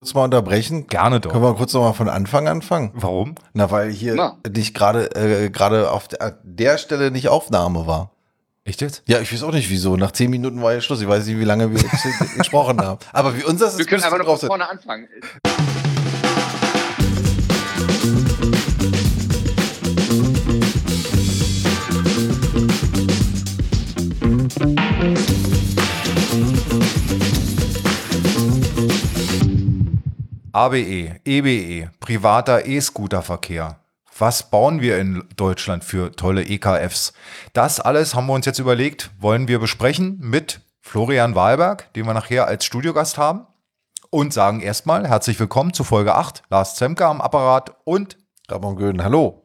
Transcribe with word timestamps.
kurz 0.00 0.14
mal 0.14 0.24
unterbrechen? 0.24 0.86
Gerne 0.86 1.20
doch. 1.20 1.30
Können 1.30 1.44
wir 1.44 1.54
kurz 1.54 1.74
noch 1.74 1.82
mal 1.82 1.92
von 1.92 2.08
Anfang 2.08 2.48
anfangen? 2.48 2.90
Warum? 2.94 3.34
Na, 3.52 3.70
weil 3.70 3.90
hier 3.90 4.14
Na. 4.14 4.38
nicht 4.50 4.74
gerade 4.74 5.14
äh, 5.14 5.50
gerade 5.50 5.90
auf 5.90 6.08
der, 6.08 6.38
der 6.42 6.78
Stelle 6.78 7.10
nicht 7.10 7.28
Aufnahme 7.28 7.86
war. 7.86 8.10
Echt 8.64 8.80
jetzt? 8.80 9.02
Ja, 9.06 9.20
ich 9.20 9.30
weiß 9.32 9.42
auch 9.42 9.52
nicht 9.52 9.68
wieso. 9.68 9.96
Nach 9.96 10.12
zehn 10.12 10.30
Minuten 10.30 10.62
war 10.62 10.72
ja 10.72 10.80
Schluss. 10.80 11.02
Ich 11.02 11.08
weiß 11.08 11.26
nicht, 11.26 11.38
wie 11.38 11.44
lange 11.44 11.70
wir 11.72 11.82
gesprochen 12.38 12.80
haben. 12.80 12.98
Aber 13.12 13.36
wie 13.36 13.44
uns 13.44 13.60
das 13.60 13.76
Wir 13.76 13.84
können 13.84 14.02
einfach 14.02 14.18
noch 14.18 14.38
von 14.38 14.46
vorne 14.48 14.68
anfangen. 14.68 15.06
ABE, 30.52 31.20
EBE, 31.24 31.90
privater 32.00 32.66
E-Scooter-Verkehr. 32.66 33.78
Was 34.18 34.50
bauen 34.50 34.80
wir 34.80 34.98
in 34.98 35.24
Deutschland 35.36 35.84
für 35.84 36.10
tolle 36.12 36.42
EKFs? 36.42 37.12
Das 37.52 37.78
alles 37.78 38.14
haben 38.14 38.26
wir 38.26 38.32
uns 38.32 38.46
jetzt 38.46 38.58
überlegt, 38.58 39.10
wollen 39.18 39.46
wir 39.46 39.60
besprechen 39.60 40.18
mit 40.20 40.60
Florian 40.80 41.36
Wahlberg, 41.36 41.92
den 41.94 42.06
wir 42.06 42.14
nachher 42.14 42.48
als 42.48 42.64
Studiogast 42.64 43.16
haben. 43.16 43.46
Und 44.10 44.32
sagen 44.32 44.60
erstmal 44.60 45.06
herzlich 45.06 45.38
willkommen 45.38 45.72
zu 45.72 45.84
Folge 45.84 46.16
8. 46.16 46.42
Lars 46.50 46.74
Zemke 46.74 47.06
am 47.06 47.20
Apparat 47.20 47.76
und 47.84 48.18
Ramon 48.48 48.74
Göden, 48.74 49.04
hallo. 49.04 49.44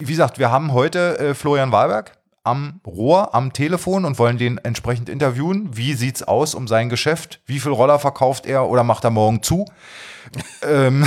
Wie 0.00 0.06
gesagt, 0.06 0.40
wir 0.40 0.50
haben 0.50 0.72
heute 0.72 1.18
äh, 1.20 1.34
Florian 1.34 1.70
Wahlberg 1.70 2.18
am 2.44 2.80
Rohr, 2.84 3.34
am 3.34 3.52
Telefon 3.52 4.04
und 4.04 4.18
wollen 4.18 4.38
den 4.38 4.58
entsprechend 4.58 5.08
interviewen. 5.08 5.76
Wie 5.76 5.94
sieht's 5.94 6.22
aus 6.22 6.54
um 6.54 6.66
sein 6.66 6.88
Geschäft? 6.88 7.40
Wie 7.46 7.60
viel 7.60 7.72
Roller 7.72 7.98
verkauft 7.98 8.46
er 8.46 8.68
oder 8.68 8.82
macht 8.82 9.04
er 9.04 9.10
morgen 9.10 9.42
zu? 9.42 9.66
Ähm, 10.62 11.06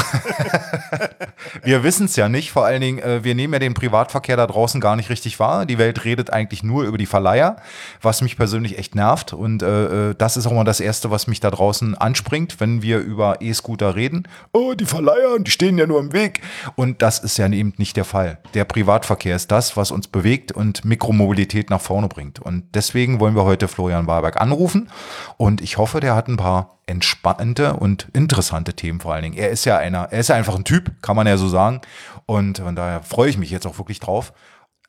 wir 1.63 1.84
wissen 1.84 2.05
es 2.05 2.15
ja 2.15 2.29
nicht. 2.29 2.52
Vor 2.52 2.65
allen 2.65 2.81
Dingen, 2.81 2.99
äh, 2.99 3.23
wir 3.23 3.35
nehmen 3.35 3.54
ja 3.54 3.59
den 3.59 3.73
Privatverkehr 3.73 4.37
da 4.37 4.48
draußen 4.48 4.81
gar 4.81 4.95
nicht 4.95 5.09
richtig 5.09 5.40
wahr. 5.40 5.65
Die 5.65 5.77
Welt 5.77 6.05
redet 6.05 6.31
eigentlich 6.31 6.63
nur 6.63 6.84
über 6.84 6.98
die 6.98 7.05
Verleiher, 7.05 7.57
was 8.01 8.21
mich 8.21 8.37
persönlich 8.37 8.77
echt 8.77 8.96
nervt. 8.96 9.34
Und 9.34 9.63
äh, 9.63 10.09
äh, 10.09 10.15
das 10.15 10.37
ist 10.37 10.48
auch 10.48 10.51
mal 10.51 10.63
das 10.63 10.79
Erste, 10.79 11.12
was 11.12 11.27
mich 11.27 11.40
da 11.40 11.51
draußen 11.51 11.96
anspringt, 11.96 12.59
wenn 12.59 12.81
wir 12.81 12.99
über 12.99 13.41
E-Scooter 13.41 13.96
reden. 13.96 14.27
Oh, 14.51 14.73
die 14.73 14.85
Verleiher, 14.85 15.40
die 15.40 15.51
stehen 15.51 15.77
ja 15.77 15.87
nur 15.87 15.99
im 15.99 16.13
Weg. 16.13 16.41
Und 16.76 17.01
das 17.01 17.20
ist 17.20 17.37
ja 17.37 17.48
eben 17.48 17.73
nicht 17.77 17.98
der 17.98 18.05
Fall. 18.05 18.40
Der 18.53 18.65
Privatverkehr 18.65 19.35
ist 19.35 19.51
das, 19.51 19.77
was 19.77 19.91
uns 19.91 20.07
bewegt 20.07 20.51
und 20.51 20.85
Mikromobilität 20.85 21.70
nach 21.70 21.81
vorne 21.81 22.07
bringt. 22.07 22.40
Und 22.40 22.63
deswegen 22.73 23.20
wollen 23.20 23.35
wir 23.35 23.43
heute 23.43 23.68
Florian 23.68 24.07
Warberg 24.07 24.40
anrufen. 24.40 24.90
Und 25.37 25.62
ich 25.62 25.77
hoffe, 25.77 25.99
der 25.99 26.15
hat 26.15 26.27
ein 26.27 26.37
paar 26.37 26.76
entspannende 26.87 27.73
und 27.73 28.07
interessante 28.13 28.73
Themen 28.73 28.99
vor 28.99 29.15
allen 29.16 29.24
Dingen. 29.24 29.38
Er 29.38 29.49
ist 29.49 29.66
ja 29.66 29.77
einer, 29.77 30.08
er 30.12 30.20
ist 30.20 30.30
ja 30.30 30.35
einfach 30.35 30.55
ein 30.55 30.63
Typ, 30.63 31.02
kann 31.02 31.16
man 31.16 31.27
ja 31.27 31.38
so 31.38 31.48
sagen. 31.48 31.82
Und 32.26 32.60
von 32.60 32.76
daher 32.76 33.02
freue 33.02 33.30
ich 33.30 33.38
mich 33.38 33.49
jetzt 33.49 33.66
auch 33.66 33.77
wirklich 33.77 33.99
drauf. 33.99 34.34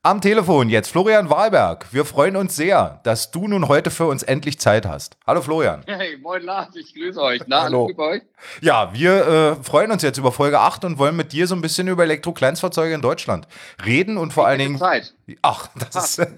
Am 0.06 0.20
Telefon 0.20 0.68
jetzt 0.68 0.92
Florian 0.92 1.30
Wahlberg. 1.30 1.86
Wir 1.90 2.04
freuen 2.04 2.36
uns 2.36 2.54
sehr, 2.54 3.00
dass 3.02 3.32
du 3.32 3.48
nun 3.48 3.66
heute 3.66 3.90
für 3.90 4.06
uns 4.06 4.22
endlich 4.22 4.60
Zeit 4.60 4.86
hast. 4.86 5.16
Hallo 5.26 5.42
Florian. 5.42 5.82
Hey, 5.84 6.16
moin 6.18 6.44
Lars, 6.44 6.76
ich 6.76 6.94
grüße 6.94 7.20
euch. 7.20 7.42
Na, 7.48 7.64
Hallo. 7.64 7.86
alles 7.86 7.98
euch? 7.98 8.22
Ja, 8.60 8.94
wir 8.94 9.26
äh, 9.26 9.56
freuen 9.64 9.90
uns 9.90 10.02
jetzt 10.02 10.18
über 10.18 10.30
Folge 10.30 10.60
8 10.60 10.84
und 10.84 10.98
wollen 10.98 11.16
mit 11.16 11.32
dir 11.32 11.48
so 11.48 11.56
ein 11.56 11.60
bisschen 11.60 11.88
über 11.88 12.04
Elektro-Kleinstfahrzeuge 12.04 12.94
in 12.94 13.00
Deutschland 13.00 13.48
reden 13.84 14.16
und 14.16 14.32
vor 14.32 14.46
allen 14.46 14.60
Dingen. 14.60 14.78
Zeit. 14.78 15.12
Ach, 15.42 15.68
das 15.74 16.18
ist, 16.18 16.18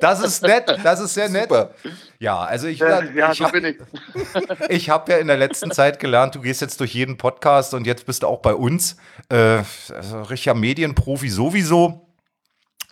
das 0.00 0.22
ist 0.22 0.42
nett, 0.42 0.64
das 0.82 1.00
ist 1.00 1.14
sehr 1.14 1.30
nett. 1.30 1.48
Super. 1.48 1.70
Ja, 2.18 2.40
also 2.40 2.66
ich, 2.66 2.78
Ja, 2.78 3.00
ich 3.32 3.38
so 3.38 3.46
habe 3.46 3.60
ich. 3.60 3.76
ich 4.68 4.90
hab 4.90 5.08
ja 5.08 5.16
in 5.16 5.28
der 5.28 5.38
letzten 5.38 5.70
Zeit 5.70 5.98
gelernt, 5.98 6.34
du 6.34 6.42
gehst 6.42 6.60
jetzt 6.60 6.78
durch 6.80 6.92
jeden 6.92 7.16
Podcast 7.16 7.72
und 7.72 7.86
jetzt 7.86 8.04
bist 8.04 8.22
du 8.22 8.26
auch 8.26 8.40
bei 8.40 8.54
uns. 8.54 8.98
Äh, 9.30 9.62
also 9.94 10.22
richtiger 10.28 10.54
Medienprofi 10.54 11.30
sowieso. 11.54 12.00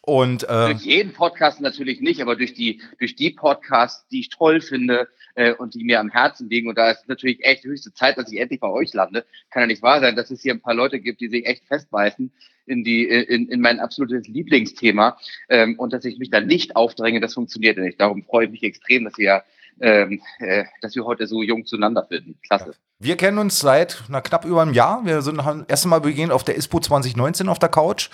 Und 0.05 0.45
äh, 0.45 0.73
Durch 0.73 0.83
jeden 0.83 1.13
Podcast 1.13 1.61
natürlich 1.61 2.01
nicht, 2.01 2.21
aber 2.21 2.35
durch 2.35 2.55
die, 2.55 2.81
durch 2.99 3.15
die 3.15 3.31
Podcasts, 3.31 4.07
die 4.09 4.21
ich 4.21 4.31
toll 4.31 4.61
finde 4.61 5.09
äh, 5.37 5.53
und 5.53 5.75
die 5.75 5.85
mir 5.85 6.01
am 6.01 6.11
Herzen 6.11 6.49
liegen. 6.49 6.69
Und 6.69 6.77
da 6.77 6.91
ist 6.91 7.09
natürlich 7.09 7.45
echt 7.45 7.65
höchste 7.65 7.93
Zeit, 7.93 8.19
dass 8.19 8.31
ich 8.31 8.41
endlich 8.41 8.59
bei 8.59 8.69
euch 8.69 8.93
lande. 8.95 9.25
Kann 9.51 9.63
ja 9.63 9.67
nicht 9.69 9.83
wahr 9.83 10.01
sein, 10.01 10.17
dass 10.17 10.31
es 10.31 10.43
hier 10.43 10.55
ein 10.55 10.61
paar 10.61 10.75
Leute 10.75 10.99
gibt, 10.99 11.21
die 11.21 11.29
sich 11.29 11.47
echt 11.47 11.65
festbeißen 11.67 12.33
in 12.67 12.85
die 12.85 13.09
in, 13.09 13.49
in 13.49 13.61
mein 13.61 13.81
absolutes 13.81 14.29
Lieblingsthema 14.29 15.19
ähm, 15.49 15.77
und 15.79 15.93
dass 15.93 16.05
ich 16.05 16.19
mich 16.19 16.31
da 16.31 16.41
nicht 16.41 16.77
aufdränge, 16.77 17.21
das 17.21 17.35
funktioniert 17.35 17.77
nicht. 17.77 18.01
Darum 18.01 18.23
freue 18.23 18.47
ich 18.47 18.53
mich 18.53 18.63
extrem, 18.63 19.05
dass 19.05 19.19
wir 19.19 19.43
ähm, 19.81 20.21
äh, 20.39 20.65
dass 20.81 20.95
wir 20.95 21.05
heute 21.05 21.27
so 21.27 21.43
jung 21.43 21.65
zueinander 21.67 22.05
finden. 22.05 22.39
Klasse. 22.47 22.73
wir 22.99 23.17
kennen 23.17 23.39
uns 23.39 23.59
seit 23.59 24.05
na, 24.09 24.21
knapp 24.21 24.45
über 24.45 24.63
einem 24.63 24.75
Jahr. 24.75 25.05
Wir 25.05 25.23
sind 25.23 25.45
haben 25.45 25.65
erst 25.69 25.87
Mal 25.87 26.01
beginnen 26.01 26.33
auf 26.33 26.45
der 26.45 26.57
ISPO 26.57 26.81
2019 26.81 27.49
auf 27.49 27.59
der 27.59 27.69
Couch 27.69 28.11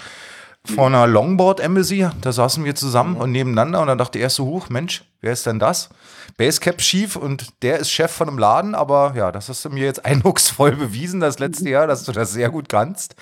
von 0.65 0.95
einer 0.95 1.07
Longboard 1.07 1.61
Embassy. 1.61 2.09
Da 2.21 2.33
saßen 2.33 2.65
wir 2.65 2.75
zusammen 2.75 3.17
und 3.17 3.33
nebeneinander 3.33 3.81
und 3.81 3.87
dann 3.87 3.99
dachte 3.99 4.19
er 4.19 4.31
so, 4.31 4.47
huch, 4.47 4.69
Mensch, 4.69 5.05
wer 5.21 5.33
ist 5.33 5.47
denn 5.47 5.59
das? 5.59 5.89
Basecap 6.37 6.81
schief 6.81 7.17
und 7.17 7.63
der 7.63 7.79
ist 7.79 7.91
Chef 7.91 8.11
von 8.13 8.29
einem 8.29 8.39
Laden, 8.39 8.75
aber 8.75 9.15
ja, 9.17 9.33
das 9.33 9.49
hast 9.49 9.65
du 9.65 9.71
mir 9.71 9.85
jetzt 9.85 10.05
eindrucksvoll 10.05 10.77
bewiesen 10.77 11.21
das 11.21 11.39
letzte 11.39 11.69
Jahr, 11.69 11.87
dass 11.87 12.05
du 12.05 12.13
das 12.13 12.33
sehr 12.33 12.51
gut 12.51 12.69
kannst. 12.69 13.17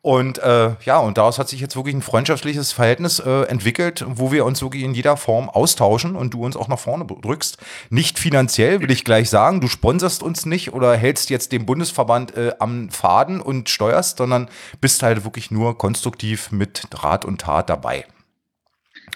Und 0.00 0.38
äh, 0.38 0.74
ja, 0.84 0.98
und 0.98 1.18
daraus 1.18 1.38
hat 1.38 1.48
sich 1.48 1.60
jetzt 1.60 1.76
wirklich 1.76 1.94
ein 1.94 2.02
freundschaftliches 2.02 2.72
Verhältnis 2.72 3.18
äh, 3.20 3.42
entwickelt, 3.42 4.04
wo 4.08 4.32
wir 4.32 4.44
uns 4.44 4.62
wirklich 4.62 4.82
in 4.82 4.94
jeder 4.94 5.16
Form 5.16 5.48
austauschen 5.48 6.16
und 6.16 6.32
du 6.32 6.44
uns 6.44 6.56
auch 6.56 6.68
nach 6.68 6.78
vorne 6.78 7.04
drückst. 7.04 7.58
Nicht 7.90 8.18
finanziell, 8.18 8.80
will 8.80 8.90
ich 8.90 9.04
gleich 9.04 9.28
sagen. 9.28 9.60
Du 9.60 9.68
sponserst 9.68 10.22
uns 10.22 10.46
nicht 10.46 10.72
oder 10.72 10.96
hältst 10.96 11.30
jetzt 11.30 11.52
den 11.52 11.66
Bundesverband 11.66 12.36
äh, 12.36 12.52
am 12.58 12.90
Faden 12.90 13.40
und 13.40 13.68
steuerst, 13.68 14.18
sondern 14.18 14.48
bist 14.80 15.02
halt 15.02 15.24
wirklich 15.24 15.50
nur 15.50 15.76
konstruktiv 15.76 16.50
mit 16.50 16.88
Rat 16.94 17.24
und 17.24 17.42
Tat 17.42 17.68
dabei. 17.68 18.06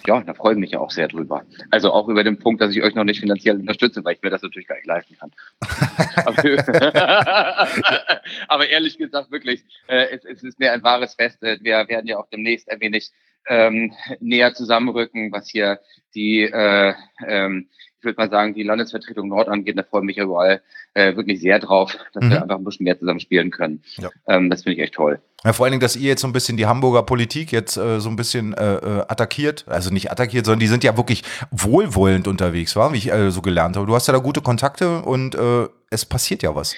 Ja, 0.06 0.20
da 0.22 0.34
freue 0.34 0.54
ich 0.54 0.58
mich 0.58 0.70
ja 0.70 0.78
auch 0.78 0.90
sehr 0.90 1.08
drüber. 1.08 1.44
Also 1.70 1.92
auch 1.92 2.08
über 2.08 2.24
den 2.24 2.38
Punkt, 2.38 2.60
dass 2.60 2.74
ich 2.74 2.82
euch 2.82 2.94
noch 2.94 3.04
nicht 3.04 3.20
finanziell 3.20 3.56
unterstütze, 3.56 4.04
weil 4.04 4.14
ich 4.14 4.22
mir 4.22 4.30
das 4.30 4.42
natürlich 4.42 4.68
gar 4.68 4.76
nicht 4.76 4.86
leisten 4.86 5.16
kann. 5.18 5.30
aber, 6.24 6.42
aber 8.48 8.68
ehrlich 8.68 8.98
gesagt, 8.98 9.30
wirklich, 9.30 9.64
äh, 9.86 10.06
es, 10.10 10.24
es 10.24 10.42
ist 10.42 10.58
mir 10.58 10.72
ein 10.72 10.82
wahres 10.82 11.14
Fest. 11.14 11.42
Äh, 11.42 11.58
Wir 11.60 11.88
werden 11.88 12.06
ja 12.06 12.18
auch 12.18 12.28
demnächst 12.28 12.70
ein 12.70 12.80
wenig 12.80 13.10
ähm, 13.48 13.92
näher 14.20 14.54
zusammenrücken, 14.54 15.32
was 15.32 15.48
hier 15.48 15.80
die, 16.14 16.42
äh, 16.42 16.94
ähm, 17.26 17.68
ich 17.98 18.04
würde 18.04 18.20
mal 18.20 18.30
sagen, 18.30 18.54
die 18.54 18.62
Landesvertretung 18.62 19.28
Nord 19.28 19.48
angeht. 19.48 19.78
Da 19.78 19.82
freue 19.82 20.02
ich 20.02 20.06
mich 20.06 20.18
überall 20.18 20.62
äh, 20.94 21.16
wirklich 21.16 21.40
sehr 21.40 21.58
drauf, 21.58 21.96
dass 22.12 22.24
Mhm. 22.24 22.30
wir 22.30 22.42
einfach 22.42 22.56
ein 22.56 22.64
bisschen 22.64 22.84
mehr 22.84 22.98
zusammen 22.98 23.20
spielen 23.20 23.50
können. 23.50 23.82
Ja. 23.98 24.10
Ähm, 24.26 24.50
das 24.50 24.62
finde 24.62 24.76
ich 24.76 24.82
echt 24.82 24.94
toll. 24.94 25.20
Ja, 25.44 25.52
vor 25.52 25.64
allen 25.66 25.72
Dingen, 25.72 25.80
dass 25.80 25.94
ihr 25.94 26.08
jetzt 26.08 26.20
so 26.22 26.26
ein 26.26 26.32
bisschen 26.32 26.56
die 26.56 26.66
Hamburger 26.66 27.04
Politik 27.04 27.52
jetzt 27.52 27.76
äh, 27.76 28.00
so 28.00 28.08
ein 28.08 28.16
bisschen 28.16 28.54
äh, 28.54 28.74
äh, 28.74 29.00
attackiert, 29.08 29.64
also 29.68 29.90
nicht 29.90 30.10
attackiert, 30.10 30.46
sondern 30.46 30.60
die 30.60 30.66
sind 30.66 30.82
ja 30.82 30.96
wirklich 30.96 31.22
wohlwollend 31.52 32.26
unterwegs, 32.26 32.74
war, 32.74 32.92
wie 32.92 32.98
ich 32.98 33.12
äh, 33.12 33.30
so 33.30 33.40
gelernt 33.42 33.76
habe. 33.76 33.86
Du 33.86 33.94
hast 33.94 34.08
ja 34.08 34.12
da 34.12 34.18
gute 34.18 34.40
Kontakte 34.40 35.02
und 35.02 35.34
äh, 35.36 35.68
es 35.90 36.04
passiert 36.04 36.42
ja 36.42 36.54
was. 36.54 36.74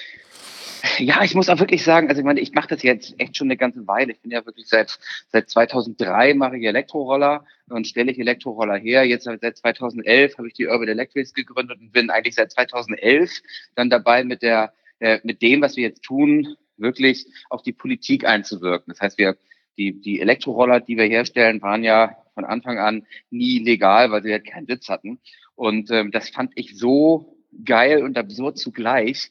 Ja, 0.97 1.23
ich 1.23 1.35
muss 1.35 1.49
auch 1.49 1.59
wirklich 1.59 1.83
sagen, 1.83 2.09
also 2.09 2.19
ich 2.19 2.25
meine, 2.25 2.39
ich 2.39 2.53
mache 2.53 2.69
das 2.69 2.83
jetzt 2.83 3.15
echt 3.19 3.37
schon 3.37 3.47
eine 3.47 3.57
ganze 3.57 3.85
Weile. 3.87 4.13
Ich 4.13 4.21
bin 4.21 4.31
ja 4.31 4.45
wirklich 4.45 4.67
seit 4.67 4.97
seit 5.29 5.49
2003 5.49 6.33
mache 6.33 6.57
ich 6.57 6.65
Elektroroller 6.65 7.45
und 7.69 7.87
stelle 7.87 8.11
ich 8.11 8.19
Elektroroller 8.19 8.77
her. 8.77 9.03
Jetzt 9.05 9.25
seit 9.25 9.57
2011 9.57 10.37
habe 10.37 10.47
ich 10.47 10.53
die 10.53 10.67
Urban 10.67 10.87
Electrics 10.87 11.33
gegründet 11.33 11.79
und 11.79 11.91
bin 11.91 12.09
eigentlich 12.09 12.35
seit 12.35 12.51
2011 12.51 13.41
dann 13.75 13.89
dabei 13.89 14.23
mit 14.23 14.41
der 14.41 14.73
äh, 14.99 15.19
mit 15.23 15.41
dem, 15.41 15.61
was 15.61 15.75
wir 15.75 15.83
jetzt 15.83 16.03
tun, 16.03 16.55
wirklich 16.77 17.27
auf 17.49 17.61
die 17.61 17.73
Politik 17.73 18.25
einzuwirken. 18.25 18.91
Das 18.91 19.01
heißt, 19.01 19.17
wir 19.17 19.37
die 19.77 19.99
die 20.01 20.19
Elektroroller, 20.19 20.79
die 20.79 20.97
wir 20.97 21.05
herstellen, 21.05 21.61
waren 21.61 21.83
ja 21.83 22.17
von 22.33 22.45
Anfang 22.45 22.79
an 22.79 23.05
nie 23.29 23.59
legal, 23.59 24.11
weil 24.11 24.23
sie 24.23 24.31
halt 24.31 24.45
keinen 24.45 24.67
Sitz 24.67 24.89
hatten. 24.89 25.19
Und 25.55 25.91
ähm, 25.91 26.11
das 26.11 26.29
fand 26.29 26.53
ich 26.55 26.77
so 26.77 27.37
geil 27.65 28.03
und 28.03 28.17
absurd 28.17 28.57
zugleich, 28.57 29.29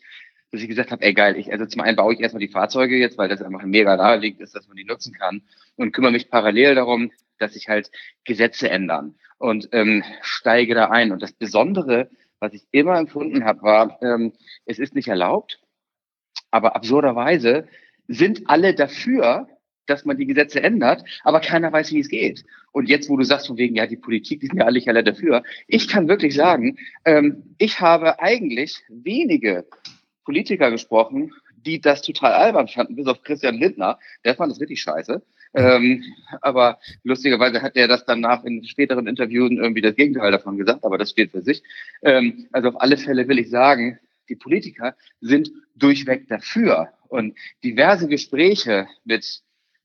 dass 0.50 0.62
ich 0.62 0.68
gesagt 0.68 0.90
habe, 0.90 1.02
ey 1.04 1.14
geil, 1.14 1.36
ich, 1.36 1.52
also 1.52 1.66
zum 1.66 1.82
einen 1.82 1.96
baue 1.96 2.14
ich 2.14 2.20
erstmal 2.20 2.40
die 2.40 2.48
Fahrzeuge 2.52 2.96
jetzt, 2.96 3.18
weil 3.18 3.28
das 3.28 3.42
einfach 3.42 3.62
mega 3.62 3.96
naheliegend 3.96 4.40
ist, 4.40 4.54
dass 4.54 4.66
man 4.66 4.76
die 4.76 4.84
nutzen 4.84 5.14
kann 5.14 5.42
und 5.76 5.92
kümmere 5.92 6.12
mich 6.12 6.28
parallel 6.28 6.74
darum, 6.74 7.12
dass 7.38 7.54
sich 7.54 7.68
halt 7.68 7.90
Gesetze 8.24 8.68
ändern 8.68 9.14
und 9.38 9.68
ähm, 9.72 10.02
steige 10.22 10.74
da 10.74 10.90
ein. 10.90 11.12
Und 11.12 11.22
das 11.22 11.32
Besondere, 11.32 12.10
was 12.40 12.52
ich 12.52 12.62
immer 12.72 12.98
empfunden 12.98 13.44
habe, 13.44 13.62
war, 13.62 14.02
ähm, 14.02 14.32
es 14.66 14.78
ist 14.78 14.94
nicht 14.94 15.08
erlaubt, 15.08 15.60
aber 16.50 16.74
absurderweise 16.74 17.68
sind 18.08 18.42
alle 18.46 18.74
dafür, 18.74 19.48
dass 19.86 20.04
man 20.04 20.16
die 20.16 20.26
Gesetze 20.26 20.62
ändert, 20.62 21.04
aber 21.24 21.40
keiner 21.40 21.72
weiß, 21.72 21.92
wie 21.92 22.00
es 22.00 22.08
geht. 22.08 22.44
Und 22.72 22.88
jetzt, 22.88 23.08
wo 23.08 23.16
du 23.16 23.24
sagst, 23.24 23.48
von 23.48 23.56
wegen, 23.56 23.74
ja, 23.74 23.86
die 23.86 23.96
Politik, 23.96 24.40
die 24.40 24.46
sind 24.46 24.58
ja 24.58 24.64
alle, 24.64 24.80
alle 24.86 25.02
dafür, 25.02 25.42
ich 25.66 25.88
kann 25.88 26.08
wirklich 26.08 26.34
sagen, 26.34 26.78
ähm, 27.04 27.54
ich 27.58 27.80
habe 27.80 28.20
eigentlich 28.20 28.82
wenige 28.88 29.66
Politiker 30.30 30.70
gesprochen, 30.70 31.32
die 31.66 31.80
das 31.80 32.02
total 32.02 32.32
albern 32.32 32.68
fanden, 32.68 32.94
bis 32.94 33.08
auf 33.08 33.20
Christian 33.24 33.56
Lindner. 33.56 33.98
Der 34.24 34.36
fand 34.36 34.52
das 34.52 34.60
richtig 34.60 34.80
scheiße. 34.80 35.20
Ähm, 35.54 36.04
aber 36.40 36.78
lustigerweise 37.02 37.60
hat 37.60 37.74
er 37.74 37.88
das 37.88 38.04
danach 38.04 38.44
in 38.44 38.62
späteren 38.62 39.08
Interviews 39.08 39.50
irgendwie 39.50 39.80
das 39.80 39.96
Gegenteil 39.96 40.30
davon 40.30 40.56
gesagt, 40.56 40.84
aber 40.84 40.98
das 40.98 41.10
steht 41.10 41.32
für 41.32 41.42
sich. 41.42 41.64
Ähm, 42.02 42.46
also 42.52 42.68
auf 42.68 42.80
alle 42.80 42.96
Fälle 42.96 43.26
will 43.26 43.40
ich 43.40 43.50
sagen, 43.50 43.98
Die 44.28 44.36
Politiker 44.36 44.94
sind 45.20 45.50
durchweg 45.74 46.28
dafür. 46.28 46.92
Und 47.08 47.36
diverse 47.64 48.06
Gespräche 48.06 48.86
mit 49.04 49.42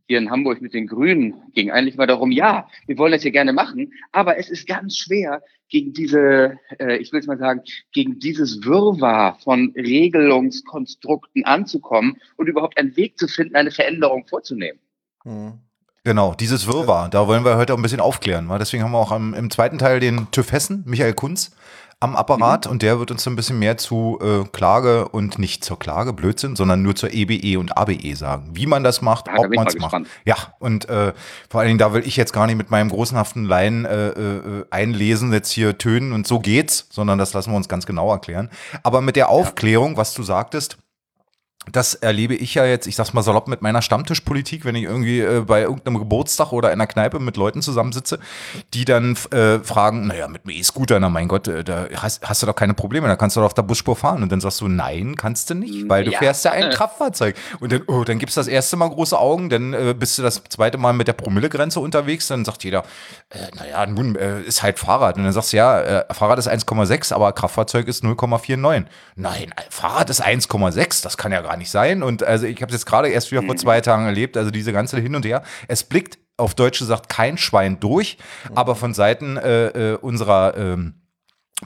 hier 0.08 0.20
in 0.20 0.30
Hamburg 0.30 0.62
mit 0.62 0.74
den 0.74 0.88
Grünen 0.88 1.34
ging 1.54 1.72
eigentlich 1.72 1.98
mal 1.98 2.08
darum, 2.08 2.32
ja, 2.32 2.68
wir 2.88 2.98
wollen 2.98 3.12
das 3.12 3.24
hier 3.24 3.32
gerne 3.32 3.54
machen, 3.54 3.94
aber 4.12 4.38
es 4.38 4.50
ist 4.50 4.68
ganz 4.68 4.98
schwer, 4.98 5.42
gegen 5.70 5.94
diese, 5.94 6.60
äh, 6.80 6.98
ich 6.98 7.12
will 7.12 7.20
es 7.20 7.28
mal 7.28 7.38
sagen, 7.38 7.62
gegen 7.92 8.20
dieses 8.20 8.64
Wirrwarr 8.64 9.40
von 9.44 9.74
Regelungskonstrukten 9.76 11.44
anzukommen 11.44 12.18
und 12.38 12.48
überhaupt 12.48 12.78
einen 12.78 12.96
Weg 12.96 13.18
zu 13.18 13.28
finden, 13.28 13.56
eine 13.56 13.72
Veränderung 13.72 14.28
vorzunehmen. 14.28 14.80
Mhm. 15.24 15.60
Genau, 16.04 16.36
dieses 16.36 16.68
Wirrwarr, 16.68 17.10
da 17.10 17.28
wollen 17.28 17.44
wir 17.44 17.58
heute 17.58 17.74
auch 17.74 17.78
ein 17.78 17.82
bisschen 17.82 18.00
aufklären. 18.00 18.48
Weil 18.48 18.60
deswegen 18.60 18.84
haben 18.84 18.92
wir 18.92 19.00
auch 19.00 19.12
am, 19.12 19.34
im 19.34 19.50
zweiten 19.50 19.80
Teil 19.80 20.00
den 20.00 20.28
TÜV 20.30 20.52
Hessen, 20.52 20.84
Michael 20.86 21.16
Kunz, 21.16 21.56
am 22.00 22.16
Apparat 22.16 22.66
mhm. 22.66 22.72
und 22.72 22.82
der 22.82 23.00
wird 23.00 23.12
uns 23.12 23.26
ein 23.28 23.36
bisschen 23.36 23.60
mehr 23.60 23.78
zu 23.78 24.20
äh, 24.22 24.48
Klage 24.52 25.08
und 25.08 25.40
nicht 25.40 25.64
zur 25.64 25.80
Klage, 25.80 26.14
Blödsinn, 26.14 26.56
sondern 26.56 26.82
nur 26.82 26.96
zur 26.96 27.14
EBE 27.14 27.58
und 27.60 27.78
ABE 27.78 28.16
sagen. 28.16 28.50
Wie 28.54 28.66
man 28.66 28.84
das 28.84 29.02
macht, 29.02 29.28
ja, 29.28 29.38
ob 29.38 29.54
man 29.54 29.68
es 29.68 29.78
macht. 29.78 29.96
Ja, 30.26 30.36
und 30.60 30.90
äh, 30.90 31.14
vor 31.50 31.62
allen 31.62 31.70
Dingen, 31.70 31.80
da 31.80 31.94
will 31.94 32.06
ich 32.06 32.18
jetzt 32.18 32.34
gar 32.34 32.48
nicht 32.48 32.58
mit 32.58 32.70
meinem 32.70 32.90
großenhaften 32.90 33.46
Laien 33.46 33.86
äh, 33.86 34.10
äh, 34.10 34.66
einlesen, 34.72 35.32
jetzt 35.32 35.52
hier 35.52 35.78
tönen 35.78 36.12
und 36.12 36.28
so 36.28 36.40
geht's, 36.40 36.88
sondern 36.92 37.18
das 37.18 37.34
lassen 37.34 37.52
wir 37.52 37.58
uns 37.58 37.70
ganz 37.70 37.86
genau 37.86 38.12
erklären. 38.12 38.50
Aber 38.84 39.02
mit 39.02 39.16
der 39.16 39.30
Aufklärung, 39.30 39.98
was 39.98 40.14
du 40.14 40.24
sagtest, 40.24 40.78
das 41.72 41.96
erlebe 41.96 42.36
ich 42.36 42.54
ja 42.56 42.66
jetzt, 42.66 42.88
ich 42.88 42.96
sag's 42.96 43.14
mal 43.14 43.24
salopp, 43.24 43.48
mit 43.48 43.62
meiner 43.62 43.82
Stammtischpolitik, 43.82 44.66
wenn 44.66 44.76
ich 44.76 44.84
irgendwie 44.84 45.22
äh, 45.22 45.42
bei 45.42 45.62
irgendeinem 45.62 46.00
Geburtstag 46.00 46.52
oder 46.52 46.70
einer 46.70 46.88
Kneipe 46.88 47.20
mit 47.20 47.38
Leuten 47.38 47.62
zusammensitze, 47.62 48.20
die 48.74 48.86
dann 48.86 49.18
äh, 49.32 49.60
fragen, 49.60 50.08
naja, 50.08 50.28
mit 50.28 50.46
einem 50.46 50.56
E-Scooter, 50.56 51.00
na 51.00 51.10
mein 51.10 51.28
Gott, 51.28 51.48
äh, 51.48 51.64
da 51.64 51.88
hast, 51.96 52.28
hast, 52.28 52.42
du 52.42 52.46
doch 52.46 52.56
keine 52.56 52.74
Probleme, 52.74 53.08
da 53.08 53.16
kannst 53.16 53.36
du 53.36 53.40
doch 53.40 53.48
auf 53.48 53.54
der 53.54 53.64
Busspur 53.64 53.96
fahren. 53.96 54.24
Und 54.24 54.32
dann 54.32 54.42
sagst 54.42 54.62
du, 54.62 54.68
nein, 54.68 55.16
kannst 55.16 55.50
du 55.50 55.56
nicht, 55.56 55.90
weil 55.90 56.06
du 56.06 56.12
ja. 56.12 56.20
fährst 56.20 56.46
ja 56.46 56.52
ein 56.52 56.70
Kraftfahrzeug. 56.74 57.36
Und 57.60 57.72
dann, 57.72 57.84
oh, 57.88 58.04
dann 58.04 58.20
gibt's 58.20 58.36
das 58.36 58.48
erste 58.48 58.78
Mal 58.78 58.90
große 58.90 59.18
Augen, 59.18 59.50
dann 59.50 59.74
äh, 59.74 59.96
bist 59.98 60.18
du 60.18 60.22
das 60.22 60.44
zweite 60.50 60.78
Mal 60.78 60.94
mit 60.94 61.08
der 61.08 61.14
Promillegrenze 61.14 61.80
unterwegs, 61.80 62.28
dann 62.28 62.46
sagt 62.46 62.64
jeder, 62.64 62.84
äh, 63.30 63.38
naja, 63.56 63.86
nun 63.86 64.16
äh, 64.16 64.42
ist 64.42 64.64
halt 64.64 64.80
Fahrrad. 64.80 65.18
Und 65.18 65.24
dann 65.24 65.34
sagst 65.34 65.54
du, 65.54 65.58
ja, 65.58 66.06
Fahrrad 66.12 66.40
ist 66.40 66.50
1,6, 66.50 67.14
aber 67.14 67.34
Kraftfahrzeug 67.34 67.88
ist 67.88 68.04
0,49. 68.04 68.86
Nein, 69.16 69.54
Fahrrad 69.70 70.10
ist 70.10 70.24
1,6, 70.24 71.04
das 71.04 71.18
kann 71.18 71.32
ja 71.32 71.42
gar 71.42 71.55
nicht 71.58 71.72
sein. 71.72 72.04
Und 72.04 72.24
also 72.24 72.46
ich 72.46 72.62
habe 72.62 72.68
es 72.68 72.80
jetzt 72.80 72.86
gerade 72.86 73.10
erst 73.10 73.32
wieder 73.32 73.44
vor 73.44 73.56
zwei 73.56 73.82
Tagen 73.82 74.06
erlebt, 74.06 74.38
also 74.38 74.52
diese 74.52 74.74
ganze 74.74 75.00
Hin 75.00 75.16
und 75.16 75.26
Her. 75.26 75.44
Es 75.68 75.84
blickt 75.84 76.18
auf 76.38 76.54
Deutsch 76.56 76.80
gesagt 76.80 77.10
kein 77.10 77.38
Schwein 77.38 77.80
durch, 77.80 78.18
aber 78.54 78.76
von 78.76 78.94
Seiten 78.94 79.38
äh, 79.38 79.94
äh, 79.94 79.96
unserer 79.96 80.58
ähm, 80.58 80.96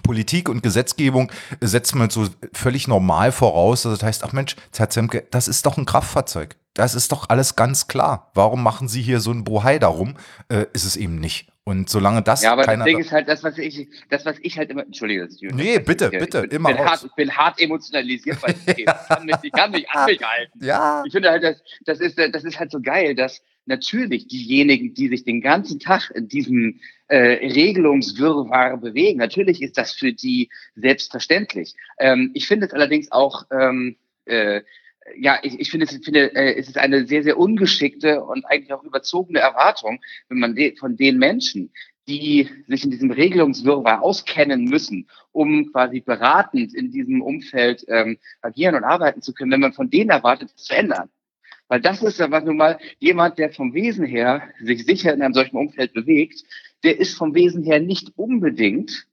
Politik 0.04 0.50
und 0.50 0.62
Gesetzgebung 0.62 1.32
setzt 1.62 1.96
man 1.96 2.10
so 2.10 2.28
völlig 2.54 2.88
normal 2.88 3.32
voraus. 3.32 3.86
Also 3.86 3.98
das 3.98 4.06
heißt, 4.06 4.24
ach 4.24 4.34
Mensch, 4.34 4.56
Zemke, 4.72 5.26
das 5.32 5.48
ist 5.48 5.66
doch 5.66 5.78
ein 5.78 5.86
Kraftfahrzeug. 5.86 6.58
Das 6.76 6.94
ist 6.94 7.12
doch 7.12 7.30
alles 7.30 7.56
ganz 7.56 7.88
klar. 7.88 8.32
Warum 8.36 8.62
machen 8.62 8.88
Sie 8.88 9.02
hier 9.02 9.20
so 9.20 9.32
ein 9.32 9.44
Bohai 9.44 9.80
darum? 9.80 10.16
Äh, 10.50 10.66
ist 10.74 10.86
es 10.86 10.96
eben 10.96 11.16
nicht. 11.16 11.52
Und 11.70 11.88
solange 11.88 12.24
das 12.24 12.42
Ja, 12.42 12.54
aber 12.54 12.64
das 12.64 12.84
Ding 12.84 12.98
ist 12.98 13.12
halt 13.12 13.28
das, 13.28 13.44
was 13.44 13.56
ich, 13.60 13.88
das, 14.10 14.26
was 14.26 14.38
ich 14.42 14.58
halt 14.58 14.72
immer, 14.72 14.82
entschuldige, 14.82 15.22
das 15.22 15.36
ist 15.36 15.44
Nee, 15.54 15.78
bitte, 15.78 16.10
bitte, 16.10 16.40
ich 16.40 16.50
bin, 16.50 16.58
immer 16.58 16.74
bin 16.74 16.80
hart, 16.80 17.04
Ich 17.04 17.14
bin 17.14 17.32
hart 17.32 17.62
emotionalisiert 17.62 18.42
bei 18.42 18.54
dem 18.66 18.76
Thema. 18.76 19.00
Ich 19.00 19.08
kann 19.08 19.26
mich, 19.26 19.36
ich 19.44 19.52
kann 19.52 19.72
mich 19.72 19.90
an 19.92 20.06
mich 20.08 20.20
halten. 20.20 20.66
Ja. 20.66 21.04
Ich 21.06 21.12
finde 21.12 21.30
halt, 21.30 21.44
das, 21.44 21.62
das 21.86 22.00
ist, 22.00 22.18
das 22.18 22.44
ist 22.44 22.60
halt 22.60 22.72
so 22.72 22.82
geil, 22.82 23.14
dass 23.14 23.44
natürlich 23.68 24.28
diejenigen, 24.28 24.96
die 24.96 25.10
sich 25.10 25.26
den 25.26 25.42
ganzen 25.42 25.80
Tag 25.80 26.10
in 26.16 26.28
diesem 26.28 26.80
äh, 27.08 27.18
Regelungswirrwarr 27.18 28.78
bewegen, 28.78 29.20
natürlich 29.20 29.62
ist 29.62 29.78
das 29.78 29.92
für 29.92 30.12
die 30.12 30.50
selbstverständlich. 30.76 31.76
Ähm, 32.00 32.32
ich 32.34 32.48
finde 32.48 32.66
es 32.66 32.74
allerdings 32.74 33.12
auch, 33.12 33.46
ähm, 33.52 33.96
äh, 34.26 34.62
ja, 35.18 35.40
ich, 35.44 35.60
ich 35.60 35.72
finde, 35.72 35.86
es, 35.86 36.04
finde 36.04 36.36
äh, 36.36 36.56
es 36.56 36.68
ist 36.68 36.78
eine 36.78 37.06
sehr, 37.08 37.24
sehr 37.24 37.38
ungeschickte 37.38 38.24
und 38.24 38.46
eigentlich 38.46 38.74
auch 38.74 38.84
überzogene 38.84 39.40
Erwartung, 39.40 40.02
wenn 40.28 40.40
man 40.40 40.56
de 40.56 40.76
von 40.76 40.98
den 40.98 41.18
Menschen, 41.18 41.72
die 42.08 42.50
sich 42.68 42.84
in 42.84 42.92
diesem 42.92 43.12
Regelungswirrwarr 43.12 44.02
auskennen 44.02 44.66
müssen, 44.66 45.08
um 45.32 45.72
quasi 45.72 46.02
beratend 46.02 46.74
in 46.74 46.92
diesem 46.92 47.22
Umfeld 47.22 47.86
ähm, 47.88 48.18
agieren 48.42 48.76
und 48.76 48.84
arbeiten 48.84 49.22
zu 49.22 49.34
können, 49.34 49.52
wenn 49.52 49.60
man 49.60 49.74
von 49.74 49.90
denen 49.90 50.10
erwartet, 50.10 50.52
das 50.54 50.64
zu 50.64 50.76
ändern. 50.76 51.10
Weil 51.68 51.82
das 51.82 52.02
ist 52.02 52.20
ja 52.20 52.32
was 52.32 52.44
nun 52.44 52.58
mal 52.58 52.80
jemand, 52.98 53.38
der 53.38 53.52
vom 53.52 53.76
Wesen 53.76 54.06
her 54.06 54.42
sich 54.60 54.86
sicher 54.86 55.14
in 55.14 55.22
einem 55.22 55.36
solchen 55.36 55.58
Umfeld 55.58 55.94
bewegt, 55.94 56.44
der 56.84 57.00
ist 57.00 57.16
vom 57.16 57.36
Wesen 57.36 57.64
her 57.64 57.80
nicht 57.80 58.12
unbedingt 58.16 59.06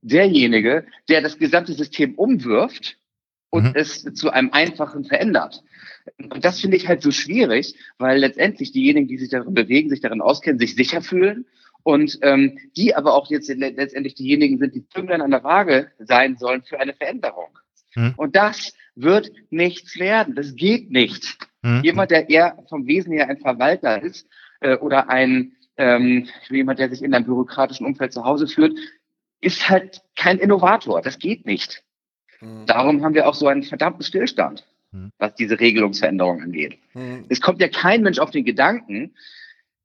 derjenige, 0.00 0.86
der 1.10 1.20
das 1.20 1.36
gesamte 1.38 1.74
System 1.74 2.14
umwirft 2.14 2.96
und 3.50 3.64
mhm. 3.64 3.72
es 3.74 4.02
zu 4.14 4.30
einem 4.30 4.50
einfachen 4.52 5.04
verändert. 5.04 5.62
Und 6.18 6.44
das 6.44 6.60
finde 6.60 6.76
ich 6.76 6.88
halt 6.88 7.02
so 7.02 7.10
schwierig, 7.10 7.74
weil 7.98 8.18
letztendlich 8.18 8.72
diejenigen, 8.72 9.08
die 9.08 9.18
sich 9.18 9.28
darin 9.28 9.54
bewegen, 9.54 9.90
sich 9.90 10.00
darin 10.00 10.22
auskennen, 10.22 10.58
sich 10.58 10.74
sicher 10.74 11.02
fühlen 11.02 11.46
und 11.82 12.18
ähm, 12.22 12.58
die 12.76 12.94
aber 12.94 13.14
auch 13.14 13.30
jetzt 13.30 13.48
letztendlich 13.48 14.14
diejenigen 14.14 14.58
sind, 14.58 14.74
die 14.74 14.88
Zünglein 14.88 15.20
an 15.20 15.30
der 15.30 15.44
Waage 15.44 15.90
sein 15.98 16.36
sollen 16.36 16.62
für 16.62 16.80
eine 16.80 16.94
Veränderung. 16.94 17.58
Mhm. 17.94 18.14
Und 18.16 18.36
das 18.36 18.72
wird 18.94 19.30
nichts 19.50 19.98
werden. 19.98 20.34
Das 20.34 20.54
geht 20.54 20.90
nicht. 20.90 21.38
Mhm. 21.62 21.82
Jemand, 21.82 22.10
der 22.10 22.30
eher 22.30 22.62
vom 22.68 22.86
Wesen 22.86 23.12
her 23.12 23.28
ein 23.28 23.38
Verwalter 23.38 24.02
ist 24.02 24.26
äh, 24.60 24.76
oder 24.76 25.10
ein 25.10 25.52
ähm, 25.76 26.28
jemand, 26.50 26.78
der 26.78 26.90
sich 26.90 27.02
in 27.02 27.14
einem 27.14 27.24
bürokratischen 27.24 27.86
Umfeld 27.86 28.12
zu 28.12 28.24
Hause 28.24 28.46
führt, 28.46 28.78
ist 29.40 29.70
halt 29.70 30.02
kein 30.14 30.38
Innovator. 30.38 31.00
Das 31.00 31.18
geht 31.18 31.46
nicht. 31.46 31.82
Mhm. 32.40 32.66
Darum 32.66 33.04
haben 33.04 33.14
wir 33.14 33.28
auch 33.28 33.34
so 33.34 33.46
einen 33.46 33.62
verdammten 33.62 34.02
Stillstand, 34.02 34.66
mhm. 34.92 35.12
was 35.18 35.34
diese 35.34 35.60
Regelungsveränderung 35.60 36.42
angeht. 36.42 36.78
Mhm. 36.94 37.26
Es 37.28 37.40
kommt 37.40 37.60
ja 37.60 37.68
kein 37.68 38.02
Mensch 38.02 38.18
auf 38.18 38.30
den 38.30 38.44
Gedanken, 38.44 39.14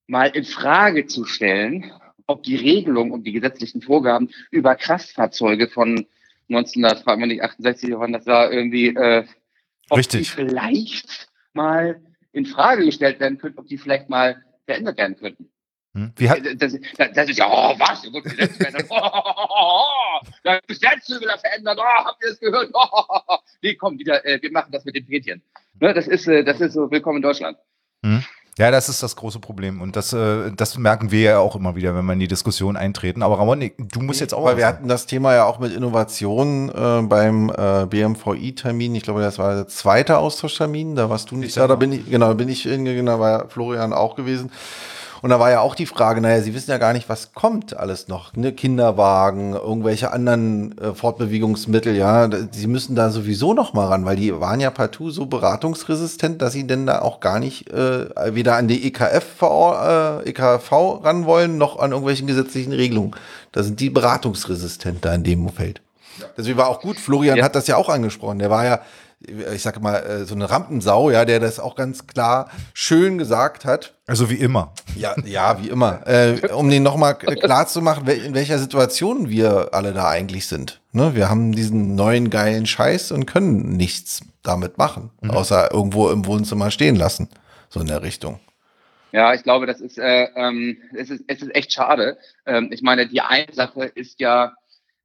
mal 0.07 0.27
in 0.27 0.43
Frage 0.43 1.07
zu 1.07 1.25
stellen, 1.25 1.91
ob 2.27 2.43
die 2.43 2.55
Regelung 2.55 3.11
und 3.11 3.23
die 3.23 3.33
gesetzlichen 3.33 3.81
Vorgaben 3.81 4.29
über 4.51 4.75
Kraftfahrzeuge 4.75 5.67
von 5.67 6.07
1968, 6.49 7.91
wann 7.97 8.13
das 8.13 8.25
war, 8.25 8.51
irgendwie, 8.51 8.87
äh, 8.87 9.25
ob 9.89 9.97
Richtig. 9.97 10.21
die 10.21 10.25
vielleicht 10.25 11.27
mal 11.53 12.01
in 12.31 12.45
Frage 12.45 12.85
gestellt 12.85 13.19
werden 13.19 13.37
könnten, 13.37 13.59
ob 13.59 13.67
die 13.67 13.77
vielleicht 13.77 14.09
mal 14.09 14.43
verändert 14.65 14.97
werden 14.97 15.17
könnten. 15.17 15.49
Hm? 15.95 16.11
Wie 16.17 16.29
hat 16.29 16.39
das, 16.45 16.73
das, 16.97 17.13
das, 17.13 17.29
ist 17.29 17.39
ja, 17.39 17.47
oh, 17.49 17.73
was? 17.79 18.01
Da 18.01 18.11
wird 18.11 18.25
Gesetz 18.25 18.57
verändert. 18.57 18.85
Oh, 18.89 18.97
oh, 19.01 19.21
oh, 19.25 19.45
oh, 19.49 20.27
das 20.43 20.59
Gesetz 20.67 21.09
will 21.09 21.29
er 21.29 21.39
verändern. 21.39 21.77
Oh, 21.79 22.05
habt 22.05 22.21
ihr 22.21 22.31
das 22.31 22.39
gehört? 22.39 22.69
Oh, 22.73 22.87
oh, 22.91 23.19
oh. 23.29 23.37
Nee, 23.61 23.75
komm, 23.75 23.97
wieder, 23.97 24.25
äh, 24.25 24.41
wir 24.41 24.51
machen 24.51 24.71
das 24.73 24.83
mit 24.83 24.95
den 24.95 25.05
Pädchen. 25.05 25.41
Ne, 25.79 25.93
das, 25.93 26.07
ist, 26.07 26.27
äh, 26.27 26.43
das 26.43 26.59
ist 26.59 26.73
so 26.73 26.91
willkommen 26.91 27.17
in 27.17 27.21
Deutschland. 27.21 27.57
Hm? 28.03 28.25
Ja, 28.57 28.71
das 28.71 28.89
ist 28.89 29.03
das 29.03 29.15
große 29.15 29.39
Problem. 29.39 29.81
Und 29.81 29.95
das, 29.95 30.11
äh, 30.11 30.51
das 30.51 30.77
merken 30.77 31.11
wir 31.11 31.21
ja 31.21 31.39
auch 31.39 31.55
immer 31.55 31.77
wieder, 31.77 31.95
wenn 31.95 32.05
wir 32.05 32.13
in 32.13 32.19
die 32.19 32.27
Diskussion 32.27 32.75
eintreten. 32.75 33.21
Aber 33.21 33.39
Ramon, 33.39 33.71
du 33.77 34.01
musst 34.01 34.19
jetzt 34.19 34.33
auch. 34.33 34.43
Weil 34.43 34.57
wir 34.57 34.67
hatten 34.67 34.89
das 34.89 35.05
Thema 35.05 35.33
ja 35.33 35.45
auch 35.45 35.59
mit 35.59 35.73
Innovationen 35.73 36.69
äh, 36.69 37.01
beim 37.07 37.49
äh, 37.49 37.85
BMVI-Termin. 37.85 38.95
Ich 38.95 39.03
glaube, 39.03 39.21
das 39.21 39.39
war 39.39 39.55
der 39.55 39.67
zweite 39.67 40.17
Austauschtermin. 40.17 40.95
Da 40.95 41.09
warst 41.09 41.31
du 41.31 41.37
nicht 41.37 41.55
da. 41.55 41.67
Da 41.67 41.75
bin 41.75 41.93
ich, 41.93 42.09
genau, 42.09 42.33
bin 42.33 42.49
ich 42.49 42.63
hingegangen, 42.63 43.05
da 43.05 43.19
war 43.19 43.49
Florian 43.49 43.93
auch 43.93 44.15
gewesen. 44.15 44.51
Und 45.25 45.31
da 45.31 45.39
war 45.39 45.49
ja 45.49 45.61
auch 45.61 45.73
die 45.73 45.87
Frage, 45.87 46.21
naja, 46.21 46.39
sie 46.43 46.53
wissen 46.53 46.69
ja 46.69 46.77
gar 46.77 46.93
nicht, 46.93 47.09
was 47.09 47.33
kommt 47.33 47.75
alles 47.75 48.07
noch. 48.07 48.35
Ne? 48.35 48.53
Kinderwagen, 48.53 49.53
irgendwelche 49.53 50.11
anderen 50.11 50.77
äh, 50.77 50.93
Fortbewegungsmittel, 50.93 51.95
ja. 51.95 52.29
Sie 52.51 52.67
müssen 52.67 52.95
da 52.95 53.09
sowieso 53.09 53.55
noch 53.55 53.73
mal 53.73 53.87
ran, 53.87 54.05
weil 54.05 54.17
die 54.17 54.39
waren 54.39 54.59
ja 54.59 54.69
partout 54.69 55.09
so 55.09 55.25
beratungsresistent, 55.25 56.43
dass 56.43 56.53
sie 56.53 56.67
denn 56.67 56.85
da 56.85 57.01
auch 57.01 57.21
gar 57.21 57.39
nicht 57.39 57.71
äh, 57.71 58.35
weder 58.35 58.55
an 58.55 58.67
die 58.67 58.85
EKF, 58.85 59.41
äh, 59.41 60.29
EKV 60.29 60.71
ran 61.03 61.25
wollen, 61.25 61.57
noch 61.57 61.79
an 61.79 61.89
irgendwelchen 61.89 62.27
gesetzlichen 62.27 62.73
Regelungen. 62.73 63.15
Da 63.51 63.63
sind 63.63 63.79
die 63.79 63.89
beratungsresistent 63.89 65.03
da 65.03 65.15
in 65.15 65.23
dem 65.23 65.49
Feld. 65.49 65.81
Deswegen 66.37 66.59
war 66.59 66.67
auch 66.67 66.81
gut, 66.81 66.99
Florian 66.99 67.37
ja. 67.37 67.45
hat 67.45 67.55
das 67.55 67.65
ja 67.65 67.77
auch 67.77 67.89
angesprochen. 67.89 68.37
Der 68.37 68.51
war 68.51 68.63
ja 68.63 68.79
ich 69.25 69.61
sag 69.61 69.81
mal, 69.81 69.97
äh, 69.97 70.25
so 70.25 70.35
eine 70.35 70.49
Rampensau, 70.49 71.09
ja, 71.09 71.25
der 71.25 71.39
das 71.39 71.59
auch 71.59 71.75
ganz 71.75 72.07
klar 72.07 72.49
schön 72.73 73.17
gesagt 73.17 73.65
hat. 73.65 73.95
Also 74.07 74.29
wie 74.29 74.35
immer. 74.35 74.73
Ja, 74.95 75.15
ja, 75.25 75.61
wie 75.61 75.69
immer. 75.69 76.05
Äh, 76.07 76.51
um 76.53 76.69
den 76.69 76.83
nochmal 76.83 77.15
klar 77.15 77.67
zu 77.67 77.81
machen, 77.81 78.07
in 78.07 78.33
welcher 78.33 78.59
Situation 78.59 79.29
wir 79.29 79.69
alle 79.73 79.93
da 79.93 80.09
eigentlich 80.09 80.47
sind. 80.47 80.81
Ne? 80.91 81.15
Wir 81.15 81.29
haben 81.29 81.51
diesen 81.51 81.95
neuen 81.95 82.29
geilen 82.29 82.65
Scheiß 82.65 83.11
und 83.11 83.25
können 83.25 83.75
nichts 83.75 84.21
damit 84.43 84.77
machen, 84.77 85.11
mhm. 85.21 85.31
außer 85.31 85.71
irgendwo 85.71 86.09
im 86.09 86.25
Wohnzimmer 86.25 86.71
stehen 86.71 86.95
lassen. 86.95 87.29
So 87.69 87.79
in 87.79 87.87
der 87.87 88.03
Richtung. 88.03 88.39
Ja, 89.11 89.33
ich 89.33 89.43
glaube, 89.43 89.65
das 89.65 89.79
ist, 89.79 89.97
äh, 89.97 90.27
ähm, 90.35 90.77
es 90.93 91.09
ist, 91.09 91.23
es 91.27 91.41
ist 91.41 91.55
echt 91.55 91.71
schade. 91.71 92.17
Ähm, 92.45 92.69
ich 92.71 92.81
meine, 92.81 93.07
die 93.07 93.21
eine 93.21 93.53
Sache 93.53 93.85
ist 93.85 94.19
ja, 94.19 94.53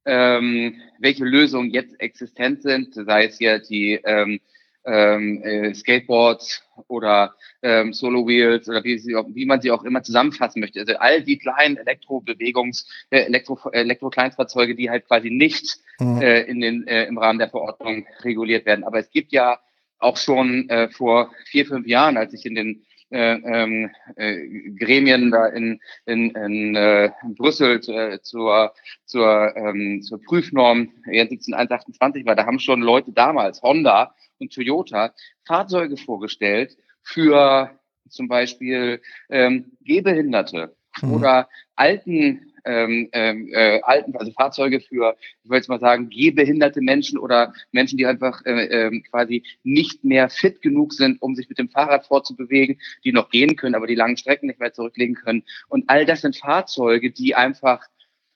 ähm, 0.05 0.75
welche 0.99 1.25
Lösungen 1.25 1.71
jetzt 1.71 1.99
existent 1.99 2.61
sind, 2.61 2.93
sei 2.93 3.25
es 3.25 3.37
hier 3.37 3.59
die 3.59 3.99
ähm, 4.03 4.39
ähm, 4.85 5.43
äh, 5.43 5.73
Skateboards 5.73 6.63
oder 6.87 7.35
ähm, 7.61 7.93
Solo 7.93 8.27
Wheels 8.27 8.67
oder 8.67 8.83
wie, 8.83 8.97
sie, 8.97 9.13
wie 9.13 9.45
man 9.45 9.61
sie 9.61 9.71
auch 9.71 9.83
immer 9.83 10.01
zusammenfassen 10.01 10.59
möchte. 10.59 10.79
Also 10.79 10.95
all 10.95 11.21
die 11.21 11.37
kleinen 11.37 11.77
Elektrobewegungs, 11.77 12.87
äh, 13.11 13.21
Elektro, 13.21 13.59
Elektro-Kleinstfahrzeuge, 13.71 14.75
die 14.75 14.89
halt 14.89 15.07
quasi 15.07 15.29
nicht 15.29 15.77
mhm. 15.99 16.21
äh, 16.21 16.41
in 16.41 16.61
den, 16.61 16.87
äh, 16.87 17.05
im 17.05 17.17
Rahmen 17.17 17.39
der 17.39 17.49
Verordnung 17.49 18.07
reguliert 18.23 18.65
werden. 18.65 18.83
Aber 18.83 18.99
es 18.99 19.11
gibt 19.11 19.31
ja 19.31 19.59
auch 19.99 20.17
schon 20.17 20.67
äh, 20.69 20.89
vor 20.89 21.31
vier, 21.45 21.65
fünf 21.65 21.85
Jahren, 21.85 22.17
als 22.17 22.33
ich 22.33 22.45
in 22.45 22.55
den 22.55 22.85
äh, 23.11 23.33
ähm, 23.33 23.91
äh, 24.15 24.71
Gremien 24.79 25.31
da 25.31 25.47
in, 25.47 25.79
in, 26.05 26.31
in, 26.31 26.75
äh, 26.75 27.11
in 27.23 27.35
Brüssel 27.35 27.81
zu, 27.81 28.19
zur, 28.21 28.73
zur, 29.05 29.55
ähm, 29.55 30.01
zur 30.01 30.21
Prüfnorm 30.21 30.91
17128 31.05 32.25
war, 32.25 32.35
da 32.35 32.45
haben 32.45 32.59
schon 32.59 32.81
Leute 32.81 33.11
damals, 33.11 33.61
Honda 33.61 34.15
und 34.39 34.53
Toyota, 34.53 35.13
Fahrzeuge 35.45 35.97
vorgestellt 35.97 36.77
für 37.03 37.71
zum 38.09 38.27
Beispiel 38.27 39.01
ähm, 39.29 39.71
Gehbehinderte 39.81 40.75
mhm. 41.01 41.13
oder 41.13 41.49
alten 41.75 42.50
ähm, 42.65 43.09
ähm, 43.11 43.49
äh, 43.53 43.81
alten, 43.81 44.15
also 44.15 44.31
Fahrzeuge 44.31 44.79
für, 44.79 45.15
ich 45.43 45.49
wollte 45.49 45.61
jetzt 45.61 45.69
mal 45.69 45.79
sagen, 45.79 46.09
gehbehinderte 46.09 46.81
Menschen 46.81 47.17
oder 47.17 47.53
Menschen, 47.71 47.97
die 47.97 48.05
einfach 48.05 48.45
äh, 48.45 48.87
äh, 48.87 49.01
quasi 49.01 49.43
nicht 49.63 50.03
mehr 50.03 50.29
fit 50.29 50.61
genug 50.61 50.93
sind, 50.93 51.21
um 51.21 51.35
sich 51.35 51.49
mit 51.49 51.59
dem 51.59 51.69
Fahrrad 51.69 52.05
fortzubewegen, 52.05 52.79
die 53.03 53.11
noch 53.11 53.29
gehen 53.29 53.55
können, 53.55 53.75
aber 53.75 53.87
die 53.87 53.95
langen 53.95 54.17
Strecken 54.17 54.47
nicht 54.47 54.59
mehr 54.59 54.73
zurücklegen 54.73 55.15
können. 55.15 55.43
Und 55.67 55.85
all 55.87 56.05
das 56.05 56.21
sind 56.21 56.37
Fahrzeuge, 56.37 57.11
die 57.11 57.35
einfach 57.35 57.85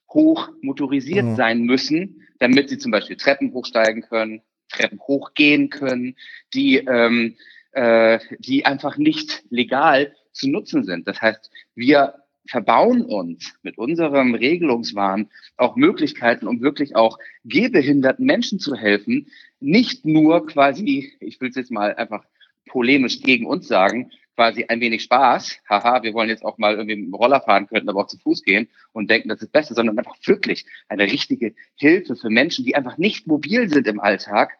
hoch 0.10 0.50
motorisiert 0.62 1.25
mhm. 1.25 1.36
sein 1.36 1.63
müssen, 1.63 2.22
damit 2.39 2.70
sie 2.70 2.77
zum 2.77 2.91
Beispiel 2.91 3.17
Treppen 3.17 3.53
hochsteigen 3.53 4.03
können, 4.03 4.41
Treppen 4.70 5.00
hochgehen 5.00 5.70
können, 5.70 6.15
die, 6.53 6.77
ähm, 6.77 7.36
äh, 7.72 8.20
die 8.39 8.65
einfach 8.65 8.98
nicht 8.98 9.44
legal 9.50 10.15
zu 10.32 10.50
nutzen 10.50 10.84
sind. 10.84 11.08
Das 11.08 11.22
heißt, 11.22 11.50
wir 11.75 12.15
verbauen 12.48 13.04
uns 13.04 13.54
mit 13.64 13.78
unserem 13.78 14.36
Regelungswahn 14.36 15.30
auch 15.58 15.75
Möglichkeiten, 15.75 16.48
um 16.48 16.62
wirklich 16.62 16.96
auch 16.96 17.18
gehbehinderten 17.44 18.25
Menschen 18.25 18.60
zu 18.60 18.75
helfen, 18.75 19.28
nicht 19.60 20.06
nur 20.06 20.46
quasi, 20.46 21.14
ich 21.20 21.42
will 21.42 21.50
es 21.50 21.56
jetzt 21.56 21.72
mal 21.72 21.96
einfach 21.96 22.24
polemisch 22.68 23.22
gegen 23.22 23.46
uns 23.46 23.68
sagen, 23.68 24.12
quasi 24.36 24.66
ein 24.68 24.82
wenig 24.82 25.04
Spaß, 25.04 25.60
haha, 25.70 26.04
wir 26.04 26.14
wollen 26.14 26.30
jetzt 26.30 26.44
auch 26.44 26.58
mal 26.58 26.74
irgendwie 26.74 26.98
mit 26.98 27.08
dem 27.08 27.14
Roller 27.14 27.42
fahren, 27.42 27.68
könnten 27.68 27.90
aber 27.90 28.02
auch 28.02 28.08
zu 28.08 28.18
Fuß 28.18 28.44
gehen 28.44 28.68
und 28.92 29.10
denken, 29.10 29.30
das 29.30 29.42
ist 29.42 29.52
besser, 29.52 29.74
sondern 29.74 29.98
einfach 29.98 30.18
wirklich 30.25 30.66
eine 30.90 31.04
richtige 31.04 31.56
Hilfe 31.75 32.16
für 32.16 32.30
Menschen, 32.30 32.66
die 32.66 32.75
einfach 32.75 32.98
nicht 32.98 33.28
mobil 33.28 33.70
sind 33.70 33.88
im 33.88 34.00
Alltag. 34.00 34.52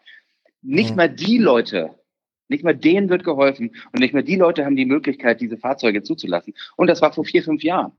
Nicht 0.62 0.92
mhm. 0.92 0.96
mal 0.96 1.10
die 1.10 1.38
Leute 1.38 2.00
nicht 2.48 2.64
mal 2.64 2.76
denen 2.76 3.10
wird 3.10 3.24
geholfen 3.24 3.76
und 3.92 4.00
nicht 4.00 4.14
mal 4.14 4.24
die 4.24 4.36
Leute 4.36 4.66
haben 4.66 4.76
die 4.76 4.86
Möglichkeit, 4.86 5.42
diese 5.42 5.58
Fahrzeuge 5.58 6.04
zuzulassen. 6.04 6.54
Und 6.76 6.88
das 6.88 7.02
war 7.02 7.14
vor 7.14 7.26
vier, 7.26 7.44
fünf 7.44 7.64
Jahren. 7.64 7.92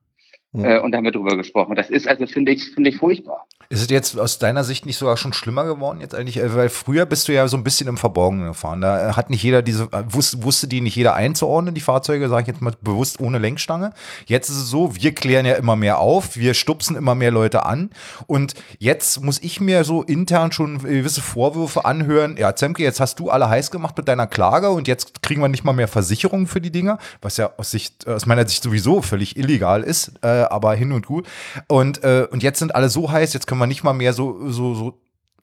Ja. 0.52 0.76
Äh, 0.76 0.80
und 0.80 0.92
da 0.92 0.98
haben 0.98 1.04
wir 1.04 1.12
drüber 1.12 1.36
gesprochen. 1.36 1.74
Das 1.74 1.90
ist 1.90 2.08
also, 2.08 2.26
finde 2.26 2.52
ich, 2.52 2.64
finde 2.70 2.90
ich 2.90 2.96
furchtbar. 2.96 3.46
Ist 3.68 3.82
es 3.82 3.90
jetzt 3.90 4.18
aus 4.18 4.38
deiner 4.38 4.62
Sicht 4.62 4.86
nicht 4.86 4.96
sogar 4.96 5.16
schon 5.16 5.32
schlimmer 5.32 5.64
geworden 5.64 6.00
jetzt 6.00 6.14
eigentlich? 6.14 6.38
Äh, 6.38 6.54
weil 6.54 6.68
früher 6.68 7.04
bist 7.04 7.26
du 7.26 7.32
ja 7.32 7.48
so 7.48 7.56
ein 7.56 7.64
bisschen 7.64 7.88
im 7.88 7.96
Verborgenen 7.96 8.48
gefahren. 8.48 8.80
Da 8.80 9.10
äh, 9.10 9.12
hat 9.14 9.28
nicht 9.28 9.42
jeder 9.42 9.62
diese, 9.62 9.88
wusste, 10.08 10.42
wusste 10.44 10.68
die 10.68 10.80
nicht 10.80 10.94
jeder 10.94 11.14
einzuordnen, 11.14 11.74
die 11.74 11.80
Fahrzeuge, 11.80 12.28
sage 12.28 12.42
ich 12.42 12.48
jetzt 12.48 12.62
mal 12.62 12.72
bewusst 12.80 13.20
ohne 13.20 13.38
Lenkstange. 13.38 13.92
Jetzt 14.26 14.48
ist 14.48 14.56
es 14.56 14.70
so, 14.70 14.94
wir 14.94 15.14
klären 15.14 15.46
ja 15.46 15.54
immer 15.54 15.74
mehr 15.74 15.98
auf, 15.98 16.36
wir 16.36 16.54
stupsen 16.54 16.96
immer 16.96 17.14
mehr 17.14 17.32
Leute 17.32 17.66
an. 17.66 17.90
Und 18.26 18.54
jetzt 18.78 19.22
muss 19.22 19.42
ich 19.42 19.60
mir 19.60 19.84
so 19.84 20.02
intern 20.02 20.52
schon 20.52 20.78
gewisse 20.78 21.22
Vorwürfe 21.22 21.84
anhören. 21.84 22.36
Ja, 22.36 22.54
Zemke, 22.54 22.82
jetzt 22.82 23.00
hast 23.00 23.18
du 23.18 23.30
alle 23.30 23.48
heiß 23.48 23.70
gemacht 23.72 23.96
mit 23.96 24.06
deiner 24.06 24.28
Klage 24.28 24.70
und 24.70 24.86
jetzt 24.86 25.22
kriegen 25.22 25.40
wir 25.40 25.48
nicht 25.48 25.64
mal 25.64 25.72
mehr 25.72 25.88
Versicherungen 25.88 26.46
für 26.46 26.60
die 26.60 26.70
Dinger, 26.70 26.98
was 27.20 27.36
ja 27.36 27.50
aus, 27.56 27.72
Sicht, 27.72 28.06
aus 28.06 28.26
meiner 28.26 28.46
Sicht 28.46 28.62
sowieso 28.62 29.02
völlig 29.02 29.36
illegal 29.36 29.82
ist. 29.82 30.12
Äh, 30.22 30.35
aber 30.44 30.74
hin 30.74 30.92
und 30.92 31.06
gut. 31.06 31.26
Und, 31.68 32.02
äh, 32.04 32.26
und 32.30 32.42
jetzt 32.42 32.58
sind 32.58 32.74
alle 32.74 32.88
so 32.88 33.10
heiß, 33.10 33.32
jetzt 33.32 33.46
können 33.46 33.60
wir 33.60 33.66
nicht 33.66 33.84
mal 33.84 33.92
mehr 33.92 34.12
so, 34.12 34.48
so, 34.50 34.74
so 34.74 35.00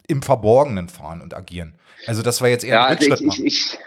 im 0.07 0.21
Verborgenen 0.21 0.89
fahren 0.89 1.21
und 1.21 1.33
agieren. 1.33 1.75
Also 2.05 2.21
das 2.21 2.41
war 2.41 2.49
jetzt 2.49 2.63
eher 2.63 2.75
ja, 2.75 2.85
ein 2.85 2.97
also 2.97 3.09
Rückschritt. 3.09 3.33
Ich, 3.33 3.45
ich, 3.45 3.73
ich, 3.73 3.79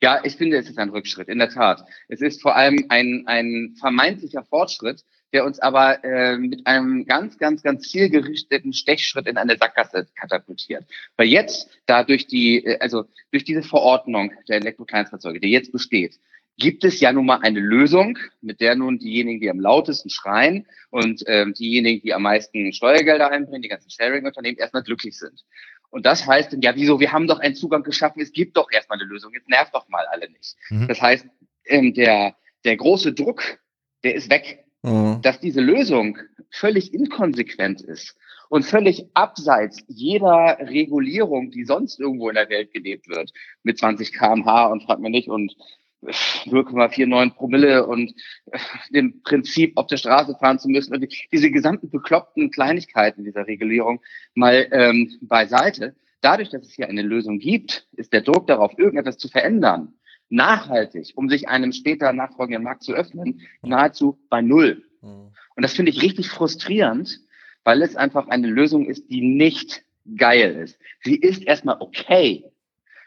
ja, 0.00 0.20
ich 0.24 0.36
finde, 0.36 0.58
es 0.58 0.68
ist 0.68 0.78
ein 0.78 0.90
Rückschritt, 0.90 1.28
in 1.28 1.38
der 1.38 1.50
Tat. 1.50 1.84
Es 2.08 2.20
ist 2.20 2.42
vor 2.42 2.56
allem 2.56 2.84
ein, 2.88 3.24
ein 3.26 3.74
vermeintlicher 3.78 4.44
Fortschritt, 4.44 5.04
der 5.32 5.44
uns 5.44 5.58
aber 5.58 6.04
äh, 6.04 6.36
mit 6.38 6.66
einem 6.66 7.06
ganz, 7.06 7.38
ganz, 7.38 7.62
ganz 7.62 7.88
zielgerichteten 7.90 8.72
Stechschritt 8.72 9.26
in 9.26 9.36
eine 9.36 9.56
Sackgasse 9.56 10.06
katapultiert. 10.14 10.84
Weil 11.16 11.26
jetzt, 11.26 11.68
da 11.86 12.04
durch 12.04 12.26
die, 12.26 12.64
äh, 12.64 12.78
also 12.78 13.04
durch 13.32 13.44
diese 13.44 13.62
Verordnung 13.62 14.32
der 14.48 14.56
Elektrokleinstfahrzeuge, 14.56 15.40
die 15.40 15.50
jetzt 15.50 15.72
besteht, 15.72 16.20
gibt 16.56 16.84
es 16.84 17.00
ja 17.00 17.12
nun 17.12 17.26
mal 17.26 17.40
eine 17.42 17.60
Lösung, 17.60 18.18
mit 18.40 18.60
der 18.60 18.76
nun 18.76 18.98
diejenigen, 18.98 19.40
die 19.40 19.50
am 19.50 19.60
lautesten 19.60 20.10
schreien 20.10 20.66
und 20.90 21.24
ähm, 21.26 21.54
diejenigen, 21.54 22.02
die 22.02 22.14
am 22.14 22.22
meisten 22.22 22.72
Steuergelder 22.72 23.30
einbringen, 23.30 23.62
die 23.62 23.68
ganzen 23.68 23.90
Sharing-Unternehmen, 23.90 24.58
erstmal 24.58 24.82
glücklich 24.82 25.18
sind. 25.18 25.44
Und 25.90 26.06
das 26.06 26.26
heißt 26.26 26.52
dann, 26.52 26.60
ja, 26.60 26.74
wieso, 26.74 27.00
wir 27.00 27.12
haben 27.12 27.26
doch 27.26 27.40
einen 27.40 27.54
Zugang 27.54 27.82
geschaffen, 27.82 28.20
es 28.20 28.32
gibt 28.32 28.56
doch 28.56 28.70
erstmal 28.70 28.98
eine 28.98 29.08
Lösung, 29.08 29.32
jetzt 29.32 29.48
nervt 29.48 29.74
doch 29.74 29.88
mal 29.88 30.04
alle 30.10 30.30
nicht. 30.30 30.56
Mhm. 30.70 30.88
Das 30.88 31.00
heißt, 31.00 31.26
ähm, 31.66 31.94
der, 31.94 32.36
der 32.64 32.76
große 32.76 33.12
Druck, 33.12 33.58
der 34.02 34.14
ist 34.14 34.30
weg, 34.30 34.64
mhm. 34.82 35.20
dass 35.22 35.40
diese 35.40 35.60
Lösung 35.60 36.18
völlig 36.50 36.94
inkonsequent 36.94 37.80
ist 37.80 38.16
und 38.48 38.64
völlig 38.64 39.06
abseits 39.14 39.82
jeder 39.88 40.58
Regulierung, 40.60 41.50
die 41.50 41.64
sonst 41.64 41.98
irgendwo 41.98 42.28
in 42.28 42.36
der 42.36 42.48
Welt 42.48 42.72
gelebt 42.72 43.08
wird, 43.08 43.32
mit 43.62 43.78
20 43.78 44.12
kmh 44.12 44.66
und 44.66 44.84
fragt 44.84 45.00
man 45.00 45.12
nicht 45.12 45.28
und 45.28 45.56
0,49 46.04 47.34
Promille 47.34 47.86
und 47.86 48.14
äh, 48.50 48.58
dem 48.90 49.22
Prinzip 49.22 49.76
auf 49.76 49.86
der 49.86 49.96
Straße 49.96 50.36
fahren 50.38 50.58
zu 50.58 50.68
müssen 50.68 50.94
und 50.94 51.06
diese 51.32 51.50
gesamten 51.50 51.90
bekloppten 51.90 52.50
Kleinigkeiten 52.50 53.24
dieser 53.24 53.46
Regulierung 53.46 54.00
mal 54.34 54.68
ähm, 54.72 55.12
beiseite. 55.22 55.94
Dadurch, 56.20 56.50
dass 56.50 56.62
es 56.62 56.72
hier 56.72 56.88
eine 56.88 57.02
Lösung 57.02 57.38
gibt, 57.38 57.86
ist 57.92 58.12
der 58.12 58.22
Druck 58.22 58.46
darauf, 58.46 58.78
irgendetwas 58.78 59.18
zu 59.18 59.28
verändern, 59.28 59.94
nachhaltig, 60.30 61.12
um 61.16 61.28
sich 61.28 61.48
einem 61.48 61.72
später 61.72 62.12
nachfolgenden 62.12 62.62
Markt 62.62 62.82
zu 62.82 62.94
öffnen, 62.94 63.42
nahezu 63.62 64.18
bei 64.30 64.40
Null. 64.40 64.84
Mhm. 65.02 65.32
Und 65.56 65.62
das 65.62 65.74
finde 65.74 65.90
ich 65.90 66.02
richtig 66.02 66.30
frustrierend, 66.30 67.20
weil 67.62 67.82
es 67.82 67.96
einfach 67.96 68.28
eine 68.28 68.48
Lösung 68.48 68.86
ist, 68.86 69.10
die 69.10 69.20
nicht 69.20 69.84
geil 70.16 70.56
ist. 70.56 70.78
Sie 71.02 71.16
ist 71.16 71.42
erstmal 71.42 71.76
okay, 71.80 72.44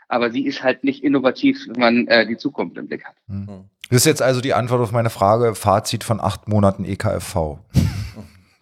aber 0.07 0.31
sie 0.31 0.45
ist 0.45 0.63
halt 0.63 0.83
nicht 0.83 1.03
innovativ, 1.03 1.59
wenn 1.67 1.79
man 1.79 2.07
äh, 2.07 2.25
die 2.25 2.37
Zukunft 2.37 2.77
im 2.77 2.87
Blick 2.87 3.05
hat. 3.05 3.15
Mhm. 3.27 3.65
Das 3.89 3.97
ist 3.97 4.05
jetzt 4.05 4.21
also 4.21 4.41
die 4.41 4.53
Antwort 4.53 4.81
auf 4.81 4.91
meine 4.91 5.09
Frage, 5.09 5.55
Fazit 5.55 6.03
von 6.03 6.19
acht 6.19 6.47
Monaten 6.47 6.83
EKFV. 6.83 7.57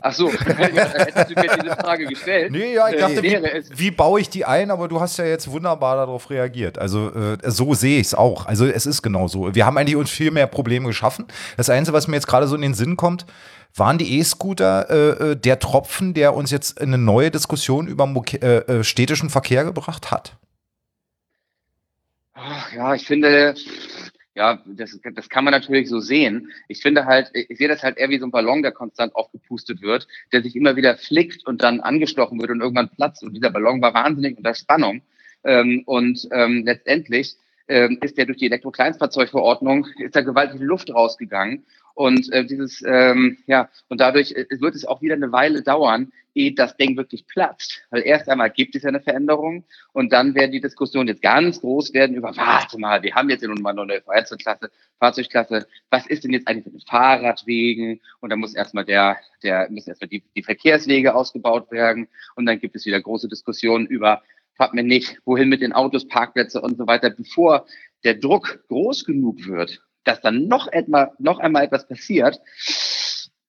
Ach 0.08 0.14
so, 0.14 0.32
hättest 0.34 1.32
du 1.32 1.42
mir 1.42 1.58
diese 1.64 1.76
Frage 1.76 2.06
gestellt. 2.06 2.52
Nee, 2.52 2.76
ja, 2.76 2.90
ich 2.90 3.00
dachte, 3.00 3.24
wie, 3.24 3.40
wie, 3.76 3.90
baue 3.90 4.22
ich 4.22 4.30
die 4.30 4.46
ein? 4.46 4.70
Aber 4.70 4.88
du 4.88 5.02
hast 5.02 5.18
ja 5.18 5.26
jetzt 5.26 5.50
wunderbar 5.50 5.96
darauf 5.96 6.30
reagiert. 6.30 6.78
Also 6.78 7.10
äh, 7.10 7.38
so 7.46 7.74
sehe 7.74 8.00
ich 8.00 8.08
es 8.08 8.14
auch. 8.14 8.46
Also 8.46 8.68
es 8.68 8.86
ist 8.86 9.02
genau 9.02 9.28
so. 9.28 9.56
Wir 9.56 9.66
haben 9.66 9.80
eigentlich 9.80 9.96
uns 9.96 10.12
viel 10.12 10.30
mehr 10.30 10.46
Probleme 10.46 10.86
geschaffen. 10.86 11.26
Das 11.58 11.72
Einzige, 11.72 11.98
was 11.98 12.08
mir 12.08 12.18
jetzt 12.18 12.28
gerade 12.28 12.48
so 12.48 12.56
in 12.56 12.62
den 12.62 12.76
Sinn 12.76 12.98
kommt, 12.98 13.26
waren 13.74 13.98
die 13.98 14.20
E-Scooter 14.20 14.90
äh, 14.92 15.32
äh 15.32 15.36
der 15.36 15.58
Tropfen, 15.58 16.14
der 16.14 16.36
uns 16.36 16.52
jetzt 16.52 16.80
in 16.80 16.90
eine 16.90 17.00
neue 17.00 17.32
Diskussion 17.32 17.88
über 17.88 18.08
äh, 18.34 18.58
äh, 18.58 18.84
städtischen 18.84 19.32
Verkehr 19.32 19.64
gebracht 19.64 20.12
hat? 20.12 20.38
Ja, 22.76 22.96
ich 22.96 23.06
finde, 23.06 23.56
ja, 24.36 24.62
das, 24.66 25.00
das 25.16 25.30
kann 25.30 25.46
man 25.46 25.54
natürlich 25.54 25.90
so 25.90 26.00
sehen. 26.00 26.52
Ich 26.68 26.82
finde 26.82 27.06
halt, 27.06 27.32
ich 27.34 27.58
sehe 27.58 27.70
das 27.70 27.84
halt 27.84 27.98
eher 27.98 28.10
wie 28.10 28.20
so 28.20 28.26
ein 28.26 28.32
Ballon, 28.32 28.62
der 28.62 28.74
konstant 28.74 29.16
aufgepustet 29.16 29.82
wird, 29.82 30.08
der 30.34 30.44
sich 30.44 30.56
immer 30.56 30.76
wieder 30.76 30.98
flickt 30.98 31.48
und 31.48 31.64
dann 31.64 31.80
angestochen 31.80 32.40
wird 32.40 32.52
und 32.52 32.62
irgendwann 32.62 32.90
platzt. 32.90 33.24
Und 33.24 33.34
dieser 33.34 33.52
Ballon 33.52 33.82
war 33.82 33.94
wahnsinnig 33.94 34.38
unter 34.38 34.54
Spannung. 34.54 35.02
Ähm, 35.46 35.84
und 35.86 36.28
ähm, 36.32 36.64
letztendlich 36.66 37.38
ähm, 37.68 37.98
ist 38.02 38.18
der 38.18 38.26
durch 38.26 38.38
die 38.38 38.46
Elektrokleinstfahrzeugverordnung, 38.46 39.88
ist 40.00 40.16
da 40.16 40.22
gewaltig 40.22 40.62
Luft 40.62 40.94
rausgegangen. 40.94 41.66
Und 41.96 42.32
äh, 42.34 42.46
dieses, 42.46 42.84
ähm, 42.86 43.38
ja, 43.48 43.70
und 43.88 44.02
dadurch 44.02 44.34
äh, 44.34 44.46
wird 44.60 44.76
es 44.76 44.86
auch 44.86 45.02
wieder 45.02 45.16
eine 45.16 45.32
Weile 45.32 45.64
dauern, 45.64 46.12
ehe 46.34 46.54
das 46.54 46.76
Ding 46.76 46.98
wirklich 46.98 47.26
platzt. 47.26 47.82
Weil 47.90 48.02
erst 48.06 48.28
einmal 48.28 48.50
gibt 48.50 48.76
es 48.76 48.84
ja 48.84 48.90
eine 48.90 49.00
Veränderung 49.00 49.64
und 49.94 50.12
dann 50.12 50.36
werden 50.36 50.52
die 50.52 50.60
Diskussionen 50.60 51.08
jetzt 51.08 51.22
ganz 51.22 51.62
groß 51.62 51.94
werden 51.94 52.16
über, 52.16 52.36
warte 52.36 52.78
mal, 52.78 53.02
wir 53.02 53.16
haben 53.16 53.30
jetzt 53.30 53.42
ja 53.42 53.48
nun 53.48 53.62
mal 53.62 53.70
eine 53.70 53.86
neue 53.86 54.02
Fahrzeugklasse, 54.02 54.70
Fahrzeugklasse, 55.00 55.68
was 55.90 56.06
ist 56.06 56.26
denn 56.26 56.34
jetzt 56.34 56.50
eigentlich 56.50 56.66
mit 56.66 56.76
den 56.76 56.88
Fahrradwegen? 56.88 58.02
Und 58.20 58.30
dann 58.30 58.40
muss 58.40 58.54
erstmal 58.54 58.84
der, 58.84 59.18
der, 59.42 59.70
müssen 59.70 59.90
erstmal 59.90 60.10
die, 60.10 60.24
die 60.36 60.44
Verkehrswege 60.44 61.16
ausgebaut 61.16 61.72
werden 61.72 62.10
und 62.36 62.46
dann 62.46 62.60
gibt 62.60 62.76
es 62.76 62.86
wieder 62.86 63.00
große 63.00 63.30
Diskussionen 63.30 63.86
über, 63.86 64.22
fragt 64.56 64.74
mir 64.74 64.84
nicht, 64.84 65.18
wohin 65.26 65.50
mit 65.50 65.62
den 65.62 65.74
Autos, 65.74 66.08
Parkplätze 66.08 66.62
und 66.62 66.78
so 66.78 66.88
weiter, 66.88 67.10
bevor 67.10 67.66
der 68.04 68.16
Druck 68.16 68.64
groß 68.68 69.06
genug 69.06 69.46
wird, 69.48 69.82
dass 70.04 70.22
dann 70.22 70.48
noch 70.48 70.68
einmal, 70.68 71.12
noch 71.20 71.40
einmal 71.40 71.64
etwas 71.64 71.88
passiert. 71.88 72.40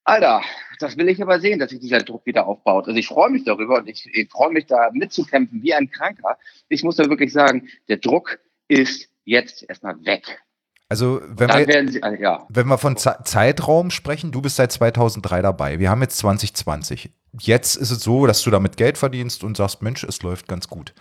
Alter, 0.04 0.42
das 0.78 0.96
will 0.96 1.08
ich 1.08 1.20
aber 1.20 1.40
sehen, 1.40 1.58
dass 1.58 1.70
sich 1.70 1.80
dieser 1.80 1.98
Druck 1.98 2.26
wieder 2.26 2.46
aufbaut. 2.46 2.86
Also 2.86 2.98
ich 2.98 3.08
freue 3.08 3.30
mich 3.30 3.44
darüber 3.44 3.78
und 3.78 3.88
ich, 3.88 4.08
ich 4.12 4.30
freue 4.30 4.52
mich 4.52 4.66
da 4.66 4.90
mitzukämpfen 4.92 5.62
wie 5.62 5.74
ein 5.74 5.90
Kranker. 5.90 6.38
Ich 6.68 6.84
muss 6.84 6.96
da 6.96 7.08
wirklich 7.08 7.32
sagen, 7.32 7.68
der 7.88 7.96
Druck 7.98 8.38
ist 8.68 9.08
jetzt 9.24 9.68
erstmal 9.68 9.96
weg. 10.04 10.40
Also 10.88 11.20
wenn 11.26 11.48
wir, 11.48 11.88
Sie, 11.88 12.02
also 12.02 12.22
ja. 12.22 12.46
wenn 12.48 12.68
wir 12.68 12.78
von 12.78 12.96
Zeitraum 12.96 13.90
sprechen, 13.90 14.30
du 14.30 14.40
bist 14.40 14.56
seit 14.56 14.70
2003 14.70 15.42
dabei. 15.42 15.80
Wir 15.80 15.90
haben 15.90 16.00
jetzt 16.02 16.18
2020 16.18 17.10
jetzt 17.40 17.76
ist 17.76 17.90
es 17.90 18.02
so, 18.02 18.26
dass 18.26 18.42
du 18.42 18.50
damit 18.50 18.76
Geld 18.76 18.98
verdienst 18.98 19.44
und 19.44 19.56
sagst, 19.56 19.82
Mensch, 19.82 20.04
es 20.04 20.22
läuft 20.22 20.48
ganz 20.48 20.68
gut. 20.68 20.94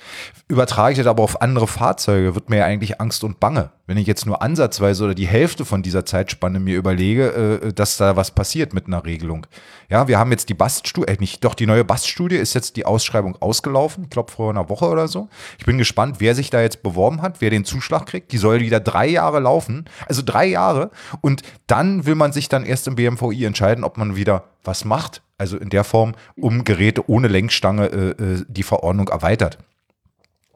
Übertrage 0.48 0.94
ich 0.94 0.98
das 0.98 1.08
aber 1.08 1.24
auf 1.24 1.42
andere 1.42 1.68
Fahrzeuge, 1.68 2.36
wird 2.36 2.50
mir 2.50 2.58
ja 2.58 2.66
eigentlich 2.66 3.00
Angst 3.00 3.24
und 3.24 3.40
Bange. 3.40 3.72
Wenn 3.88 3.98
ich 3.98 4.08
jetzt 4.08 4.26
nur 4.26 4.42
ansatzweise 4.42 5.04
oder 5.04 5.16
die 5.16 5.28
Hälfte 5.28 5.64
von 5.64 5.84
dieser 5.84 6.06
Zeitspanne 6.06 6.60
mir 6.60 6.76
überlege, 6.76 7.62
äh, 7.64 7.74
dass 7.74 7.98
da 7.98 8.16
was 8.16 8.32
passiert 8.32 8.74
mit 8.74 8.88
einer 8.88 9.06
Regelung. 9.06 9.46
Ja, 9.90 10.08
wir 10.08 10.18
haben 10.18 10.32
jetzt 10.32 10.50
die 10.50 10.54
Baststudie, 10.54 11.08
äh, 11.08 11.18
nicht, 11.20 11.44
doch 11.44 11.54
die 11.54 11.68
neue 11.68 11.86
Baststudie 11.86 12.36
ist 12.36 12.54
jetzt 12.54 12.76
die 12.76 12.86
Ausschreibung 12.86 13.36
ausgelaufen, 13.42 14.06
ich 14.06 14.10
glaube 14.10 14.32
vor 14.32 14.50
einer 14.50 14.70
Woche 14.70 14.88
oder 14.88 15.08
so. 15.08 15.30
Ich 15.60 15.66
bin 15.66 15.78
gespannt, 15.78 16.18
wer 16.20 16.36
sich 16.36 16.50
da 16.50 16.62
jetzt 16.62 16.84
beworben 16.84 17.22
hat, 17.22 17.42
wer 17.42 17.50
den 17.50 17.66
Zuschlag 17.66 18.08
kriegt. 18.08 18.32
Die 18.32 18.38
soll 18.38 18.60
wieder 18.60 18.80
drei 18.80 19.08
Jahre 19.08 19.40
laufen, 19.40 19.86
also 20.08 20.22
drei 20.26 20.48
Jahre. 20.48 20.92
Und 21.22 21.44
dann 21.68 22.06
will 22.06 22.16
man 22.16 22.32
sich 22.32 22.50
dann 22.50 22.66
erst 22.66 22.88
im 22.88 22.96
BMVI 22.96 23.46
entscheiden, 23.46 23.84
ob 23.84 23.98
man 23.98 24.16
wieder 24.16 24.46
was 24.64 24.84
macht 24.84 25.22
also 25.38 25.58
in 25.58 25.70
der 25.70 25.84
Form, 25.84 26.16
um 26.36 26.64
Geräte 26.64 27.10
ohne 27.10 27.28
Lenkstange 27.28 27.88
äh, 27.88 28.10
äh, 28.12 28.46
die 28.48 28.64
Verordnung 28.64 29.10
erweitert. 29.10 29.58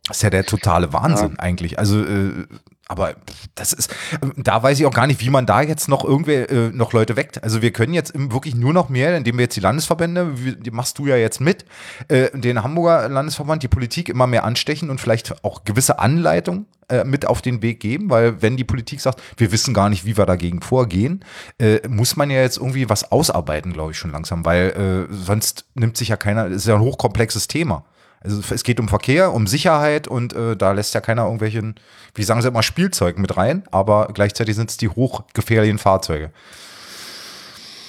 Das 0.07 0.17
ist 0.17 0.23
ja 0.23 0.29
der 0.29 0.45
totale 0.45 0.93
Wahnsinn 0.93 1.33
ja. 1.37 1.39
eigentlich. 1.39 1.77
Also, 1.77 2.03
äh, 2.03 2.47
aber 2.89 3.15
das 3.53 3.71
ist, 3.71 3.95
da 4.35 4.61
weiß 4.61 4.79
ich 4.79 4.85
auch 4.87 4.93
gar 4.93 5.05
nicht, 5.05 5.21
wie 5.21 5.29
man 5.29 5.45
da 5.45 5.61
jetzt 5.61 5.87
noch 5.87 6.03
irgendwer 6.03 6.49
äh, 6.49 6.69
noch 6.71 6.91
Leute 6.91 7.15
weckt. 7.15 7.41
Also 7.43 7.61
wir 7.61 7.71
können 7.71 7.93
jetzt 7.93 8.13
wirklich 8.15 8.55
nur 8.55 8.73
noch 8.73 8.89
mehr, 8.89 9.15
indem 9.15 9.37
wir 9.37 9.43
jetzt 9.43 9.55
die 9.55 9.61
Landesverbände, 9.61 10.43
wie, 10.43 10.55
die 10.55 10.71
machst 10.71 10.97
du 10.97 11.05
ja 11.05 11.15
jetzt 11.15 11.39
mit, 11.39 11.65
äh, 12.07 12.29
den 12.33 12.63
Hamburger 12.63 13.07
Landesverband, 13.07 13.61
die 13.61 13.67
Politik 13.67 14.09
immer 14.09 14.25
mehr 14.25 14.43
anstechen 14.43 14.89
und 14.89 14.99
vielleicht 14.99 15.43
auch 15.43 15.65
gewisse 15.65 15.99
Anleitungen 15.99 16.65
äh, 16.89 17.03
mit 17.03 17.27
auf 17.27 17.43
den 17.43 17.61
Weg 17.61 17.79
geben, 17.79 18.09
weil 18.09 18.41
wenn 18.41 18.57
die 18.57 18.63
Politik 18.63 19.01
sagt, 19.01 19.21
wir 19.37 19.51
wissen 19.51 19.75
gar 19.75 19.89
nicht, 19.89 20.05
wie 20.05 20.17
wir 20.17 20.25
dagegen 20.25 20.61
vorgehen, 20.63 21.23
äh, 21.59 21.87
muss 21.87 22.15
man 22.15 22.31
ja 22.31 22.41
jetzt 22.41 22.57
irgendwie 22.57 22.89
was 22.89 23.11
ausarbeiten, 23.11 23.71
glaube 23.71 23.91
ich, 23.91 23.99
schon 23.99 24.11
langsam, 24.11 24.45
weil 24.45 25.07
äh, 25.11 25.13
sonst 25.13 25.65
nimmt 25.75 25.95
sich 25.95 26.07
ja 26.07 26.17
keiner, 26.17 26.47
es 26.47 26.63
ist 26.63 26.67
ja 26.67 26.73
ein 26.73 26.81
hochkomplexes 26.81 27.47
Thema. 27.47 27.85
Also 28.21 28.41
es 28.53 28.63
geht 28.63 28.79
um 28.79 28.89
Verkehr, 28.89 29.33
um 29.33 29.47
Sicherheit 29.47 30.07
und 30.07 30.33
äh, 30.33 30.57
da 30.57 30.73
lässt 30.73 30.93
ja 30.93 31.01
keiner 31.01 31.23
irgendwelchen, 31.23 31.75
wie 32.15 32.23
sagen 32.23 32.41
sie 32.41 32.49
immer, 32.49 32.63
Spielzeug 32.63 33.17
mit 33.17 33.37
rein, 33.37 33.63
aber 33.71 34.09
gleichzeitig 34.13 34.55
sind 34.55 34.69
es 34.69 34.77
die 34.77 34.89
hochgefährlichen 34.89 35.77
Fahrzeuge. 35.77 36.31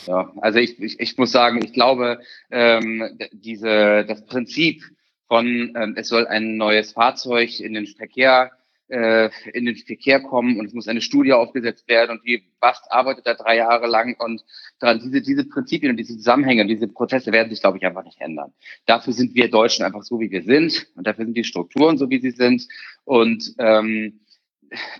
Ja, 0.06 0.32
also 0.40 0.58
ich, 0.58 0.80
ich, 0.80 1.00
ich 1.00 1.18
muss 1.18 1.32
sagen, 1.32 1.60
ich 1.64 1.72
glaube, 1.72 2.20
ähm, 2.50 3.18
diese, 3.32 4.04
das 4.06 4.24
Prinzip 4.26 4.82
von, 5.26 5.46
ähm, 5.76 5.94
es 5.96 6.08
soll 6.08 6.26
ein 6.26 6.56
neues 6.56 6.92
Fahrzeug 6.92 7.60
in 7.60 7.74
den 7.74 7.86
Verkehr 7.86 8.50
äh, 8.90 9.30
in 9.52 9.66
den 9.66 9.76
Verkehr 9.76 10.20
kommen 10.20 10.58
und 10.58 10.66
es 10.66 10.74
muss 10.74 10.88
eine 10.88 11.00
Studie 11.00 11.32
aufgesetzt 11.32 11.88
werden 11.88 12.18
und 12.18 12.26
die 12.26 12.42
BAST 12.58 12.90
arbeitet 12.90 13.26
da 13.26 13.34
drei 13.34 13.56
Jahre 13.56 13.86
lang 13.86 14.16
und 14.18 14.44
dran, 14.80 15.00
diese, 15.02 15.20
diese 15.20 15.44
Prinzipien 15.44 15.90
und 15.90 15.96
diese 15.96 16.16
Zusammenhänge 16.16 16.62
und 16.62 16.68
diese 16.68 16.88
Prozesse 16.88 17.32
werden 17.32 17.50
sich, 17.50 17.60
glaube 17.60 17.78
ich, 17.78 17.86
einfach 17.86 18.04
nicht 18.04 18.20
ändern. 18.20 18.52
Dafür 18.86 19.12
sind 19.12 19.34
wir 19.34 19.50
Deutschen 19.50 19.84
einfach 19.84 20.02
so, 20.02 20.20
wie 20.20 20.30
wir 20.30 20.42
sind 20.42 20.88
und 20.96 21.06
dafür 21.06 21.24
sind 21.26 21.36
die 21.36 21.44
Strukturen 21.44 21.98
so, 21.98 22.10
wie 22.10 22.20
sie 22.20 22.30
sind 22.30 22.66
und 23.04 23.54
ähm, 23.58 24.20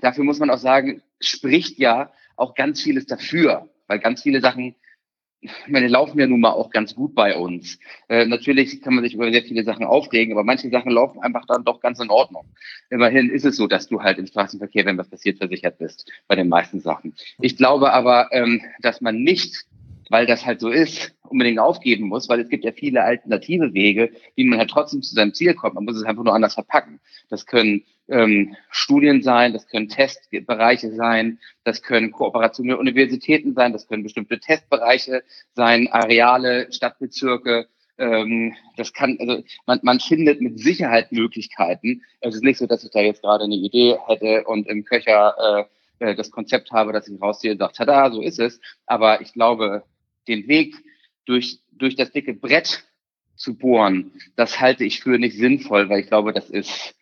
dafür 0.01 0.25
muss 0.25 0.39
man 0.39 0.51
auch 0.51 0.59
sagen, 0.59 1.03
spricht 1.21 1.79
ja 1.79 2.13
auch 2.37 2.55
ganz 2.55 2.83
vieles 2.83 3.07
dafür, 3.07 3.69
weil 3.87 3.99
ganz 3.99 4.23
viele 4.23 4.41
Sachen 4.41 4.77
ich 5.43 5.51
meine, 5.69 5.89
laufen 5.89 6.19
ja 6.19 6.27
nun 6.27 6.41
mal 6.41 6.51
auch 6.51 6.71
ganz 6.71 6.95
gut 6.95 7.15
bei 7.15 7.35
uns. 7.35 7.79
Äh, 8.09 8.27
natürlich 8.27 8.83
kann 8.83 8.95
man 8.95 9.05
sich 9.05 9.15
über 9.15 9.31
sehr 9.33 9.43
viele 9.43 9.65
Sachen 9.65 9.87
aufregen, 9.87 10.35
aber 10.35 10.45
manche 10.45 10.69
Sachen 10.69 10.93
laufen 10.93 11.23
einfach 11.23 11.47
dann 11.47 11.65
doch 11.65 11.81
ganz 11.81 11.99
in 11.99 12.11
Ordnung. 12.11 12.47
Immerhin 12.91 13.31
ist 13.31 13.47
es 13.47 13.57
so, 13.57 13.67
dass 13.67 13.89
du 13.89 14.03
halt 14.03 14.19
im 14.19 14.27
Straßenverkehr, 14.27 14.85
wenn 14.85 14.99
was 14.99 15.09
passiert, 15.09 15.39
versichert 15.39 15.79
bist 15.79 16.11
bei 16.29 16.37
den 16.37 16.49
meisten 16.49 16.81
Sachen. 16.81 17.15
Ich 17.41 17.57
glaube 17.57 17.93
aber, 17.93 18.29
ähm, 18.33 18.61
dass 18.81 19.01
man 19.01 19.23
nicht, 19.23 19.65
weil 20.11 20.27
das 20.27 20.45
halt 20.45 20.61
so 20.61 20.69
ist, 20.69 21.15
unbedingt 21.23 21.61
aufgeben 21.61 22.09
muss, 22.09 22.29
weil 22.29 22.41
es 22.41 22.49
gibt 22.49 22.65
ja 22.65 22.73
viele 22.73 23.03
alternative 23.03 23.73
Wege, 23.73 24.11
wie 24.35 24.45
man 24.45 24.59
halt 24.59 24.69
trotzdem 24.69 25.03
zu 25.03 25.15
seinem 25.15 25.33
Ziel 25.33 25.55
kommt. 25.55 25.77
Man 25.77 25.85
muss 25.85 25.97
es 25.97 26.03
einfach 26.03 26.25
nur 26.25 26.35
anders 26.35 26.55
verpacken. 26.55 27.01
Das 27.31 27.47
können 27.47 27.85
ähm, 28.09 28.57
Studien 28.71 29.23
sein, 29.23 29.53
das 29.53 29.69
können 29.69 29.89
Testbereiche 29.89 30.93
sein, 30.93 31.39
das 31.63 31.83
können 31.83 32.11
Kooperationen 32.11 32.73
mit 32.73 32.81
Universitäten 32.81 33.55
sein, 33.55 33.73
das 33.73 33.87
können 33.87 34.03
bestimmte 34.03 34.41
Testbereiche 34.41 35.23
sein, 35.55 35.89
Areale, 35.89 36.73
Stadtbezirke. 36.73 37.69
Ähm, 37.97 38.55
das 38.77 38.93
kann, 38.93 39.17
also 39.21 39.45
man, 39.67 39.79
man 39.83 40.01
findet 40.01 40.41
mit 40.41 40.59
Sicherheit 40.59 41.13
Möglichkeiten. 41.13 42.03
Es 42.21 42.35
ist 42.35 42.43
nicht 42.43 42.59
so, 42.59 42.67
dass 42.67 42.83
ich 42.83 42.91
da 42.91 43.01
jetzt 43.01 43.23
gerade 43.23 43.45
eine 43.45 43.55
Idee 43.55 43.97
hätte 44.09 44.43
und 44.45 44.67
im 44.67 44.85
Köcher 44.85 45.69
äh, 46.01 46.05
äh 46.11 46.15
das 46.17 46.33
Konzept 46.33 46.73
habe, 46.73 46.93
dass 46.93 47.07
ich 47.07 47.23
rausziehe 47.23 47.53
und 47.53 47.59
sage, 47.59 47.75
tada, 47.75 48.11
so 48.11 48.23
ist 48.23 48.41
es. 48.41 48.61
Aber 48.87 49.21
ich 49.21 49.33
glaube, 49.35 49.85
den 50.29 50.49
Weg 50.49 50.77
durch, 51.25 51.59
durch 51.73 51.97
das 51.97 52.13
dicke 52.13 52.35
Brett 52.35 52.85
zu 53.37 53.57
bohren, 53.57 54.13
das 54.37 54.61
halte 54.61 54.85
ich 54.85 55.01
für 55.01 55.19
nicht 55.19 55.37
sinnvoll, 55.37 55.89
weil 55.89 56.01
ich 56.01 56.09
glaube, 56.09 56.33
das 56.33 56.51
ist 56.51 56.95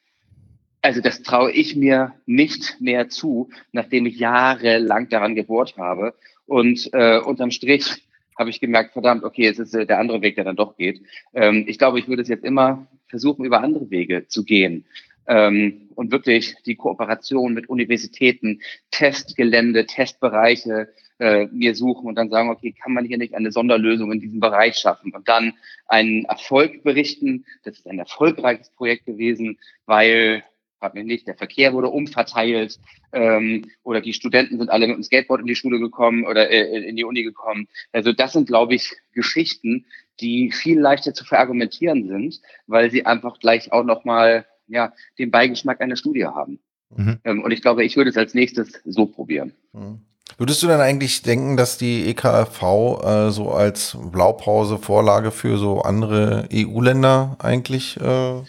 also 0.83 1.01
das 1.01 1.23
traue 1.23 1.53
ich 1.53 1.77
mir 1.77 2.15
nicht 2.27 2.81
mehr 2.81 3.09
zu, 3.09 3.51
nachdem 3.73 4.07
ich 4.07 4.19
jahrelang 4.19 5.09
daran 5.09 5.35
gebohrt 5.35 5.77
habe. 5.77 6.15
Und 6.47 6.89
äh, 6.93 7.19
unterm 7.19 7.51
Strich 7.51 8.07
habe 8.39 8.51
ich 8.51 8.61
gemerkt, 8.61 8.93
verdammt, 8.93 9.25
okay, 9.25 9.47
es 9.47 9.59
ist 9.59 9.75
äh, 9.75 9.87
der 9.87 9.99
andere 9.99 10.23
Weg, 10.23 10.37
der 10.37 10.45
dann 10.45 10.57
doch 10.57 10.77
geht. 10.77 11.03
Ähm, 11.35 11.65
ich 11.67 11.79
glaube, 11.79 11.99
ich 11.99 12.09
würde 12.09 12.23
es 12.23 12.29
jetzt 12.29 12.45
immer 12.45 12.87
versuchen, 13.09 13.45
über 13.45 13.61
andere 13.61 13.91
Wege 13.91 14.29
zu 14.29 14.45
gehen. 14.45 14.85
Ähm, 15.27 15.91
und 15.95 16.13
wirklich 16.13 16.55
die 16.65 16.77
Kooperation 16.77 17.53
mit 17.53 17.69
Universitäten, 17.69 18.61
Testgelände, 18.91 19.85
Testbereiche 19.85 20.89
äh, 21.19 21.47
mir 21.47 21.75
suchen 21.75 22.07
und 22.07 22.15
dann 22.15 22.31
sagen, 22.31 22.51
okay, 22.51 22.73
kann 22.73 22.93
man 22.93 23.05
hier 23.05 23.19
nicht 23.19 23.35
eine 23.35 23.53
Sonderlösung 23.53 24.13
in 24.13 24.21
diesem 24.21 24.41
Bereich 24.41 24.77
schaffen 24.77 25.13
und 25.15 25.29
dann 25.29 25.55
einen 25.87 26.25
Erfolg 26.25 26.83
berichten. 26.83 27.45
Das 27.65 27.79
ist 27.79 27.87
ein 27.87 27.99
erfolgreiches 27.99 28.71
Projekt 28.71 29.07
gewesen, 29.07 29.59
weil 29.87 30.45
frag 30.79 30.95
mich 30.95 31.05
nicht, 31.05 31.27
der 31.27 31.35
Verkehr 31.35 31.73
wurde 31.73 31.89
umverteilt 31.89 32.79
ähm, 33.13 33.71
oder 33.83 34.01
die 34.01 34.13
Studenten 34.13 34.59
sind 34.59 34.71
alle 34.71 34.87
mit 34.87 34.97
dem 34.97 35.03
Skateboard 35.03 35.41
in 35.41 35.47
die 35.47 35.57
Schule 35.57 35.79
gekommen 35.79 36.25
oder 36.25 36.51
äh, 36.51 36.89
in 36.89 36.97
die 36.97 37.05
Uni 37.05 37.23
gekommen. 37.23 37.69
Also 37.93 38.13
das 38.13 38.33
sind, 38.33 38.47
glaube 38.47 38.75
ich, 38.75 38.95
Geschichten, 39.13 39.87
die 40.21 40.53
viel 40.53 40.79
leichter 40.79 41.15
zu 41.15 41.25
verargumentieren 41.25 42.07
sind, 42.07 42.41
weil 42.67 42.91
sie 42.91 43.07
einfach 43.07 43.39
gleich 43.39 43.73
auch 43.73 43.85
nochmal 43.85 44.47
ja, 44.67 44.93
den 45.19 45.31
Beigeschmack 45.31 45.81
einer 45.81 45.97
Studie 45.97 46.27
haben. 46.27 46.61
Mhm. 46.95 47.19
Ähm, 47.25 47.43
und 47.43 47.51
ich 47.51 47.63
glaube, 47.63 47.85
ich 47.85 47.97
würde 47.97 48.11
es 48.11 48.17
als 48.17 48.35
nächstes 48.35 48.81
so 48.85 49.07
probieren. 49.07 49.55
Mhm. 49.73 50.01
Würdest 50.38 50.62
du 50.62 50.68
denn 50.68 50.81
eigentlich 50.81 51.22
denken, 51.22 51.57
dass 51.57 51.79
die 51.79 52.09
EKFV 52.11 52.62
äh, 53.03 53.31
so 53.33 53.51
als 53.51 53.98
Blaupause, 54.12 54.79
Vorlage 54.79 55.33
für 55.33 55.59
so 55.59 55.81
andere 55.83 56.48
EU-Länder 56.53 57.37
eigentlich 57.40 57.98
äh, 58.01 58.38
äh, 58.38 58.42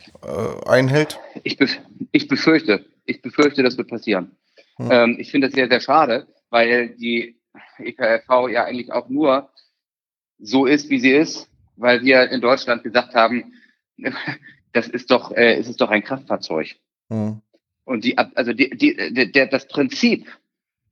einhält? 0.67 1.19
Ich, 1.43 1.57
bef 1.57 1.79
ich 2.11 2.27
befürchte, 2.27 2.85
ich 3.05 3.23
befürchte, 3.23 3.63
das 3.63 3.75
wird 3.75 3.89
passieren. 3.89 4.37
Hm. 4.75 4.91
Ähm, 4.91 5.15
ich 5.17 5.31
finde 5.31 5.47
es 5.47 5.53
sehr, 5.53 5.67
sehr 5.67 5.81
schade, 5.81 6.27
weil 6.51 6.89
die 6.89 7.39
EKFV 7.79 8.49
ja 8.49 8.65
eigentlich 8.65 8.91
auch 8.91 9.09
nur 9.09 9.49
so 10.37 10.67
ist, 10.67 10.91
wie 10.91 10.99
sie 10.99 11.11
ist, 11.11 11.49
weil 11.75 12.03
wir 12.03 12.29
in 12.29 12.39
Deutschland 12.39 12.83
gesagt 12.83 13.15
haben, 13.15 13.53
das 14.73 14.87
ist 14.87 15.09
doch, 15.09 15.31
äh, 15.31 15.55
es 15.55 15.67
ist 15.67 15.81
doch 15.81 15.89
ein 15.89 16.03
Kraftfahrzeug. 16.03 16.75
Hm. 17.09 17.41
Und 17.83 18.03
die, 18.03 18.15
also 18.15 18.53
die, 18.53 18.69
die, 18.69 19.31
der, 19.31 19.47
das 19.47 19.67
Prinzip, 19.67 20.27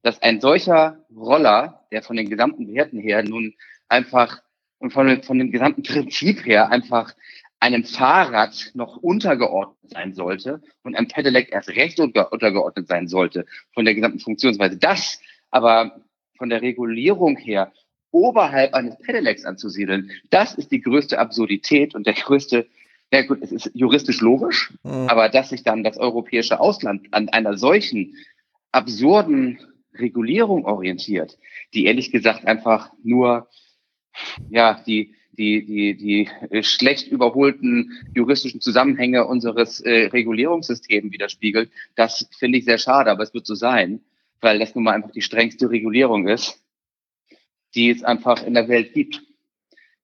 dass 0.08 0.22
ein 0.22 0.40
solcher 0.40 1.04
Roller, 1.14 1.86
der 1.92 2.02
von 2.02 2.16
den 2.16 2.30
gesamten 2.30 2.74
Werten 2.74 2.98
her 2.98 3.24
nun 3.24 3.56
einfach 3.90 4.42
und 4.80 4.94
von, 4.94 5.22
von 5.22 5.38
dem 5.38 5.52
gesamten 5.52 5.84
Prinzip 5.84 6.46
her 6.46 6.72
einfach 6.72 7.14
einem 7.60 7.84
Fahrrad 7.84 8.72
noch 8.74 8.96
untergeordnet 8.96 9.92
sein 9.92 10.14
sollte 10.14 10.62
und 10.84 10.96
einem 10.96 11.10
Pedelec 11.10 11.52
erst 11.52 11.68
recht 11.68 12.00
unter, 12.00 12.32
untergeordnet 12.32 12.88
sein 12.88 13.10
sollte 13.10 13.46
von 13.74 13.84
der 13.84 13.96
gesamten 13.96 14.22
Funktionsweise. 14.22 14.78
Das 14.78 15.20
aber 15.52 16.00
von 16.38 16.48
der 16.48 16.62
Regulierung 16.62 17.36
her 17.36 17.74
oberhalb 18.12 18.76
eines 18.76 18.98
Pedelecs 19.00 19.44
anzusiedeln, 19.44 20.12
das 20.30 20.54
ist 20.54 20.72
die 20.72 20.80
größte 20.80 21.20
Absurdität 21.20 21.96
und 21.96 22.08
der 22.08 22.14
größte, 22.14 22.66
ja 23.12 23.24
gut, 23.24 23.40
es 23.42 23.52
ist 23.52 23.72
juristisch 23.74 24.22
logisch, 24.22 24.72
mhm. 24.84 25.10
aber 25.10 25.28
dass 25.28 25.50
sich 25.50 25.64
dann 25.64 25.84
das 25.84 25.98
europäische 25.98 26.62
Ausland 26.62 27.08
an 27.12 27.28
einer 27.28 27.58
solchen 27.58 28.16
absurden 28.72 29.60
Regulierung 30.00 30.66
orientiert, 30.66 31.38
die 31.74 31.86
ehrlich 31.86 32.12
gesagt 32.12 32.46
einfach 32.46 32.92
nur 33.04 33.48
ja 34.50 34.82
die 34.86 35.16
die 35.38 35.66
die 35.66 35.96
die 35.96 36.30
äh, 36.50 36.64
schlecht 36.64 37.08
überholten 37.08 37.92
juristischen 38.16 38.62
Zusammenhänge 38.62 39.26
unseres 39.26 39.80
äh, 39.82 40.08
Regulierungssystems 40.08 41.12
widerspiegelt. 41.12 41.72
Das 41.96 42.28
finde 42.38 42.58
ich 42.58 42.66
sehr 42.66 42.80
schade, 42.80 43.12
aber 43.12 43.24
es 43.24 43.34
wird 43.34 43.46
so 43.46 43.56
sein, 43.56 44.02
weil 44.42 44.60
das 44.60 44.76
nun 44.76 44.84
mal 44.84 44.94
einfach 44.94 45.12
die 45.12 45.22
strengste 45.22 45.70
Regulierung 45.70 46.28
ist, 46.28 46.64
die 47.76 47.90
es 47.90 48.04
einfach 48.04 48.44
in 48.44 48.54
der 48.54 48.68
Welt 48.68 48.94
gibt. 48.94 49.24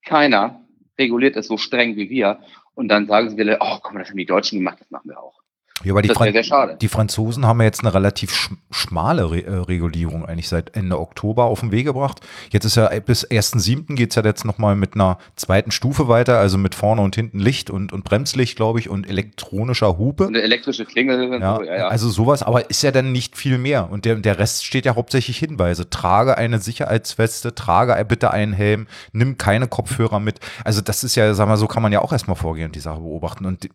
Keiner 0.05 0.65
reguliert 0.97 1.35
es 1.35 1.47
so 1.47 1.57
streng 1.57 1.95
wie 1.95 2.09
wir 2.09 2.39
und 2.75 2.87
dann 2.87 3.07
sagen 3.07 3.29
sie 3.29 3.57
oh, 3.59 3.79
komm, 3.81 3.97
das 3.97 4.09
haben 4.09 4.17
die 4.17 4.25
Deutschen 4.25 4.59
gemacht, 4.59 4.79
das 4.79 4.91
machen 4.91 5.09
wir 5.09 5.19
auch. 5.19 5.42
Ja, 5.83 5.93
aber 5.93 6.01
die, 6.01 6.09
das 6.09 6.17
sehr, 6.17 6.31
sehr 6.31 6.43
schade. 6.43 6.77
die 6.79 6.87
Franzosen 6.87 7.45
haben 7.45 7.59
ja 7.59 7.65
jetzt 7.65 7.81
eine 7.81 7.93
relativ 7.93 8.33
sch 8.33 8.51
schmale 8.71 9.29
Re 9.29 9.43
äh, 9.45 9.53
Regulierung 9.55 10.25
eigentlich 10.25 10.49
seit 10.49 10.75
Ende 10.75 10.99
Oktober 10.99 11.45
auf 11.45 11.59
den 11.59 11.71
Weg 11.71 11.85
gebracht. 11.85 12.21
Jetzt 12.51 12.65
ist 12.65 12.75
ja 12.75 12.89
bis 12.99 13.27
1.7. 13.29 13.95
geht 13.95 14.11
es 14.11 14.15
ja 14.15 14.23
jetzt 14.23 14.45
nochmal 14.45 14.75
mit 14.75 14.95
einer 14.95 15.17
zweiten 15.35 15.71
Stufe 15.71 16.07
weiter, 16.07 16.39
also 16.39 16.57
mit 16.57 16.75
vorne 16.75 17.01
und 17.01 17.15
hinten 17.15 17.39
Licht 17.39 17.69
und, 17.69 17.93
und 17.93 18.03
Bremslicht, 18.03 18.55
glaube 18.55 18.79
ich, 18.79 18.89
und 18.89 19.07
elektronischer 19.09 19.97
Hupe. 19.97 20.27
Eine 20.27 20.41
elektrische 20.41 20.85
Klingel. 20.85 21.39
Ja, 21.39 21.55
so, 21.57 21.63
ja, 21.63 21.75
ja. 21.75 21.87
Also 21.87 22.09
sowas, 22.09 22.43
aber 22.43 22.69
ist 22.69 22.83
ja 22.83 22.91
dann 22.91 23.11
nicht 23.11 23.37
viel 23.37 23.57
mehr. 23.57 23.89
Und 23.91 24.05
der, 24.05 24.15
der 24.15 24.39
Rest 24.39 24.65
steht 24.65 24.85
ja 24.85 24.95
hauptsächlich 24.95 25.37
Hinweise. 25.37 25.89
Trage 25.89 26.37
eine 26.37 26.59
Sicherheitsweste, 26.59 27.55
trage 27.55 28.03
bitte 28.05 28.31
einen 28.31 28.53
Helm, 28.53 28.87
nimm 29.11 29.37
keine 29.37 29.67
Kopfhörer 29.67 30.19
mit. 30.19 30.39
Also 30.63 30.81
das 30.81 31.03
ist 31.03 31.15
ja, 31.15 31.33
sagen 31.33 31.49
wir 31.51 31.57
so, 31.57 31.67
kann 31.67 31.83
man 31.83 31.91
ja 31.91 32.01
auch 32.01 32.11
erstmal 32.11 32.35
vorgehen 32.35 32.67
und 32.67 32.75
die 32.75 32.79
Sache 32.79 32.99
beobachten. 32.99 33.45
Und 33.45 33.69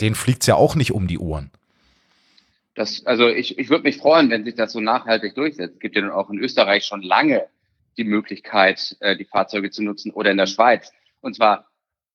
denen 0.00 0.14
fliegt 0.14 0.42
es 0.42 0.46
ja 0.46 0.56
auch 0.56 0.74
nicht 0.74 0.92
um 0.92 1.06
die 1.06 1.18
Ohren. 1.18 1.50
Das, 2.74 3.06
also 3.06 3.28
ich, 3.28 3.58
ich 3.58 3.70
würde 3.70 3.84
mich 3.84 3.98
freuen, 3.98 4.30
wenn 4.30 4.44
sich 4.44 4.56
das 4.56 4.72
so 4.72 4.80
nachhaltig 4.80 5.34
durchsetzt. 5.34 5.74
Es 5.74 5.80
gibt 5.80 5.94
ja 5.94 6.02
nun 6.02 6.10
auch 6.10 6.30
in 6.30 6.38
Österreich 6.38 6.84
schon 6.84 7.02
lange 7.02 7.46
die 7.96 8.04
Möglichkeit, 8.04 8.96
äh, 9.00 9.16
die 9.16 9.24
Fahrzeuge 9.24 9.70
zu 9.70 9.82
nutzen 9.82 10.10
oder 10.10 10.32
in 10.32 10.36
der 10.36 10.46
Schweiz. 10.46 10.92
Und 11.20 11.36
zwar 11.36 11.68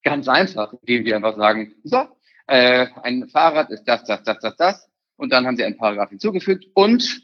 ganz 0.04 0.28
einfach, 0.28 0.74
indem 0.82 1.06
wir 1.06 1.16
einfach 1.16 1.38
sagen, 1.38 1.74
so, 1.84 2.08
äh, 2.48 2.88
ein 3.04 3.30
Fahrrad 3.30 3.70
ist 3.70 3.86
das, 3.86 4.04
das, 4.04 4.24
das, 4.24 4.40
das, 4.40 4.56
das. 4.58 4.90
Und 5.16 5.32
dann 5.32 5.46
haben 5.46 5.56
sie 5.56 5.64
einen 5.64 5.78
Paragraph 5.78 6.10
hinzugefügt 6.10 6.66
und 6.74 7.22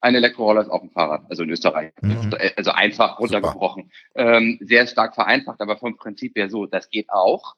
ein 0.00 0.14
Elektroroller 0.14 0.62
ist 0.62 0.70
auch 0.70 0.82
ein 0.82 0.90
Fahrrad, 0.90 1.22
also 1.28 1.42
in 1.42 1.50
Österreich. 1.50 1.92
Mhm. 2.00 2.32
Also 2.56 2.70
einfach 2.70 3.18
runtergebrochen. 3.18 3.90
Ähm, 4.14 4.58
sehr 4.60 4.86
stark 4.86 5.14
vereinfacht, 5.14 5.60
aber 5.60 5.76
vom 5.76 5.96
Prinzip 5.96 6.36
her 6.36 6.48
so, 6.48 6.66
das 6.66 6.88
geht 6.90 7.10
auch. 7.10 7.56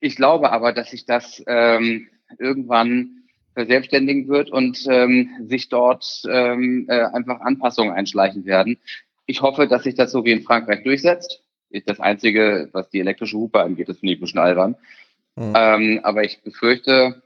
Ich 0.00 0.16
glaube 0.16 0.50
aber, 0.50 0.72
dass 0.72 0.90
sich 0.90 1.04
das 1.04 1.42
ähm, 1.46 2.08
irgendwann 2.38 3.20
verselbstständigen 3.54 4.28
wird 4.28 4.50
und 4.50 4.86
ähm, 4.88 5.30
sich 5.46 5.68
dort 5.68 6.22
ähm, 6.28 6.86
äh, 6.88 7.02
einfach 7.02 7.40
Anpassungen 7.40 7.92
einschleichen 7.92 8.46
werden. 8.46 8.78
Ich 9.26 9.42
hoffe, 9.42 9.66
dass 9.68 9.84
sich 9.84 9.94
das 9.94 10.12
so 10.12 10.24
wie 10.24 10.32
in 10.32 10.42
Frankreich 10.42 10.82
durchsetzt. 10.82 11.42
Ist 11.68 11.88
das 11.88 12.00
Einzige, 12.00 12.68
was 12.72 12.90
die 12.90 13.00
elektrische 13.00 13.36
Hupe 13.36 13.60
angeht, 13.60 13.88
das 13.88 13.98
finde 13.98 14.14
ich 14.14 14.18
ein 14.18 14.22
bisschen 14.22 14.40
albern. 14.40 14.76
Mhm. 15.36 15.52
Ähm, 15.54 16.00
aber 16.02 16.24
ich 16.24 16.42
befürchte, 16.42 17.22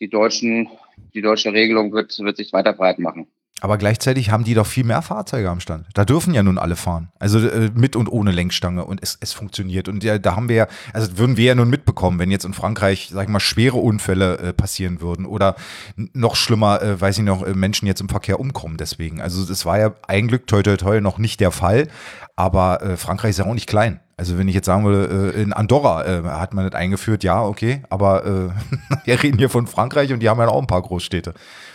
die 0.00 0.08
deutschen, 0.08 0.68
die 1.14 1.22
deutsche 1.22 1.52
Regelung 1.52 1.92
wird, 1.92 2.18
wird 2.18 2.36
sich 2.36 2.52
weiter 2.52 2.72
breit 2.72 2.98
machen. 2.98 3.26
Aber 3.60 3.78
gleichzeitig 3.78 4.30
haben 4.30 4.44
die 4.44 4.54
doch 4.54 4.66
viel 4.66 4.84
mehr 4.84 5.00
Fahrzeuge 5.00 5.48
am 5.48 5.60
Stand. 5.60 5.86
Da 5.94 6.04
dürfen 6.04 6.34
ja 6.34 6.42
nun 6.42 6.58
alle 6.58 6.76
fahren. 6.76 7.08
Also 7.18 7.38
äh, 7.38 7.70
mit 7.74 7.94
und 7.96 8.08
ohne 8.08 8.32
Lenkstange 8.32 8.84
und 8.84 9.00
es, 9.02 9.16
es 9.20 9.32
funktioniert. 9.32 9.88
Und 9.88 10.02
ja, 10.02 10.18
da 10.18 10.36
haben 10.36 10.48
wir 10.48 10.56
ja, 10.56 10.66
also 10.92 11.16
würden 11.16 11.36
wir 11.36 11.44
ja 11.44 11.54
nun 11.54 11.70
mitbekommen, 11.70 12.18
wenn 12.18 12.30
jetzt 12.30 12.44
in 12.44 12.52
Frankreich, 12.52 13.10
sag 13.12 13.22
ich 13.22 13.28
mal, 13.30 13.40
schwere 13.40 13.76
Unfälle 13.76 14.38
äh, 14.38 14.52
passieren 14.52 15.00
würden 15.00 15.24
oder 15.24 15.54
noch 15.96 16.34
schlimmer, 16.36 16.82
äh, 16.82 17.00
weiß 17.00 17.18
ich 17.18 17.24
noch, 17.24 17.42
äh, 17.42 17.54
Menschen 17.54 17.86
jetzt 17.86 18.00
im 18.00 18.08
Verkehr 18.08 18.40
umkommen 18.40 18.76
deswegen. 18.76 19.20
Also 19.20 19.46
das 19.46 19.64
war 19.64 19.78
ja 19.78 19.94
ein 20.08 20.28
Glück 20.28 20.46
toi 20.46 20.62
toi 20.62 20.76
toi 20.76 21.00
noch 21.00 21.18
nicht 21.18 21.40
der 21.40 21.52
Fall. 21.52 21.88
Aber 22.36 22.82
äh, 22.82 22.96
Frankreich 22.96 23.30
ist 23.30 23.38
ja 23.38 23.46
auch 23.46 23.54
nicht 23.54 23.68
klein. 23.68 24.00
Also 24.16 24.36
wenn 24.38 24.48
ich 24.48 24.54
jetzt 24.54 24.66
sagen 24.66 24.84
würde, 24.84 25.32
äh, 25.34 25.42
in 25.42 25.52
Andorra 25.52 26.04
äh, 26.04 26.22
hat 26.24 26.54
man 26.54 26.68
das 26.68 26.74
eingeführt, 26.74 27.24
ja, 27.24 27.42
okay, 27.42 27.82
aber 27.90 28.26
äh, 28.26 28.50
wir 29.04 29.22
reden 29.22 29.38
hier 29.38 29.48
von 29.48 29.66
Frankreich 29.66 30.12
und 30.12 30.20
die 30.20 30.28
haben 30.28 30.38
ja 30.38 30.48
auch 30.48 30.60
ein 30.60 30.66
paar 30.66 30.82
Großstädte 30.82 31.34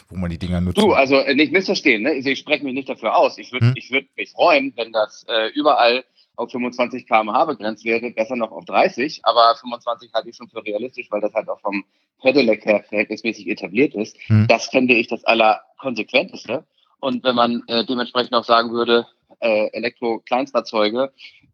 wo 0.10 0.18
man 0.18 0.30
die 0.30 0.40
Dinger 0.40 0.60
nutzt. 0.60 0.78
Du, 0.78 0.94
also 0.94 1.18
äh, 1.18 1.36
nicht 1.36 1.52
missverstehen, 1.52 2.04
ne? 2.04 2.14
ich 2.14 2.40
spreche 2.40 2.64
mich 2.64 2.74
nicht 2.74 2.90
dafür 2.90 3.16
aus. 3.16 3.38
Ich 3.38 3.52
würde 3.52 3.68
hm? 3.68 3.74
ich 3.76 3.92
würd 3.92 4.08
mich 4.18 4.32
freuen, 4.32 4.74
wenn 4.76 4.92
das 4.92 5.26
äh, 5.30 5.50
überall 5.54 6.04
auf 6.36 6.52
25 6.52 7.06
km/h 7.06 7.46
begrenzt 7.46 7.86
wäre, 7.86 8.10
besser 8.12 8.36
noch 8.36 8.52
auf 8.52 8.66
30, 8.66 9.22
aber 9.24 9.56
25 9.60 10.12
halte 10.14 10.30
ich 10.30 10.36
schon 10.36 10.50
für 10.50 10.66
realistisch, 10.66 11.08
weil 11.12 11.22
das 11.22 11.34
halt 11.34 11.50
auch 11.50 11.60
vom 11.60 11.84
Pedelec 12.22 12.66
her 12.66 12.84
verhältnismäßig 12.88 13.48
etabliert 13.48 13.94
ist. 13.94 14.18
Hm. 14.28 14.48
Das 14.48 14.68
fände 14.68 14.94
ich 14.94 15.08
das 15.08 15.24
allerkonsequenteste. 15.26 16.66
Und 17.02 17.24
wenn 17.24 17.36
man 17.36 17.64
äh, 17.68 17.86
dementsprechend 17.86 18.34
auch 18.34 18.44
sagen 18.44 18.72
würde, 18.72 19.06
äh, 19.40 19.68
Elektro-Kleinstfahrzeuge, 19.72 21.12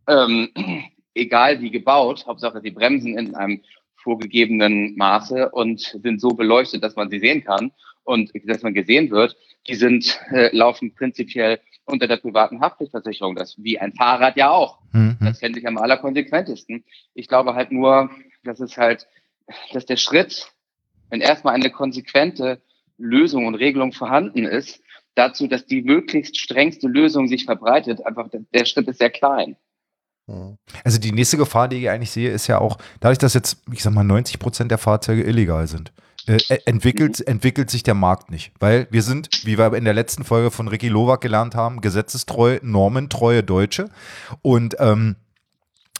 ähm, 0.08 0.50
egal 1.13 1.62
wie 1.62 1.72
gebaut, 1.72 2.26
Hauptsache 2.26 2.62
die 2.62 2.72
bremsen 2.72 3.18
in 3.18 3.36
einem 3.36 3.62
vorgegebenen 3.96 4.96
Maße 4.96 5.50
und 5.50 5.80
sind 6.02 6.22
so 6.22 6.30
beleuchtet, 6.30 6.84
dass 6.84 6.96
man 6.96 7.10
sie 7.10 7.20
sehen 7.20 7.44
kann 7.44 7.72
und 8.06 8.32
dass 8.46 8.62
man 8.62 8.74
gesehen 8.74 9.10
wird, 9.10 9.36
die 9.68 9.76
sind 9.76 10.20
äh, 10.32 10.56
laufen 10.56 10.94
prinzipiell 10.94 11.60
unter 11.86 12.08
der 12.08 12.18
privaten 12.18 12.62
Haftpflichtversicherung, 12.62 13.36
das 13.36 13.56
wie 13.58 13.80
ein 13.80 13.94
Fahrrad 13.94 14.38
ja 14.38 14.52
auch. 14.52 14.80
Mhm. 14.94 15.18
Das 15.20 15.39
fände 15.39 15.60
ich 15.60 15.68
am 15.68 15.78
allerkonsequentesten. 15.78 16.84
Ich 17.13 17.28
glaube 17.28 17.56
halt 17.56 17.72
nur, 17.72 18.10
dass 18.44 18.60
es 18.60 18.78
halt, 18.78 19.08
dass 19.74 19.86
der 19.86 19.98
Schritt, 19.98 20.48
wenn 21.10 21.22
erstmal 21.22 21.54
eine 21.54 21.70
konsequente 21.70 22.62
Lösung 22.98 23.46
und 23.46 23.56
Regelung 23.56 23.91
vorhanden 23.91 24.46
ist, 24.46 24.82
dazu, 25.15 25.48
dass 25.48 25.65
die 25.65 25.82
möglichst 25.82 26.38
strengste 26.38 26.88
Lösung 26.88 27.28
sich 27.28 27.46
verbreitet, 27.46 28.06
einfach 28.06 28.30
der 28.32 28.65
Schritt 28.65 28.88
ist 28.88 29.00
sehr 29.00 29.10
klein. 29.10 29.56
Mhm. 30.28 30.58
Also 30.84 31.00
die 31.00 31.12
nächste 31.12 31.38
Gefahr, 31.38 31.68
die 31.68 31.78
ich 31.78 31.89
eigentlich 31.89 32.12
sehe, 32.12 32.32
ist 32.32 32.48
ja 32.48 32.60
auch, 32.60 32.78
dadurch, 33.00 33.20
dass 33.20 33.34
jetzt, 33.34 33.62
ich 33.72 33.84
sag 33.84 33.94
mal, 33.94 34.04
90 34.04 34.39
Prozent 34.39 34.72
der 34.72 34.78
Fahrzeuge 34.78 35.24
illegal 35.24 35.68
sind, 35.68 35.91
äh, 36.28 36.38
äh, 36.50 36.60
entwickelt, 36.66 37.20
mhm. 37.20 37.26
entwickelt 37.28 37.70
sich 37.70 37.84
der 37.84 37.94
Markt 37.94 38.32
nicht. 38.32 38.52
Weil 38.60 38.88
wir 38.90 39.02
sind, 39.04 39.30
wie 39.46 39.58
wir 39.58 39.74
in 39.74 39.86
der 39.86 39.94
letzten 39.94 40.24
Folge 40.24 40.52
von 40.52 40.68
Ricky 40.68 40.90
Lowak 40.90 41.22
gelernt 41.22 41.56
haben, 41.56 41.82
gesetzestreu, 41.82 42.60
normentreue 42.62 43.44
Deutsche. 43.44 43.90
Und 44.42 44.76
ähm, 44.80 45.16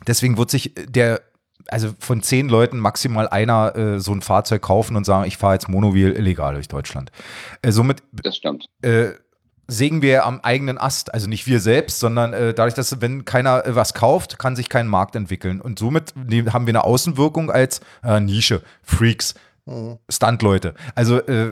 deswegen 0.08 0.38
wird 0.38 0.50
sich 0.50 0.74
der 0.88 1.22
also 1.68 1.94
von 2.00 2.22
zehn 2.22 2.48
Leuten 2.48 2.78
maximal 2.78 3.28
einer 3.28 3.76
äh, 3.76 4.00
so 4.00 4.12
ein 4.12 4.22
Fahrzeug 4.22 4.62
kaufen 4.62 4.96
und 4.96 5.04
sagen, 5.04 5.26
ich 5.28 5.38
fahre 5.38 5.54
jetzt 5.54 5.68
Monowheel 5.68 6.12
illegal 6.12 6.54
durch 6.54 6.68
Deutschland. 6.68 7.12
Äh, 7.62 7.72
somit 7.72 8.04
das 8.12 8.38
stimmt. 8.38 8.66
Äh, 8.82 9.14
sägen 9.68 10.04
wir 10.04 10.26
am 10.26 10.42
eigenen 10.42 10.78
Ast. 10.78 11.14
Also 11.14 11.28
nicht 11.28 11.48
wir 11.48 11.60
selbst, 11.60 12.00
sondern 12.00 12.34
äh, 12.34 12.54
dadurch, 12.54 12.76
dass 12.76 13.02
wenn 13.02 13.26
keiner 13.26 13.66
äh, 13.66 13.76
was 13.76 13.96
kauft, 13.96 14.38
kann 14.38 14.56
sich 14.56 14.70
kein 14.70 14.88
Markt 14.88 15.16
entwickeln. 15.16 15.60
Und 15.60 15.80
somit 15.80 16.14
haben 16.16 16.68
wir 16.68 16.72
eine 16.72 16.84
Außenwirkung 16.84 17.50
als 17.50 17.82
Nische, 18.04 18.62
Freaks. 18.84 19.34
Mhm. 19.68 19.98
Stunt-Leute. 20.10 20.76
Also 20.94 21.18
äh, 21.18 21.52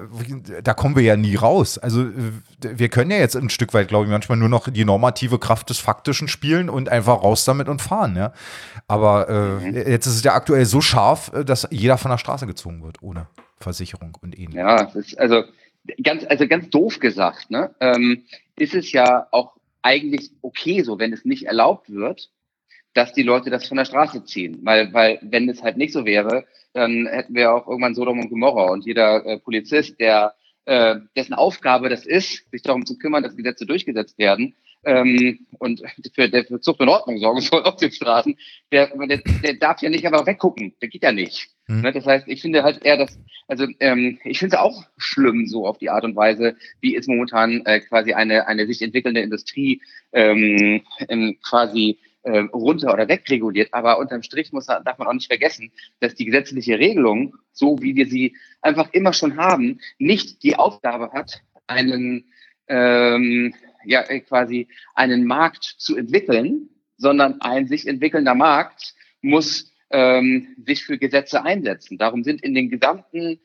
da 0.64 0.76
kommen 0.76 0.96
wir 0.96 1.02
ja 1.02 1.16
nie 1.16 1.36
raus. 1.36 1.80
Also 1.80 2.04
äh, 2.04 2.32
wir 2.62 2.90
können 2.90 3.10
ja 3.10 3.18
jetzt 3.18 3.36
ein 3.36 3.50
Stück 3.50 3.74
weit, 3.74 3.88
glaube 3.88 4.06
ich, 4.06 4.12
manchmal 4.12 4.38
nur 4.38 4.50
noch 4.50 4.70
die 4.70 4.86
normative 4.86 5.40
Kraft 5.40 5.70
des 5.72 5.80
Faktischen 5.80 6.28
spielen 6.28 6.70
und 6.70 6.90
einfach 6.90 7.24
raus 7.24 7.44
damit 7.44 7.70
und 7.70 7.82
fahren. 7.82 8.16
Ja? 8.16 8.34
Aber 8.88 9.30
äh, 9.30 9.66
mhm. 9.66 9.76
jetzt 9.76 10.06
ist 10.06 10.16
es 10.16 10.24
ja 10.24 10.36
aktuell 10.36 10.66
so 10.66 10.80
scharf, 10.80 11.32
äh, 11.34 11.44
dass 11.44 11.68
jeder 11.72 11.98
von 11.98 12.12
der 12.12 12.20
Straße 12.20 12.46
gezogen 12.46 12.84
wird, 12.84 13.02
ohne 13.02 13.28
Versicherung 13.60 14.16
und 14.22 14.38
ähnliches. 14.38 14.56
Ja, 14.56 14.84
ist 14.94 15.20
also 15.20 15.44
ganz, 16.04 16.24
also 16.28 16.48
ganz 16.48 16.70
doof 16.70 17.00
gesagt, 17.00 17.50
ne, 17.50 17.74
ähm, 17.80 18.24
ist 18.58 18.76
es 18.76 18.92
ja 18.92 19.28
auch 19.32 19.54
eigentlich 19.82 20.32
okay 20.42 20.84
so, 20.84 21.00
wenn 21.00 21.14
es 21.14 21.26
nicht 21.26 21.48
erlaubt 21.48 21.92
wird, 21.92 22.30
dass 22.94 23.14
die 23.14 23.24
Leute 23.24 23.50
das 23.50 23.68
von 23.68 23.78
der 23.78 23.86
Straße 23.86 24.24
ziehen. 24.26 24.60
Weil, 24.64 24.94
weil 24.94 25.20
wenn 25.22 25.50
es 25.50 25.64
halt 25.64 25.78
nicht 25.78 25.94
so 25.94 26.06
wäre, 26.06 26.46
dann 26.74 27.08
hätten 27.08 27.36
wir 27.36 27.54
auch 27.54 27.68
irgendwann 27.68 27.96
Sodom 27.96 28.20
und 28.20 28.30
Gomorra 28.30 28.72
und 28.72 28.86
jeder 28.86 29.26
äh, 29.26 29.40
Polizist, 29.40 30.00
der 30.00 30.36
äh, 30.66 30.96
dessen 31.16 31.34
Aufgabe 31.34 31.90
das 31.90 32.06
ist, 32.06 32.50
sich 32.52 32.62
darum 32.62 32.86
zu 32.86 32.98
kümmern, 32.98 33.24
dass 33.24 33.36
Gesetze 33.36 33.66
durchgesetzt 33.66 34.18
werden 34.18 34.56
ähm, 34.86 35.46
und 35.60 35.82
für, 36.14 36.30
der 36.30 36.46
für 36.46 36.60
Zucht 36.60 36.80
und 36.82 36.90
Ordnung 36.90 37.18
sorgen 37.18 37.42
soll 37.42 37.64
auf 37.64 37.78
den 37.78 37.92
Straßen, 37.92 38.38
der, 38.72 38.92
der, 39.08 39.22
der 39.44 39.54
darf 39.56 39.82
ja 39.82 39.90
nicht 39.90 40.06
einfach 40.06 40.26
weggucken. 40.26 40.74
Der 40.82 40.90
geht 40.90 41.04
ja 41.04 41.12
nicht. 41.12 41.50
Mhm. 41.68 41.82
Ne? 41.82 41.92
Das 41.94 42.06
heißt, 42.06 42.28
ich 42.28 42.42
finde 42.42 42.64
halt 42.64 42.84
eher, 42.84 42.98
dass, 42.98 43.18
also 43.48 43.66
ähm, 43.80 44.20
ich 44.24 44.40
finde 44.40 44.56
es 44.56 44.62
auch 44.62 44.84
schlimm 44.98 45.48
so 45.48 45.66
auf 45.66 45.78
die 45.78 45.90
Art 45.90 46.04
und 46.04 46.16
Weise, 46.16 46.56
wie 46.82 46.96
es 46.96 47.08
momentan 47.08 47.66
äh, 47.66 47.80
quasi 47.80 48.14
eine, 48.14 48.48
eine 48.48 48.68
sich 48.68 48.82
entwickelnde 48.82 49.22
Industrie 49.22 49.82
ähm, 50.12 50.82
ähm, 51.08 51.38
quasi 51.42 52.00
äh, 52.24 52.40
runter 52.40 52.94
oder 52.94 53.08
wegreguliert. 53.08 53.74
Aber 53.74 54.00
unterm 54.00 54.24
Strich 54.24 54.52
muss, 54.52 54.66
darf 54.66 54.98
man 54.98 55.08
auch 55.08 55.14
nicht 55.14 55.28
vergessen, 55.28 55.72
dass 56.00 56.16
die 56.16 56.26
gesetzliche 56.26 56.80
Regelung, 56.80 57.36
so 57.52 57.82
wie 57.82 57.96
wir 57.96 58.08
sie 58.08 58.36
einfach 58.62 58.92
immer 58.94 59.14
schon 59.14 59.38
haben, 59.38 59.80
nicht 59.98 60.44
die 60.44 60.56
Aufgabe 60.56 61.12
hat, 61.12 61.42
einen 61.68 62.26
ähm, 62.68 63.54
ja 63.86 64.02
äh, 64.02 64.22
quasi 64.22 64.68
einen 64.96 65.26
Markt 65.26 65.64
zu 65.64 65.96
entwickeln, 65.96 66.70
sondern 66.98 67.42
ein 67.42 67.68
sich 67.68 67.88
entwickelnder 67.88 68.36
Markt 68.36 68.94
muss 69.22 69.72
ähm, 69.90 70.56
sich 70.66 70.84
für 70.84 70.98
Gesetze 70.98 71.44
einsetzen. 71.44 71.98
Darum 71.98 72.24
sind 72.24 72.42
in 72.42 72.54
den 72.54 72.70
gesamten 72.70 73.40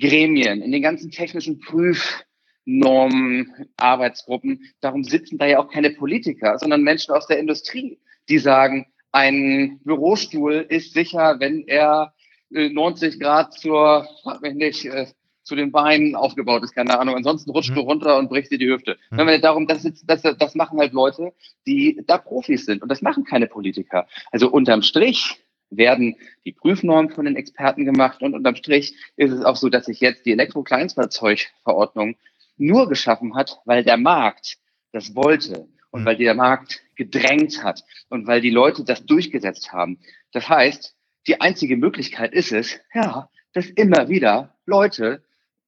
Gremien, 0.00 0.62
in 0.62 0.72
den 0.72 0.82
ganzen 0.82 1.10
technischen 1.10 1.60
Prüfnormen, 1.60 3.68
Arbeitsgruppen, 3.76 4.72
darum 4.80 5.04
sitzen 5.04 5.38
da 5.38 5.46
ja 5.46 5.60
auch 5.60 5.70
keine 5.70 5.90
Politiker, 5.90 6.58
sondern 6.58 6.82
Menschen 6.82 7.14
aus 7.14 7.26
der 7.26 7.38
Industrie, 7.38 7.98
die 8.28 8.38
sagen, 8.38 8.86
ein 9.12 9.80
Bürostuhl 9.84 10.66
ist 10.68 10.94
sicher, 10.94 11.36
wenn 11.38 11.66
er 11.66 12.14
90 12.50 13.14
äh, 13.14 13.18
Grad 13.18 13.54
zur, 13.54 14.08
wenn 14.40 14.56
nicht, 14.56 14.84
äh, 14.86 15.06
zu 15.44 15.54
den 15.54 15.72
Beinen 15.72 16.16
aufgebaut 16.16 16.64
ist, 16.64 16.74
keine 16.74 16.98
Ahnung. 16.98 17.14
Ansonsten 17.14 17.50
rutscht 17.50 17.70
mhm. 17.70 17.74
du 17.74 17.80
runter 17.82 18.18
und 18.18 18.28
brichst 18.28 18.50
dir 18.50 18.58
die 18.58 18.70
Hüfte. 18.70 18.96
Mhm. 19.10 19.18
Wenn 19.18 19.26
wir 19.26 19.40
darum, 19.40 19.66
das, 19.66 19.84
ist, 19.84 20.04
das, 20.06 20.22
das 20.22 20.54
machen 20.54 20.78
halt 20.78 20.92
Leute, 20.92 21.32
die 21.66 22.02
da 22.06 22.18
Profis 22.18 22.64
sind 22.64 22.82
und 22.82 22.88
das 22.88 23.02
machen 23.02 23.24
keine 23.24 23.46
Politiker. 23.46 24.08
Also 24.32 24.50
unterm 24.50 24.82
Strich 24.82 25.36
werden 25.70 26.16
die 26.44 26.52
Prüfnormen 26.52 27.10
von 27.10 27.26
den 27.26 27.36
Experten 27.36 27.84
gemacht 27.84 28.22
und 28.22 28.34
unterm 28.34 28.56
Strich 28.56 28.94
ist 29.16 29.32
es 29.32 29.44
auch 29.44 29.56
so, 29.56 29.68
dass 29.68 29.86
sich 29.86 30.00
jetzt 30.00 30.24
die 30.24 30.32
Elektrokleinstfahrzeugverordnung 30.32 32.16
nur 32.56 32.88
geschaffen 32.88 33.34
hat, 33.34 33.58
weil 33.64 33.84
der 33.84 33.96
Markt 33.96 34.58
das 34.92 35.14
wollte 35.16 35.66
und 35.94 36.00
mhm. 36.00 36.06
weil 36.06 36.16
der 36.16 36.34
Markt 36.34 36.82
gedrängt 36.96 37.62
hat 37.62 37.84
und 38.08 38.26
weil 38.26 38.40
die 38.40 38.50
Leute 38.50 38.82
das 38.82 39.06
durchgesetzt 39.06 39.72
haben. 39.72 40.00
Das 40.32 40.48
heißt, 40.48 40.96
die 41.28 41.40
einzige 41.40 41.76
Möglichkeit 41.76 42.32
ist 42.32 42.50
es, 42.50 42.80
ja, 42.92 43.30
dass 43.52 43.66
immer 43.66 44.08
wieder 44.08 44.56
Leute 44.66 45.22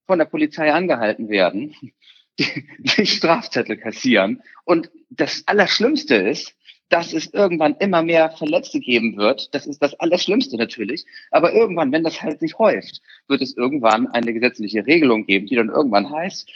von 0.05 0.19
der 0.19 0.25
Polizei 0.25 0.73
angehalten 0.73 1.29
werden, 1.29 1.77
die, 2.41 2.67
die 2.79 3.07
Strafzettel 3.07 3.77
kassieren. 3.77 4.43
Und 4.65 4.91
das 5.11 5.45
Allerschlimmste 5.47 6.17
ist, 6.17 6.57
dass 6.89 7.13
es 7.13 7.33
irgendwann 7.33 7.77
immer 7.77 8.03
mehr 8.03 8.31
Verletzte 8.31 8.81
geben 8.81 9.17
wird. 9.17 9.55
Das 9.55 9.67
ist 9.67 9.81
das 9.81 9.95
Allerschlimmste 9.95 10.57
natürlich. 10.57 11.05
Aber 11.31 11.53
irgendwann, 11.53 11.93
wenn 11.93 12.03
das 12.03 12.21
halt 12.21 12.41
sich 12.41 12.59
häuft, 12.59 13.01
wird 13.29 13.43
es 13.43 13.57
irgendwann 13.57 14.09
eine 14.09 14.33
gesetzliche 14.33 14.87
Regelung 14.87 15.25
geben, 15.25 15.47
die 15.47 15.55
dann 15.55 15.69
irgendwann 15.69 16.11
heißt, 16.11 16.51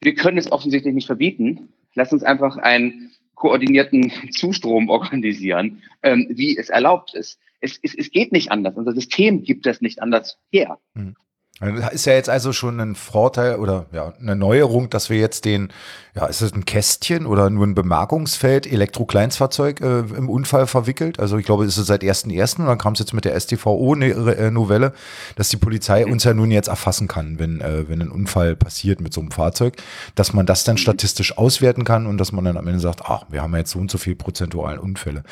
wir 0.00 0.14
können 0.16 0.38
es 0.38 0.50
offensichtlich 0.50 0.94
nicht 0.94 1.06
verbieten. 1.06 1.72
Lass 1.94 2.12
uns 2.12 2.22
einfach 2.22 2.56
einen 2.56 3.12
koordinierten 3.34 4.12
Zustrom 4.30 4.88
organisieren, 4.88 5.82
ähm, 6.02 6.26
wie 6.30 6.56
es 6.56 6.70
erlaubt 6.70 7.14
ist. 7.14 7.38
Es, 7.60 7.78
es, 7.82 7.94
es 7.94 8.10
geht 8.10 8.32
nicht 8.32 8.50
anders. 8.50 8.76
Unser 8.76 8.92
System 8.92 9.42
gibt 9.42 9.66
das 9.66 9.80
nicht 9.80 10.02
anders 10.02 10.38
her. 10.52 10.78
Mhm. 10.94 11.16
Ist 11.60 12.06
ja 12.06 12.14
jetzt 12.14 12.28
also 12.28 12.52
schon 12.52 12.80
ein 12.80 12.96
Vorteil 12.96 13.56
oder 13.56 13.86
ja, 13.92 14.12
eine 14.20 14.34
Neuerung, 14.34 14.90
dass 14.90 15.08
wir 15.08 15.18
jetzt 15.18 15.44
den, 15.44 15.72
ja, 16.16 16.26
ist 16.26 16.40
es 16.40 16.52
ein 16.52 16.64
Kästchen 16.64 17.26
oder 17.26 17.48
nur 17.48 17.64
ein 17.64 17.76
Bemerkungsfeld 17.76 18.66
Elektrokleinstfahrzeug 18.66 19.80
äh, 19.80 20.00
im 20.00 20.28
Unfall 20.28 20.66
verwickelt? 20.66 21.20
Also 21.20 21.38
ich 21.38 21.46
glaube, 21.46 21.64
es 21.64 21.78
ist 21.78 21.86
seit 21.86 22.02
1.1. 22.02 22.58
und 22.58 22.66
dann 22.66 22.78
kam 22.78 22.94
es 22.94 22.98
jetzt 22.98 23.14
mit 23.14 23.24
der 23.24 23.38
STVO-Novelle, 23.38 24.94
dass 25.36 25.48
die 25.48 25.56
Polizei 25.56 26.04
uns 26.04 26.24
ja 26.24 26.34
nun 26.34 26.50
jetzt 26.50 26.66
erfassen 26.66 27.06
kann, 27.06 27.38
wenn, 27.38 27.60
äh, 27.60 27.88
wenn 27.88 28.02
ein 28.02 28.10
Unfall 28.10 28.56
passiert 28.56 29.00
mit 29.00 29.14
so 29.14 29.20
einem 29.20 29.30
Fahrzeug, 29.30 29.76
dass 30.16 30.32
man 30.32 30.46
das 30.46 30.64
dann 30.64 30.76
statistisch 30.76 31.38
auswerten 31.38 31.84
kann 31.84 32.08
und 32.08 32.18
dass 32.18 32.32
man 32.32 32.44
dann 32.44 32.56
am 32.56 32.66
Ende 32.66 32.80
sagt, 32.80 33.02
ach, 33.04 33.26
wir 33.30 33.42
haben 33.42 33.52
ja 33.52 33.58
jetzt 33.58 33.70
so 33.70 33.78
und 33.78 33.92
so 33.92 33.98
viel 33.98 34.16
prozentualen 34.16 34.80
Unfälle. 34.80 35.22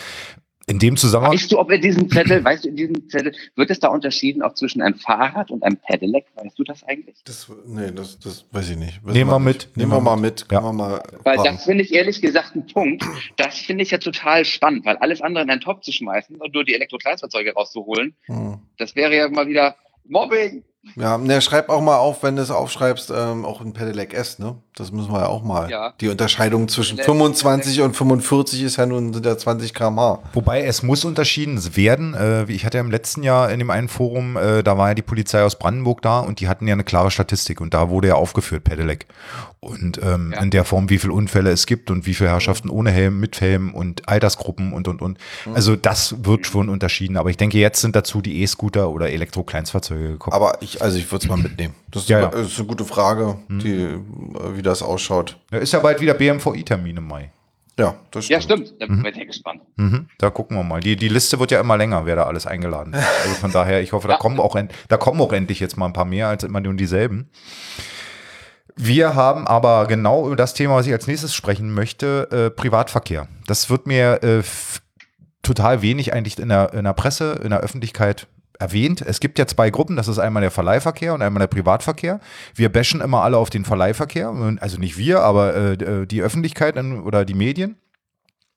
In 0.73 0.79
dem 0.79 0.97
Zusammenhang. 0.97 1.35
Weißt 1.35 1.53
du, 1.53 1.59
ob 1.59 1.71
in 1.71 1.83
diesem 1.83 2.09
Zettel, 2.09 2.43
weißt 2.45 2.65
du, 2.65 2.69
in 2.71 2.77
diesem 2.77 3.11
Zettel, 3.11 3.35
wird 3.57 3.71
es 3.71 3.79
da 3.79 3.89
unterschieden 3.89 4.41
auch 4.41 4.55
zwischen 4.55 4.81
einem 4.81 4.95
Fahrrad 4.95 5.51
und 5.51 5.63
einem 5.63 5.77
Pedelec? 5.77 6.25
Weißt 6.35 6.59
du 6.59 6.65
das 6.65 6.83
eigentlich? 6.85 7.17
Das, 7.27 7.47
nee, 7.67 7.91
das, 7.95 8.19
das 8.19 8.47
weiß 8.53 8.71
ich 8.71 8.79
nicht. 8.79 9.05
Nehmen 9.05 9.31
wir 9.31 9.39
mit. 9.39 9.69
Nehmen 9.75 9.93
wir 9.93 10.01
mal 10.01 10.17
mit. 10.17 10.47
Ja. 10.51 10.63
Wir 10.63 10.73
mal 10.73 11.03
weil 11.25 11.37
das 11.45 11.65
finde 11.65 11.85
ich 11.85 11.93
ehrlich 11.93 12.23
gesagt 12.23 12.57
ein 12.57 12.67
Punkt. 12.67 13.05
Das 13.37 13.59
finde 13.59 13.83
ich 13.83 13.91
ja 13.91 13.99
total 13.99 14.47
spannend, 14.47 14.87
weil 14.87 14.97
alles 14.97 15.21
andere 15.21 15.45
in 15.45 15.51
einen 15.51 15.61
Topf 15.61 15.83
zu 15.83 15.93
schmeißen 15.93 16.37
und 16.37 16.55
nur 16.55 16.65
die 16.65 16.75
Elektrokleinstfahrzeuge 16.75 17.53
rauszuholen, 17.53 18.15
hm. 18.23 18.59
das 18.79 18.97
wäre 18.97 19.15
ja 19.15 19.29
mal 19.29 19.47
wieder 19.47 19.77
Mobbing. 20.09 20.65
Ja, 20.97 21.17
ne, 21.17 21.41
schreib 21.41 21.69
auch 21.69 21.81
mal 21.81 21.97
auf, 21.97 22.25
wenn 22.25 22.35
du 22.35 22.43
es 22.43 22.51
aufschreibst, 22.51 23.13
ähm, 23.15 23.45
auch 23.45 23.61
ein 23.61 23.73
Pedelec 23.73 24.15
S, 24.15 24.41
ne? 24.41 24.57
Das 24.75 24.91
müssen 24.91 25.13
wir 25.13 25.21
ja 25.21 25.27
auch 25.27 25.45
mal. 25.45 25.71
Ja. 25.71 25.95
Die 26.01 26.09
Unterscheidung 26.09 26.67
zwischen 26.67 26.97
Pedelec 26.97 27.07
25 27.07 27.83
und 27.83 27.97
45 27.97 28.63
ist 28.63 28.77
ja 28.77 28.87
nun 28.87 29.15
sind 29.15 29.25
ja 29.25 29.39
20 29.39 29.75
km/h. 29.75 30.21
Wobei 30.33 30.65
es 30.65 30.83
muss 30.83 31.05
unterschieden 31.05 31.61
werden. 31.77 32.15
Äh, 32.15 32.51
ich 32.51 32.65
hatte 32.65 32.79
ja 32.79 32.85
im 32.85 32.91
letzten 32.91 33.23
Jahr 33.23 33.53
in 33.53 33.61
dem 33.61 33.71
einen 33.71 33.89
Forum, 33.89 34.37
äh, 34.37 34.65
da 34.65 34.77
war 34.77 34.89
ja 34.89 34.95
die 34.95 35.03
Polizei 35.03 35.45
aus 35.45 35.57
Brandenburg 35.57 36.03
da 36.03 36.19
und 36.19 36.41
die 36.41 36.49
hatten 36.49 36.67
ja 36.67 36.73
eine 36.73 36.85
klare 36.85 37.13
Statistik 37.13 37.61
und 37.61 37.75
da 37.75 37.89
wurde 37.89 38.09
ja 38.09 38.15
aufgeführt 38.15 38.65
Pedelec. 38.65 39.07
Und 39.61 40.01
ähm, 40.03 40.33
ja. 40.35 40.43
in 40.43 40.51
der 40.51 40.65
Form, 40.65 40.91
wie 40.91 40.99
viele 40.99 41.13
Unfälle 41.13 41.51
es 41.51 41.67
gibt 41.67 41.93
und 41.93 42.05
wie 42.05 42.15
viele 42.15 42.31
Herrschaften 42.31 42.69
ohne 42.69 42.91
Helm, 42.91 43.21
mit 43.21 43.41
Helm 43.41 43.73
und 43.75 44.09
Altersgruppen 44.09 44.73
und 44.73 44.89
und 44.89 45.01
und. 45.01 45.19
Mhm. 45.47 45.55
Also 45.55 45.77
das 45.77 46.25
wird 46.25 46.47
schon 46.47 46.69
unterschieden. 46.69 47.17
Aber 47.17 47.31
ich 47.31 47.37
denke, 47.37 47.59
jetzt 47.59 47.81
sind 47.81 47.95
dazu 47.95 48.21
die 48.21 48.43
E-Scooter 48.43 48.91
oder 48.91 49.11
Elektro-Kleinstfahrzeuge 49.11 50.09
gekommen. 50.13 50.35
Aber 50.35 50.61
ich 50.61 50.72
ich, 50.75 50.83
also 50.83 50.99
ich 50.99 51.11
würde 51.11 51.25
es 51.25 51.29
mal 51.29 51.37
mitnehmen. 51.37 51.75
Das 51.91 52.03
ist, 52.03 52.09
ja, 52.09 52.21
ja. 52.21 52.29
ist, 52.29 52.59
eine 52.59 52.67
gute 52.67 52.85
Frage, 52.85 53.37
mhm. 53.49 53.59
die, 53.59 53.83
äh, 53.83 53.99
wie 54.57 54.63
das 54.63 54.83
ausschaut. 54.83 55.39
Ja, 55.51 55.59
ist 55.59 55.73
ja 55.73 55.81
bald 55.81 56.01
wieder 56.01 56.15
BMVI-Termin 56.15 56.97
im 56.97 57.07
Mai. 57.07 57.31
Ja, 57.79 57.95
das 58.11 58.27
stimmt. 58.27 58.37
Ja, 58.37 58.43
stimmt. 58.43 58.75
Da 58.81 58.87
mhm. 58.87 59.03
bin 59.03 59.15
ich 59.15 59.27
gespannt. 59.27 59.63
Mhm. 59.77 60.07
Da 60.19 60.31
gucken 60.31 60.57
wir 60.57 60.63
mal. 60.63 60.81
Die, 60.81 60.97
die 60.97 61.09
Liste 61.09 61.39
wird 61.41 61.51
ja 61.51 61.61
immer 61.61 61.77
länger, 61.77 62.05
wer 62.05 62.17
da 62.17 62.25
alles 62.25 62.47
eingeladen 62.47 62.93
ist. 62.93 63.07
Also 63.25 63.35
von 63.37 63.53
daher, 63.53 63.81
ich 63.81 63.93
hoffe, 63.93 64.09
da, 64.09 64.17
kommen 64.17 64.41
auch, 64.41 64.59
da 64.89 64.97
kommen 64.97 65.21
auch 65.21 65.33
endlich 65.33 65.59
jetzt 65.61 65.77
mal 65.77 65.87
ein 65.87 65.93
paar 65.93 66.05
mehr 66.05 66.29
als 66.29 66.45
immer 66.45 66.61
nur 66.61 66.75
dieselben. 66.75 67.31
Wir 68.77 69.15
haben 69.15 69.47
aber 69.47 69.87
genau 69.87 70.27
über 70.27 70.37
das 70.37 70.55
Thema, 70.55 70.77
was 70.77 70.87
ich 70.87 70.93
als 70.93 71.07
nächstes 71.07 71.35
sprechen 71.35 71.73
möchte, 71.73 72.29
äh, 72.31 72.51
Privatverkehr. 72.51 73.29
Das 73.47 73.71
wird 73.71 73.87
mir 73.87 74.23
äh, 74.23 74.43
total 75.43 75.83
wenig 75.83 76.13
eigentlich 76.13 76.39
in 76.39 76.49
der, 76.49 76.73
in 76.73 76.85
der 76.85 76.95
Presse, 76.95 77.41
in 77.43 77.51
der 77.51 77.61
Öffentlichkeit 77.61 78.29
erwähnt. 78.59 79.03
Es 79.03 79.21
gibt 79.21 79.39
ja 79.39 79.47
zwei 79.47 79.71
Gruppen, 79.71 79.97
das 79.97 80.09
ist 80.09 80.19
einmal 80.19 80.41
der 80.41 80.51
Verleihverkehr 80.51 81.15
und 81.15 81.23
einmal 81.23 81.41
der 81.41 81.47
Privatverkehr. 81.49 82.21
Wir 82.55 82.71
bashen 82.71 83.01
immer 83.01 83.23
alle 83.23 83.39
auf 83.39 83.51
den 83.51 83.65
Verleihverkehr, 83.65 84.29
also 84.61 84.79
nicht 84.79 84.97
wir, 84.99 85.21
aber 85.21 85.55
äh, 85.55 86.07
die 86.07 86.23
Öffentlichkeit 86.23 86.77
oder 86.77 87.25
die 87.25 87.35
Medien. 87.35 87.77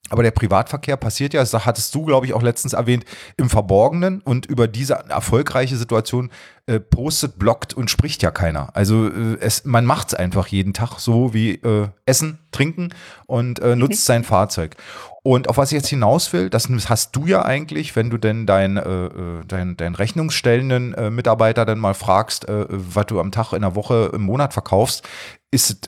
Aber 0.10 0.22
der 0.22 0.32
Privatverkehr 0.32 0.98
passiert 0.98 1.34
ja, 1.34 1.39
das 1.39 1.65
hattest 1.65 1.94
du, 1.96 2.06
glaube 2.06 2.28
ich, 2.28 2.34
auch 2.34 2.44
letztens 2.44 2.74
erwähnt, 2.74 3.06
im 3.38 3.50
Verborgenen 3.50 4.22
und 4.22 4.46
über 4.46 4.68
diese 4.68 4.94
erfolgreiche 5.10 5.78
Situation 5.78 6.30
äh, 6.68 6.80
postet, 6.80 7.39
blockt 7.39 7.74
und 7.74 7.89
spricht 7.89 8.22
ja 8.22 8.30
keiner. 8.30 8.70
Also 8.76 9.08
äh, 9.08 9.38
es, 9.39 9.65
man 9.65 9.86
macht 9.86 10.10
es 10.10 10.13
einfach 10.13 10.48
jeden 10.48 10.74
Tag 10.74 11.00
so 11.00 11.34
wie 11.34 11.56
äh, 11.56 11.88
Essen, 12.06 12.38
Trinken 12.52 12.94
und 13.26 13.60
äh, 13.60 13.76
nutzt 13.76 14.04
mhm. 14.04 14.13
sein 14.13 14.24
Fahrzeug. 14.24 14.76
Und 15.24 15.50
auf 15.50 15.58
was 15.58 15.72
ich 15.72 15.76
jetzt 15.78 15.88
hinaus 15.88 16.34
will, 16.34 16.52
das 16.52 16.70
hast 16.88 17.15
du 17.15 17.26
ja 17.26 17.44
eigentlich, 17.44 17.96
wenn 17.96 18.12
du 18.12 18.20
denn 18.20 18.46
deinen 18.46 18.78
äh, 18.78 19.06
äh, 19.06 19.41
dein, 19.48 19.76
dein 19.76 19.96
rechnungsstellenden 19.96 20.94
äh, 20.94 21.10
Mitarbeiter 21.10 21.65
dann 21.65 21.80
mal 21.80 21.96
fragst, 21.96 22.48
äh, 22.48 22.68
was 22.70 23.08
du 23.08 23.20
am 23.20 23.32
Tag, 23.32 23.54
in 23.54 23.62
der 23.62 23.74
Woche, 23.74 24.12
im 24.13 24.22
Monat 24.22 24.54
verkaufst, 24.54 25.04
ist 25.50 25.70
es 25.72 25.80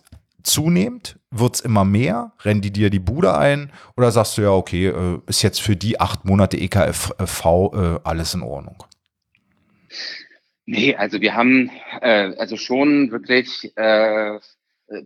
zunehmend? 0.48 1.20
Wird 1.32 1.56
es 1.56 1.62
immer 1.62 1.86
mehr? 1.86 2.32
Rennen 2.44 2.62
die 2.62 2.72
dir 2.72 2.90
die 2.90 3.00
Bude 3.00 3.38
ein? 3.38 3.72
Oder 3.96 4.12
sagst 4.12 4.38
du 4.38 4.42
ja, 4.42 4.52
okay, 4.52 4.88
äh, 4.88 5.20
ist 5.28 5.42
jetzt 5.42 5.62
für 5.62 5.76
die 5.76 6.00
acht 6.00 6.26
Monate 6.26 6.58
EKFV 6.58 7.46
äh, 7.46 8.00
alles 8.04 8.34
in 8.34 8.42
Ordnung? 8.42 8.84
Nee, 10.66 10.96
also 10.96 11.22
wir 11.22 11.34
haben 11.36 11.72
äh, 12.02 12.36
also 12.38 12.58
schon 12.58 13.12
wirklich 13.12 13.72
äh, 13.78 14.40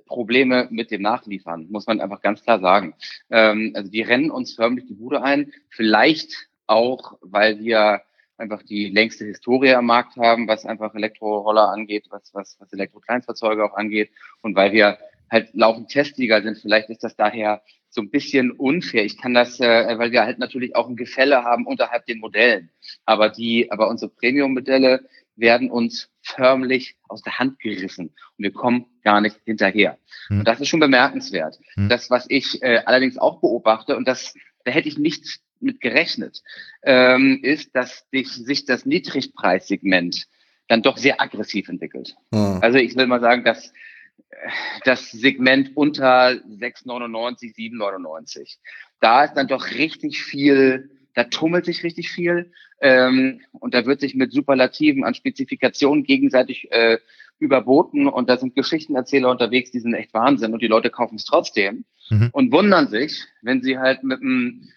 Probleme 0.06 0.68
mit 0.72 0.92
dem 0.92 1.02
Nachliefern, 1.02 1.68
muss 1.70 1.88
man 1.88 2.02
einfach 2.02 2.22
ganz 2.22 2.44
klar 2.44 2.60
sagen. 2.60 2.94
Ähm, 3.30 3.74
also 3.76 3.90
die 3.90 4.02
rennen 4.02 4.32
uns 4.32 4.54
förmlich 4.54 4.86
die 4.88 4.94
Bude 4.94 5.24
ein, 5.24 5.52
vielleicht 5.70 6.48
auch, 6.68 7.18
weil 7.22 7.60
wir 7.60 8.02
einfach 8.38 8.64
die 8.64 8.90
längste 8.90 9.26
Historie 9.26 9.74
am 9.74 9.86
Markt 9.86 10.18
haben, 10.18 10.48
was 10.48 10.66
einfach 10.66 10.94
Elektroroller 10.96 11.70
angeht, 11.70 12.08
was, 12.10 12.34
was, 12.34 12.58
was 12.60 12.74
Elektrokleinstfahrzeuge 12.74 13.64
auch 13.64 13.76
angeht 13.76 14.12
und 14.42 14.56
weil 14.56 14.72
wir 14.72 14.98
halt 15.32 15.50
laufend 15.54 15.90
Testsieger 15.90 16.44
sind. 16.44 16.58
Vielleicht 16.60 16.90
ist 16.90 17.04
das 17.04 17.16
daher 17.16 17.62
so 17.90 18.02
ein 18.02 18.10
bisschen 18.10 18.52
unfair. 18.52 19.06
Ich 19.06 19.18
kann 19.18 19.34
das, 19.34 19.60
äh, 19.60 19.98
weil 19.98 20.12
wir 20.12 20.24
halt 20.24 20.40
natürlich 20.40 20.76
auch 20.76 20.88
ein 20.88 20.96
Gefälle 20.96 21.44
haben 21.44 21.66
unterhalb 21.66 22.06
den 22.06 22.20
Modellen. 22.20 22.70
Aber 23.06 23.30
die, 23.30 23.72
aber 23.72 23.90
unsere 23.90 24.12
Premium-Modelle 24.12 25.06
werden 25.36 25.72
uns 25.72 26.10
förmlich 26.22 26.96
aus 27.08 27.22
der 27.22 27.40
Hand 27.40 27.60
gerissen 27.60 28.08
und 28.38 28.44
wir 28.44 28.52
kommen 28.52 28.86
gar 29.04 29.22
nicht 29.22 29.38
hinterher. 29.46 29.98
Hm. 30.28 30.40
Und 30.40 30.48
das 30.48 30.60
ist 30.60 30.68
schon 30.68 30.80
bemerkenswert. 30.80 31.60
Hm. 31.74 31.90
Das, 31.90 32.10
was 32.10 32.26
ich 32.30 32.62
äh, 32.62 32.82
allerdings 32.86 33.18
auch 33.18 33.40
beobachte, 33.42 33.98
und 33.98 34.08
das, 34.08 34.36
da 34.66 34.72
hätte 34.72 34.88
ich 34.88 34.98
nicht 34.98 35.40
mit 35.60 35.82
gerechnet, 35.82 36.42
ähm, 36.84 37.40
ist, 37.42 37.76
dass 37.76 38.06
sich, 38.12 38.30
sich 38.30 38.66
das 38.66 38.86
Niedrigpreissegment 38.86 40.28
dann 40.68 40.82
doch 40.82 40.98
sehr 40.98 41.20
aggressiv 41.20 41.70
entwickelt. 41.70 42.16
Hm. 42.34 42.60
Also 42.62 42.78
ich 42.78 42.96
will 42.96 43.08
mal 43.08 43.20
sagen, 43.20 43.44
dass 43.44 43.74
das 44.86 45.12
Segment 45.12 45.76
unter 45.76 46.30
6,99, 46.30 47.56
7,99. 47.56 48.58
Da 49.00 49.26
ist 49.26 49.34
dann 49.34 49.48
doch 49.48 49.72
richtig 49.72 50.24
viel, 50.24 50.90
da 51.14 51.26
tummelt 51.26 51.66
sich 51.66 51.84
richtig 51.84 52.10
viel 52.10 52.52
ähm, 52.80 53.42
und 53.52 53.74
da 53.74 53.86
wird 53.86 54.02
sich 54.02 54.16
mit 54.16 54.32
Superlativen 54.32 55.04
an 55.04 55.14
Spezifikationen 55.14 56.04
gegenseitig 56.04 56.72
äh, 56.72 57.00
überboten 57.40 58.08
und 58.08 58.30
da 58.30 58.38
sind 58.38 58.56
Geschichtenerzähler 58.56 59.30
unterwegs, 59.30 59.72
die 59.72 59.80
sind 59.80 59.94
echt 59.96 60.14
Wahnsinn 60.14 60.54
und 60.54 60.62
die 60.62 60.68
Leute 60.68 60.90
kaufen 60.90 61.16
es 61.16 61.26
trotzdem 61.26 61.86
mhm. 62.10 62.30
und 62.32 62.52
wundern 62.52 62.88
sich, 62.88 63.26
wenn 63.42 63.62
sie 63.62 63.80
halt 63.80 64.04
mit 64.04 64.22
einem 64.22 64.70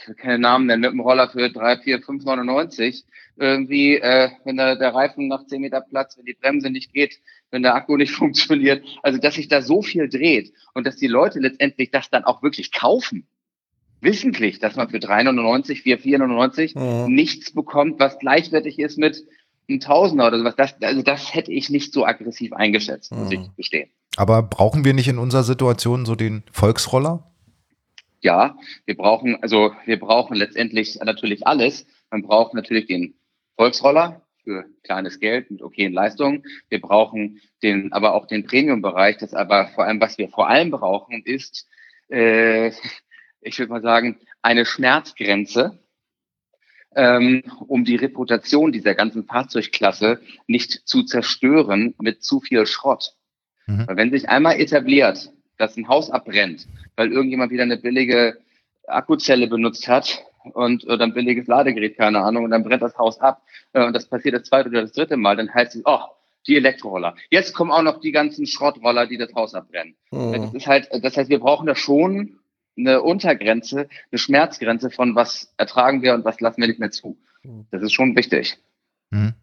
ich 0.00 0.08
will 0.08 0.16
keine 0.16 0.38
Namen 0.38 0.66
nennen, 0.66 0.82
mit 0.82 0.90
einem 0.90 1.00
Roller 1.00 1.30
für 1.30 1.48
3, 1.48 1.78
4, 1.78 2.02
5,99 2.02 3.04
irgendwie, 3.36 3.96
äh, 3.96 4.30
wenn 4.44 4.56
der, 4.56 4.76
der 4.76 4.94
Reifen 4.94 5.28
nach 5.28 5.46
10 5.46 5.62
Meter 5.62 5.80
Platz, 5.80 6.18
wenn 6.18 6.26
die 6.26 6.34
Bremse 6.34 6.68
nicht 6.68 6.92
geht, 6.92 7.20
wenn 7.54 7.62
der 7.62 7.74
Akku 7.74 7.96
nicht 7.96 8.12
funktioniert. 8.12 8.84
Also, 9.02 9.18
dass 9.18 9.36
sich 9.36 9.48
da 9.48 9.62
so 9.62 9.80
viel 9.80 10.08
dreht 10.08 10.52
und 10.74 10.86
dass 10.86 10.96
die 10.96 11.06
Leute 11.06 11.38
letztendlich 11.38 11.90
das 11.90 12.10
dann 12.10 12.24
auch 12.24 12.42
wirklich 12.42 12.72
kaufen. 12.72 13.26
Wissentlich, 14.02 14.58
dass 14.58 14.76
man 14.76 14.90
für 14.90 14.98
3,99, 14.98 15.80
4, 15.82 16.00
4,99 16.00 16.78
mhm. 17.06 17.14
nichts 17.14 17.52
bekommt, 17.52 17.98
was 17.98 18.18
gleichwertig 18.18 18.78
ist 18.78 18.98
mit 18.98 19.24
einem 19.66 19.80
Tausender 19.80 20.26
oder 20.26 20.38
sowas. 20.38 20.56
Das, 20.56 20.74
also 20.82 21.00
das 21.00 21.32
hätte 21.34 21.52
ich 21.52 21.70
nicht 21.70 21.94
so 21.94 22.04
aggressiv 22.04 22.52
eingeschätzt, 22.52 23.12
muss 23.12 23.30
mhm. 23.30 23.32
ich 23.32 23.56
gestehen. 23.56 23.90
Aber 24.16 24.42
brauchen 24.42 24.84
wir 24.84 24.92
nicht 24.92 25.08
in 25.08 25.16
unserer 25.16 25.42
Situation 25.42 26.04
so 26.04 26.14
den 26.14 26.42
Volksroller? 26.52 27.30
ja, 28.24 28.56
wir 28.86 28.96
brauchen, 28.96 29.36
also 29.42 29.72
wir 29.84 30.00
brauchen 30.00 30.34
letztendlich 30.34 30.98
natürlich 31.04 31.46
alles. 31.46 31.86
Man 32.10 32.22
braucht 32.22 32.54
natürlich 32.54 32.86
den 32.86 33.14
Volksroller 33.56 34.22
für 34.44 34.66
kleines 34.84 35.18
Geld 35.18 35.50
mit 35.50 35.62
okayen 35.62 35.92
Leistungen. 35.92 36.44
Wir 36.68 36.80
brauchen 36.80 37.40
den, 37.62 37.92
aber 37.92 38.14
auch 38.14 38.26
den 38.26 38.44
Premium-Bereich. 38.44 39.16
Das 39.18 39.34
aber 39.34 39.68
vor 39.68 39.84
allem, 39.84 40.00
was 40.00 40.18
wir 40.18 40.28
vor 40.28 40.48
allem 40.48 40.70
brauchen, 40.70 41.22
ist, 41.24 41.66
äh, 42.08 42.68
ich 43.40 43.58
würde 43.58 43.72
mal 43.72 43.82
sagen, 43.82 44.18
eine 44.42 44.64
Schmerzgrenze, 44.64 45.78
ähm, 46.94 47.42
um 47.66 47.84
die 47.84 47.96
Reputation 47.96 48.70
dieser 48.70 48.94
ganzen 48.94 49.24
Fahrzeugklasse 49.24 50.20
nicht 50.46 50.86
zu 50.86 51.02
zerstören 51.02 51.94
mit 51.98 52.22
zu 52.22 52.40
viel 52.40 52.66
Schrott. 52.66 53.14
Mhm. 53.66 53.88
Weil 53.88 53.96
wenn 53.96 54.10
sich 54.10 54.28
einmal 54.28 54.60
etabliert, 54.60 55.32
dass 55.56 55.76
ein 55.76 55.88
Haus 55.88 56.10
abbrennt, 56.10 56.66
weil 56.96 57.10
irgendjemand 57.12 57.50
wieder 57.50 57.62
eine 57.62 57.78
billige 57.78 58.38
Akkuzelle 58.86 59.46
benutzt 59.46 59.88
hat 59.88 60.24
und 60.52 60.84
oder 60.84 61.04
ein 61.04 61.14
billiges 61.14 61.46
Ladegerät, 61.46 61.96
keine 61.96 62.20
Ahnung, 62.20 62.44
und 62.44 62.50
dann 62.50 62.64
brennt 62.64 62.82
das 62.82 62.96
Haus 62.98 63.20
ab 63.20 63.42
äh, 63.72 63.84
und 63.84 63.94
das 63.94 64.06
passiert 64.06 64.34
das 64.34 64.44
zweite 64.44 64.68
oder 64.68 64.82
das 64.82 64.92
dritte 64.92 65.16
Mal, 65.16 65.36
dann 65.36 65.52
heißt 65.52 65.76
es, 65.76 65.82
oh, 65.84 66.00
die 66.46 66.56
Elektroroller. 66.56 67.14
Jetzt 67.30 67.54
kommen 67.54 67.70
auch 67.70 67.82
noch 67.82 68.00
die 68.00 68.12
ganzen 68.12 68.46
Schrottroller, 68.46 69.06
die 69.06 69.16
das 69.16 69.34
Haus 69.34 69.54
abbrennen. 69.54 69.96
Mhm. 70.10 70.32
Das 70.32 70.54
ist 70.54 70.66
halt, 70.66 70.88
das 71.02 71.16
heißt, 71.16 71.30
wir 71.30 71.40
brauchen 71.40 71.66
da 71.66 71.74
schon 71.74 72.38
eine 72.76 73.02
Untergrenze, 73.02 73.88
eine 74.10 74.18
Schmerzgrenze 74.18 74.90
von 74.90 75.14
was 75.14 75.54
ertragen 75.56 76.02
wir 76.02 76.14
und 76.14 76.24
was 76.24 76.40
lassen 76.40 76.60
wir 76.60 76.68
nicht 76.68 76.80
mehr 76.80 76.90
zu. 76.90 77.16
Mhm. 77.42 77.66
Das 77.70 77.82
ist 77.82 77.92
schon 77.92 78.16
wichtig. 78.16 78.58
Mhm. 79.10 79.34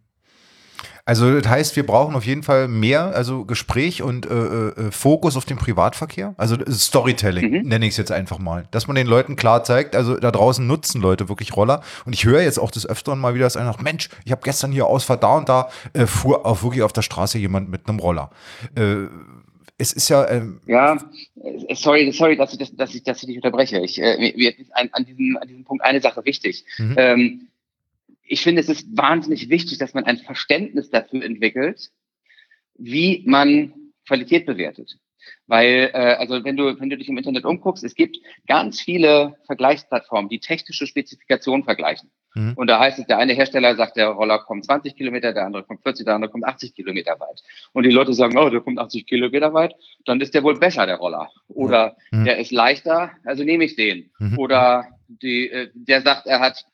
Also 1.05 1.39
das 1.39 1.49
heißt, 1.49 1.75
wir 1.75 1.85
brauchen 1.85 2.15
auf 2.15 2.25
jeden 2.25 2.43
Fall 2.43 2.67
mehr, 2.67 3.13
also 3.15 3.45
Gespräch 3.45 4.01
und 4.01 4.25
äh, 4.25 4.33
äh, 4.33 4.91
Fokus 4.91 5.37
auf 5.37 5.45
den 5.45 5.57
Privatverkehr. 5.57 6.35
Also 6.37 6.57
Storytelling 6.69 7.51
mhm. 7.51 7.67
nenne 7.67 7.85
ich 7.85 7.91
es 7.91 7.97
jetzt 7.97 8.11
einfach 8.11 8.39
mal. 8.39 8.67
Dass 8.71 8.87
man 8.87 8.95
den 8.95 9.07
Leuten 9.07 9.35
klar 9.35 9.63
zeigt, 9.63 9.95
also 9.95 10.17
da 10.17 10.31
draußen 10.31 10.65
nutzen 10.65 11.01
Leute 11.01 11.29
wirklich 11.29 11.55
Roller. 11.55 11.81
Und 12.05 12.13
ich 12.13 12.25
höre 12.25 12.41
jetzt 12.41 12.59
auch 12.59 12.71
des 12.71 12.87
Öfteren 12.87 13.19
mal 13.19 13.33
wieder, 13.33 13.45
dass 13.45 13.57
einer 13.57 13.71
sagt, 13.71 13.83
Mensch, 13.83 14.09
ich 14.25 14.31
habe 14.31 14.41
gestern 14.43 14.71
hier 14.71 14.87
Ausfahrt 14.87 15.23
da 15.23 15.37
und 15.37 15.49
da, 15.49 15.69
äh, 15.93 16.05
fuhr 16.05 16.45
auch 16.45 16.63
wirklich 16.63 16.83
auf 16.83 16.93
der 16.93 17.01
Straße 17.01 17.37
jemand 17.37 17.69
mit 17.69 17.87
einem 17.87 17.99
Roller. 17.99 18.29
Äh, 18.75 19.07
es 19.81 19.93
ist 19.93 20.09
ja. 20.09 20.29
Ähm 20.29 20.61
ja, 20.67 20.97
äh, 21.43 21.75
sorry, 21.75 22.11
sorry, 22.11 22.37
dass 22.37 22.53
ich, 22.53 22.59
das, 22.59 22.75
dass 22.75 22.93
ich, 22.93 23.03
dass 23.03 23.21
ich 23.21 23.27
dich 23.27 23.37
unterbreche. 23.37 23.79
Ich, 23.79 23.99
äh, 23.99 24.33
mir 24.35 24.57
ist 24.57 24.75
an, 24.75 24.89
an, 24.91 25.05
diesem, 25.05 25.37
an 25.41 25.47
diesem 25.47 25.63
Punkt 25.63 25.83
eine 25.83 25.99
Sache 25.99 26.23
wichtig. 26.23 26.63
Mhm. 26.77 26.95
Ähm, 26.97 27.47
ich 28.31 28.41
finde, 28.41 28.61
es 28.61 28.69
ist 28.69 28.87
wahnsinnig 28.95 29.49
wichtig, 29.49 29.77
dass 29.77 29.93
man 29.93 30.05
ein 30.05 30.17
Verständnis 30.17 30.89
dafür 30.89 31.21
entwickelt, 31.21 31.91
wie 32.75 33.23
man 33.27 33.73
Qualität 34.07 34.45
bewertet. 34.45 34.97
Weil, 35.47 35.91
äh, 35.93 36.15
also 36.15 36.43
wenn 36.45 36.55
du, 36.55 36.79
wenn 36.79 36.89
du 36.89 36.97
dich 36.97 37.09
im 37.09 37.17
Internet 37.17 37.43
umguckst, 37.43 37.83
es 37.83 37.93
gibt 37.93 38.17
ganz 38.47 38.79
viele 38.79 39.35
Vergleichsplattformen, 39.45 40.29
die 40.29 40.39
technische 40.39 40.87
Spezifikationen 40.87 41.65
vergleichen. 41.65 42.09
Mhm. 42.33 42.53
Und 42.55 42.67
da 42.67 42.79
heißt 42.79 42.99
es, 42.99 43.05
der 43.05 43.17
eine 43.17 43.33
Hersteller 43.33 43.75
sagt, 43.75 43.97
der 43.97 44.07
Roller 44.07 44.39
kommt 44.39 44.63
20 44.63 44.95
Kilometer, 44.95 45.33
der 45.33 45.45
andere 45.45 45.63
kommt 45.63 45.83
40, 45.83 46.05
der 46.05 46.15
andere 46.15 46.31
kommt 46.31 46.45
80 46.45 46.73
Kilometer 46.73 47.19
weit. 47.19 47.43
Und 47.73 47.83
die 47.83 47.91
Leute 47.91 48.13
sagen, 48.13 48.37
oh, 48.37 48.49
der 48.49 48.61
kommt 48.61 48.79
80 48.79 49.05
Kilometer 49.05 49.53
weit, 49.53 49.75
dann 50.05 50.21
ist 50.21 50.33
der 50.33 50.43
wohl 50.43 50.57
besser, 50.57 50.85
der 50.85 50.95
Roller. 50.95 51.29
Oder 51.49 51.97
mhm. 52.11 52.23
der 52.23 52.37
ist 52.37 52.51
leichter, 52.51 53.11
also 53.25 53.43
nehme 53.43 53.65
ich 53.65 53.75
den. 53.75 54.09
Mhm. 54.19 54.39
Oder 54.39 54.87
die, 55.09 55.49
äh, 55.49 55.69
der 55.73 56.01
sagt, 56.01 56.27
er 56.27 56.39
hat 56.39 56.65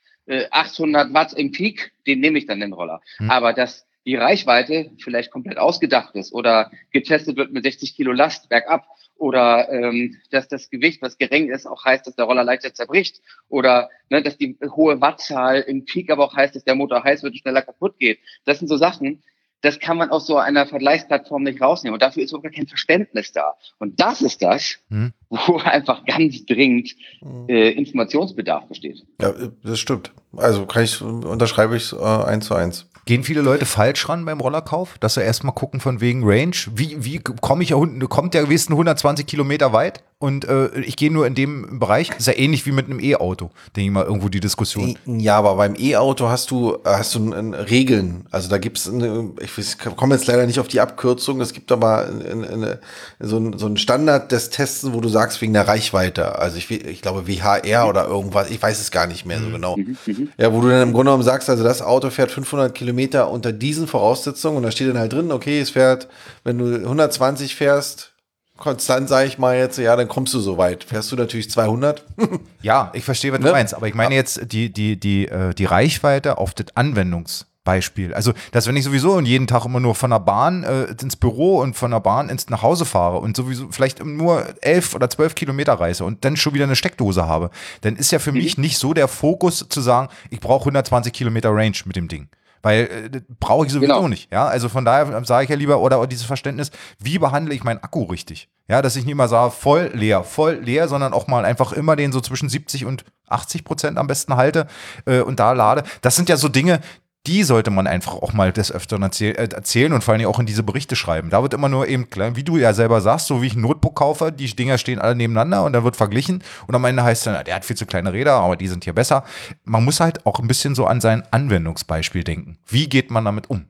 800 0.52 1.10
äh, 1.10 1.14
Watt 1.14 1.34
im 1.34 1.52
Peak, 1.52 1.94
den 2.06 2.20
nehme 2.20 2.38
ich 2.38 2.46
dann 2.46 2.60
den 2.60 2.74
Roller. 2.74 3.02
Mhm. 3.20 3.30
Aber 3.30 3.54
dass 3.54 3.88
die 4.06 4.16
Reichweite 4.16 4.92
vielleicht 5.00 5.32
komplett 5.32 5.58
ausgedacht 5.58 6.16
ist 6.16 6.34
oder 6.34 6.72
getestet 6.92 7.36
wird 7.36 7.52
mit 7.52 7.64
60 7.66 7.96
Kilo 7.96 8.14
Last 8.14 8.48
bergab 8.48 8.88
oder 9.18 9.70
ähm, 9.70 10.18
dass 10.32 10.48
das 10.48 10.70
Gewicht, 10.70 11.02
was 11.02 11.18
gering 11.18 11.50
ist, 11.50 11.66
auch 11.66 11.84
heißt, 11.84 12.08
dass 12.08 12.16
der 12.16 12.26
Roller 12.26 12.44
leichter 12.44 12.74
zerbricht 12.74 13.22
oder 13.50 13.90
ne, 14.10 14.22
dass 14.22 14.38
die 14.38 14.58
hohe 14.76 15.02
Wattzahl 15.02 15.62
im 15.62 15.86
Peak 15.86 16.10
aber 16.10 16.24
auch 16.24 16.36
heißt, 16.36 16.56
dass 16.56 16.64
der 16.64 16.76
Motor 16.76 17.04
heiß 17.04 17.24
wird 17.24 17.34
und 17.34 17.40
schneller 17.40 17.62
kaputt 17.62 18.00
geht. 18.00 18.20
Das 18.46 18.60
sind 18.60 18.68
so 18.68 18.78
Sachen, 18.78 19.24
das 19.62 19.80
kann 19.80 19.98
man 19.98 20.10
aus 20.10 20.28
so 20.28 20.38
einer 20.38 20.66
Vergleichsplattform 20.66 21.44
nicht 21.44 21.62
rausnehmen. 21.62 21.96
Und 21.96 22.02
dafür 22.02 22.24
ist 22.24 22.30
sogar 22.30 22.52
kein 22.52 22.68
Verständnis 22.68 23.32
da. 23.32 23.54
Und 23.80 24.00
das 24.00 24.22
ist 24.22 24.42
das, 24.42 24.78
hm. 24.90 25.14
wo 25.30 25.58
einfach 25.64 26.06
ganz 26.06 26.46
dringend 26.46 26.96
hm. 27.20 27.48
äh, 27.50 27.72
Informationsbedarf 27.72 28.68
besteht. 28.68 29.06
Ja, 29.22 29.34
das 29.64 29.80
stimmt. 29.80 30.12
Also 30.36 30.66
kann 30.66 30.84
ich, 30.84 31.02
unterschreibe 31.02 31.76
ich 31.76 31.94
äh, 31.94 31.98
eins 31.98 32.46
zu 32.46 32.56
eins. 32.56 32.88
Gehen 33.06 33.24
viele 33.24 33.42
Leute 33.42 33.66
falsch 33.66 34.10
ran 34.10 34.26
beim 34.26 34.42
Rollerkauf, 34.42 34.98
dass 34.98 35.14
sie 35.14 35.24
erstmal 35.24 35.54
gucken 35.54 35.80
von 35.80 36.02
wegen 36.02 36.24
Range. 36.26 36.56
Wie, 36.76 37.06
wie 37.06 37.20
komme 37.20 37.64
ich 37.64 37.70
ja, 37.70 37.78
kommt 38.10 38.34
der 38.34 38.44
gewissen 38.44 38.74
120 38.74 39.26
Kilometer 39.26 39.72
weit 39.72 40.04
und 40.20 40.46
äh, 40.46 40.80
ich 40.80 40.96
gehe 40.96 41.12
nur 41.12 41.28
in 41.28 41.36
dem 41.36 41.80
Bereich. 41.80 42.10
Ist 42.18 42.28
ja 42.28 42.34
ähnlich 42.34 42.66
wie 42.66 42.72
mit 42.72 42.86
einem 42.86 43.00
E-Auto, 43.00 43.52
denke 43.76 43.88
ich 43.88 43.94
mal, 43.94 44.04
irgendwo 44.04 44.30
die 44.30 44.40
Diskussion. 44.40 44.98
Ja, 45.06 45.38
aber 45.38 45.56
beim 45.56 45.76
E-Auto 45.78 46.28
hast 46.28 46.52
du, 46.52 46.80
hast 46.84 47.16
du 47.16 47.30
Regeln. 47.30 48.26
Also 48.32 48.50
da 48.50 48.58
gibt 48.58 48.80
es, 48.80 48.92
ich 49.40 49.78
komme 49.78 50.16
jetzt 50.16 50.28
leider 50.28 50.46
nicht 50.46 50.60
auf 50.60 50.68
die 50.68 50.82
Abkürzung, 50.82 51.40
es 51.40 51.54
gibt 51.54 51.72
aber 51.72 52.08
eine, 52.08 52.50
eine, 52.50 52.80
so, 53.20 53.38
ein, 53.38 53.58
so 53.58 53.68
einen 53.68 53.78
Standard 53.78 54.32
des 54.32 54.50
Testen, 54.50 54.94
wo 54.94 55.02
du 55.02 55.10
sagst, 55.10 55.42
wegen 55.42 55.54
der 55.54 55.68
Reichweite. 55.68 56.40
Also 56.40 56.58
ich, 56.58 56.70
ich 56.72 57.02
glaube 57.02 57.28
WHR 57.28 57.88
oder 57.88 58.08
irgendwas, 58.08 58.50
ich 58.50 58.62
weiß 58.62 58.80
es 58.82 58.92
gar 58.92 59.08
nicht 59.08 59.26
mehr 59.26 59.40
so 59.40 59.48
mhm. 59.48 59.52
genau. 59.54 59.78
Mhm. 59.78 59.98
Mhm. 60.06 60.30
Ja, 60.38 60.52
wo 60.52 60.62
du 60.62 60.70
dann 60.70 60.82
im 60.82 60.94
Grunde 60.94 61.12
genommen 61.12 61.24
sagst, 61.24 61.50
also 61.50 61.64
das 61.64 61.82
Auto 61.82 62.10
fährt 62.10 62.32
500 62.32 62.74
Kilometer 62.74 62.88
Kilometer 62.88 63.30
unter 63.30 63.52
diesen 63.52 63.86
Voraussetzungen 63.86 64.58
und 64.58 64.64
da 64.64 64.72
steht 64.72 64.90
dann 64.90 64.98
halt 64.98 65.14
drin, 65.14 65.32
okay, 65.32 65.60
es 65.60 65.72
fährt, 65.72 66.08
wenn 66.44 66.58
du 66.58 66.74
120 66.74 67.56
fährst, 67.56 68.14
konstant 68.58 69.08
sage 69.08 69.28
ich 69.28 69.38
mal 69.38 69.56
jetzt, 69.56 69.78
ja, 69.78 69.96
dann 69.96 70.08
kommst 70.08 70.34
du 70.34 70.40
so 70.40 70.58
weit. 70.58 70.84
Fährst 70.84 71.12
du 71.12 71.16
natürlich 71.16 71.50
200. 71.50 72.04
ja, 72.62 72.92
ich 72.94 73.04
verstehe, 73.04 73.32
was 73.32 73.40
ne? 73.40 73.48
du 73.48 73.52
meinst, 73.52 73.74
aber 73.74 73.88
ich 73.88 73.94
meine 73.94 74.16
jetzt 74.16 74.52
die, 74.52 74.72
die, 74.72 75.00
die, 75.00 75.28
äh, 75.28 75.54
die 75.54 75.66
Reichweite 75.66 76.38
auf 76.38 76.54
das 76.54 76.68
Anwendungs- 76.76 77.46
Beispiel. 77.68 78.14
Also, 78.14 78.32
dass 78.54 78.66
wenn 78.66 78.78
ich 78.78 78.86
sowieso 78.86 79.20
jeden 79.20 79.46
Tag 79.46 79.66
immer 79.66 79.82
nur 79.82 79.94
von 79.94 80.10
der 80.10 80.22
Bahn 80.22 80.64
äh, 80.64 80.84
ins 81.02 81.18
Büro 81.18 81.60
und 81.60 81.76
von 81.76 81.92
der 81.92 82.00
Bahn 82.00 82.30
ins 82.30 82.48
nach 82.48 82.62
Hause 82.62 82.86
fahre 82.86 83.18
und 83.18 83.36
sowieso 83.36 83.68
vielleicht 83.72 84.06
nur 84.06 84.46
elf 84.62 84.96
oder 84.96 85.10
zwölf 85.10 85.36
Kilometer 85.36 85.74
reise 85.74 86.06
und 86.06 86.24
dann 86.24 86.38
schon 86.38 86.54
wieder 86.54 86.64
eine 86.64 86.78
Steckdose 86.78 87.28
habe, 87.28 87.50
dann 87.82 87.98
ist 87.98 88.14
ja 88.14 88.20
für 88.20 88.32
mhm. 88.32 88.38
mich 88.38 88.58
nicht 88.58 88.78
so 88.78 88.94
der 88.94 89.10
Fokus 89.10 89.66
zu 89.68 89.82
sagen, 89.82 90.08
ich 90.30 90.40
brauche 90.40 90.62
120 90.62 91.12
Kilometer 91.12 91.50
Range 91.54 91.76
mit 91.84 91.98
dem 91.98 92.08
Ding. 92.08 92.30
Weil 92.62 93.12
äh, 93.14 93.22
brauche 93.40 93.66
ich 93.66 93.72
sowieso 93.72 93.94
genau. 93.94 94.08
nicht. 94.08 94.32
Ja, 94.32 94.48
also 94.48 94.70
von 94.70 94.86
daher 94.86 95.24
sage 95.26 95.44
ich 95.44 95.50
ja 95.50 95.56
lieber, 95.56 95.80
oder 95.80 96.06
dieses 96.08 96.26
Verständnis, 96.26 96.72
wie 97.00 97.20
behandle 97.20 97.54
ich 97.54 97.64
meinen 97.64 97.84
Akku 97.84 98.04
richtig? 98.04 98.50
Ja, 98.70 98.82
dass 98.82 98.96
ich 98.96 99.06
nicht 99.06 99.16
mal 99.16 99.30
sage, 99.30 99.52
voll 99.52 99.92
leer, 99.94 100.24
voll 100.24 100.56
leer, 100.56 100.88
sondern 100.88 101.14
auch 101.14 101.28
mal 101.28 101.46
einfach 101.46 101.72
immer 101.72 101.96
den 101.96 102.12
so 102.12 102.20
zwischen 102.20 102.50
70 102.50 102.86
und 102.86 103.06
80 103.28 103.64
Prozent 103.64 103.98
am 103.98 104.08
besten 104.08 104.36
halte 104.36 104.68
äh, 105.06 105.22
und 105.22 105.40
da 105.40 105.54
lade. 105.54 105.84
Das 106.02 106.16
sind 106.16 106.28
ja 106.30 106.38
so 106.38 106.50
Dinge, 106.50 106.82
die 107.28 107.44
sollte 107.44 107.72
man 107.72 107.88
einfach 107.88 108.16
auch 108.16 108.34
mal 108.34 108.52
des 108.52 108.72
Öfteren 108.72 109.04
erzähl 109.04 109.32
äh, 109.36 109.50
erzählen 109.54 109.94
und 109.94 110.04
vor 110.04 110.14
allem 110.14 110.26
auch 110.26 110.40
in 110.40 110.46
diese 110.46 110.64
Berichte 110.64 110.96
schreiben. 110.96 111.30
Da 111.30 111.42
wird 111.42 111.54
immer 111.54 111.70
nur 111.70 111.88
eben 111.88 112.10
klar, 112.10 112.36
wie 112.36 112.44
du 112.44 112.58
ja 112.58 112.74
selber 112.74 113.02
sagst, 113.02 113.28
so 113.28 113.42
wie 113.42 113.48
ich 113.48 113.56
ein 113.56 113.62
Notebook 113.62 113.96
kaufe, 113.96 114.32
die 114.32 114.48
Dinger 114.48 114.78
stehen 114.78 115.00
alle 115.00 115.16
nebeneinander 115.16 115.64
und 115.64 115.74
dann 115.74 115.84
wird 115.84 115.96
verglichen 115.96 116.44
und 116.68 116.76
am 116.76 116.86
Ende 116.86 117.04
heißt 117.04 117.28
dann, 117.28 117.44
der 117.46 117.56
hat 117.56 117.66
viel 117.66 117.76
zu 117.76 117.86
kleine 117.86 118.14
Räder, 118.14 118.34
aber 118.34 118.56
die 118.56 118.68
sind 118.68 118.84
hier 118.84 118.94
besser. 118.94 119.26
Man 119.64 119.84
muss 119.84 120.00
halt 120.00 120.26
auch 120.26 120.40
ein 120.40 120.48
bisschen 120.48 120.76
so 120.76 120.86
an 120.86 121.02
sein 121.02 121.24
Anwendungsbeispiel 121.32 122.24
denken. 122.24 122.58
Wie 122.66 122.88
geht 122.88 123.12
man 123.12 123.26
damit 123.26 123.50
um? 123.50 123.66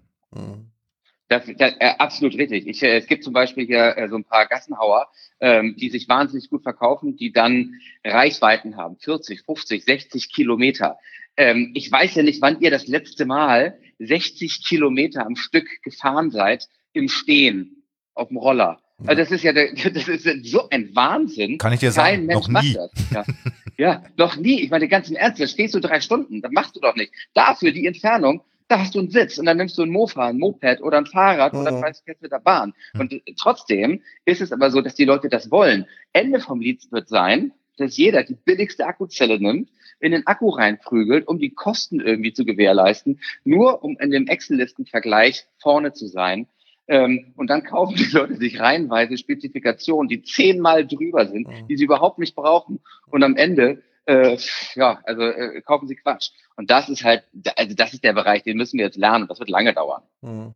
Das, 1.30 1.44
das 1.58 1.74
äh, 1.80 1.94
absolut 1.98 2.38
richtig. 2.38 2.68
Ich, 2.68 2.82
äh, 2.84 2.98
es 2.98 3.08
gibt 3.08 3.24
zum 3.24 3.34
Beispiel 3.34 3.66
hier 3.66 3.98
äh, 3.98 4.08
so 4.08 4.16
ein 4.16 4.24
paar 4.24 4.46
Gassenhauer, 4.46 5.08
ähm, 5.42 5.76
die 5.78 5.90
sich 5.90 6.08
wahnsinnig 6.08 6.50
gut 6.50 6.64
verkaufen, 6.64 7.18
die 7.18 7.32
dann 7.34 7.74
Reichweiten 8.06 8.78
haben, 8.78 8.98
40, 8.98 9.42
50, 9.42 9.84
60 9.84 10.34
Kilometer. 10.34 10.98
Ähm, 11.38 11.72
ich 11.76 11.92
weiß 11.92 12.16
ja 12.16 12.24
nicht, 12.24 12.42
wann 12.42 12.60
ihr 12.62 12.72
das 12.72 12.88
letzte 12.88 13.26
Mal 13.26 13.80
60 14.00 14.66
Kilometer 14.68 15.26
am 15.26 15.36
Stück 15.36 15.68
gefahren 15.84 16.32
seid 16.32 16.68
im 16.94 17.08
Stehen 17.10 17.84
auf 18.14 18.30
dem 18.30 18.38
Roller. 18.38 18.80
Also 19.06 19.22
das 19.22 19.32
ist 19.32 19.44
ja 19.44 19.54
das 19.94 20.08
ist 20.08 20.46
so 20.46 20.70
ein 20.70 20.96
Wahnsinn. 20.96 21.58
Kann 21.58 21.74
ich 21.74 21.80
dir 21.80 21.92
sagen, 21.92 22.18
Kein 22.18 22.26
Mensch 22.26 22.48
noch 22.48 22.62
nie. 22.62 22.76
macht 22.76 22.92
das. 22.96 23.12
Ja. 23.12 23.26
ja, 23.78 24.04
noch 24.18 24.36
nie. 24.36 24.62
Ich 24.62 24.72
meine, 24.72 24.88
ganz 24.88 25.10
im 25.10 25.16
Ernst, 25.16 25.40
da 25.40 25.48
stehst 25.48 25.76
du 25.76 25.80
drei 25.80 26.02
Stunden, 26.02 26.42
das 26.42 26.52
machst 26.52 26.76
du 26.76 26.80
doch 26.80 26.96
nicht. 26.96 27.14
Dafür 27.34 27.72
die 27.72 27.86
Entfernung, 27.86 28.42
da 28.68 28.80
hast 28.80 28.96
du 28.96 29.00
einen 29.00 29.12
Sitz 29.12 29.38
und 29.38 29.46
dann 29.46 29.58
nimmst 29.58 29.78
du 29.78 29.84
ein 29.84 29.90
Mofa, 29.90 30.28
ein 30.28 30.40
Moped 30.40 30.82
oder 30.82 30.98
ein 30.98 31.06
Fahrrad 31.06 31.54
mhm. 31.54 31.60
oder 31.60 31.80
fährst 31.80 32.04
mit 32.22 32.32
der 32.32 32.40
Bahn. 32.40 32.74
Und 32.98 33.22
trotzdem 33.40 34.02
ist 34.26 34.42
es 34.42 34.52
aber 34.52 34.72
so, 34.72 34.82
dass 34.82 34.96
die 34.96 35.06
Leute 35.06 35.30
das 35.30 35.52
wollen. 35.52 35.86
Ende 36.14 36.40
vom 36.40 36.60
Lied 36.60 36.92
wird 36.92 37.08
sein, 37.08 37.54
dass 37.78 37.96
jeder 37.96 38.24
die 38.24 38.36
billigste 38.36 38.86
Akkuzelle 38.86 39.40
nimmt, 39.40 39.70
in 40.00 40.12
den 40.12 40.28
Akku 40.28 40.50
reinprügelt, 40.50 41.28
um 41.28 41.40
die 41.40 41.54
Kosten 41.54 42.00
irgendwie 42.00 42.34
zu 42.34 42.46
gewährleisten, 42.46 43.20
nur 43.44 43.84
um 43.84 43.98
in 44.00 44.12
dem 44.12 44.28
Excel-Listen-Vergleich 44.28 45.46
vorne 45.60 45.94
zu 45.94 46.08
sein. 46.08 46.48
Ähm, 46.88 47.34
und 47.36 47.50
dann 47.50 47.64
kaufen 47.64 47.96
die 47.96 48.10
Leute 48.12 48.38
sich 48.38 48.60
reihenweise 48.60 49.18
Spezifikationen, 49.18 50.08
die 50.08 50.22
zehnmal 50.22 50.88
drüber 50.88 51.28
sind, 51.28 51.48
die 51.70 51.76
sie 51.76 51.84
überhaupt 51.84 52.18
nicht 52.18 52.36
brauchen. 52.36 52.80
Und 53.08 53.24
am 53.24 53.36
Ende, 53.36 53.84
äh, 54.06 54.38
ja, 54.76 55.02
also 55.04 55.24
äh, 55.24 55.62
kaufen 55.62 55.88
sie 55.88 55.96
Quatsch. 55.96 56.30
Und 56.56 56.72
das 56.72 56.88
ist 56.88 57.04
halt, 57.04 57.24
also 57.58 57.76
das 57.76 57.94
ist 57.94 58.04
der 58.04 58.14
Bereich, 58.14 58.44
den 58.44 58.58
müssen 58.58 58.78
wir 58.78 58.86
jetzt 58.86 58.98
lernen. 58.98 59.28
Das 59.28 59.40
wird 59.40 59.50
lange 59.50 59.74
dauern. 59.74 60.04
Mhm. 60.22 60.54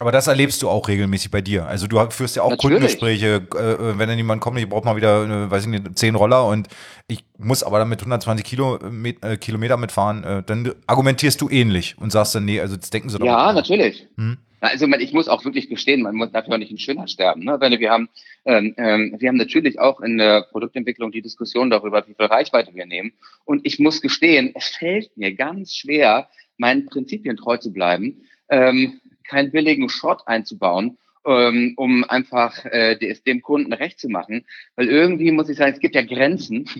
Aber 0.00 0.12
das 0.12 0.28
erlebst 0.28 0.62
du 0.62 0.68
auch 0.70 0.88
regelmäßig 0.88 1.30
bei 1.30 1.42
dir. 1.42 1.66
Also 1.66 1.86
du 1.86 1.98
führst 2.08 2.34
ja 2.34 2.42
auch 2.42 2.48
Natürlich. 2.48 2.80
Kundengespräche, 2.80 3.46
äh, 3.54 3.98
wenn 3.98 4.08
dann 4.08 4.16
jemand 4.16 4.40
kommt, 4.40 4.58
ich 4.58 4.66
brauche 4.66 4.86
mal 4.86 4.96
wieder, 4.96 5.24
äh, 5.24 5.50
weiß 5.50 5.64
ich 5.64 5.68
nicht, 5.68 5.98
10 5.98 6.14
Roller 6.14 6.46
und 6.46 6.68
ich 7.06 7.22
muss 7.36 7.62
aber 7.62 7.78
dann 7.78 7.90
mit 7.90 8.00
120 8.00 8.42
Kilo, 8.42 8.78
mit, 8.90 9.22
äh, 9.22 9.36
Kilometer 9.36 9.76
mitfahren, 9.76 10.24
äh, 10.24 10.42
dann 10.42 10.72
argumentierst 10.86 11.38
du 11.42 11.50
ähnlich 11.50 11.96
und 11.98 12.12
sagst 12.12 12.34
dann, 12.34 12.46
nee, 12.46 12.60
also 12.60 12.76
das 12.76 12.88
denken 12.88 13.10
sie 13.10 13.18
doch. 13.18 13.26
Ja, 13.26 13.52
natürlich. 13.52 14.06
Hm? 14.16 14.38
Also 14.60 14.86
ich 14.86 15.12
muss 15.12 15.28
auch 15.28 15.44
wirklich 15.44 15.68
gestehen, 15.68 16.00
man 16.00 16.14
muss 16.14 16.32
dafür 16.32 16.56
nicht 16.56 16.70
in 16.70 16.78
Schönheit 16.78 17.10
sterben. 17.10 17.44
Ne? 17.44 17.60
Weil 17.60 17.78
wir 17.78 17.90
haben, 17.90 18.08
ähm, 18.46 18.74
ähm, 18.78 19.16
wir 19.18 19.28
haben 19.28 19.36
natürlich 19.36 19.78
auch 19.78 20.00
in 20.00 20.16
der 20.16 20.46
Produktentwicklung 20.50 21.12
die 21.12 21.20
Diskussion 21.20 21.68
darüber, 21.68 22.06
wie 22.06 22.14
viel 22.14 22.26
Reichweite 22.26 22.74
wir 22.74 22.86
nehmen. 22.86 23.12
Und 23.44 23.66
ich 23.66 23.78
muss 23.78 24.00
gestehen, 24.00 24.52
es 24.54 24.68
fällt 24.68 25.14
mir 25.18 25.34
ganz 25.34 25.74
schwer, 25.74 26.28
meinen 26.56 26.86
Prinzipien 26.86 27.36
treu 27.36 27.58
zu 27.58 27.70
bleiben, 27.70 28.22
ähm, 28.50 28.99
keinen 29.30 29.52
billigen 29.52 29.88
Schrott 29.88 30.22
einzubauen, 30.26 30.98
ähm, 31.24 31.74
um 31.76 32.04
einfach 32.04 32.64
äh, 32.64 32.96
dem 32.96 33.42
Kunden 33.42 33.72
recht 33.72 34.00
zu 34.00 34.08
machen. 34.08 34.44
Weil 34.74 34.88
irgendwie 34.88 35.30
muss 35.30 35.48
ich 35.48 35.56
sagen, 35.56 35.72
es 35.72 35.80
gibt 35.80 35.94
ja 35.94 36.02
Grenzen. 36.02 36.68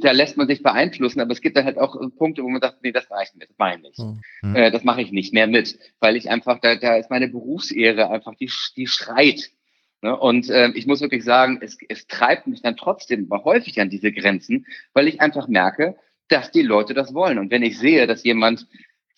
Da 0.00 0.10
lässt 0.10 0.36
man 0.36 0.48
sich 0.48 0.64
beeinflussen, 0.64 1.20
aber 1.20 1.30
es 1.30 1.40
gibt 1.40 1.56
dann 1.56 1.64
halt 1.64 1.78
auch 1.78 1.94
Punkte, 2.18 2.42
wo 2.42 2.48
man 2.48 2.60
sagt, 2.60 2.82
nee, 2.82 2.90
das 2.90 3.08
reicht 3.08 3.36
mir, 3.36 3.46
das 3.46 3.56
meine 3.56 3.76
ich 3.76 3.96
nicht. 3.96 3.98
Hm. 4.40 4.56
Äh, 4.56 4.72
das 4.72 4.82
mache 4.82 5.00
ich 5.00 5.12
nicht 5.12 5.32
mehr 5.32 5.46
mit, 5.46 5.78
weil 6.00 6.16
ich 6.16 6.28
einfach, 6.28 6.58
da, 6.58 6.74
da 6.74 6.96
ist 6.96 7.08
meine 7.08 7.28
Berufsehre 7.28 8.10
einfach, 8.10 8.34
die, 8.34 8.50
die 8.76 8.88
schreit. 8.88 9.52
Ne? 10.02 10.18
Und 10.18 10.50
äh, 10.50 10.70
ich 10.74 10.88
muss 10.88 11.00
wirklich 11.00 11.22
sagen, 11.22 11.60
es, 11.62 11.78
es 11.88 12.08
treibt 12.08 12.48
mich 12.48 12.62
dann 12.62 12.76
trotzdem 12.76 13.28
häufig 13.30 13.80
an 13.80 13.90
diese 13.90 14.10
Grenzen, 14.10 14.66
weil 14.92 15.06
ich 15.06 15.20
einfach 15.20 15.46
merke, 15.46 15.94
dass 16.26 16.50
die 16.50 16.62
Leute 16.62 16.92
das 16.92 17.14
wollen. 17.14 17.38
Und 17.38 17.52
wenn 17.52 17.62
ich 17.62 17.78
sehe, 17.78 18.08
dass 18.08 18.24
jemand 18.24 18.66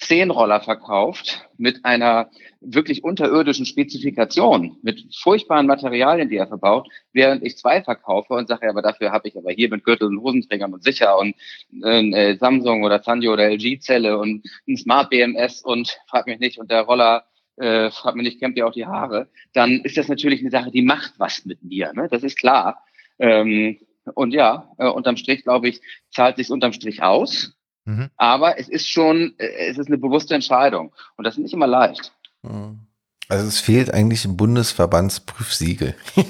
zehn 0.03 0.30
Roller 0.30 0.61
verkauft 0.61 1.48
mit 1.57 1.84
einer 1.84 2.30
wirklich 2.61 3.05
unterirdischen 3.05 3.66
Spezifikation, 3.66 4.76
mit 4.82 5.14
furchtbaren 5.14 5.66
Materialien, 5.66 6.28
die 6.28 6.36
er 6.36 6.48
verbaut, 6.48 6.88
während 7.12 7.44
ich 7.44 7.57
zwei 7.57 7.82
verkaufe 7.82 8.34
und 8.34 8.48
sage, 8.48 8.68
aber 8.68 8.82
dafür 8.82 9.12
habe 9.12 9.28
ich 9.28 9.36
aber 9.36 9.53
hier 9.53 9.70
mit 9.70 9.84
Gürtel 9.84 10.09
und 10.09 10.20
Hosenträgern 10.20 10.72
und 10.72 10.82
sicher 10.82 11.18
und 11.18 11.34
äh, 11.82 12.36
Samsung 12.36 12.82
oder 12.82 13.03
Sanyo 13.03 13.32
oder 13.32 13.48
LG-Zelle 13.48 14.18
und 14.18 14.44
ein 14.68 14.76
Smart 14.76 15.11
BMS 15.11 15.62
und 15.62 15.98
frag 16.09 16.26
mich 16.26 16.40
nicht, 16.40 16.59
und 16.59 16.70
der 16.70 16.82
Roller 16.82 17.24
äh, 17.57 17.90
frag 17.90 18.16
mich 18.16 18.24
nicht, 18.24 18.40
kämmt 18.40 18.57
ihr 18.57 18.66
auch 18.66 18.72
die 18.72 18.86
Haare, 18.86 19.28
dann 19.53 19.80
ist 19.82 19.96
das 19.96 20.09
natürlich 20.09 20.40
eine 20.40 20.50
Sache, 20.50 20.70
die 20.70 20.82
macht 20.82 21.14
was 21.18 21.44
mit 21.44 21.62
mir, 21.62 21.92
ne? 21.94 22.09
das 22.11 22.22
ist 22.24 22.38
klar. 22.38 22.84
Ähm, 23.18 23.78
und 24.14 24.34
ja, 24.34 24.68
äh, 24.78 24.88
unterm 24.88 25.16
Strich, 25.16 25.44
glaube 25.44 25.68
ich, 25.68 25.80
zahlt 26.11 26.36
sich 26.36 26.50
unterm 26.50 26.72
Strich 26.72 27.03
aus. 27.03 27.57
Mhm. 27.85 28.11
Aber 28.16 28.59
es 28.59 28.68
ist 28.68 28.89
schon, 28.89 29.35
äh, 29.39 29.68
es 29.70 29.78
ist 29.78 29.89
eine 29.89 29.99
bewusste 29.99 30.35
Entscheidung. 30.35 30.95
Und 31.16 31.24
das 31.24 31.35
ist 31.35 31.43
nicht 31.43 31.55
immer 31.55 31.66
leicht. 31.66 32.12
Hm. 32.43 32.80
Also 33.28 33.47
es 33.47 33.61
fehlt 33.61 33.93
eigentlich 33.93 34.24
ein 34.24 34.37
Bundesverbandsprüfsiegel. 34.37 35.95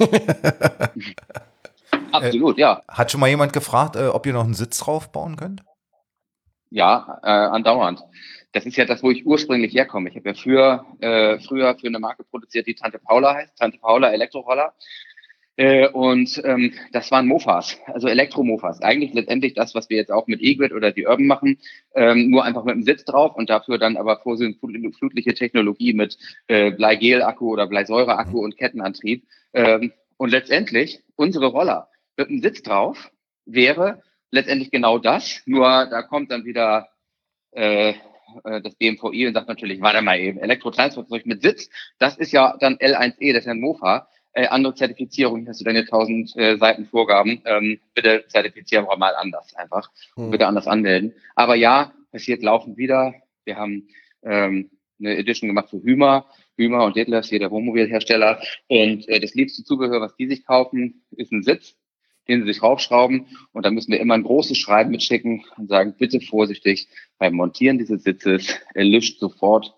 Absolut, 2.12 2.59
ja. 2.59 2.82
Hat 2.88 3.11
schon 3.11 3.20
mal 3.20 3.28
jemand 3.28 3.53
gefragt, 3.53 3.96
äh, 3.96 4.09
ob 4.09 4.26
ihr 4.26 4.32
noch 4.32 4.44
einen 4.44 4.55
Sitz 4.55 4.78
drauf 4.78 5.11
bauen 5.11 5.36
könnt? 5.36 5.62
Ja, 6.70 7.18
äh, 7.22 7.30
andauernd. 7.30 8.03
Das 8.53 8.66
ist 8.66 8.76
ja 8.76 8.84
das, 8.84 9.03
wo 9.03 9.11
ich 9.11 9.26
ursprünglich 9.26 9.74
herkomme. 9.74 10.11
Ich 10.11 10.16
habe 10.16 10.28
ja 10.28 10.34
früher, 10.34 10.86
äh, 11.00 11.38
früher 11.40 11.76
für 11.78 11.86
eine 11.86 11.98
Marke 11.98 12.24
produziert, 12.24 12.66
die 12.66 12.74
Tante 12.74 12.98
Paula 12.98 13.34
heißt, 13.34 13.57
Tante 13.59 13.78
Paula 13.78 14.11
Elektroroller. 14.11 14.74
Äh, 15.57 15.88
und 15.88 16.40
ähm, 16.44 16.72
das 16.92 17.11
waren 17.11 17.26
Mofas, 17.26 17.78
also 17.86 18.09
Elektromofas. 18.09 18.80
Eigentlich 18.80 19.12
letztendlich 19.12 19.55
das, 19.55 19.74
was 19.74 19.90
wir 19.90 19.98
jetzt 19.98 20.11
auch 20.11 20.26
mit 20.26 20.40
E-Grid 20.40 20.72
oder 20.72 20.92
die 20.92 21.07
Urban 21.07 21.26
machen, 21.26 21.59
ähm, 21.94 22.30
nur 22.30 22.44
einfach 22.44 22.64
mit 22.64 22.72
einem 22.72 22.84
Sitz 22.84 23.05
drauf 23.05 23.36
und 23.36 23.50
dafür 23.50 23.78
dann 23.78 23.96
aber 23.96 24.18
vorsitzflutliche 24.18 25.34
Technologie 25.34 25.92
mit 25.92 26.16
äh, 26.46 26.70
Bleigel-Akku 26.70 27.53
oder 27.53 27.66
Bleisäure-Akku 27.66 28.38
und 28.42 28.57
Kettenantrieb. 28.57 29.24
Ähm, 29.53 29.92
und 30.16 30.30
letztendlich 30.30 31.03
unsere 31.16 31.46
Roller 31.46 31.88
mit 32.16 32.28
einem 32.28 32.40
Sitz 32.40 32.62
drauf 32.62 33.11
wäre 33.44 34.03
letztendlich 34.30 34.70
genau 34.70 34.98
das, 34.98 35.42
nur 35.44 35.86
da 35.90 36.03
kommt 36.03 36.30
dann 36.30 36.46
wieder 36.46 36.88
äh, 37.50 37.90
äh, 38.44 38.62
das 38.62 38.74
BMVI 38.76 39.26
und 39.26 39.34
sagt 39.34 39.48
natürlich, 39.48 39.80
warte 39.80 40.03
mal 40.03 40.18
eben, 40.18 40.38
Elektrotransportzeug 40.38 41.26
mit 41.26 41.42
Sitz, 41.42 41.68
das 41.98 42.16
ist 42.16 42.32
ja 42.32 42.57
dann 42.59 42.76
L1E, 42.76 43.32
das 43.32 43.40
ist 43.40 43.46
ja 43.46 43.53
ein 43.53 43.61
Mofa, 43.61 44.09
äh, 44.33 44.47
andere 44.47 44.74
Zertifizierung, 44.74 45.41
hier 45.41 45.51
hast 45.51 45.61
du 45.61 45.64
deine 45.64 45.80
1000 45.80 46.37
äh, 46.37 46.57
Seiten 46.57 46.87
Vorgaben, 46.87 47.43
ähm, 47.45 47.80
bitte 47.95 48.24
zertifizieren 48.28 48.87
wir 48.87 48.97
mal 48.97 49.14
anders 49.14 49.55
einfach, 49.55 49.91
Hm. 50.16 50.30
bitte 50.30 50.47
anders 50.47 50.66
anmelden. 50.66 51.14
Aber 51.35 51.55
ja, 51.55 51.93
passiert 52.11 52.43
laufend 52.43 52.76
wieder. 52.76 53.14
Wir 53.45 53.57
haben 53.57 53.89
ähm, 54.22 54.70
eine 55.01 55.16
Edition 55.16 55.49
gemacht 55.49 55.70
für 55.70 55.83
Hümer, 55.83 56.26
Hümer 56.57 56.85
und 56.85 56.97
Detlefs, 56.97 57.28
hier 57.28 57.41
der 57.41 57.51
Wohnmobilhersteller. 57.51 58.41
Und 58.68 59.09
äh, 59.09 59.20
das 59.20 59.35
liebste 59.35 59.64
Zubehör, 59.64 60.01
was 60.01 60.14
die 60.16 60.28
sich 60.28 60.45
kaufen, 60.47 61.03
ist 61.11 61.33
ein 61.33 61.43
Sitz, 61.43 61.76
den 62.28 62.41
sie 62.41 62.53
sich 62.53 62.62
raufschrauben. 62.62 63.26
Und 63.53 63.66
da 63.66 63.70
müssen 63.70 63.91
wir 63.91 64.01
immer 64.01 64.14
ein 64.14 64.22
großes 64.22 64.57
Schreiben 64.57 64.91
mitschicken 64.91 65.45
und 65.57 65.68
sagen, 65.68 65.95
bitte 65.99 66.20
vorsichtig 66.20 66.89
beim 67.18 67.35
Montieren 67.35 67.78
dieses 67.78 68.05
Sitzes, 68.05 68.61
erlischt 68.74 69.18
sofort 69.18 69.74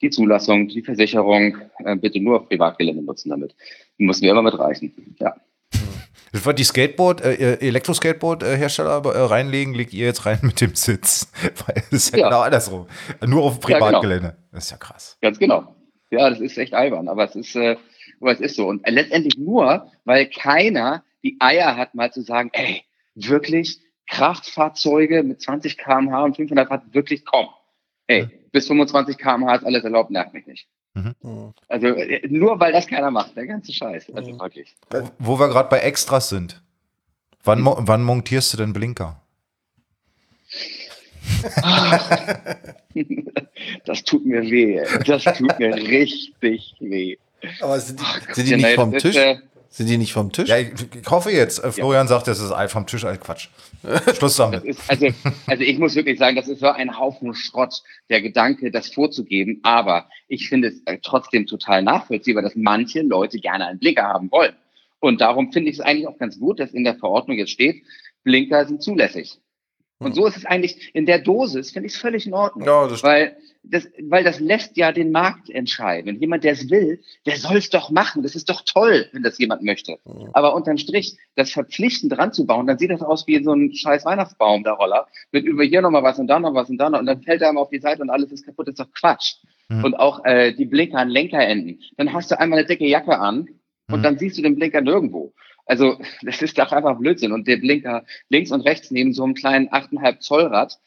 die 0.00 0.10
Zulassung, 0.10 0.68
die 0.68 0.82
Versicherung, 0.82 1.56
äh, 1.84 1.96
bitte 1.96 2.20
nur 2.20 2.40
auf 2.40 2.48
Privatgelände 2.48 3.02
nutzen 3.02 3.30
damit. 3.30 3.54
Die 3.98 4.04
müssen 4.04 4.22
wir 4.22 4.30
immer 4.30 4.42
mitreichen. 4.42 5.16
Ja. 5.18 5.34
Das 6.32 6.44
war 6.44 6.52
die 6.52 6.64
Skateboard, 6.64 7.22
äh, 7.22 7.58
Elektroskateboard-Hersteller 7.60 9.02
äh, 9.04 9.18
reinlegen, 9.24 9.74
legt 9.74 9.92
ihr 9.94 10.06
jetzt 10.06 10.26
rein 10.26 10.38
mit 10.42 10.60
dem 10.60 10.74
Sitz. 10.74 11.32
Weil 11.66 11.82
das 11.90 11.92
ist 11.92 12.12
ja, 12.14 12.20
Ja. 12.20 12.28
genau 12.28 12.40
andersrum. 12.42 12.86
Nur 13.26 13.44
auf 13.44 13.60
genau. 13.60 13.78
Privatgelände. 13.78 14.36
Das 14.52 14.64
ist 14.66 14.70
ja 14.70 14.76
krass. 14.76 15.16
Ganz 15.20 15.38
genau. 15.38 15.74
Ja, 16.10 16.30
das 16.30 16.40
ist 16.40 16.56
echt 16.58 16.74
albern, 16.74 17.08
aber 17.08 17.24
es 17.24 17.34
ist, 17.34 17.54
äh, 17.56 17.76
aber 18.20 18.32
es 18.32 18.40
ist 18.40 18.56
so. 18.56 18.66
Und 18.66 18.82
letztendlich 18.88 19.36
nur, 19.36 19.90
weil 20.04 20.26
keiner 20.26 21.04
die 21.22 21.36
Eier 21.40 21.76
hat, 21.76 21.94
mal 21.94 22.12
zu 22.12 22.22
sagen, 22.22 22.50
ey, 22.52 22.82
wirklich 23.14 23.78
Kraftfahrzeuge 24.08 25.22
mit 25.22 25.40
20 25.42 25.76
km/h 25.76 26.24
und 26.24 26.36
500 26.36 26.70
Watt, 26.70 26.82
wirklich 26.92 27.24
komm. 27.24 27.48
Ey, 28.06 28.28
bis 28.52 28.66
25 28.66 29.18
km/h 29.18 29.56
ist 29.56 29.64
alles 29.64 29.84
erlaubt, 29.84 30.10
nervt 30.10 30.34
mich 30.34 30.46
nicht. 30.46 30.66
Hm. 30.94 31.52
Also 31.68 31.86
äh, 31.86 32.26
nur 32.28 32.58
weil 32.60 32.72
das 32.72 32.86
keiner 32.86 33.10
macht, 33.10 33.36
der 33.36 33.46
ganze 33.46 33.72
Scheiß. 33.72 34.10
Also 34.14 34.38
wirklich. 34.38 34.74
Wo, 34.90 35.10
wo 35.18 35.38
wir 35.38 35.48
gerade 35.48 35.68
bei 35.68 35.80
Extras 35.80 36.28
sind. 36.28 36.62
Wann, 37.44 37.60
mo 37.60 37.76
wann 37.80 38.02
montierst 38.02 38.52
du 38.52 38.56
denn 38.58 38.72
Blinker? 38.72 39.20
Das 43.84 44.02
tut 44.02 44.24
mir 44.24 44.42
weh. 44.42 44.82
Das 45.04 45.24
tut 45.24 45.58
mir 45.58 45.74
richtig 45.74 46.74
weh. 46.80 47.16
Aber 47.60 47.78
sind 47.78 48.00
die, 48.00 48.34
sind 48.34 48.48
die 48.48 48.56
nicht 48.56 48.74
vom 48.74 48.92
Tisch? 48.92 49.04
ist, 49.04 49.16
äh, 49.16 49.38
Sind 49.70 49.88
die 49.88 49.98
nicht 49.98 50.12
vom 50.12 50.32
Tisch? 50.32 50.48
Ja, 50.48 50.58
ich, 50.58 50.70
ich 50.70 51.10
hoffe 51.10 51.30
jetzt. 51.30 51.62
Äh, 51.62 51.72
Florian 51.72 52.08
sagt, 52.08 52.26
das 52.26 52.40
ist 52.40 52.52
Ei 52.52 52.68
vom 52.68 52.86
Tisch. 52.86 53.04
Äh, 53.04 53.16
Quatsch. 53.16 53.48
Schluss 54.16 54.36
damit. 54.36 54.64
ist, 54.64 54.80
also, 54.88 55.08
also 55.46 55.62
ich 55.62 55.78
muss 55.78 55.94
wirklich 55.94 56.18
sagen, 56.18 56.36
das 56.36 56.48
ist 56.48 56.60
so 56.60 56.68
ein 56.68 56.98
Haufen 56.98 57.34
Schrott, 57.34 57.82
der 58.08 58.22
Gedanke, 58.22 58.70
das 58.70 58.92
vorzugeben. 58.92 59.60
Aber 59.62 60.08
ich 60.26 60.48
finde 60.48 60.68
es 60.68 60.82
äh, 60.86 60.98
trotzdem 61.02 61.46
total 61.46 61.82
nachvollziehbar, 61.82 62.42
dass 62.42 62.56
manche 62.56 63.02
Leute 63.02 63.38
gerne 63.38 63.66
einen 63.66 63.78
Blinker 63.78 64.04
haben 64.04 64.30
wollen. 64.30 64.54
Und 65.00 65.20
darum 65.20 65.52
finde 65.52 65.70
ich 65.70 65.78
es 65.78 65.84
eigentlich 65.84 66.08
auch 66.08 66.18
ganz 66.18 66.38
gut, 66.40 66.58
dass 66.58 66.72
in 66.72 66.84
der 66.84 66.96
Verordnung 66.96 67.36
jetzt 67.36 67.50
steht, 67.50 67.84
Blinker 68.24 68.66
sind 68.66 68.82
zulässig. 68.82 69.38
Und 70.00 70.14
so 70.14 70.26
ist 70.26 70.36
es 70.36 70.46
eigentlich 70.46 70.94
in 70.94 71.06
der 71.06 71.18
Dosis, 71.18 71.72
finde 71.72 71.88
ich 71.88 71.94
es 71.94 72.00
völlig 72.00 72.26
in 72.26 72.32
Ordnung. 72.32 72.66
Ja, 72.66 72.86
das 72.86 73.02
weil, 73.02 73.36
das, 73.64 73.88
weil 74.00 74.22
das 74.22 74.38
lässt 74.38 74.76
ja 74.76 74.92
den 74.92 75.10
Markt 75.10 75.50
entscheiden. 75.50 76.06
Wenn 76.06 76.20
jemand, 76.20 76.44
der 76.44 76.52
es 76.52 76.70
will, 76.70 77.00
der 77.26 77.36
soll 77.36 77.56
es 77.56 77.68
doch 77.70 77.90
machen. 77.90 78.22
Das 78.22 78.36
ist 78.36 78.48
doch 78.48 78.62
toll, 78.62 79.08
wenn 79.12 79.24
das 79.24 79.38
jemand 79.38 79.62
möchte. 79.62 79.98
Aber 80.34 80.54
unterm 80.54 80.78
Strich, 80.78 81.16
das 81.34 81.50
verpflichtend 81.50 82.16
ranzubauen, 82.16 82.68
dann 82.68 82.78
sieht 82.78 82.90
das 82.90 83.02
aus 83.02 83.26
wie 83.26 83.42
so 83.42 83.52
ein 83.52 83.74
scheiß 83.74 84.04
Weihnachtsbaum, 84.04 84.62
der 84.62 84.74
Roller, 84.74 85.08
mit 85.32 85.44
über 85.44 85.64
hier 85.64 85.82
nochmal 85.82 86.04
was 86.04 86.18
und 86.20 86.28
da 86.28 86.38
noch 86.38 86.54
was 86.54 86.70
und 86.70 86.78
da 86.78 86.90
noch. 86.90 87.00
Und 87.00 87.06
dann 87.06 87.20
fällt 87.22 87.42
er 87.42 87.48
einmal 87.48 87.64
auf 87.64 87.70
die 87.70 87.80
Seite 87.80 88.02
und 88.02 88.10
alles 88.10 88.30
ist 88.30 88.46
kaputt. 88.46 88.68
Das 88.68 88.74
ist 88.74 88.80
doch 88.80 88.92
Quatsch. 88.92 89.34
Mhm. 89.68 89.84
Und 89.84 89.94
auch 89.96 90.24
äh, 90.24 90.52
die 90.54 90.64
Blinker 90.66 90.98
an 90.98 91.08
Lenkerenden. 91.08 91.80
Dann 91.96 92.12
hast 92.12 92.30
du 92.30 92.38
einmal 92.38 92.60
eine 92.60 92.68
dicke 92.68 92.86
Jacke 92.86 93.18
an 93.18 93.48
und 93.90 93.98
Mhm. 93.98 94.02
dann 94.04 94.18
siehst 94.18 94.38
du 94.38 94.42
den 94.42 94.54
Blinker 94.54 94.80
nirgendwo. 94.80 95.32
Also 95.68 95.98
das 96.22 96.42
ist 96.42 96.58
doch 96.58 96.72
einfach 96.72 96.98
Blödsinn. 96.98 97.32
Und 97.32 97.46
der 97.46 97.58
Blinker 97.58 98.04
links 98.30 98.50
und 98.50 98.62
rechts 98.62 98.90
neben 98.90 99.12
so 99.12 99.22
einem 99.22 99.34
kleinen 99.34 99.68
8,5 99.68 100.18
Zoll 100.18 100.46
Rad, 100.46 100.78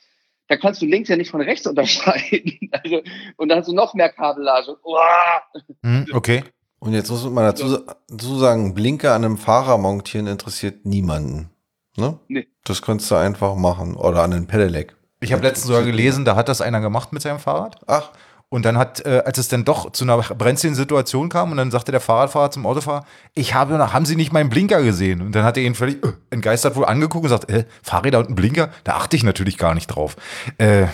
da 0.48 0.58
kannst 0.58 0.82
du 0.82 0.86
links 0.86 1.08
ja 1.08 1.16
nicht 1.16 1.32
von 1.32 1.40
rechts 1.40 1.66
unterscheiden. 1.66 2.58
Also, 2.72 3.02
und 3.36 3.50
dann 3.50 3.60
hast 3.60 3.68
du 3.68 3.74
noch 3.74 3.94
mehr 3.94 4.10
Kabellage. 4.10 4.78
Uah! 4.86 5.42
Hm, 5.84 6.06
okay. 6.14 6.44
Und 6.80 6.94
jetzt 6.94 7.12
muss 7.12 7.24
man 7.26 7.44
dazu, 7.44 7.80
dazu 8.08 8.40
sagen, 8.40 8.74
Blinker 8.74 9.14
an 9.14 9.26
einem 9.26 9.38
Fahrer 9.38 9.78
montieren 9.78 10.26
interessiert 10.26 10.86
niemanden. 10.86 11.52
Ne? 11.98 12.18
Nee. 12.28 12.48
Das 12.64 12.82
kannst 12.82 13.12
du 13.12 13.16
einfach 13.16 13.56
machen. 13.56 13.96
Oder 13.96 14.24
an 14.24 14.34
einem 14.34 14.48
Pedelec. 14.48 14.96
Ich 15.20 15.34
habe 15.34 15.44
letztens 15.44 15.68
sogar 15.68 15.84
gelesen, 15.84 16.26
da 16.26 16.36
hat 16.36 16.50
das 16.50 16.62
einer 16.62 16.82
gemacht 16.82 17.14
mit 17.14 17.22
seinem 17.22 17.40
Fahrrad. 17.40 17.82
Ach, 17.88 18.12
Und 18.54 18.66
dann 18.66 18.78
hat, 18.78 19.06
äh, 19.06 19.24
als 19.26 19.38
es 19.38 19.48
dann 19.48 19.64
doch 19.64 19.94
zu 19.94 20.04
einer 20.04 20.18
brenzligen 20.18 20.76
Situation 20.76 21.30
kam, 21.30 21.52
und 21.52 21.58
dann 21.58 21.72
sagte 21.72 21.94
der 21.94 22.02
Fahrradfahrer 22.02 22.52
zum 22.52 22.66
Autofahrer, 22.66 23.06
ich 23.34 23.54
habe 23.54 23.78
noch, 23.78 23.94
haben 23.94 24.04
Sie 24.04 24.18
nicht 24.18 24.34
meinen 24.34 24.50
Blinker 24.50 24.84
gesehen? 24.84 25.22
Und 25.22 25.34
dann 25.34 25.46
hat 25.46 25.56
er 25.56 25.64
ihn 25.64 25.74
völlig 25.74 26.04
äh, 26.04 26.10
entgeistert 26.32 26.76
wohl 26.76 26.84
angeguckt 26.84 27.24
und 27.24 27.30
sagt, 27.30 27.50
äh, 27.50 27.64
Fahrräder 27.82 28.20
und 28.20 28.30
ein 28.30 28.36
Blinker? 28.36 28.70
Da 28.84 28.98
achte 28.98 29.16
ich 29.16 29.24
natürlich 29.24 29.58
gar 29.58 29.74
nicht 29.74 29.88
drauf. 29.88 30.18
Äh, 30.58 30.88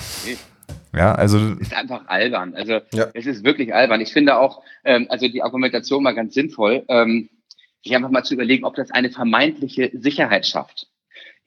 Ja, 0.93 1.15
also. 1.15 1.53
ist 1.59 1.73
einfach 1.73 2.01
albern. 2.05 2.53
Also, 2.53 2.79
ja. 2.93 3.07
es 3.15 3.25
ist 3.25 3.43
wirklich 3.43 3.73
albern. 3.73 4.01
Ich 4.01 4.13
finde 4.13 4.37
auch, 4.37 4.61
ähm, 4.83 5.07
also 5.09 5.27
die 5.27 5.41
Argumentation 5.41 6.03
mal 6.03 6.13
ganz 6.13 6.35
sinnvoll, 6.35 6.85
ähm, 6.89 7.27
sich 7.83 7.95
einfach 7.95 8.11
mal 8.11 8.23
zu 8.23 8.35
überlegen, 8.35 8.65
ob 8.65 8.75
das 8.75 8.91
eine 8.91 9.09
vermeintliche 9.09 9.89
Sicherheit 9.95 10.45
schafft 10.45 10.87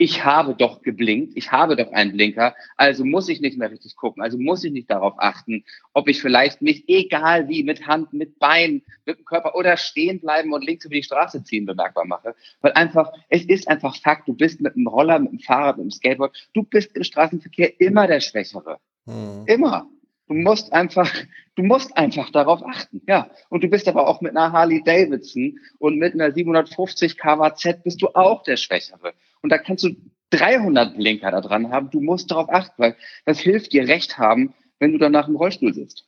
ich 0.01 0.25
habe 0.25 0.55
doch 0.55 0.81
geblinkt, 0.81 1.35
ich 1.37 1.53
habe 1.53 1.77
doch 1.77 1.93
einen 1.93 2.13
Blinker, 2.13 2.55
also 2.79 3.05
muss 3.05 3.29
ich 3.29 3.43
nicht 3.43 3.59
mehr 3.59 3.71
richtig 3.71 3.97
gucken, 3.97 4.23
also 4.23 4.39
muss 4.39 4.65
ich 4.65 4.73
nicht 4.73 4.91
darauf 4.91 5.13
achten, 5.19 5.63
ob 5.93 6.09
ich 6.09 6.23
vielleicht 6.23 6.63
mich, 6.63 6.89
egal 6.89 7.49
wie, 7.51 7.63
mit 7.63 7.87
Hand, 7.87 8.15
mit 8.15 8.39
Bein, 8.39 8.81
mit 9.05 9.19
dem 9.19 9.27
Körper 9.27 9.55
oder 9.55 9.77
stehen 9.77 10.19
bleiben 10.19 10.55
und 10.55 10.65
links 10.65 10.87
über 10.87 10.95
die 10.95 11.03
Straße 11.03 11.45
ziehen 11.45 11.67
bemerkbar 11.67 12.07
mache. 12.07 12.35
Weil 12.63 12.73
einfach, 12.73 13.13
es 13.29 13.45
ist 13.45 13.69
einfach 13.69 13.95
Fakt, 13.95 14.27
du 14.27 14.33
bist 14.33 14.63
mit 14.63 14.75
dem 14.75 14.87
Roller, 14.87 15.19
mit 15.19 15.33
dem 15.33 15.39
Fahrrad, 15.39 15.77
mit 15.77 15.85
dem 15.85 15.91
Skateboard, 15.91 16.49
du 16.55 16.63
bist 16.63 16.97
im 16.97 17.05
Straßenverkehr 17.05 17.79
immer 17.79 18.07
der 18.07 18.21
Schwächere. 18.21 18.79
Hm. 19.05 19.45
Immer. 19.49 19.87
Du 20.29 20.35
musst 20.35 20.73
einfach, 20.73 21.13
du 21.57 21.63
musst 21.63 21.95
einfach 21.99 22.31
darauf 22.31 22.63
achten, 22.65 23.03
ja. 23.07 23.29
Und 23.51 23.65
du 23.65 23.69
bist 23.69 23.87
aber 23.87 24.09
auch 24.09 24.23
mit 24.23 24.35
einer 24.35 24.53
Harley 24.53 24.83
Davidson 24.83 25.59
und 25.79 25.99
mit 25.99 26.15
einer 26.15 26.33
750 26.33 27.19
kWz 27.19 27.83
bist 27.83 28.01
du 28.01 28.09
auch 28.15 28.45
der 28.45 28.57
Schwächere. 28.57 29.13
Und 29.43 29.51
da 29.51 29.59
kannst 29.59 29.85
du 29.85 29.97
300 30.31 30.97
Blinker 30.97 31.31
da 31.31 31.41
dran 31.41 31.71
haben. 31.71 31.91
Du 31.91 32.01
musst 32.01 32.31
darauf 32.31 32.49
achten, 32.51 32.75
weil 32.77 32.97
das 33.25 33.41
hilft 33.41 33.73
dir 33.73 33.89
recht 33.89 34.19
haben, 34.19 34.55
wenn 34.79 34.93
du 34.93 34.99
danach 34.99 35.29
im 35.29 35.37
Rollstuhl 35.37 35.75
sitzt. 35.75 36.05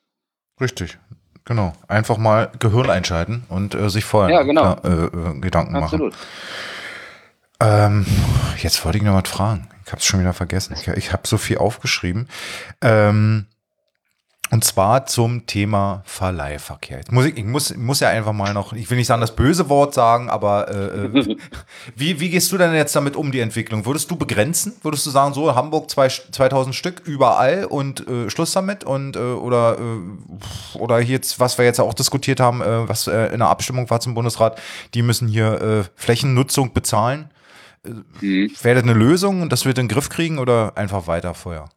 Richtig. 0.60 0.98
Genau. 1.44 1.72
Einfach 1.88 2.18
mal 2.18 2.52
Gehirn 2.58 2.88
einschalten 2.88 3.44
und 3.48 3.74
äh, 3.74 3.90
sich 3.90 4.04
vorher 4.04 4.34
ja, 4.34 4.42
genau. 4.42 4.74
äh, 4.84 5.06
äh, 5.06 5.40
Gedanken 5.40 5.74
Absolut. 5.74 6.12
machen. 6.12 6.22
Ähm, 7.60 8.06
jetzt 8.58 8.84
wollte 8.84 8.98
ich 8.98 9.04
noch 9.04 9.14
was 9.14 9.28
fragen. 9.28 9.68
Ich 9.84 9.90
habe 9.90 9.98
es 9.98 10.04
schon 10.04 10.20
wieder 10.20 10.32
vergessen. 10.32 10.76
Ich, 10.78 10.86
ich 10.88 11.12
habe 11.12 11.26
so 11.26 11.38
viel 11.38 11.58
aufgeschrieben. 11.58 12.28
Ähm, 12.80 13.46
und 14.52 14.62
zwar 14.64 15.06
zum 15.06 15.46
Thema 15.46 16.02
Verleihverkehr. 16.04 16.98
Jetzt 16.98 17.10
muss 17.10 17.24
ich, 17.24 17.38
ich 17.38 17.44
muss, 17.44 17.74
muss 17.74 18.00
ja 18.00 18.10
einfach 18.10 18.34
mal 18.34 18.52
noch, 18.52 18.74
ich 18.74 18.90
will 18.90 18.98
nicht 18.98 19.06
sagen 19.06 19.22
das 19.22 19.34
böse 19.34 19.70
Wort 19.70 19.94
sagen, 19.94 20.28
aber 20.28 20.68
äh, 20.68 21.06
äh 21.06 21.36
wie, 21.96 22.20
wie 22.20 22.28
gehst 22.28 22.52
du 22.52 22.58
denn 22.58 22.74
jetzt 22.74 22.94
damit 22.94 23.16
um, 23.16 23.32
die 23.32 23.40
Entwicklung? 23.40 23.86
Würdest 23.86 24.10
du 24.10 24.16
begrenzen? 24.16 24.74
Würdest 24.82 25.06
du 25.06 25.10
sagen, 25.10 25.32
so 25.32 25.54
Hamburg 25.54 25.88
zwei, 25.88 26.08
2000 26.08 26.74
Stück 26.74 27.00
überall 27.06 27.64
und 27.64 28.06
äh, 28.06 28.28
Schluss 28.28 28.52
damit? 28.52 28.84
Und, 28.84 29.16
äh, 29.16 29.20
oder, 29.20 29.78
äh, 29.78 30.78
oder 30.78 31.00
jetzt, 31.00 31.40
was 31.40 31.56
wir 31.56 31.64
jetzt 31.64 31.80
auch 31.80 31.94
diskutiert 31.94 32.38
haben, 32.38 32.60
äh, 32.60 32.86
was 32.86 33.06
äh, 33.06 33.32
in 33.32 33.38
der 33.38 33.48
Abstimmung 33.48 33.88
war 33.88 34.00
zum 34.00 34.12
Bundesrat, 34.12 34.60
die 34.92 35.00
müssen 35.00 35.28
hier 35.28 35.62
äh, 35.62 35.84
Flächennutzung 35.96 36.74
bezahlen. 36.74 37.30
Äh, 37.86 37.88
mhm. 38.20 38.50
Wäre 38.60 38.74
das 38.74 38.84
eine 38.84 38.92
Lösung 38.92 39.40
und 39.40 39.50
das 39.50 39.64
wird 39.64 39.78
in 39.78 39.86
den 39.86 39.94
Griff 39.94 40.10
kriegen 40.10 40.38
oder 40.38 40.76
einfach 40.76 41.06
weiter 41.06 41.32
vorher? 41.32 41.70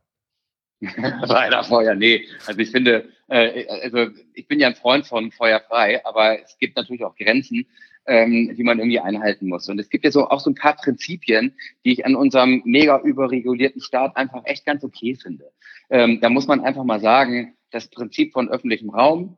Leider 0.82 1.63
Feuer, 1.63 1.95
nee. 1.95 2.26
Also 2.45 2.59
ich 2.59 2.71
finde, 2.71 3.09
äh, 3.28 3.65
also 3.67 4.07
ich 4.34 4.47
bin 4.47 4.59
ja 4.59 4.67
ein 4.67 4.76
Freund 4.76 5.05
von 5.07 5.32
Feuerfrei, 5.32 6.05
aber 6.05 6.41
es 6.41 6.57
gibt 6.57 6.76
natürlich 6.76 7.03
auch 7.03 7.15
Grenzen, 7.15 7.65
ähm, 8.07 8.55
die 8.55 8.63
man 8.63 8.80
irgendwie 8.80 8.99
einhalten 8.99 9.47
muss. 9.47 9.67
Und 9.69 9.80
es 9.80 9.89
gibt 9.89 10.05
ja 10.05 10.11
so 10.11 10.30
auch 10.30 10.39
so 10.39 10.49
ein 10.49 10.55
paar 10.55 10.76
Prinzipien, 10.76 11.55
die 11.84 11.93
ich 11.93 12.05
an 12.05 12.15
unserem 12.15 12.61
mega 12.65 12.99
überregulierten 12.99 13.82
Staat 13.82 14.15
einfach 14.17 14.43
echt 14.45 14.65
ganz 14.65 14.84
okay 14.84 15.15
finde. 15.15 15.51
Ähm, 15.89 16.19
da 16.21 16.30
muss 16.30 16.47
man 16.47 16.61
einfach 16.61 16.84
mal 16.84 16.99
sagen, 16.99 17.55
das 17.71 17.89
Prinzip 17.89 18.34
von 18.34 18.49
öffentlichem 18.49 18.89
Raum, 18.89 19.38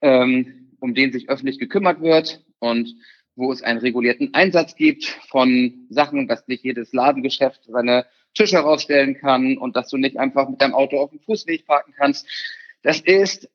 ähm, 0.00 0.72
um 0.80 0.94
den 0.94 1.12
sich 1.12 1.28
öffentlich 1.28 1.58
gekümmert 1.58 2.00
wird 2.02 2.44
und 2.58 2.94
wo 3.36 3.50
es 3.52 3.62
einen 3.62 3.80
regulierten 3.80 4.32
Einsatz 4.34 4.76
gibt 4.76 5.04
von 5.28 5.86
Sachen, 5.88 6.28
dass 6.28 6.46
nicht 6.46 6.62
jedes 6.62 6.92
Ladengeschäft 6.92 7.64
seine 7.64 8.06
Tische 8.34 8.58
rausstellen 8.58 9.16
kann 9.18 9.58
und 9.58 9.76
dass 9.76 9.88
du 9.88 9.96
nicht 9.96 10.18
einfach 10.18 10.48
mit 10.48 10.60
deinem 10.60 10.74
Auto 10.74 10.98
auf 10.98 11.10
dem 11.10 11.20
Fußweg 11.20 11.66
parken 11.66 11.94
kannst. 11.96 12.26
Das 12.82 13.00
ist, 13.00 13.48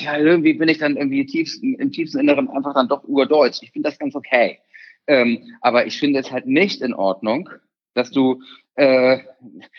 ja, 0.00 0.18
irgendwie 0.18 0.54
bin 0.54 0.68
ich 0.68 0.78
dann 0.78 0.96
irgendwie 0.96 1.24
tiefsten, 1.26 1.74
im 1.74 1.92
tiefsten 1.92 2.18
Inneren 2.18 2.48
einfach 2.48 2.74
dann 2.74 2.88
doch 2.88 3.04
urdeutsch. 3.04 3.62
Ich 3.62 3.70
finde 3.70 3.88
das 3.88 3.98
ganz 3.98 4.14
okay. 4.14 4.58
Ähm, 5.06 5.56
aber 5.60 5.86
ich 5.86 5.98
finde 5.98 6.20
es 6.20 6.30
halt 6.30 6.46
nicht 6.46 6.82
in 6.82 6.94
Ordnung, 6.94 7.48
dass 7.94 8.10
du, 8.10 8.42
äh, 8.74 9.18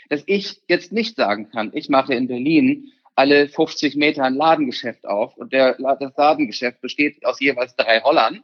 dass 0.09 0.23
ich 0.25 0.61
jetzt 0.67 0.91
nicht 0.91 1.15
sagen 1.15 1.49
kann, 1.49 1.71
ich 1.73 1.89
mache 1.89 2.13
in 2.13 2.27
Berlin 2.27 2.91
alle 3.15 3.47
50 3.47 3.95
Meter 3.95 4.23
ein 4.23 4.35
Ladengeschäft 4.35 5.05
auf 5.05 5.37
und 5.37 5.53
der, 5.53 5.75
das 5.75 6.13
Ladengeschäft 6.17 6.81
besteht 6.81 7.25
aus 7.25 7.39
jeweils 7.39 7.75
drei 7.75 7.99
Rollern, 7.99 8.43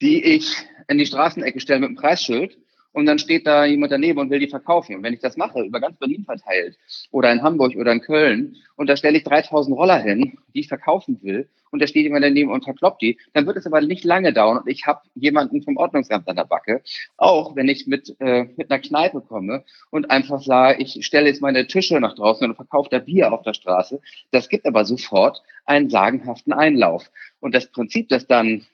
die 0.00 0.22
ich 0.22 0.56
in 0.88 0.98
die 0.98 1.06
Straßenecke 1.06 1.60
stelle 1.60 1.80
mit 1.80 1.88
einem 1.88 1.96
Preisschild 1.96 2.58
und 2.92 3.06
dann 3.06 3.18
steht 3.18 3.46
da 3.46 3.64
jemand 3.64 3.92
daneben 3.92 4.18
und 4.18 4.30
will 4.30 4.38
die 4.38 4.48
verkaufen. 4.48 4.96
Und 4.96 5.02
wenn 5.02 5.14
ich 5.14 5.20
das 5.20 5.36
mache, 5.36 5.62
über 5.62 5.80
ganz 5.80 5.98
Berlin 5.98 6.24
verteilt 6.24 6.78
oder 7.10 7.32
in 7.32 7.42
Hamburg 7.42 7.74
oder 7.76 7.92
in 7.92 8.00
Köln 8.00 8.56
und 8.76 8.88
da 8.88 8.96
stelle 8.96 9.18
ich 9.18 9.24
3000 9.24 9.76
Roller 9.76 9.98
hin, 9.98 10.38
die 10.54 10.60
ich 10.60 10.68
verkaufen 10.68 11.18
will 11.22 11.48
und 11.70 11.80
da 11.80 11.86
steht 11.86 12.04
jemand 12.04 12.24
daneben 12.24 12.50
und 12.50 12.64
verkloppt 12.64 13.02
die, 13.02 13.18
dann 13.32 13.46
wird 13.46 13.56
es 13.56 13.66
aber 13.66 13.80
nicht 13.80 14.04
lange 14.04 14.32
dauern 14.32 14.58
und 14.58 14.68
ich 14.68 14.86
habe 14.86 15.00
jemanden 15.14 15.62
vom 15.62 15.76
Ordnungsamt 15.76 16.28
an 16.28 16.36
der 16.36 16.44
Backe. 16.44 16.82
Auch 17.16 17.56
wenn 17.56 17.68
ich 17.68 17.86
mit, 17.86 18.14
äh, 18.20 18.44
mit 18.56 18.70
einer 18.70 18.80
Kneipe 18.80 19.20
komme 19.22 19.64
und 19.90 20.10
einfach 20.10 20.42
sage, 20.42 20.82
ich 20.82 21.04
stelle 21.04 21.28
jetzt 21.28 21.40
meine 21.40 21.66
Tische 21.66 21.98
nach 21.98 22.14
draußen 22.14 22.48
und 22.48 22.56
verkaufe 22.56 22.90
da 22.90 22.98
Bier 22.98 23.32
auf 23.32 23.42
der 23.42 23.54
Straße, 23.54 24.00
das 24.30 24.48
gibt 24.48 24.66
aber 24.66 24.84
sofort 24.84 25.42
einen 25.64 25.90
sagenhaften 25.90 26.52
Einlauf. 26.52 27.10
Und 27.40 27.54
das 27.54 27.66
Prinzip, 27.66 28.08
das 28.08 28.26
dann 28.26 28.66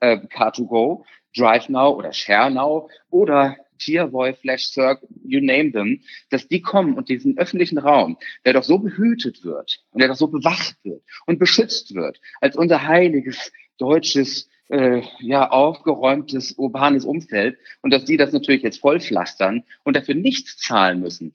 äh, 0.00 0.16
Car2Go 0.16 1.04
DriveNow 1.36 1.96
oder 1.96 2.12
ShareNow 2.12 2.90
oder 3.10 3.56
Tierboy, 3.80 4.34
Flash 4.34 4.68
Circ, 4.68 5.00
you 5.24 5.40
name 5.40 5.72
them, 5.72 6.00
dass 6.28 6.46
die 6.46 6.60
kommen 6.60 6.94
und 6.94 7.08
diesen 7.08 7.38
öffentlichen 7.38 7.78
Raum, 7.78 8.18
der 8.44 8.52
doch 8.52 8.62
so 8.62 8.78
behütet 8.78 9.42
wird 9.42 9.82
und 9.90 10.00
der 10.00 10.08
doch 10.08 10.16
so 10.16 10.28
bewacht 10.28 10.76
wird 10.84 11.02
und 11.26 11.38
beschützt 11.38 11.94
wird, 11.94 12.20
als 12.40 12.56
unser 12.56 12.86
heiliges 12.86 13.50
deutsches 13.78 14.48
äh, 14.68 15.02
ja 15.20 15.50
aufgeräumtes 15.50 16.52
urbanes 16.52 17.04
Umfeld 17.04 17.58
und 17.82 17.92
dass 17.92 18.04
die 18.04 18.16
das 18.16 18.32
natürlich 18.32 18.62
jetzt 18.62 18.80
vollpflastern 18.80 19.64
und 19.82 19.96
dafür 19.96 20.14
nichts 20.14 20.56
zahlen 20.58 21.00
müssen. 21.00 21.34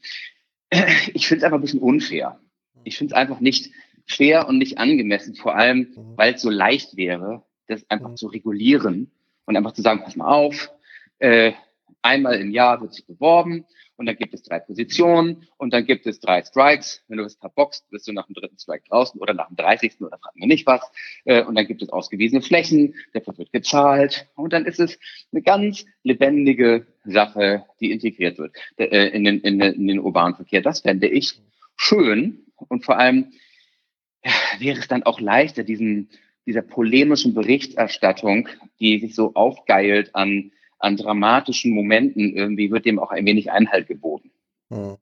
Ich 1.13 1.27
finde 1.27 1.39
es 1.39 1.43
einfach 1.43 1.57
ein 1.57 1.61
bisschen 1.61 1.79
unfair. 1.79 2.39
Ich 2.83 2.97
finde 2.97 3.13
es 3.13 3.17
einfach 3.17 3.39
nicht 3.39 3.71
fair 4.05 4.47
und 4.47 4.57
nicht 4.57 4.77
angemessen, 4.77 5.35
vor 5.35 5.55
allem, 5.55 5.93
weil 6.15 6.35
es 6.35 6.41
so 6.41 6.49
leicht 6.49 6.95
wäre, 6.95 7.43
das 7.67 7.89
einfach 7.89 8.13
zu 8.15 8.27
regulieren 8.27 9.11
und 9.45 9.55
einfach 9.55 9.73
zu 9.73 9.81
sagen, 9.81 10.01
pass 10.03 10.15
mal 10.15 10.31
auf, 10.31 10.71
äh, 11.19 11.53
einmal 12.01 12.39
im 12.39 12.51
Jahr 12.51 12.81
wird 12.81 12.93
sich 12.93 13.05
beworben 13.05 13.65
und 13.97 14.05
dann 14.07 14.15
gibt 14.17 14.33
es 14.33 14.43
drei 14.43 14.59
Positionen 14.59 15.47
und 15.57 15.73
dann 15.73 15.85
gibt 15.85 16.05
es 16.05 16.19
drei 16.19 16.43
Strikes. 16.43 17.03
Wenn 17.07 17.17
du 17.17 17.23
es 17.23 17.35
verboxt, 17.35 17.89
bist 17.89 18.07
du 18.07 18.13
nach 18.13 18.25
dem 18.27 18.35
dritten 18.35 18.57
Strike 18.57 18.83
draußen 18.89 19.19
oder 19.21 19.33
nach 19.33 19.47
dem 19.47 19.55
30. 19.55 20.01
oder 20.01 20.17
fragen 20.17 20.39
wir 20.39 20.47
nicht 20.47 20.65
was. 20.65 20.81
Äh, 21.23 21.43
und 21.43 21.55
dann 21.55 21.65
gibt 21.65 21.81
es 21.81 21.89
ausgewiesene 21.89 22.41
Flächen, 22.41 22.95
dafür 23.13 23.37
wird 23.37 23.51
gezahlt 23.51 24.27
und 24.35 24.53
dann 24.53 24.65
ist 24.65 24.79
es 24.79 24.99
eine 25.31 25.41
ganz 25.41 25.85
lebendige 26.03 26.87
Sache, 27.05 27.65
die 27.79 27.91
integriert 27.91 28.37
wird 28.37 28.55
äh, 28.77 29.07
in, 29.09 29.23
den, 29.23 29.39
in, 29.41 29.59
den, 29.59 29.73
in 29.73 29.87
den 29.87 29.99
urbanen 29.99 30.35
Verkehr. 30.35 30.61
Das 30.61 30.81
fände 30.81 31.07
ich 31.07 31.39
schön 31.77 32.45
und 32.67 32.83
vor 32.83 32.97
allem 32.97 33.31
ja, 34.23 34.31
wäre 34.59 34.79
es 34.79 34.87
dann 34.87 35.03
auch 35.03 35.19
leichter, 35.19 35.63
diesen 35.63 36.09
dieser 36.45 36.61
polemischen 36.61 37.33
Berichterstattung, 37.33 38.47
die 38.79 38.99
sich 38.99 39.15
so 39.15 39.33
aufgeilt 39.33 40.15
an, 40.15 40.51
an 40.79 40.97
dramatischen 40.97 41.71
Momenten, 41.73 42.35
irgendwie 42.35 42.71
wird 42.71 42.85
dem 42.85 42.99
auch 42.99 43.11
ein 43.11 43.25
wenig 43.25 43.51
Einhalt 43.51 43.87
geboten. 43.87 44.31
Hm. 44.69 44.97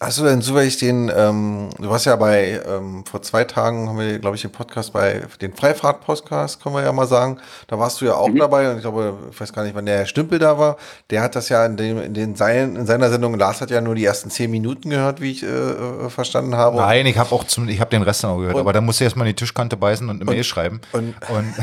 Hast 0.00 0.18
du 0.18 0.24
denn 0.24 0.42
zufällig 0.42 0.76
den, 0.78 1.10
ähm, 1.14 1.70
du 1.78 1.88
warst 1.88 2.06
ja 2.06 2.16
bei, 2.16 2.60
ähm, 2.66 3.04
vor 3.04 3.22
zwei 3.22 3.44
Tagen 3.44 3.88
haben 3.88 3.98
wir, 3.98 4.18
glaube 4.18 4.36
ich, 4.36 4.42
den 4.42 4.50
Podcast 4.50 4.92
bei, 4.92 5.22
den 5.40 5.54
Freifahrt-Podcast, 5.54 6.62
können 6.62 6.74
wir 6.74 6.82
ja 6.82 6.92
mal 6.92 7.06
sagen. 7.06 7.38
Da 7.68 7.78
warst 7.78 8.00
du 8.00 8.06
ja 8.06 8.14
auch 8.14 8.28
mhm. 8.28 8.38
dabei 8.38 8.70
und 8.70 8.76
ich 8.76 8.82
glaube, 8.82 9.14
ich 9.30 9.40
weiß 9.40 9.52
gar 9.52 9.62
nicht, 9.62 9.74
wann 9.74 9.86
der 9.86 9.98
Herr 9.98 10.06
Stümpel 10.06 10.38
da 10.38 10.58
war. 10.58 10.76
Der 11.10 11.22
hat 11.22 11.36
das 11.36 11.48
ja 11.48 11.64
in, 11.64 11.76
dem, 11.76 12.00
in, 12.02 12.14
den 12.14 12.34
sein, 12.34 12.76
in 12.76 12.86
seiner 12.86 13.08
Sendung, 13.08 13.38
Lars 13.38 13.60
hat 13.60 13.70
ja 13.70 13.80
nur 13.80 13.94
die 13.94 14.04
ersten 14.04 14.30
zehn 14.30 14.50
Minuten 14.50 14.90
gehört, 14.90 15.20
wie 15.20 15.30
ich 15.30 15.42
äh, 15.42 15.46
äh 15.46 16.10
verstanden 16.10 16.56
habe. 16.56 16.76
Nein, 16.76 17.06
ich 17.06 17.18
habe 17.18 17.32
auch 17.32 17.44
zum, 17.44 17.68
ich 17.68 17.80
habe 17.80 17.90
den 17.90 18.02
Rest 18.02 18.22
noch 18.24 18.38
gehört, 18.38 18.54
und, 18.54 18.60
aber 18.60 18.72
da 18.72 18.80
musst 18.80 19.00
du 19.00 19.04
erstmal 19.04 19.26
in 19.26 19.32
die 19.32 19.36
Tischkante 19.36 19.76
beißen 19.76 20.08
und 20.08 20.20
eine 20.20 20.30
Mail 20.30 20.44
schreiben. 20.44 20.80
Und, 20.92 21.14
und, 21.28 21.54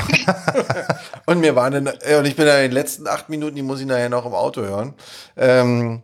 und 1.25 1.39
mir 1.39 1.55
waren, 1.55 1.73
in, 1.73 1.87
und 1.87 2.25
ich 2.25 2.35
bin 2.35 2.47
ja 2.47 2.57
in 2.57 2.63
den 2.63 2.71
letzten 2.71 3.07
acht 3.07 3.29
Minuten, 3.29 3.55
die 3.55 3.61
muss 3.61 3.79
ich 3.81 3.85
nachher 3.85 4.09
noch 4.09 4.25
im 4.25 4.33
Auto 4.33 4.61
hören. 4.61 4.93
Ähm, 5.35 6.03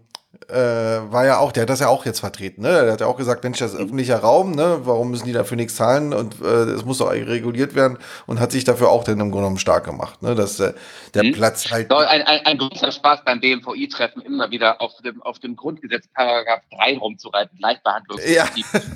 äh, 0.50 1.12
war 1.12 1.26
ja 1.26 1.38
auch, 1.38 1.52
der 1.52 1.64
hat 1.64 1.70
das 1.70 1.80
ja 1.80 1.88
auch 1.88 2.06
jetzt 2.06 2.20
vertreten, 2.20 2.62
ne? 2.62 2.84
Der 2.84 2.94
hat 2.94 3.02
ja 3.02 3.08
auch 3.08 3.18
gesagt, 3.18 3.44
Mensch, 3.44 3.60
das 3.60 3.74
ist 3.74 3.80
öffentlicher 3.80 4.20
Raum, 4.20 4.52
ne? 4.52 4.80
Warum 4.84 5.12
müssen 5.12 5.26
die 5.26 5.34
dafür 5.34 5.58
nichts 5.58 5.76
zahlen 5.76 6.14
und 6.14 6.42
äh, 6.42 6.46
es 6.46 6.86
muss 6.86 6.98
doch 6.98 7.12
reguliert 7.12 7.76
werden 7.76 7.98
und 8.26 8.40
hat 8.40 8.52
sich 8.52 8.64
dafür 8.64 8.90
auch 8.90 9.04
dann 9.04 9.20
im 9.20 9.32
Grunde 9.32 9.38
genommen 9.38 9.60
stark 9.60 9.86
gemacht, 9.86 10.22
ne? 10.22 10.36
Dass 10.36 10.60
äh, 10.60 10.74
der 11.14 11.24
mhm. 11.24 11.34
Platz 11.34 11.70
halt. 11.72 11.92
Ein, 11.92 12.22
ein, 12.24 12.46
ein 12.46 12.58
großer 12.58 12.92
Spaß 12.92 13.22
beim 13.26 13.40
BMVI-Treffen, 13.40 14.22
immer 14.22 14.50
wieder 14.52 14.82
auf 14.82 14.94
dem, 15.04 15.22
auf 15.22 15.40
dem 15.40 15.56
Grundgesetz 15.56 16.08
Paragraph 16.14 16.62
3 16.78 16.98
rumzureiten, 16.98 17.58
Gleichbehandlung. 17.58 18.20
Ja. 18.28 18.46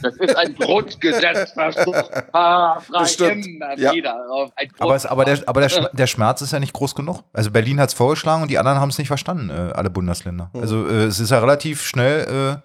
Das 0.02 0.16
ist 0.18 0.36
ein 0.36 0.56
Grundgesetzversuch. 0.56 1.94
Frei 2.32 3.34
immer 3.34 3.78
ja. 3.78 3.94
wieder. 3.94 4.16
Aber, 4.80 4.96
es, 4.96 5.06
aber, 5.06 5.26
der, 5.26 5.40
aber 5.46 5.62
der, 5.62 5.90
der 5.94 6.08
Schmerz 6.08 6.42
ist 6.42 6.52
ja 6.52 6.60
nicht 6.60 6.74
groß 6.74 6.96
genug. 6.96 7.24
Also 7.34 7.52
Berlin 7.52 7.80
hat 7.80 7.90
es 7.90 7.96
vorgeschlagen 7.96 8.44
und 8.44 8.52
die 8.52 8.58
anderen 8.58 8.80
haben 8.80 8.90
es 8.90 8.98
nicht 8.98 9.08
verstanden, 9.08 9.50
äh, 9.50 9.74
alle 9.74 9.90
Bundesländer. 9.90 10.50
Mhm. 10.54 10.62
Also 10.62 10.88
äh, 10.88 11.06
es 11.06 11.20
ist 11.20 11.32
ja 11.32 11.40
relativ 11.44 11.82
schnell 11.82 12.62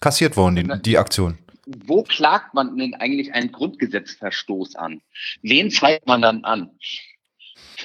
kassiert 0.00 0.36
worden, 0.36 0.56
die, 0.56 0.82
die 0.82 0.98
Aktion. 0.98 1.38
Wo 1.66 2.02
klagt 2.02 2.54
man 2.54 2.76
denn 2.76 2.94
eigentlich 2.94 3.32
einen 3.34 3.52
Grundgesetzverstoß 3.52 4.76
an? 4.76 5.00
Wen 5.42 5.70
zeigt 5.70 6.06
man 6.06 6.20
dann 6.20 6.44
an? 6.44 6.70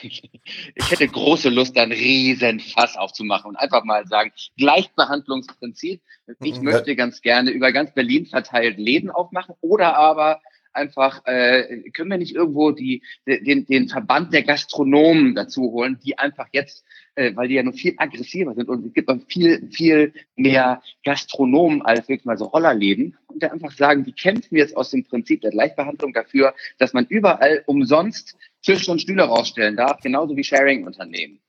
Ich 0.01 0.91
hätte 0.91 1.07
große 1.07 1.49
Lust, 1.49 1.75
da 1.75 1.83
einen 1.83 1.91
riesen 1.91 2.59
Fass 2.59 2.97
aufzumachen 2.97 3.49
und 3.49 3.55
einfach 3.55 3.83
mal 3.83 4.05
sagen, 4.05 4.31
Gleichbehandlungsprinzip. 4.57 6.01
Ich 6.41 6.61
möchte 6.61 6.95
ganz 6.95 7.21
gerne 7.21 7.51
über 7.51 7.71
ganz 7.71 7.93
Berlin 7.93 8.25
verteilt 8.25 8.77
Läden 8.77 9.09
aufmachen 9.09 9.55
oder 9.61 9.95
aber 9.95 10.41
einfach, 10.73 11.25
äh, 11.25 11.89
können 11.91 12.11
wir 12.11 12.17
nicht 12.17 12.35
irgendwo 12.35 12.71
die, 12.71 13.01
den, 13.25 13.65
den 13.65 13.89
Verband 13.89 14.33
der 14.33 14.43
Gastronomen 14.43 15.33
dazu 15.33 15.71
holen, 15.71 15.99
die 16.03 16.17
einfach 16.19 16.47
jetzt, 16.51 16.85
äh, 17.17 17.35
weil 17.35 17.47
die 17.47 17.55
ja 17.55 17.63
noch 17.63 17.73
viel 17.73 17.95
aggressiver 17.97 18.53
sind 18.53 18.69
und 18.69 18.85
es 18.85 18.93
gibt 18.93 19.09
noch 19.09 19.19
viel, 19.27 19.67
viel 19.71 20.13
mehr 20.35 20.81
Gastronomen 21.03 21.81
als 21.81 22.07
wirklich 22.07 22.25
mal 22.25 22.37
so 22.37 22.45
Rollerläden 22.45 23.17
und 23.25 23.41
da 23.41 23.47
einfach 23.47 23.71
sagen, 23.71 24.03
die 24.03 24.13
kämpfen 24.13 24.55
jetzt 24.55 24.77
aus 24.77 24.91
dem 24.91 25.03
Prinzip 25.03 25.41
der 25.41 25.51
Gleichbehandlung 25.51 26.13
dafür, 26.13 26.53
dass 26.77 26.93
man 26.93 27.07
überall 27.07 27.63
umsonst 27.65 28.37
Tische 28.61 28.91
und 28.91 29.01
Stühle 29.01 29.23
rausstellen 29.23 29.75
darf, 29.75 29.99
genauso 30.01 30.37
wie 30.37 30.43
Sharing-Unternehmen. 30.43 31.39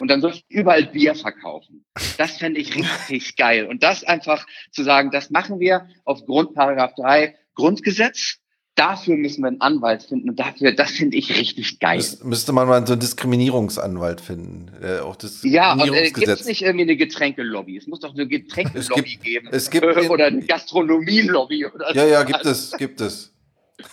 Und 0.00 0.08
dann 0.08 0.20
soll 0.20 0.32
ich 0.32 0.44
überall 0.48 0.86
Bier 0.86 1.14
verkaufen. 1.14 1.84
Das 2.16 2.38
fände 2.38 2.60
ich 2.60 2.74
richtig 2.76 3.36
geil. 3.36 3.66
Und 3.66 3.82
das 3.82 4.04
einfach 4.04 4.46
zu 4.70 4.82
sagen, 4.82 5.10
das 5.10 5.30
machen 5.30 5.60
wir 5.60 5.88
aufgrund 6.04 6.54
Paragraph 6.54 6.94
3 6.94 7.36
Grundgesetz 7.54 8.40
dafür 8.78 9.16
müssen 9.16 9.42
wir 9.42 9.48
einen 9.48 9.60
Anwalt 9.60 10.02
finden 10.02 10.30
und 10.30 10.38
dafür, 10.38 10.72
das 10.72 10.92
finde 10.92 11.16
ich 11.16 11.36
richtig 11.36 11.80
geil. 11.80 11.98
Das 11.98 12.22
müsste 12.22 12.52
man 12.52 12.68
mal 12.68 12.86
so 12.86 12.92
einen 12.92 13.00
Diskriminierungsanwalt 13.00 14.20
finden. 14.20 14.70
Äh, 14.82 15.00
auch 15.00 15.16
das 15.16 15.42
ja, 15.42 15.72
und 15.72 15.92
äh, 15.92 16.10
gibt 16.10 16.28
es 16.28 16.46
nicht 16.46 16.62
irgendwie 16.62 16.84
eine 16.84 16.96
Getränkelobby? 16.96 17.76
Es 17.76 17.86
muss 17.86 18.00
doch 18.00 18.14
eine 18.14 18.26
Getränkelobby 18.26 19.16
geben. 19.16 19.48
Es 19.50 19.70
gibt 19.70 19.84
oder 20.10 20.26
eine 20.26 20.42
Gastronomielobby 20.42 21.66
oder 21.66 21.94
Ja, 21.94 22.06
ja, 22.06 22.22
gibt 22.22 22.44
es, 22.46 22.72
gibt 22.76 23.00
es. 23.00 23.32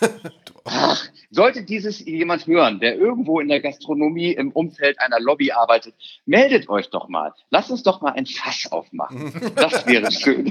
Ach, 0.64 1.06
sollte 1.30 1.62
dieses 1.62 2.04
jemand 2.04 2.46
hören, 2.46 2.80
der 2.80 2.96
irgendwo 2.96 3.40
in 3.40 3.48
der 3.48 3.60
Gastronomie 3.60 4.32
im 4.32 4.50
Umfeld 4.50 4.98
einer 5.00 5.20
Lobby 5.20 5.52
arbeitet, 5.52 5.94
meldet 6.24 6.68
euch 6.68 6.90
doch 6.90 7.08
mal. 7.08 7.32
Lasst 7.50 7.70
uns 7.70 7.82
doch 7.82 8.00
mal 8.00 8.12
ein 8.12 8.26
Fass 8.26 8.66
aufmachen. 8.70 9.32
Das 9.54 9.86
wäre 9.86 10.10
schön. 10.10 10.46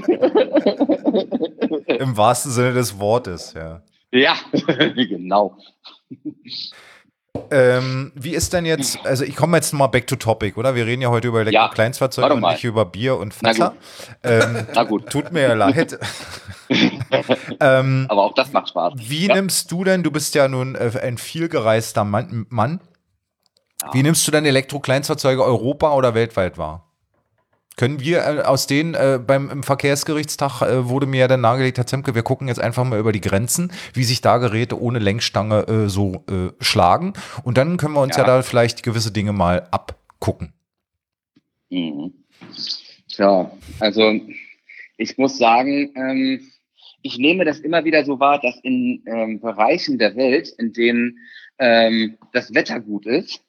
Im 1.86 2.16
wahrsten 2.16 2.52
Sinne 2.52 2.72
des 2.72 2.98
Wortes, 2.98 3.52
ja. 3.54 3.82
Ja, 4.12 4.36
genau. 4.94 5.56
Ähm, 7.50 8.12
wie 8.14 8.34
ist 8.34 8.52
denn 8.52 8.64
jetzt, 8.64 9.04
also 9.04 9.24
ich 9.24 9.36
komme 9.36 9.56
jetzt 9.56 9.72
mal 9.72 9.86
back 9.88 10.06
to 10.06 10.16
topic, 10.16 10.56
oder? 10.56 10.74
Wir 10.74 10.86
reden 10.86 11.02
ja 11.02 11.10
heute 11.10 11.28
über 11.28 11.40
Elektro-Kleinstfahrzeuge 11.40 12.34
und 12.34 12.40
nicht 12.40 12.64
über 12.64 12.84
Bier 12.84 13.16
und 13.16 13.34
Fässer. 13.34 13.74
Na 14.22 14.40
gut. 14.40 14.44
Ähm, 14.44 14.66
Na 14.74 14.82
gut. 14.84 15.10
Tut 15.10 15.32
mir 15.32 15.42
ja 15.42 15.54
leid. 15.54 15.98
ähm, 17.60 18.06
Aber 18.08 18.22
auch 18.22 18.34
das 18.34 18.52
macht 18.52 18.70
Spaß. 18.70 18.94
Wie 18.96 19.26
ja. 19.26 19.34
nimmst 19.34 19.70
du 19.70 19.84
denn, 19.84 20.02
du 20.02 20.10
bist 20.10 20.34
ja 20.34 20.48
nun 20.48 20.74
äh, 20.74 20.90
ein 21.02 21.18
vielgereister 21.18 22.04
Mann, 22.04 22.46
Mann. 22.48 22.80
Ja. 23.82 23.92
wie 23.92 24.02
nimmst 24.02 24.26
du 24.26 24.32
denn 24.32 24.46
Elektro-Kleinstfahrzeuge 24.46 25.44
Europa 25.44 25.92
oder 25.94 26.14
weltweit 26.14 26.56
wahr? 26.56 26.85
Können 27.76 28.00
wir 28.00 28.18
äh, 28.18 28.42
aus 28.42 28.66
denen 28.66 28.94
äh, 28.94 29.20
beim 29.24 29.50
im 29.50 29.62
Verkehrsgerichtstag 29.62 30.62
äh, 30.62 30.88
wurde 30.88 31.06
mir 31.06 31.20
ja 31.20 31.28
dann 31.28 31.42
nahegelegt, 31.42 31.76
Herr 31.76 31.86
Zemke, 31.86 32.14
wir 32.14 32.22
gucken 32.22 32.48
jetzt 32.48 32.60
einfach 32.60 32.84
mal 32.84 32.98
über 32.98 33.12
die 33.12 33.20
Grenzen, 33.20 33.70
wie 33.92 34.04
sich 34.04 34.22
da 34.22 34.38
Geräte 34.38 34.80
ohne 34.80 34.98
Lenkstange 34.98 35.66
äh, 35.68 35.88
so 35.88 36.24
äh, 36.30 36.52
schlagen. 36.60 37.12
Und 37.44 37.58
dann 37.58 37.76
können 37.76 37.94
wir 37.94 38.00
uns 38.00 38.16
ja. 38.16 38.22
ja 38.22 38.36
da 38.36 38.42
vielleicht 38.42 38.82
gewisse 38.82 39.12
Dinge 39.12 39.32
mal 39.32 39.68
abgucken. 39.70 40.54
Mhm. 41.68 42.14
Tja, 43.08 43.50
also 43.78 44.20
ich 44.96 45.18
muss 45.18 45.36
sagen, 45.36 45.92
ähm, 45.96 46.40
ich 47.02 47.18
nehme 47.18 47.44
das 47.44 47.60
immer 47.60 47.84
wieder 47.84 48.04
so 48.04 48.18
wahr, 48.18 48.40
dass 48.40 48.58
in 48.62 49.02
ähm, 49.06 49.40
Bereichen 49.40 49.98
der 49.98 50.16
Welt, 50.16 50.48
in 50.58 50.72
denen 50.72 51.18
ähm, 51.58 52.16
das 52.32 52.54
Wetter 52.54 52.80
gut 52.80 53.06
ist, 53.06 53.42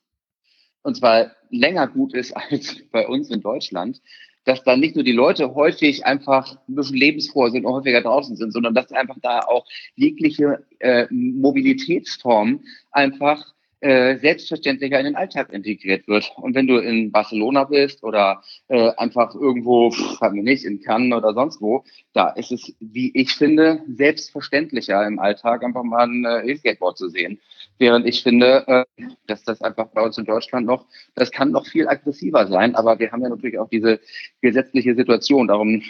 und 0.88 0.95
zwar 0.95 1.31
länger 1.49 1.85
gut 1.88 2.13
ist 2.13 2.31
als 2.49 2.77
bei 2.91 3.05
uns 3.05 3.29
in 3.29 3.41
Deutschland, 3.41 4.01
dass 4.45 4.63
da 4.63 4.77
nicht 4.77 4.95
nur 4.95 5.03
die 5.03 5.11
Leute 5.11 5.53
häufig 5.53 6.05
einfach 6.05 6.57
ein 6.69 6.75
bisschen 6.75 6.95
lebensfroher 6.95 7.51
sind 7.51 7.65
und 7.65 7.73
häufiger 7.73 8.01
draußen 8.01 8.38
sind, 8.38 8.53
sondern 8.53 8.73
dass 8.73 8.93
einfach 8.93 9.17
da 9.21 9.41
auch 9.41 9.65
jegliche 9.95 10.63
äh, 10.79 11.05
Mobilitätsform 11.09 12.63
einfach 12.91 13.53
äh, 13.80 14.17
selbstverständlicher 14.17 14.99
in 14.99 15.05
den 15.05 15.15
Alltag 15.15 15.53
integriert 15.53 16.07
wird. 16.07 16.32
Und 16.38 16.55
wenn 16.55 16.67
du 16.67 16.78
in 16.78 17.11
Barcelona 17.11 17.65
bist 17.65 18.03
oder 18.03 18.41
äh, 18.69 18.91
einfach 18.97 19.36
irgendwo, 19.36 19.91
frag 19.91 20.34
mich 20.34 20.43
nicht, 20.43 20.65
in 20.65 20.82
Cannes 20.82 21.15
oder 21.15 21.34
sonst 21.34 21.61
wo, 21.61 21.84
da 22.13 22.30
ist 22.30 22.51
es, 22.51 22.75
wie 22.80 23.11
ich 23.13 23.34
finde, 23.34 23.84
selbstverständlicher 23.88 25.05
im 25.05 25.19
Alltag 25.19 25.63
einfach 25.63 25.84
mal 25.84 26.07
ein 26.07 26.25
äh, 26.25 26.51
E-Skateboard 26.51 26.97
zu 26.97 27.09
sehen. 27.09 27.39
Während 27.78 28.07
ich 28.07 28.23
finde, 28.23 28.67
äh, 28.67 29.03
dass 29.28 29.43
das 29.43 29.61
einfach 29.61 29.88
bei 29.88 30.01
uns 30.01 30.17
in 30.17 30.25
Deutschland 30.25 30.65
noch, 30.65 30.86
das 31.15 31.32
kann 31.32 31.51
noch 31.51 31.67
viel 31.67 31.88
aggressiver 31.88 32.47
sein, 32.47 32.75
aber 32.75 32.97
wir 32.99 33.11
haben 33.11 33.21
ja 33.21 33.30
natürlich 33.30 33.59
auch 33.59 33.69
diese 33.69 33.99
gesetzliche 34.41 34.95
Situation. 34.95 35.47
Darum 35.47 35.84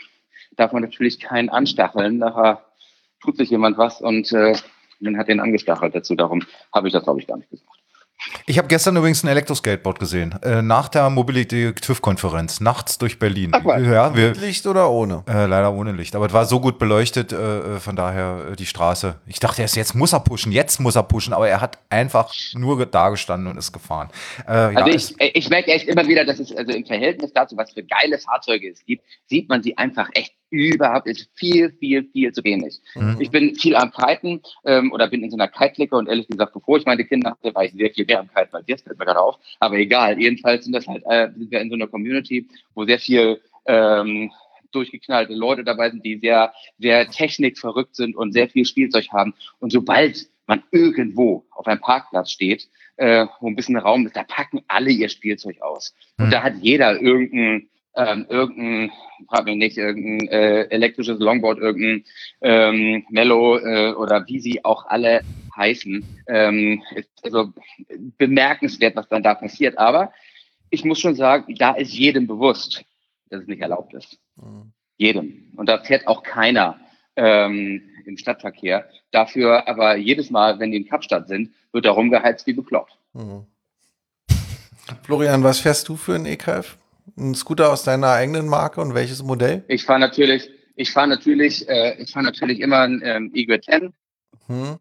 darf 0.58 0.74
man 0.74 0.82
natürlich 0.82 1.20
keinen 1.20 1.50
anstacheln. 1.50 2.18
Nachher 2.18 2.66
tut 3.22 3.38
sich 3.38 3.50
jemand 3.50 3.78
was 3.78 4.02
und 4.02 4.32
äh, 4.34 4.56
dann 5.00 5.18
hat 5.18 5.28
den 5.28 5.40
angestachelt 5.40 5.96
dazu. 5.96 6.16
Darum 6.16 6.44
habe 6.74 6.88
ich 6.88 6.94
das, 6.94 7.04
glaube 7.04 7.20
ich, 7.20 7.28
gar 7.28 7.38
nicht 7.38 7.50
gesagt. 7.50 7.77
Ich 8.46 8.58
habe 8.58 8.68
gestern 8.68 8.96
übrigens 8.96 9.24
ein 9.24 9.28
Elektroskateboard 9.28 10.00
gesehen. 10.00 10.36
Äh, 10.42 10.62
nach 10.62 10.90
der 10.90 11.10
Mobility 11.10 11.74
TÜV-Konferenz, 11.74 12.60
nachts 12.60 12.98
durch 12.98 13.20
Berlin. 13.20 13.52
Ach, 13.54 13.64
ja, 13.64 14.16
wir, 14.16 14.30
Mit 14.30 14.42
Licht 14.42 14.66
oder 14.66 14.90
ohne? 14.90 15.24
Äh, 15.28 15.46
leider 15.46 15.74
ohne 15.74 15.92
Licht. 15.92 16.16
Aber 16.16 16.26
es 16.26 16.34
war 16.34 16.46
so 16.46 16.60
gut 16.60 16.80
beleuchtet, 16.80 17.32
äh, 17.32 17.76
äh 17.76 17.80
von 17.80 17.96
daher 17.96 18.48
äh, 18.52 18.56
die 18.56 18.66
Straße. 18.66 19.16
Ich 19.28 19.40
dachte 19.40 19.62
erst, 19.62 19.76
jetzt 19.76 19.94
muss 19.96 20.14
er 20.14 20.22
pushen, 20.22 20.52
jetzt 20.52 20.80
muss 20.80 20.96
er 20.96 21.04
pushen, 21.04 21.34
aber 21.34 21.48
er 21.48 21.62
hat 21.62 21.78
einfach 21.90 22.34
nur 22.54 22.86
da 22.86 23.10
gestanden 23.10 23.52
und 23.52 23.58
ist 23.58 23.72
gefahren. 23.72 24.10
Äh, 24.48 24.52
also 24.52 24.80
ja, 24.80 24.96
ich, 24.96 25.16
ich 25.20 25.50
merke 25.50 25.72
echt 25.72 25.88
immer 25.88 26.08
wieder, 26.08 26.26
dass 26.26 26.40
es 26.40 26.56
also 26.56 26.72
im 26.72 26.86
Verhältnis 26.86 27.34
dazu, 27.34 27.56
was 27.58 27.72
für 27.72 27.84
geile 27.84 28.18
Fahrzeuge 28.18 28.72
es 28.72 28.84
gibt, 28.86 29.04
sieht 29.28 29.50
man 29.50 29.62
sie 29.62 29.78
einfach 29.78 30.10
echt 30.14 30.34
überhaupt 30.50 31.08
ist 31.08 31.30
viel, 31.36 31.72
viel, 31.80 32.08
viel 32.12 32.32
zu 32.32 32.44
wenig. 32.44 32.80
Mhm. 32.96 33.18
Ich 33.20 33.32
bin 33.32 33.56
viel 33.56 33.76
am 33.76 33.92
Kiten 33.92 34.42
ähm, 34.66 34.92
oder 34.92 35.08
bin 35.08 35.24
in 35.24 35.30
so 35.30 35.38
einer 35.38 35.48
Kite-Licke 35.48 35.96
und 35.96 36.08
ehrlich 36.08 36.28
gesagt, 36.28 36.54
bevor 36.54 36.78
ich 36.78 36.86
meine 36.86 37.04
Kinder 37.04 37.32
hatte, 37.32 37.54
war 37.54 37.66
ich 37.66 37.74
sehr 37.74 37.92
viel 37.92 38.06
mehr 38.06 38.20
am 38.20 38.28
Kiten 38.28 38.56
als 38.56 38.68
jetzt, 38.68 38.84
fällt 38.84 38.98
mir 38.98 39.06
gerade 39.06 39.20
auf. 39.20 39.38
Aber 39.60 39.76
egal, 39.76 40.20
jedenfalls 40.20 40.64
sind 40.64 40.74
das 40.74 40.88
halt, 40.88 41.04
äh, 41.06 41.30
sind 41.36 41.52
wir 41.52 41.62
in 41.62 41.70
so 41.70 41.76
einer 41.76 41.88
Community, 41.88 42.48
wo 42.76 42.86
sehr 42.86 43.00
viel 43.00 43.42
ähm, 43.66 44.32
durchgeknallte 44.72 45.34
Leute 45.34 45.64
dabei 45.64 45.90
sind, 45.90 46.06
die 46.06 46.20
sehr, 46.20 46.54
sehr 46.78 47.10
technikverrückt 47.10 47.96
sind 47.96 48.16
und 48.16 48.34
sehr 48.34 48.50
viel 48.50 48.66
Spielzeug 48.66 49.08
haben. 49.12 49.34
Und 49.60 49.72
sobald 49.72 50.28
man 50.46 50.64
irgendwo 50.72 51.46
auf 51.52 51.68
einem 51.68 51.82
Parkplatz 51.82 52.32
steht, 52.32 52.70
äh, 52.98 53.26
wo 53.40 53.48
ein 53.48 53.56
bisschen 53.56 53.78
Raum 53.78 54.06
ist, 54.06 54.16
da 54.16 54.24
packen 54.24 54.62
alle 54.68 54.92
ihr 54.92 55.10
Spielzeug 55.10 55.62
aus. 55.62 55.94
Und 56.18 56.28
mhm. 56.28 56.32
da 56.32 56.44
hat 56.44 56.56
jeder 56.62 57.00
irgendein 57.00 57.70
ähm, 57.98 58.26
irgendein, 58.30 58.92
frag 59.28 59.46
mich 59.46 59.58
nicht, 59.58 59.78
irgendein 59.78 60.28
äh, 60.30 60.64
elektrisches 60.70 61.20
Longboard, 61.20 61.60
irgendein 61.60 62.06
ähm, 62.42 63.06
Mellow 63.10 63.58
äh, 63.58 63.94
oder 63.94 64.26
wie 64.28 64.40
sie 64.40 64.64
auch 64.64 64.86
alle 64.86 65.22
heißen. 65.56 66.06
Ähm, 66.28 66.84
ist 66.96 67.10
also 67.24 67.52
bemerkenswert, 68.18 68.96
was 68.96 69.10
dann 69.10 69.24
da 69.24 69.34
passiert. 69.34 69.78
Aber 69.78 70.14
ich 70.70 70.86
muss 70.86 71.00
schon 71.00 71.16
sagen, 71.16 71.56
da 71.56 71.72
ist 71.72 71.94
jedem 71.94 72.28
bewusst, 72.28 72.84
dass 73.30 73.42
es 73.42 73.48
nicht 73.48 73.62
erlaubt 73.62 73.94
ist. 73.94 74.20
Mhm. 74.36 74.72
Jedem. 74.98 75.52
Und 75.58 75.68
da 75.68 75.80
fährt 75.80 76.08
auch 76.08 76.24
keiner 76.24 76.80
ähm, 77.16 77.82
im 78.06 78.18
Stadtverkehr. 78.18 78.88
Dafür 79.12 79.68
aber 79.68 79.98
jedes 79.98 80.30
Mal, 80.30 80.60
wenn 80.60 80.72
die 80.72 80.78
in 80.78 80.88
Kapstadt 80.88 81.28
sind, 81.28 81.52
wird 81.72 81.86
da 81.86 81.92
rumgeheizt 81.92 82.46
wie 82.48 82.54
bekloppt. 82.54 82.98
Mhm. 83.14 83.46
Florian, 85.04 85.44
was 85.44 85.60
fährst 85.60 85.90
du 85.90 85.98
für 85.98 86.16
ein 86.16 86.26
EKF? 86.26 86.78
Ein 87.18 87.34
Scooter 87.34 87.72
aus 87.72 87.84
deiner 87.84 88.12
eigenen 88.12 88.48
Marke 88.48 88.80
und 88.80 88.94
welches 88.94 89.24
Modell? 89.24 89.64
Ich 89.68 89.86
fahre 89.86 90.00
natürlich, 90.00 90.52
ich 90.76 90.92
fahre 90.92 91.08
natürlich, 91.08 91.68
äh, 91.68 92.00
ich 92.00 92.12
fahre 92.12 92.26
natürlich 92.26 92.60
immer 92.60 92.82
ein 92.82 93.02
ähm, 93.04 93.32
Eagle 93.34 93.60
10. 93.60 93.94
Hm. 94.46 94.78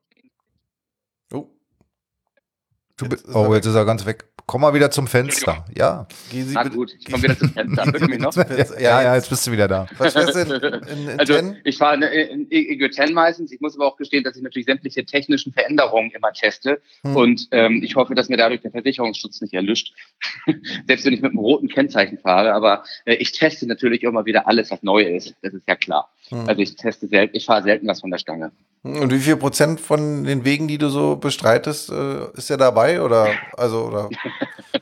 Oh. 3.03 3.07
Jetzt 3.11 3.34
oh, 3.34 3.55
jetzt 3.55 3.66
ist 3.66 3.74
er 3.74 3.84
ganz 3.84 4.07
weg. 4.07 4.24
Komm 4.47 4.61
mal 4.61 4.72
wieder 4.72 4.90
zum 4.90 5.07
Fenster. 5.09 5.64
Ja. 5.76 6.07
Geh 6.30 6.42
Sie 6.42 6.55
Na 6.55 6.62
gut, 6.62 6.94
ich 6.97 7.05
komme 7.05 7.24
wieder 7.24 7.36
zum 7.36 7.51
Fenster. 7.51 7.84
noch? 7.84 8.36
ja, 8.80 9.03
ja, 9.03 9.14
jetzt 9.16 9.28
bist 9.28 9.47
du 9.47 9.51
wieder 9.53 9.66
da. 9.66 9.86
Was 9.99 10.12
fährst 10.12 10.34
du 10.36 10.40
in, 10.40 10.51
in, 10.53 11.09
in 11.09 11.20
Also 11.20 11.34
10? 11.34 11.59
ich 11.64 11.76
fahre 11.76 12.07
in 12.07 12.51
Ego 12.51 12.88
10 12.88 13.12
meistens. 13.12 13.51
Ich 13.53 13.61
muss 13.61 13.74
aber 13.74 13.86
auch 13.86 13.97
gestehen, 13.97 14.22
dass 14.22 14.36
ich 14.36 14.42
natürlich 14.42 14.66
sämtliche 14.66 15.05
technischen 15.05 15.53
Veränderungen 15.53 16.11
immer 16.12 16.32
teste. 16.32 16.80
Hm. 17.03 17.16
Und 17.16 17.49
ähm, 17.51 17.82
ich 17.82 17.97
hoffe, 17.97 18.14
dass 18.14 18.28
mir 18.28 18.36
dadurch 18.36 18.61
der 18.61 18.70
Versicherungsschutz 18.70 19.40
nicht 19.40 19.53
erlischt. 19.53 19.92
Selbst 20.86 21.05
wenn 21.05 21.12
ich 21.12 21.20
mit 21.20 21.32
einem 21.32 21.40
roten 21.40 21.68
Kennzeichen 21.68 22.16
fahre. 22.16 22.55
Aber 22.55 22.84
äh, 23.05 23.14
ich 23.16 23.32
teste 23.32 23.66
natürlich 23.66 24.05
immer 24.05 24.24
wieder 24.26 24.47
alles, 24.47 24.70
was 24.70 24.82
neu 24.84 25.03
ist. 25.03 25.34
Das 25.42 25.53
ist 25.53 25.66
ja 25.68 25.74
klar. 25.74 26.09
Hm. 26.28 26.49
Also 26.49 26.62
ich 26.62 26.76
teste 26.76 27.09
selten, 27.09 27.36
ich 27.36 27.44
fahre 27.44 27.64
selten 27.64 27.88
was 27.88 28.01
von 28.01 28.11
der 28.12 28.18
Stange. 28.18 28.53
Und 28.84 29.12
wie 29.12 29.18
viel 29.18 29.36
Prozent 29.36 29.80
von 29.80 30.22
den 30.22 30.44
Wegen, 30.44 30.68
die 30.68 30.78
du 30.78 30.88
so 30.88 31.16
bestreitest, 31.16 31.90
äh, 31.90 32.30
ist 32.34 32.51
er 32.51 32.57
dabei 32.57 32.86
oder 33.01 33.30
also 33.57 33.87
oder? 33.87 34.11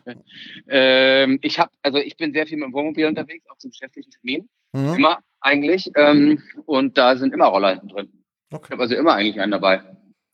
ähm, 0.69 1.39
ich 1.43 1.59
habe, 1.59 1.71
also 1.83 1.99
ich 1.99 2.17
bin 2.17 2.33
sehr 2.33 2.47
viel 2.47 2.59
mit 2.59 2.67
dem 2.67 2.73
Wohnmobil 2.73 3.07
unterwegs, 3.07 3.45
auch 3.51 3.59
zum 3.59 3.71
geschäftlichen 3.71 4.11
Termin. 4.11 4.49
Mhm. 4.73 4.95
Immer 4.95 5.19
eigentlich. 5.41 5.91
Ähm, 5.97 6.43
und 6.67 6.99
da 6.99 7.17
sind 7.17 7.33
immer 7.33 7.47
Roller 7.47 7.71
hinten 7.71 7.89
drin. 7.89 8.13
Okay. 8.51 8.65
Ich 8.67 8.71
habe 8.73 8.83
also 8.83 8.95
immer 8.95 9.15
eigentlich 9.15 9.41
einen 9.41 9.53
dabei. 9.53 9.83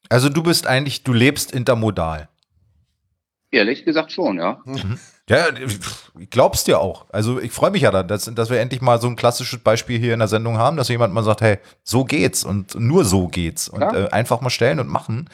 Also 0.08 0.28
du 0.28 0.42
bist 0.42 0.66
eigentlich, 0.66 1.04
du 1.04 1.12
lebst 1.12 1.52
intermodal. 1.52 2.28
Ehrlich 3.50 3.84
gesagt 3.84 4.12
schon, 4.12 4.38
ja. 4.38 4.60
Mhm. 4.64 4.98
Ja, 5.30 5.46
ich 6.18 6.28
glaub's 6.28 6.64
dir 6.64 6.80
auch. 6.80 7.06
Also 7.10 7.40
ich 7.40 7.52
freue 7.52 7.70
mich 7.70 7.82
ja 7.82 7.92
dann, 7.92 8.08
dass, 8.08 8.24
dass 8.34 8.50
wir 8.50 8.58
endlich 8.58 8.80
mal 8.80 9.00
so 9.00 9.06
ein 9.06 9.14
klassisches 9.14 9.60
Beispiel 9.60 9.96
hier 9.98 10.12
in 10.12 10.18
der 10.18 10.26
Sendung 10.26 10.58
haben, 10.58 10.76
dass 10.76 10.88
jemand 10.88 11.14
mal 11.14 11.22
sagt, 11.22 11.40
hey, 11.40 11.58
so 11.84 12.04
geht's 12.04 12.44
und 12.44 12.74
nur 12.74 13.04
so 13.04 13.28
geht's 13.28 13.68
und 13.68 13.80
ja. 13.80 14.06
äh, 14.06 14.08
einfach 14.10 14.40
mal 14.40 14.50
stellen 14.50 14.80
und 14.80 14.88
machen. 14.88 15.30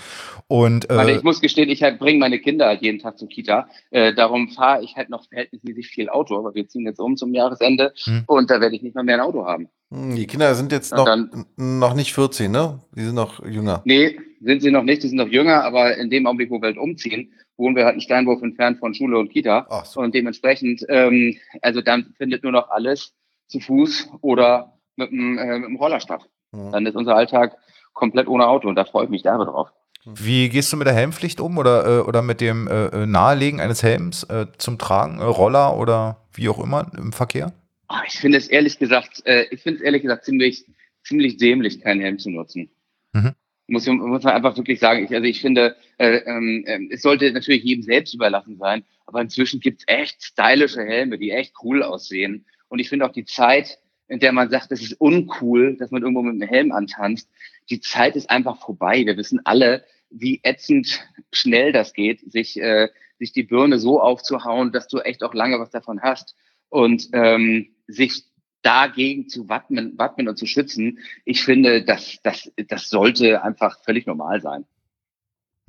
Und, 0.49 0.91
äh, 0.91 1.17
ich 1.17 1.23
muss 1.23 1.41
gestehen, 1.41 1.71
ich 1.71 1.83
halt 1.83 1.99
bringe 1.99 2.19
meine 2.19 2.39
Kinder 2.39 2.67
halt 2.67 2.83
jeden 2.83 2.99
Tag 2.99 3.19
zur 3.19 3.29
Kita. 3.29 3.69
Äh, 3.91 4.15
darum 4.15 4.51
fahre 4.51 4.85
ich 4.85 4.97
halt 4.97 5.09
noch 5.09 5.27
verhältnismäßig 5.29 5.89
viel 5.89 6.11
Auto, 6.11 6.39
aber 6.39 6.55
wir 6.55 6.69
ziehen 6.69 6.85
jetzt 6.85 7.01
um 7.01 7.17
zum 7.17 7.33
Jahresende 7.33 7.95
hm. 8.05 8.25
und 8.27 8.51
da 8.51 8.61
werde 8.61 8.77
ich 8.77 8.83
nicht 8.83 8.95
mal 8.95 9.03
mehr 9.03 9.17
ein 9.17 9.23
Auto 9.23 9.47
haben. 9.47 9.69
Hm, 9.91 10.15
die 10.15 10.27
Kinder 10.27 10.55
sind 10.55 10.73
jetzt 10.73 10.93
noch, 10.93 11.07
dann, 11.07 11.47
noch 11.57 11.95
nicht 11.95 12.13
14, 12.13 12.51
ne? 12.51 12.81
Die 12.95 13.03
sind 13.03 13.15
noch 13.15 13.45
jünger. 13.45 13.83
Nee, 13.87 14.19
sind 14.41 14.61
sie 14.61 14.71
noch 14.71 14.83
nicht, 14.83 15.03
die 15.03 15.09
sind 15.09 15.17
noch 15.17 15.29
jünger, 15.29 15.65
aber 15.65 15.97
in 15.97 16.11
dem 16.11 16.27
Augenblick, 16.27 16.51
wo 16.51 16.61
wir 16.61 16.67
halt 16.67 16.79
umziehen, 16.79 17.33
wohnen 17.57 17.77
wir 17.77 17.85
halt 17.85 17.93
einen 17.93 18.01
Steinwurf 18.01 18.43
entfernt 18.43 18.79
von 18.79 18.95
Schule 18.95 19.19
und 19.19 19.31
Kita. 19.31 19.67
Ach, 19.71 19.85
so. 19.85 20.01
Und 20.01 20.15
dementsprechend, 20.15 20.85
ähm, 20.89 21.37
also 21.63 21.81
dann 21.81 22.15
findet 22.19 22.43
nur 22.43 22.53
noch 22.53 22.71
alles 22.71 23.15
zu 23.49 23.61
Fuß 23.61 24.11
oder 24.21 24.79
mit 24.97 25.11
dem, 25.11 25.39
äh, 25.39 25.59
mit 25.59 25.69
dem 25.69 25.77
Roller 25.77 26.01
statt. 26.01 26.29
Mhm. 26.53 26.73
Dann 26.73 26.87
ist 26.87 26.97
unser 26.97 27.17
Alltag 27.17 27.57
komplett 27.93 28.29
ohne 28.29 28.47
Auto 28.47 28.69
und 28.69 28.75
da 28.75 28.85
freue 28.85 29.05
ich 29.05 29.11
mich 29.11 29.23
derbe 29.23 29.45
drauf. 29.45 29.71
Wie 30.05 30.49
gehst 30.49 30.73
du 30.73 30.77
mit 30.77 30.87
der 30.87 30.95
Helmpflicht 30.95 31.41
um 31.41 31.59
oder, 31.59 31.99
äh, 31.99 32.01
oder 32.01 32.23
mit 32.23 32.41
dem 32.41 32.69
äh, 32.69 32.87
äh 32.87 33.07
Nahelegen 33.07 33.61
eines 33.61 33.83
Helms 33.83 34.23
äh, 34.25 34.47
zum 34.57 34.79
Tragen, 34.79 35.19
äh, 35.19 35.25
Roller 35.25 35.77
oder 35.77 36.29
wie 36.33 36.49
auch 36.49 36.63
immer 36.63 36.91
im 36.97 37.13
Verkehr? 37.13 37.53
Ach, 37.89 38.05
ich 38.07 38.19
finde 38.19 38.39
es 38.39 38.49
ehrlich 38.49 38.79
gesagt, 38.79 39.23
äh, 39.27 39.47
ich 39.51 39.63
finde 39.63 39.79
es 39.79 39.85
ehrlich 39.85 40.03
gesagt 40.03 40.25
ziemlich, 40.25 40.65
ziemlich 41.03 41.39
dämlich, 41.39 41.81
keinen 41.81 42.01
Helm 42.01 42.19
zu 42.19 42.31
nutzen. 42.31 42.71
Mhm 43.13 43.35
muss, 43.67 43.87
muss 43.87 44.23
man 44.23 44.35
einfach 44.35 44.57
wirklich 44.57 44.81
sagen. 44.81 45.05
Ich, 45.05 45.15
also 45.15 45.25
ich 45.25 45.41
finde, 45.41 45.77
äh, 45.99 46.19
äh, 46.19 46.89
es 46.91 47.03
sollte 47.03 47.31
natürlich 47.33 47.65
jedem 47.65 47.83
selbst 47.83 48.15
überlassen 48.15 48.57
sein, 48.59 48.85
aber 49.07 49.21
inzwischen 49.21 49.61
gibt's 49.61 49.85
echt 49.87 50.23
stylische 50.23 50.85
Helme, 50.85 51.19
die 51.19 51.31
echt 51.31 51.55
cool 51.63 51.83
aussehen. 51.83 52.47
Und 52.69 52.79
ich 52.79 52.89
finde 52.89 53.07
auch 53.07 53.13
die 53.13 53.25
Zeit, 53.25 53.79
in 54.09 54.21
der 54.21 54.33
man 54.33 54.51
sagt, 54.51 54.71
es 54.71 54.83
ist 54.83 55.01
uncool, 55.01 55.77
dass 55.77 55.91
man 55.91 56.03
irgendwo 56.03 56.23
mit 56.23 56.41
einem 56.41 56.49
Helm 56.49 56.73
antanzt, 56.73 57.29
die 57.71 57.81
Zeit 57.81 58.15
ist 58.15 58.31
einfach 58.31 58.61
vorbei. 58.61 59.05
Wir 59.05 59.17
wissen 59.17 59.41
alle, 59.45 59.85
wie 60.11 60.41
ätzend 60.45 61.05
schnell 61.33 61.73
das 61.73 61.93
geht, 61.93 62.21
sich, 62.31 62.61
äh, 62.61 62.89
sich 63.19 63.33
die 63.33 63.43
Birne 63.43 63.79
so 63.79 64.01
aufzuhauen, 64.01 64.73
dass 64.73 64.87
du 64.87 64.99
echt 64.99 65.25
auch 65.25 65.35
lange 65.35 65.59
was 65.59 65.71
davon 65.71 66.03
hast. 66.03 66.37
Und 66.69 67.09
ähm, 67.13 67.69
sich 67.87 68.25
dagegen 68.67 69.29
zu 69.29 69.49
wappnen, 69.49 69.97
wappnen 69.97 70.29
und 70.29 70.37
zu 70.37 70.47
schützen, 70.47 70.99
ich 71.25 71.45
finde, 71.45 71.85
das, 71.85 72.19
das, 72.25 72.51
das 72.69 72.89
sollte 72.89 73.43
einfach 73.43 73.79
völlig 73.85 74.07
normal 74.07 74.41
sein. 74.41 74.65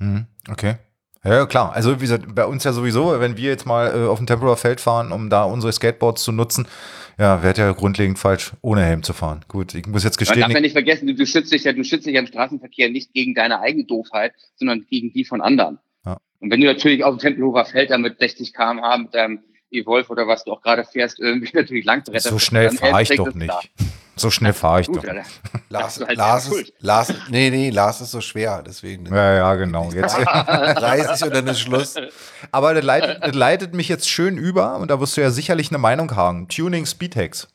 Mhm, 0.00 0.26
okay. 0.50 0.74
Ja, 1.24 1.46
klar. 1.46 1.72
Also 1.72 1.96
wie 1.96 2.02
gesagt, 2.02 2.34
bei 2.34 2.44
uns 2.44 2.64
ja 2.64 2.72
sowieso, 2.72 3.20
wenn 3.20 3.36
wir 3.36 3.50
jetzt 3.50 3.66
mal 3.66 3.88
äh, 3.88 4.06
auf 4.06 4.18
dem 4.18 4.26
Tempelhofer 4.26 4.56
Feld 4.56 4.80
fahren, 4.80 5.12
um 5.12 5.30
da 5.30 5.44
unsere 5.44 5.72
Skateboards 5.72 6.22
zu 6.22 6.32
nutzen, 6.32 6.66
ja, 7.18 7.42
wäre 7.42 7.56
ja 7.56 7.72
grundlegend 7.72 8.18
falsch, 8.18 8.52
ohne 8.62 8.82
Helm 8.82 9.02
zu 9.02 9.12
fahren. 9.12 9.44
Gut, 9.48 9.74
ich 9.74 9.86
muss 9.86 10.04
jetzt 10.04 10.18
gestehen. 10.18 10.40
Man 10.40 10.50
darf 10.50 10.56
ja 10.56 10.60
nicht 10.60 10.72
vergessen, 10.72 11.06
du, 11.06 11.14
du 11.14 11.26
schützt 11.26 11.52
dich 11.52 11.64
ja, 11.64 11.72
du 11.72 11.84
schützt 11.84 12.06
dich 12.06 12.14
ja 12.14 12.20
im 12.20 12.26
Straßenverkehr 12.26 12.90
nicht 12.90 13.12
gegen 13.12 13.34
deine 13.34 13.60
eigene 13.60 13.84
Doofheit, 13.84 14.32
sondern 14.56 14.86
gegen 14.88 15.12
die 15.12 15.24
von 15.24 15.40
anderen. 15.40 15.78
Ja. 16.04 16.18
Und 16.40 16.50
wenn 16.50 16.60
du 16.60 16.66
natürlich 16.66 17.04
auf 17.04 17.16
dem 17.16 17.20
Tempelhofer 17.20 17.64
Feld 17.64 17.90
da 17.90 17.98
mit 17.98 18.18
60 18.18 18.54
km/h 18.54 18.98
mit 18.98 19.14
deinem 19.14 19.40
E-Wolf 19.70 20.10
oder 20.10 20.26
was 20.26 20.44
du 20.44 20.52
auch 20.52 20.62
gerade 20.62 20.84
fährst, 20.84 21.18
irgendwie 21.18 21.50
natürlich 21.54 21.84
Langtretter. 21.84 22.18
So 22.30 22.38
schnell 22.38 22.70
fahre 22.70 23.02
ich 23.02 23.10
doch 23.10 23.34
nicht. 23.34 23.70
So 24.16 24.30
schnell 24.30 24.52
fahre 24.52 24.80
ich 24.80 24.88
doch. 24.88 25.04
Lars, 25.68 26.00
halt 26.00 26.16
Lars, 26.16 26.48
ist, 26.48 26.72
Lars, 26.80 27.14
nee, 27.28 27.50
nee, 27.50 27.70
Lars 27.70 28.00
ist 28.00 28.10
so 28.10 28.20
schwer, 28.20 28.64
deswegen. 28.66 29.06
Ja, 29.06 29.34
ja, 29.34 29.54
genau. 29.54 29.90
Jetzt 29.94 30.16
30 30.16 31.24
und 31.24 31.34
dann 31.34 31.46
ist 31.46 31.60
Schluss. 31.60 31.94
Aber 32.50 32.74
das 32.74 32.84
leitet, 32.84 33.22
das 33.22 33.34
leitet 33.34 33.74
mich 33.74 33.88
jetzt 33.88 34.08
schön 34.08 34.36
über 34.36 34.76
und 34.78 34.90
da 34.90 34.98
wirst 35.00 35.16
du 35.16 35.20
ja 35.20 35.30
sicherlich 35.30 35.70
eine 35.70 35.78
Meinung 35.78 36.16
haben. 36.16 36.48
Tuning 36.48 36.84
Speedhacks. 36.84 37.46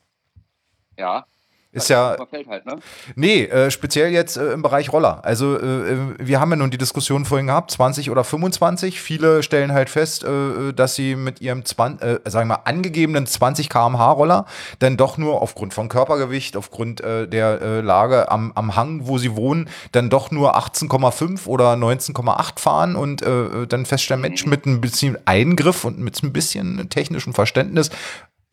Ja. 0.98 1.26
Ist 1.74 1.90
ja. 1.90 2.16
Halt, 2.48 2.66
ne? 2.68 2.78
Nee, 3.16 3.46
äh, 3.46 3.72
speziell 3.72 4.12
jetzt 4.12 4.38
äh, 4.38 4.54
im 4.54 4.62
Bereich 4.62 4.94
Roller. 4.94 5.26
Also, 5.26 5.58
äh, 5.58 5.98
wir 6.20 6.40
haben 6.40 6.52
ja 6.52 6.58
nun 6.58 6.70
die 6.70 6.78
Diskussion 6.78 7.26
vorhin 7.26 7.48
gehabt, 7.48 7.72
20 7.72 8.12
oder 8.12 8.24
25. 8.24 9.02
Viele 9.02 9.42
stellen 9.42 9.74
halt 9.74 9.90
fest, 9.90 10.24
äh, 10.24 10.72
dass 10.74 10.94
sie 10.94 11.16
mit 11.16 11.42
ihrem 11.42 11.66
20, 11.66 12.08
äh, 12.08 12.20
sagen 12.26 12.48
wir 12.48 12.68
angegebenen 12.68 13.26
20 13.26 13.70
km/h 13.70 14.12
Roller 14.12 14.46
dann 14.80 14.98
doch 14.98 15.18
nur 15.18 15.42
aufgrund 15.42 15.74
von 15.74 15.90
Körpergewicht, 15.90 16.56
aufgrund 16.58 17.02
äh, 17.02 17.28
der 17.28 17.82
Lage 17.82 18.32
am, 18.32 18.52
am 18.54 18.76
Hang, 18.76 19.08
wo 19.08 19.18
sie 19.18 19.36
wohnen, 19.36 19.68
dann 19.92 20.10
doch 20.12 20.30
nur 20.30 20.56
18,5 20.56 21.48
oder 21.48 21.74
19,8 21.74 22.60
fahren 22.60 22.96
und 22.96 23.24
dann 23.24 23.86
feststellen, 23.86 24.22
Mensch, 24.22 24.46
mit 24.46 24.66
ein 24.66 24.82
bisschen 24.82 25.18
Eingriff 25.26 25.86
und 25.86 26.00
mit 26.00 26.22
ein 26.22 26.34
bisschen 26.34 26.90
technischem 26.90 27.34
Verständnis 27.34 27.90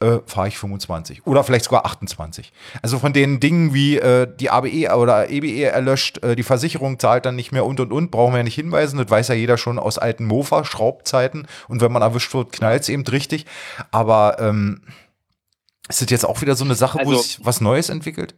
äh, 0.01 0.18
fahre 0.26 0.48
ich 0.48 0.59
25 0.59 1.26
oder 1.26 1.44
vielleicht 1.44 1.66
sogar 1.66 1.84
28. 1.86 2.53
Also 2.82 2.98
von 2.98 3.12
den 3.12 3.38
Dingen 3.38 3.74
wie 3.74 3.98
äh, 3.98 4.26
die 4.38 4.51
ABE 4.51 4.96
oder 4.96 5.30
EBE 5.30 5.64
erlöscht, 5.64 6.22
äh, 6.22 6.36
die 6.36 6.42
Versicherung 6.42 6.98
zahlt 6.98 7.26
dann 7.26 7.36
nicht 7.36 7.53
mehr 7.53 7.64
und 7.66 7.80
und 7.80 7.92
und, 7.92 8.11
brauchen 8.11 8.32
wir 8.32 8.38
ja 8.38 8.44
nicht 8.44 8.55
hinweisen, 8.55 8.98
das 8.98 9.11
weiß 9.11 9.28
ja 9.28 9.34
jeder 9.34 9.59
schon 9.59 9.78
aus 9.78 9.98
alten 9.98 10.24
Mofa-Schraubzeiten 10.24 11.46
und 11.68 11.80
wenn 11.80 11.92
man 11.92 12.03
erwischt 12.03 12.32
wird, 12.34 12.53
knallt 12.53 12.82
es 12.82 12.88
eben 12.88 13.07
richtig. 13.07 13.46
Aber 13.90 14.38
ähm, 14.40 14.82
ist 15.88 16.01
das 16.01 16.11
jetzt 16.11 16.24
auch 16.24 16.40
wieder 16.40 16.55
so 16.55 16.64
eine 16.64 16.74
Sache, 16.74 17.01
also, 17.01 17.12
wo 17.12 17.16
sich 17.16 17.44
was 17.44 17.61
Neues 17.61 17.88
entwickelt? 17.88 18.34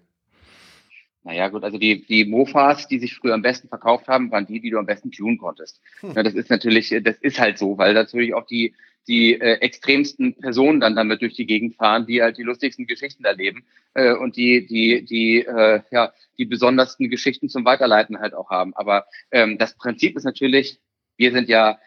Naja, 1.25 1.49
gut, 1.49 1.63
also 1.63 1.79
die, 1.79 2.05
die 2.05 2.25
Mofas, 2.25 2.89
die 2.89 2.99
sich 2.99 3.15
früher 3.15 3.35
am 3.35 3.43
besten 3.43 3.69
verkauft 3.69 4.09
haben, 4.09 4.31
waren 4.33 4.47
die, 4.47 4.61
die 4.61 4.71
du 4.71 4.79
am 4.79 4.87
besten 4.87 5.13
tunen 5.13 5.39
konntest. 5.39 5.81
Hm. 6.01 6.13
Ja, 6.17 6.23
das 6.23 6.35
ist 6.35 6.51
natürlich, 6.51 6.95
das 7.03 7.17
ist 7.19 7.39
halt 7.39 7.59
so, 7.59 7.79
weil 7.79 7.95
natürlich 7.95 8.35
auch 8.35 8.47
die, 8.47 8.75
die 9.07 9.35
äh, 9.35 9.55
extremsten 9.61 10.35
Personen 10.35 10.81
dann 10.81 10.97
damit 10.97 11.23
durch 11.23 11.35
die 11.35 11.47
Gegend 11.47 11.77
fahren, 11.77 12.07
die 12.07 12.23
halt 12.23 12.39
die 12.39 12.43
lustigsten 12.43 12.87
Geschichten 12.87 13.25
erleben 13.25 13.65
äh, 13.95 14.13
und 14.15 14.37
die, 14.37 14.67
die, 14.67 15.05
die, 15.05 15.45
äh, 15.45 15.83
ja, 15.91 16.13
die 16.39 16.45
besondersten 16.45 17.09
Geschichten 17.09 17.49
zum 17.49 17.65
Weiterleiten 17.65 18.19
halt 18.19 18.35
auch 18.35 18.51
haben. 18.51 18.75
Aber 18.75 19.07
ähm, 19.31 19.59
das 19.59 19.77
Prinzip 19.77 20.17
ist 20.17 20.25
natürlich, 20.25 20.81
wir 21.17 21.33
sind 21.33 21.49
ja, 21.49 21.79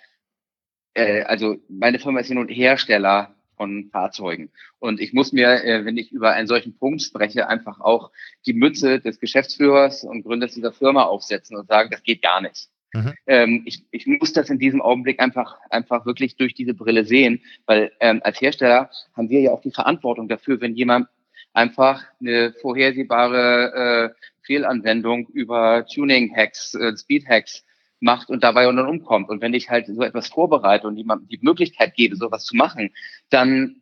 äh, 0.94 1.24
also 1.24 1.58
meine 1.68 2.00
Firma 2.00 2.22
ist 2.22 2.30
ja 2.30 2.36
nun 2.36 2.48
Hersteller 2.48 3.35
von 3.56 3.90
Fahrzeugen. 3.92 4.50
Und 4.80 5.00
ich 5.00 5.14
muss 5.14 5.34
mir, 5.34 5.64
äh, 5.64 5.86
wenn 5.86 5.98
ich 5.98 6.12
über 6.12 6.34
einen 6.34 6.48
solchen 6.48 6.78
Punkt 6.78 7.02
spreche, 7.02 7.48
einfach 7.48 7.80
auch 7.80 8.12
die 8.46 8.54
Mütze 8.54 9.00
des 9.00 9.20
Geschäftsführers 9.20 10.04
und 10.04 10.24
Gründers 10.24 10.54
dieser 10.54 10.74
Firma 10.74 11.04
aufsetzen 11.04 11.58
und 11.58 11.68
sagen, 11.68 11.90
das 11.92 12.04
geht 12.04 12.22
gar 12.22 12.42
nicht. 12.42 12.70
Mhm. 12.94 13.14
Ähm, 13.28 13.64
ich, 13.66 13.84
ich 13.92 14.08
muss 14.08 14.34
das 14.34 14.50
in 14.50 14.60
diesem 14.60 14.82
Augenblick 14.82 15.20
einfach, 15.20 15.58
einfach 15.70 16.06
wirklich 16.06 16.38
durch 16.38 16.54
diese 16.54 16.74
Brille 16.74 17.06
sehen, 17.06 17.42
weil 17.66 17.92
ähm, 18.00 18.22
als 18.24 18.40
Hersteller 18.40 18.90
haben 19.16 19.30
wir 19.30 19.42
ja 19.42 19.52
auch 19.52 19.62
die 19.62 19.72
Verantwortung 19.72 20.28
dafür, 20.28 20.62
wenn 20.62 20.76
jemand 20.76 21.08
einfach 21.54 22.04
eine 22.20 22.54
vorhersehbare 22.62 24.14
äh, 24.14 24.26
Fehlanwendung 24.42 25.28
über 25.28 25.86
Tuning-Hacks, 25.88 26.76
äh, 26.76 26.96
Speed-Hacks 26.96 27.65
macht 28.00 28.30
und 28.30 28.44
dabei 28.44 28.68
und 28.68 28.78
dann 28.78 28.88
umkommt. 28.88 29.30
Und 29.30 29.42
wenn 29.42 29.54
ich 29.54 29.70
halt 29.70 29.88
so 29.88 30.02
etwas 30.02 30.28
vorbereite 30.28 30.88
und 30.88 30.98
jemandem 30.98 31.28
die 31.30 31.40
Möglichkeit 31.42 31.96
gebe, 31.96 32.16
sowas 32.16 32.44
zu 32.46 32.56
machen, 32.56 32.92
dann, 33.30 33.78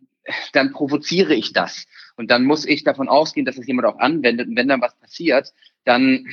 dann 0.53 0.72
provoziere 0.72 1.34
ich 1.34 1.53
das. 1.53 1.86
Und 2.16 2.30
dann 2.32 2.45
muss 2.45 2.66
ich 2.66 2.84
davon 2.84 3.09
ausgehen, 3.09 3.45
dass 3.45 3.57
es 3.57 3.68
jemand 3.68 3.88
auch 3.88 3.99
anwendet. 3.99 4.47
Und 4.47 4.55
wenn 4.55 4.68
dann 4.68 4.82
was 4.82 4.95
passiert, 4.99 5.53
dann 5.84 6.28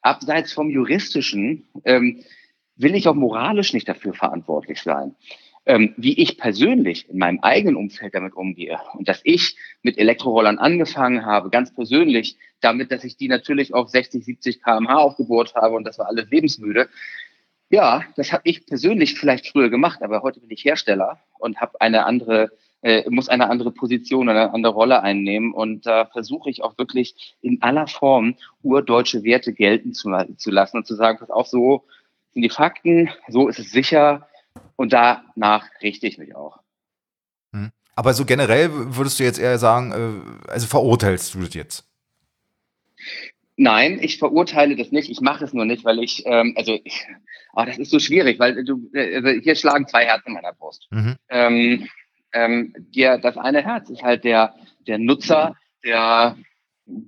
abseits 0.00 0.52
vom 0.52 0.70
Juristischen 0.70 1.68
ähm, 1.84 2.22
will 2.76 2.94
ich 2.94 3.08
auch 3.08 3.14
moralisch 3.14 3.72
nicht 3.72 3.88
dafür 3.88 4.14
verantwortlich 4.14 4.80
sein. 4.82 5.16
Ähm, 5.68 5.92
wie 5.98 6.18
ich 6.18 6.38
persönlich 6.38 7.10
in 7.10 7.18
meinem 7.18 7.40
eigenen 7.40 7.76
Umfeld 7.76 8.14
damit 8.14 8.34
umgehe 8.34 8.80
und 8.94 9.06
dass 9.06 9.20
ich 9.24 9.54
mit 9.82 9.98
Elektrorollern 9.98 10.58
angefangen 10.58 11.26
habe, 11.26 11.50
ganz 11.50 11.74
persönlich, 11.74 12.38
damit, 12.62 12.90
dass 12.90 13.04
ich 13.04 13.18
die 13.18 13.28
natürlich 13.28 13.74
auf 13.74 13.90
60, 13.90 14.24
70 14.24 14.62
kmh 14.62 14.94
aufgebohrt 14.94 15.54
habe 15.54 15.76
und 15.76 15.84
das 15.84 15.98
war 15.98 16.06
alles 16.06 16.30
lebensmüde. 16.30 16.88
Ja, 17.68 18.02
das 18.16 18.32
habe 18.32 18.44
ich 18.44 18.64
persönlich 18.64 19.18
vielleicht 19.18 19.46
früher 19.46 19.68
gemacht, 19.68 20.00
aber 20.00 20.22
heute 20.22 20.40
bin 20.40 20.50
ich 20.50 20.64
Hersteller 20.64 21.20
und 21.38 21.60
habe 21.60 21.78
eine 21.82 22.06
andere 22.06 22.50
äh, 22.80 23.04
muss 23.10 23.28
eine 23.28 23.50
andere 23.50 23.70
Position, 23.70 24.30
eine 24.30 24.54
andere 24.54 24.72
Rolle 24.72 25.02
einnehmen. 25.02 25.52
Und 25.52 25.84
da 25.84 26.02
äh, 26.02 26.06
versuche 26.06 26.48
ich 26.48 26.62
auch 26.62 26.78
wirklich 26.78 27.36
in 27.42 27.60
aller 27.60 27.88
Form 27.88 28.36
urdeutsche 28.62 29.22
Werte 29.22 29.52
gelten 29.52 29.92
zu, 29.92 30.10
zu 30.38 30.50
lassen 30.50 30.78
und 30.78 30.86
zu 30.86 30.94
sagen, 30.94 31.18
pass 31.18 31.28
auf, 31.28 31.46
so 31.46 31.84
sind 32.32 32.40
die 32.40 32.48
Fakten, 32.48 33.10
so 33.28 33.48
ist 33.48 33.58
es 33.58 33.70
sicher, 33.70 34.28
und 34.76 34.92
danach 34.92 35.66
richte 35.82 36.06
ich 36.06 36.18
mich 36.18 36.34
auch. 36.34 36.58
Hm. 37.52 37.70
Aber 37.94 38.14
so 38.14 38.24
generell 38.24 38.70
würdest 38.72 39.18
du 39.18 39.24
jetzt 39.24 39.38
eher 39.38 39.58
sagen, 39.58 39.92
äh, 40.46 40.50
also 40.50 40.66
verurteilst 40.66 41.34
du 41.34 41.40
das 41.40 41.54
jetzt? 41.54 41.84
Nein, 43.56 43.98
ich 44.00 44.18
verurteile 44.18 44.76
das 44.76 44.92
nicht. 44.92 45.10
Ich 45.10 45.20
mache 45.20 45.44
es 45.44 45.52
nur 45.52 45.64
nicht, 45.64 45.84
weil 45.84 45.98
ich, 45.98 46.22
ähm, 46.26 46.54
also, 46.56 46.78
ich, 46.84 47.06
oh, 47.54 47.64
das 47.64 47.78
ist 47.78 47.90
so 47.90 47.98
schwierig, 47.98 48.38
weil 48.38 48.64
du, 48.64 48.88
also 48.94 49.28
hier 49.30 49.56
schlagen 49.56 49.88
zwei 49.88 50.04
Herzen 50.04 50.28
in 50.28 50.34
meiner 50.34 50.52
Brust. 50.52 50.86
Mhm. 50.90 51.16
Ähm, 51.28 51.88
ähm, 52.32 52.72
der, 52.94 53.18
das 53.18 53.36
eine 53.36 53.64
Herz 53.64 53.90
ist 53.90 54.02
halt 54.02 54.22
der, 54.22 54.54
der 54.86 54.98
Nutzer, 54.98 55.56
der, 55.84 56.36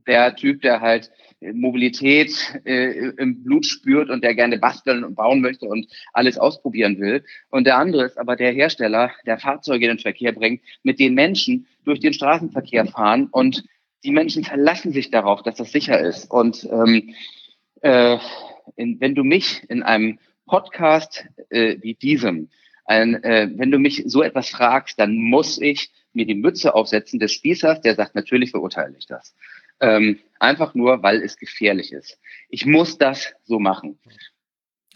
der 0.06 0.36
Typ, 0.36 0.62
der 0.62 0.80
halt 0.80 1.10
Mobilität 1.40 2.32
äh, 2.64 3.10
im 3.16 3.42
Blut 3.42 3.64
spürt 3.64 4.10
und 4.10 4.22
der 4.22 4.34
gerne 4.34 4.58
basteln 4.58 5.04
und 5.04 5.14
bauen 5.14 5.40
möchte 5.40 5.66
und 5.66 5.86
alles 6.12 6.38
ausprobieren 6.38 7.00
will. 7.00 7.24
Und 7.48 7.66
der 7.66 7.78
andere 7.78 8.04
ist 8.04 8.18
aber 8.18 8.36
der 8.36 8.52
Hersteller, 8.52 9.10
der 9.24 9.38
Fahrzeuge 9.38 9.86
in 9.86 9.96
den 9.96 9.98
Verkehr 9.98 10.32
bringt, 10.32 10.62
mit 10.82 10.98
den 10.98 11.14
Menschen 11.14 11.66
durch 11.84 12.00
den 12.00 12.12
Straßenverkehr 12.12 12.86
fahren 12.86 13.28
und 13.30 13.64
die 14.04 14.12
Menschen 14.12 14.44
verlassen 14.44 14.92
sich 14.92 15.10
darauf, 15.10 15.42
dass 15.42 15.56
das 15.56 15.72
sicher 15.72 15.98
ist. 15.98 16.30
Und 16.30 16.68
ähm, 16.70 17.14
äh, 17.82 18.18
in, 18.76 19.00
wenn 19.00 19.14
du 19.14 19.24
mich 19.24 19.62
in 19.68 19.82
einem 19.82 20.18
Podcast 20.46 21.26
äh, 21.48 21.76
wie 21.80 21.94
diesem, 21.94 22.48
ein, 22.84 23.22
äh, 23.22 23.48
wenn 23.54 23.70
du 23.70 23.78
mich 23.78 24.02
so 24.06 24.22
etwas 24.22 24.48
fragst, 24.48 24.98
dann 24.98 25.16
muss 25.16 25.60
ich 25.60 25.90
mir 26.12 26.26
die 26.26 26.34
Mütze 26.34 26.74
aufsetzen 26.74 27.20
des 27.20 27.32
Spießers, 27.32 27.82
der 27.82 27.94
sagt, 27.94 28.14
natürlich 28.14 28.50
verurteile 28.50 28.96
ich 28.98 29.06
das. 29.06 29.34
Ähm, 29.80 30.18
einfach 30.38 30.74
nur, 30.74 31.02
weil 31.02 31.22
es 31.22 31.36
gefährlich 31.36 31.92
ist. 31.92 32.18
Ich 32.48 32.66
muss 32.66 32.98
das 32.98 33.32
so 33.44 33.58
machen. 33.58 33.98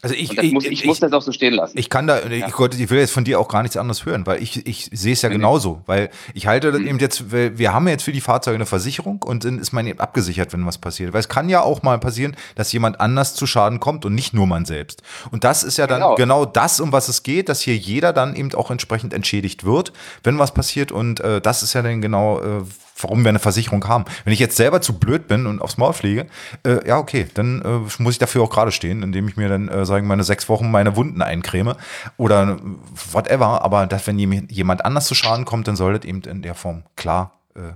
Also 0.05 0.13
ich, 0.13 0.37
ich, 0.37 0.51
muss, 0.51 0.65
ich, 0.65 0.71
ich, 0.71 0.85
muss 0.85 0.99
das 0.99 1.13
auch 1.13 1.21
so 1.23 1.31
stehen 1.31 1.55
lassen. 1.55 1.79
Ich 1.79 1.89
kann 1.89 2.05
da, 2.05 2.19
ja. 2.27 2.47
ich, 2.47 2.79
ich, 2.79 2.89
will 2.91 2.99
jetzt 2.99 3.11
von 3.11 3.23
dir 3.23 3.39
auch 3.39 3.47
gar 3.47 3.63
nichts 3.63 3.75
anderes 3.75 4.05
hören, 4.05 4.27
weil 4.27 4.43
ich, 4.43 4.67
ich 4.67 4.91
sehe 4.93 5.13
es 5.13 5.23
ja 5.23 5.29
nee, 5.29 5.35
genauso, 5.35 5.81
weil 5.87 6.11
ich 6.35 6.45
halte 6.45 6.71
mhm. 6.73 6.85
eben 6.85 6.99
jetzt, 6.99 7.31
wir 7.31 7.73
haben 7.73 7.87
jetzt 7.87 8.03
für 8.03 8.11
die 8.11 8.21
Fahrzeuge 8.21 8.53
eine 8.53 8.67
Versicherung 8.67 9.23
und 9.23 9.45
dann 9.45 9.57
ist 9.57 9.71
man 9.71 9.87
eben 9.87 9.99
abgesichert, 9.99 10.53
wenn 10.53 10.63
was 10.65 10.77
passiert. 10.77 11.13
Weil 11.13 11.21
es 11.21 11.27
kann 11.27 11.49
ja 11.49 11.61
auch 11.61 11.81
mal 11.81 11.97
passieren, 11.97 12.35
dass 12.53 12.71
jemand 12.71 12.99
anders 12.99 13.33
zu 13.33 13.47
Schaden 13.47 13.79
kommt 13.79 14.05
und 14.05 14.13
nicht 14.13 14.33
nur 14.33 14.45
man 14.45 14.65
selbst. 14.65 15.01
Und 15.31 15.43
das 15.43 15.63
ist 15.63 15.77
ja 15.77 15.87
dann 15.87 16.01
genau, 16.01 16.15
genau 16.15 16.45
das, 16.45 16.79
um 16.79 16.91
was 16.91 17.07
es 17.07 17.23
geht, 17.23 17.49
dass 17.49 17.61
hier 17.61 17.75
jeder 17.75 18.13
dann 18.13 18.35
eben 18.35 18.53
auch 18.53 18.69
entsprechend 18.69 19.11
entschädigt 19.11 19.63
wird, 19.63 19.91
wenn 20.23 20.37
was 20.37 20.53
passiert. 20.53 20.91
Und 20.91 21.19
äh, 21.21 21.41
das 21.41 21.63
ist 21.63 21.73
ja 21.73 21.81
dann 21.81 22.01
genau, 22.01 22.41
äh, 22.41 22.61
warum 22.99 23.23
wir 23.23 23.29
eine 23.29 23.39
Versicherung 23.39 23.87
haben. 23.87 24.05
Wenn 24.23 24.33
ich 24.33 24.39
jetzt 24.39 24.55
selber 24.55 24.81
zu 24.81 24.97
blöd 24.97 25.27
bin 25.27 25.45
und 25.45 25.61
aufs 25.61 25.77
Maul 25.77 25.93
fliege, 25.93 26.27
äh, 26.65 26.87
ja, 26.87 26.97
okay, 26.97 27.27
dann 27.33 27.61
äh, 27.61 28.01
muss 28.01 28.13
ich 28.13 28.19
dafür 28.19 28.43
auch 28.43 28.49
gerade 28.49 28.71
stehen, 28.71 29.03
indem 29.03 29.27
ich 29.27 29.37
mir 29.37 29.49
dann, 29.49 29.67
äh, 29.67 29.85
sagen 29.85 30.07
meine 30.07 30.23
sechs 30.23 30.47
Wochen 30.49 30.71
meine 30.71 30.95
Wunden 30.95 31.21
eincreme 31.21 31.75
oder 32.17 32.59
whatever. 33.11 33.63
Aber 33.63 33.85
dass, 33.87 34.07
wenn 34.07 34.17
jemand 34.17 34.85
anders 34.85 35.07
zu 35.07 35.15
Schaden 35.15 35.45
kommt, 35.45 35.67
dann 35.67 35.75
soll 35.75 35.93
das 35.93 36.05
eben 36.05 36.21
in 36.21 36.41
der 36.41 36.55
Form 36.55 36.83
klar. 36.95 37.39
Äh, 37.55 37.73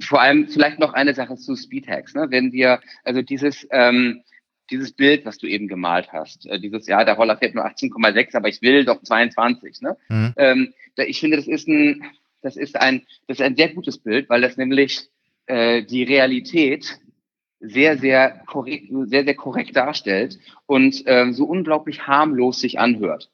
Vor 0.00 0.20
allem 0.20 0.48
vielleicht 0.48 0.78
noch 0.78 0.92
eine 0.92 1.14
Sache 1.14 1.36
zu 1.36 1.56
Speedhacks. 1.56 2.14
Ne? 2.14 2.26
Wenn 2.30 2.52
wir, 2.52 2.80
also 3.04 3.22
dieses, 3.22 3.66
ähm, 3.70 4.22
dieses 4.70 4.92
Bild, 4.92 5.24
was 5.24 5.38
du 5.38 5.46
eben 5.46 5.68
gemalt 5.68 6.12
hast, 6.12 6.46
äh, 6.46 6.60
dieses, 6.60 6.86
ja, 6.86 7.04
der 7.04 7.14
Roller 7.14 7.36
fährt 7.36 7.54
nur 7.54 7.66
18,6, 7.66 8.36
aber 8.36 8.48
ich 8.48 8.62
will 8.62 8.84
doch 8.84 9.02
22. 9.02 9.80
Ne? 9.82 9.96
Mhm. 10.08 10.34
Ähm, 10.36 10.74
ich 10.96 11.20
finde, 11.20 11.36
das 11.36 11.46
ist 11.46 11.68
ein, 11.68 12.04
das 12.46 12.56
ist 12.56 12.76
ein, 12.76 13.02
das 13.26 13.40
ist 13.40 13.44
ein 13.44 13.56
sehr 13.56 13.74
gutes 13.74 13.98
Bild, 13.98 14.30
weil 14.30 14.40
das 14.40 14.56
nämlich 14.56 15.10
äh, 15.46 15.82
die 15.82 16.04
Realität 16.04 16.98
sehr, 17.58 17.98
sehr 17.98 18.42
korrekt, 18.46 18.86
sehr, 19.06 19.24
sehr 19.24 19.34
korrekt 19.34 19.76
darstellt 19.76 20.38
und 20.66 21.02
ähm, 21.06 21.32
so 21.32 21.44
unglaublich 21.44 22.06
harmlos 22.06 22.60
sich 22.60 22.78
anhört. 22.78 23.30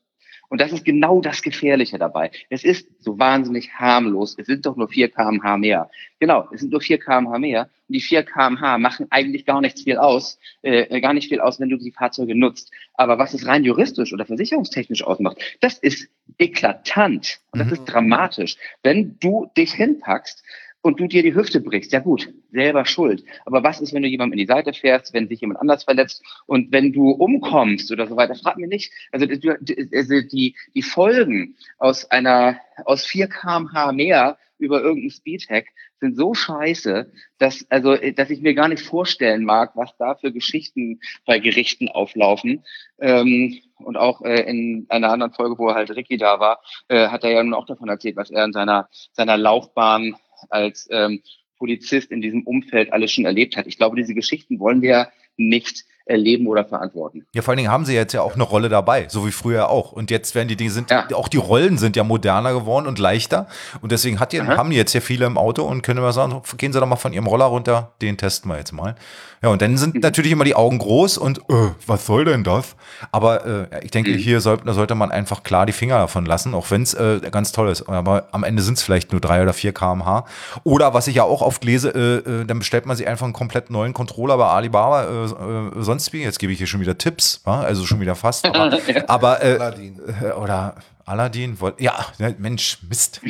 Und 0.53 0.61
das 0.61 0.71
ist 0.71 0.85
genau 0.85 1.23
das 1.23 1.41
Gefährliche 1.41 1.99
dabei. 1.99 2.31
Es 2.51 2.63
ist 2.63 2.87
so 3.03 3.19
wahnsinnig 3.19 3.73
harmlos. 3.73 4.37
Es 4.37 4.49
sind 4.49 4.67
doch 4.67 4.77
nur 4.77 4.87
4 4.87 5.09
kmh 5.09 5.57
mehr. 5.57 5.91
Genau, 6.21 6.47
es 6.53 6.61
sind 6.61 6.73
nur 6.73 6.83
4 6.83 6.99
kmh 6.99 7.39
mehr. 7.39 7.71
Und 7.89 7.95
die 7.95 8.03
4 8.03 8.23
kmh 8.23 8.77
machen 8.77 9.07
eigentlich 9.09 9.47
gar 9.47 9.63
nichts 9.63 9.85
viel 9.85 9.97
aus, 9.97 10.39
äh, 10.61 11.01
gar 11.01 11.15
nicht 11.15 11.31
viel 11.31 11.41
aus, 11.41 11.59
wenn 11.59 11.71
du 11.71 11.79
die 11.79 11.91
Fahrzeuge 11.91 12.35
nutzt. 12.35 12.71
Aber 12.93 13.19
was 13.19 13.33
es 13.33 13.47
rein 13.47 13.65
juristisch 13.65 14.13
oder 14.13 14.27
versicherungstechnisch 14.27 15.03
ausmacht, 15.03 15.39
das 15.63 15.79
ist 15.79 16.11
eklatant 16.37 17.41
und 17.53 17.61
das 17.61 17.69
mhm. 17.69 17.73
ist 17.73 17.85
dramatisch. 17.87 18.59
Wenn 18.83 19.19
du 19.21 19.51
dich 19.57 19.73
hinpackst 19.73 20.45
und 20.83 21.01
du 21.01 21.07
dir 21.07 21.23
die 21.23 21.35
Hüfte 21.35 21.61
brichst, 21.61 21.93
ja 21.93 22.01
gut, 22.01 22.33
selber 22.51 22.85
schuld. 22.85 23.25
Aber 23.47 23.63
was 23.63 23.81
ist, 23.81 23.95
wenn 23.95 24.03
du 24.03 24.09
jemandem 24.09 24.39
in 24.39 24.47
die 24.47 24.53
Seite 24.53 24.73
fährst, 24.73 25.15
wenn 25.15 25.29
sich 25.29 25.41
jemand 25.41 25.61
anders 25.61 25.85
verletzt 25.85 26.23
und 26.47 26.73
wenn 26.73 26.93
du 26.93 27.11
umkommst 27.11 27.91
oder 27.91 28.07
so 28.07 28.17
weiter? 28.17 28.35
Frag 28.35 28.59
mir 28.59 28.67
nicht. 28.67 28.93
Also, 29.13 29.27
also 29.27 30.21
die, 30.21 30.57
die 30.75 30.83
Folgen 30.83 31.57
aus 31.79 32.11
einer, 32.11 32.59
aus 32.85 33.07
4 33.07 33.29
kmh 33.29 33.93
mehr 33.93 34.39
über 34.59 34.81
irgendeinen 34.81 35.11
Speedhack 35.11 35.67
sind 36.01 36.17
so 36.17 36.35
scheiße, 36.35 37.13
dass, 37.39 37.67
also, 37.71 37.97
dass 37.97 38.31
ich 38.31 38.43
mir 38.43 38.55
gar 38.55 38.69
nicht 38.69 38.83
vorstellen 38.83 39.45
mag, 39.45 39.73
was 39.75 39.97
da 39.99 40.17
für 40.17 40.33
Geschichten 40.33 41.01
bei 41.27 41.39
Gerichten 41.39 41.89
auflaufen. 41.89 42.65
Ähm, 43.01 43.61
und 43.79 43.97
auch 43.97 44.23
äh, 44.23 44.43
in 44.43 44.87
einer 44.89 45.11
anderen 45.11 45.33
Folge, 45.33 45.59
wo 45.59 45.75
halt 45.75 45.91
Ricky 45.91 46.17
da 46.17 46.39
war, 46.41 46.61
äh, 46.89 47.09
hat 47.09 47.25
er 47.25 47.31
ja 47.31 47.43
nun 47.43 47.55
auch 47.55 47.67
davon 47.67 47.89
erzählt, 47.89 48.17
was 48.17 48.31
er 48.31 48.45
in 48.45 48.53
seiner, 48.53 48.89
seiner 49.13 49.37
Laufbahn 49.37 50.17
als 50.51 50.89
ähm, 50.91 51.23
Polizist 51.59 52.11
in 52.11 52.21
diesem 52.21 52.43
Umfeld 52.43 52.93
alles 52.93 53.13
schon 53.13 53.25
erlebt 53.25 53.57
hat. 53.57 53.67
Ich 53.67 53.77
glaube, 53.77 53.97
diese 53.97 54.15
Geschichten 54.15 54.59
wollen 54.59 54.83
wir 54.83 55.13
nicht 55.37 55.85
erleben 56.05 56.47
oder 56.47 56.65
verantworten. 56.65 57.27
Ja, 57.35 57.43
vor 57.43 57.53
allen 57.53 57.59
Dingen 57.59 57.71
haben 57.71 57.85
sie 57.85 57.95
jetzt 57.95 58.13
ja 58.13 58.23
auch 58.23 58.35
eine 58.35 58.43
Rolle 58.43 58.69
dabei, 58.69 59.07
so 59.09 59.27
wie 59.27 59.33
früher 59.33 59.71
auch. 59.71 59.93
Und 59.93 60.11
jetzt 60.11 60.35
werden 60.35 60.49
die 60.49 60.57
Dinge 60.57 60.71
sind, 60.71 60.91
ja. 60.91 61.07
auch 61.15 61.29
die 61.29 61.37
Rollen 61.37 61.79
sind 61.79 61.97
ja 61.97 62.05
moderner 62.05 62.53
geworden 62.53 62.87
und 62.87 62.99
leichter. 62.99 63.47
Und 63.81 63.93
deswegen 63.93 64.21
hat 64.21 64.33
die, 64.33 64.43
haben 64.43 64.71
die 64.71 64.77
jetzt 64.77 64.93
ja 64.93 65.01
viele 65.01 65.27
im 65.27 65.39
Auto 65.39 65.63
und 65.63 65.83
können 65.83 65.99
immer 65.99 66.13
sagen, 66.13 66.41
gehen 66.57 66.73
Sie 66.73 66.81
doch 66.81 66.87
mal 66.87 66.97
von 66.97 67.13
Ihrem 67.13 67.27
Roller 67.27 67.47
runter, 67.47 67.93
den 68.01 68.17
testen 68.17 68.51
wir 68.51 68.59
jetzt 68.59 68.73
mal. 68.73 68.95
Ja, 69.43 69.49
und 69.49 69.61
dann 69.61 69.77
sind 69.77 69.95
mhm. 69.95 70.01
natürlich 70.01 70.31
immer 70.31 70.45
die 70.45 70.55
Augen 70.55 70.79
groß 70.79 71.19
und 71.19 71.39
äh, 71.51 71.71
was 71.87 72.07
soll 72.07 72.25
denn 72.25 72.45
das? 72.45 72.77
Aber 73.11 73.45
äh, 73.73 73.85
ich 73.85 73.91
denke, 73.91 74.13
mhm. 74.13 74.17
hier 74.17 74.41
sollte, 74.41 74.73
sollte 74.73 74.95
man 74.95 75.11
einfach 75.11 75.43
klar 75.43 75.67
die 75.67 75.73
Finger 75.73 75.99
davon 75.99 76.25
lassen, 76.25 76.55
auch 76.55 76.71
wenn 76.71 76.83
es 76.83 76.95
äh, 76.95 77.21
ganz 77.31 77.51
toll 77.51 77.69
ist. 77.69 77.89
Aber 77.89 78.29
am 78.31 78.45
Ende 78.45 78.63
sind 78.63 78.79
es 78.79 78.85
vielleicht 78.85 79.11
nur 79.11 79.21
drei 79.21 79.43
oder 79.43 79.53
vier 79.53 79.73
kmh. 79.73 80.27
Oder 80.63 80.95
was 80.95 81.09
ich 81.09 81.17
ja 81.17 81.25
auch 81.25 81.43
oft 81.43 81.65
lese, 81.65 81.91
äh, 81.91 82.43
äh, 82.43 82.45
dann 82.45 82.61
bestellt 82.61 82.87
man 82.87 82.97
sich 82.97 83.09
einfach 83.09 83.25
einen 83.25 83.33
komplett 83.33 83.71
neuen 83.71 83.95
Controller 83.95 84.37
bei 84.37 84.47
Alibaba, 84.47 85.03
äh, 85.03 85.25
äh, 85.25 85.83
sonst 85.93 86.13
wie. 86.15 86.23
Jetzt 86.23 86.39
gebe 86.39 86.53
ich 86.53 86.59
hier 86.59 86.67
schon 86.67 86.81
wieder 86.81 86.97
Tipps, 86.97 87.41
wa? 87.45 87.61
also 87.61 87.85
schon 87.85 88.01
wieder 88.01 88.15
fast. 88.15 88.47
Aber, 88.47 88.81
aber 89.09 89.43
äh, 89.43 90.33
oder 90.41 90.77
Aladdin, 91.05 91.59
ja, 91.79 92.07
ne, 92.19 92.35
Mensch, 92.39 92.79
Mist. 92.89 93.21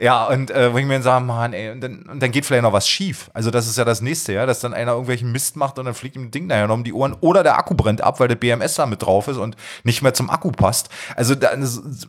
ja, 0.00 0.26
und 0.26 0.50
äh, 0.50 0.72
wo 0.72 0.78
ich 0.78 0.84
mir 0.84 0.94
dann 0.94 1.02
sage, 1.02 1.24
Mann, 1.24 1.52
ey, 1.54 1.70
und 1.70 1.80
dann, 1.80 2.02
und 2.02 2.20
dann 2.22 2.30
geht 2.32 2.44
vielleicht 2.44 2.64
noch 2.64 2.74
was 2.74 2.86
schief. 2.86 3.30
Also 3.32 3.50
das 3.50 3.66
ist 3.66 3.78
ja 3.78 3.86
das 3.86 4.02
nächste, 4.02 4.34
ja, 4.34 4.44
dass 4.44 4.60
dann 4.60 4.74
einer 4.74 4.90
irgendwelchen 4.92 5.32
Mist 5.32 5.56
macht 5.56 5.78
und 5.78 5.86
dann 5.86 5.94
fliegt 5.94 6.16
ihm 6.16 6.24
ein 6.24 6.30
Ding 6.30 6.48
nachher 6.48 6.66
noch 6.66 6.74
um 6.74 6.84
die 6.84 6.92
Ohren 6.92 7.16
oder 7.20 7.42
der 7.42 7.56
Akku 7.56 7.74
brennt 7.74 8.02
ab, 8.02 8.20
weil 8.20 8.28
der 8.28 8.36
BMS 8.36 8.74
da 8.74 8.84
mit 8.84 9.00
drauf 9.02 9.28
ist 9.28 9.38
und 9.38 9.56
nicht 9.84 10.02
mehr 10.02 10.12
zum 10.12 10.28
Akku 10.28 10.50
passt. 10.50 10.90
Also 11.16 11.34
da, 11.34 11.52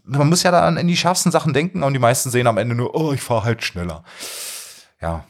man 0.05 0.27
muss 0.27 0.43
ja 0.43 0.51
dann 0.51 0.75
in 0.75 0.87
die 0.87 0.97
scharfsten 0.97 1.31
Sachen 1.31 1.53
denken 1.53 1.83
und 1.83 1.93
die 1.93 1.99
meisten 1.99 2.29
sehen 2.29 2.47
am 2.47 2.57
Ende 2.57 2.75
nur, 2.75 2.93
oh, 2.95 3.13
ich 3.13 3.21
fahre 3.21 3.45
halt 3.45 3.63
schneller. 3.63 4.03
Ja. 5.01 5.23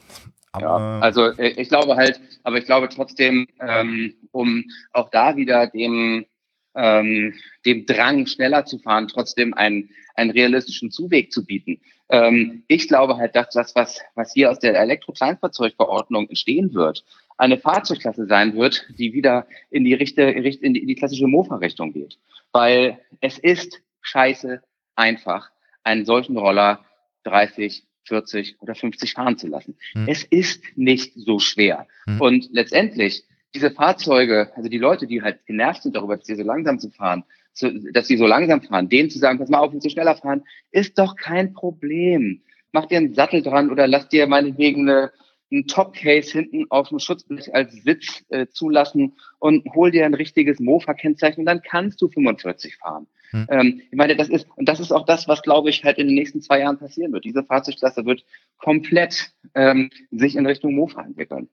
Aber, 0.52 0.64
ja, 0.64 0.98
also 1.00 1.26
äh, 1.26 1.48
ich 1.48 1.68
glaube 1.68 1.96
halt, 1.96 2.20
aber 2.42 2.58
ich 2.58 2.64
glaube 2.64 2.88
trotzdem, 2.88 3.46
ähm, 3.60 4.14
um 4.32 4.64
auch 4.92 5.10
da 5.10 5.36
wieder 5.36 5.66
dem 5.66 6.26
ähm, 6.74 7.34
dem 7.66 7.86
Drang, 7.86 8.26
schneller 8.26 8.64
zu 8.64 8.78
fahren, 8.78 9.08
trotzdem 9.08 9.54
einen, 9.54 9.90
einen 10.14 10.30
realistischen 10.30 10.90
Zuweg 10.90 11.32
zu 11.32 11.44
bieten. 11.44 11.80
Ähm, 12.08 12.64
ich 12.68 12.88
glaube 12.88 13.16
halt, 13.16 13.34
dass 13.36 13.50
das, 13.50 13.74
was, 13.74 14.00
was 14.14 14.32
hier 14.32 14.50
aus 14.50 14.58
der 14.58 14.78
Elektrokleinfahrzeugverordnung 14.78 16.28
entstehen 16.28 16.74
wird, 16.74 17.04
eine 17.38 17.58
Fahrzeugklasse 17.58 18.26
sein 18.26 18.54
wird, 18.54 18.86
die 18.98 19.12
wieder 19.12 19.46
in 19.70 19.84
die, 19.84 19.94
Richte, 19.94 20.22
in 20.22 20.74
die, 20.74 20.80
in 20.80 20.88
die 20.88 20.94
klassische 20.94 21.26
Mofa-Richtung 21.26 21.92
geht. 21.92 22.18
Weil 22.52 23.00
es 23.20 23.38
ist 23.38 23.80
scheiße 24.02 24.62
einfach, 24.94 25.50
einen 25.82 26.04
solchen 26.04 26.36
Roller 26.36 26.84
30, 27.24 27.84
40 28.04 28.56
oder 28.60 28.74
50 28.74 29.12
fahren 29.12 29.38
zu 29.38 29.46
lassen. 29.46 29.76
Hm. 29.92 30.06
Es 30.08 30.24
ist 30.24 30.62
nicht 30.76 31.12
so 31.14 31.38
schwer. 31.38 31.86
Hm. 32.06 32.20
Und 32.20 32.48
letztendlich 32.52 33.24
diese 33.54 33.70
Fahrzeuge, 33.70 34.52
also 34.54 34.68
die 34.68 34.78
Leute, 34.78 35.06
die 35.06 35.22
halt 35.22 35.44
genervt 35.46 35.82
sind 35.82 35.96
darüber, 35.96 36.16
dass 36.16 36.26
sie 36.26 36.36
so 36.36 36.44
langsam 36.44 36.78
zu 36.78 36.90
fahren, 36.90 37.24
zu, 37.52 37.70
dass 37.92 38.06
sie 38.06 38.16
so 38.16 38.26
langsam 38.26 38.62
fahren, 38.62 38.88
denen 38.88 39.10
zu 39.10 39.18
sagen, 39.18 39.38
pass 39.38 39.48
mal 39.48 39.58
auf, 39.58 39.72
wenn 39.72 39.80
sie 39.80 39.90
schneller 39.90 40.16
fahren, 40.16 40.44
ist 40.70 40.98
doch 40.98 41.16
kein 41.16 41.52
Problem. 41.52 42.42
Mach 42.72 42.86
dir 42.86 42.98
einen 42.98 43.14
Sattel 43.14 43.42
dran 43.42 43.70
oder 43.70 43.88
lass 43.88 44.08
dir 44.08 44.26
meinetwegen 44.28 44.88
eine, 44.88 45.10
einen 45.50 45.66
Top-Case 45.66 46.30
hinten 46.30 46.66
auf 46.70 46.90
dem 46.90 47.00
Schutzblech 47.00 47.52
als 47.52 47.72
Sitz 47.82 48.24
äh, 48.28 48.46
zulassen 48.46 49.14
und 49.40 49.66
hol 49.74 49.90
dir 49.90 50.06
ein 50.06 50.14
richtiges 50.14 50.60
Mofa-Kennzeichen 50.60 51.40
und 51.40 51.46
dann 51.46 51.62
kannst 51.62 52.00
du 52.00 52.08
45 52.08 52.76
fahren. 52.76 53.08
Hm. 53.30 53.46
Ähm, 53.50 53.82
ich 53.90 53.96
meine, 53.96 54.16
das 54.16 54.28
ist, 54.28 54.46
und 54.56 54.68
das 54.68 54.80
ist 54.80 54.92
auch 54.92 55.06
das, 55.06 55.28
was, 55.28 55.42
glaube 55.42 55.70
ich, 55.70 55.84
halt 55.84 55.98
in 55.98 56.06
den 56.06 56.16
nächsten 56.16 56.42
zwei 56.42 56.60
Jahren 56.60 56.78
passieren 56.78 57.12
wird. 57.12 57.24
Diese 57.24 57.44
Fahrzeugklasse 57.44 58.04
wird 58.04 58.24
komplett 58.58 59.32
ähm, 59.54 59.90
sich 60.10 60.36
in 60.36 60.46
Richtung 60.46 60.74
Mofa 60.74 61.02
entwickeln. 61.02 61.48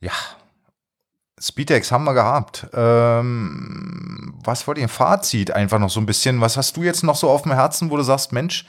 Ja, 0.00 0.12
Speedex 1.40 1.92
haben 1.92 2.04
wir 2.04 2.14
gehabt. 2.14 2.66
Ähm, 2.72 4.34
was 4.44 4.66
wollt 4.66 4.78
ihr? 4.78 4.88
Fazit 4.88 5.50
einfach 5.50 5.78
noch 5.78 5.90
so 5.90 6.00
ein 6.00 6.06
bisschen. 6.06 6.40
Was 6.40 6.56
hast 6.56 6.76
du 6.76 6.82
jetzt 6.82 7.04
noch 7.04 7.16
so 7.16 7.28
auf 7.28 7.42
dem 7.42 7.52
Herzen, 7.52 7.90
wo 7.90 7.96
du 7.96 8.02
sagst, 8.02 8.32
Mensch, 8.32 8.66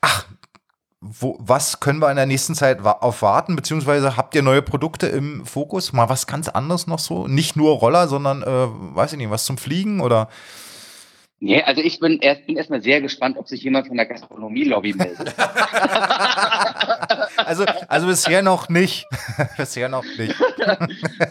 ach, 0.00 0.26
wo, 1.06 1.36
was 1.38 1.80
können 1.80 1.98
wir 1.98 2.10
in 2.10 2.16
der 2.16 2.24
nächsten 2.24 2.54
Zeit 2.54 2.80
auf 2.82 3.20
warten? 3.20 3.56
Beziehungsweise 3.56 4.16
habt 4.16 4.34
ihr 4.34 4.42
neue 4.42 4.62
Produkte 4.62 5.06
im 5.06 5.44
Fokus? 5.44 5.92
Mal 5.92 6.08
was 6.08 6.26
ganz 6.26 6.48
anderes 6.48 6.86
noch 6.86 6.98
so? 6.98 7.28
Nicht 7.28 7.56
nur 7.56 7.72
Roller, 7.72 8.08
sondern, 8.08 8.42
äh, 8.42 8.46
weiß 8.96 9.12
ich 9.12 9.18
nicht, 9.18 9.30
was 9.30 9.44
zum 9.44 9.58
Fliegen 9.58 10.00
oder? 10.00 10.28
Nee, 11.40 11.62
also 11.62 11.82
ich 11.82 12.00
bin 12.00 12.20
erst 12.20 12.46
bin 12.46 12.56
erstmal 12.56 12.80
sehr 12.80 13.02
gespannt, 13.02 13.36
ob 13.36 13.48
sich 13.48 13.62
jemand 13.62 13.86
von 13.88 13.96
der 13.98 14.06
Gastronomie-Lobby 14.06 14.94
meldet. 14.94 15.34
also, 17.44 17.64
also 17.88 18.06
bisher 18.06 18.42
noch 18.42 18.68
nicht. 18.68 19.06
bisher 19.56 19.88
noch 19.88 20.04
nicht. 20.04 20.34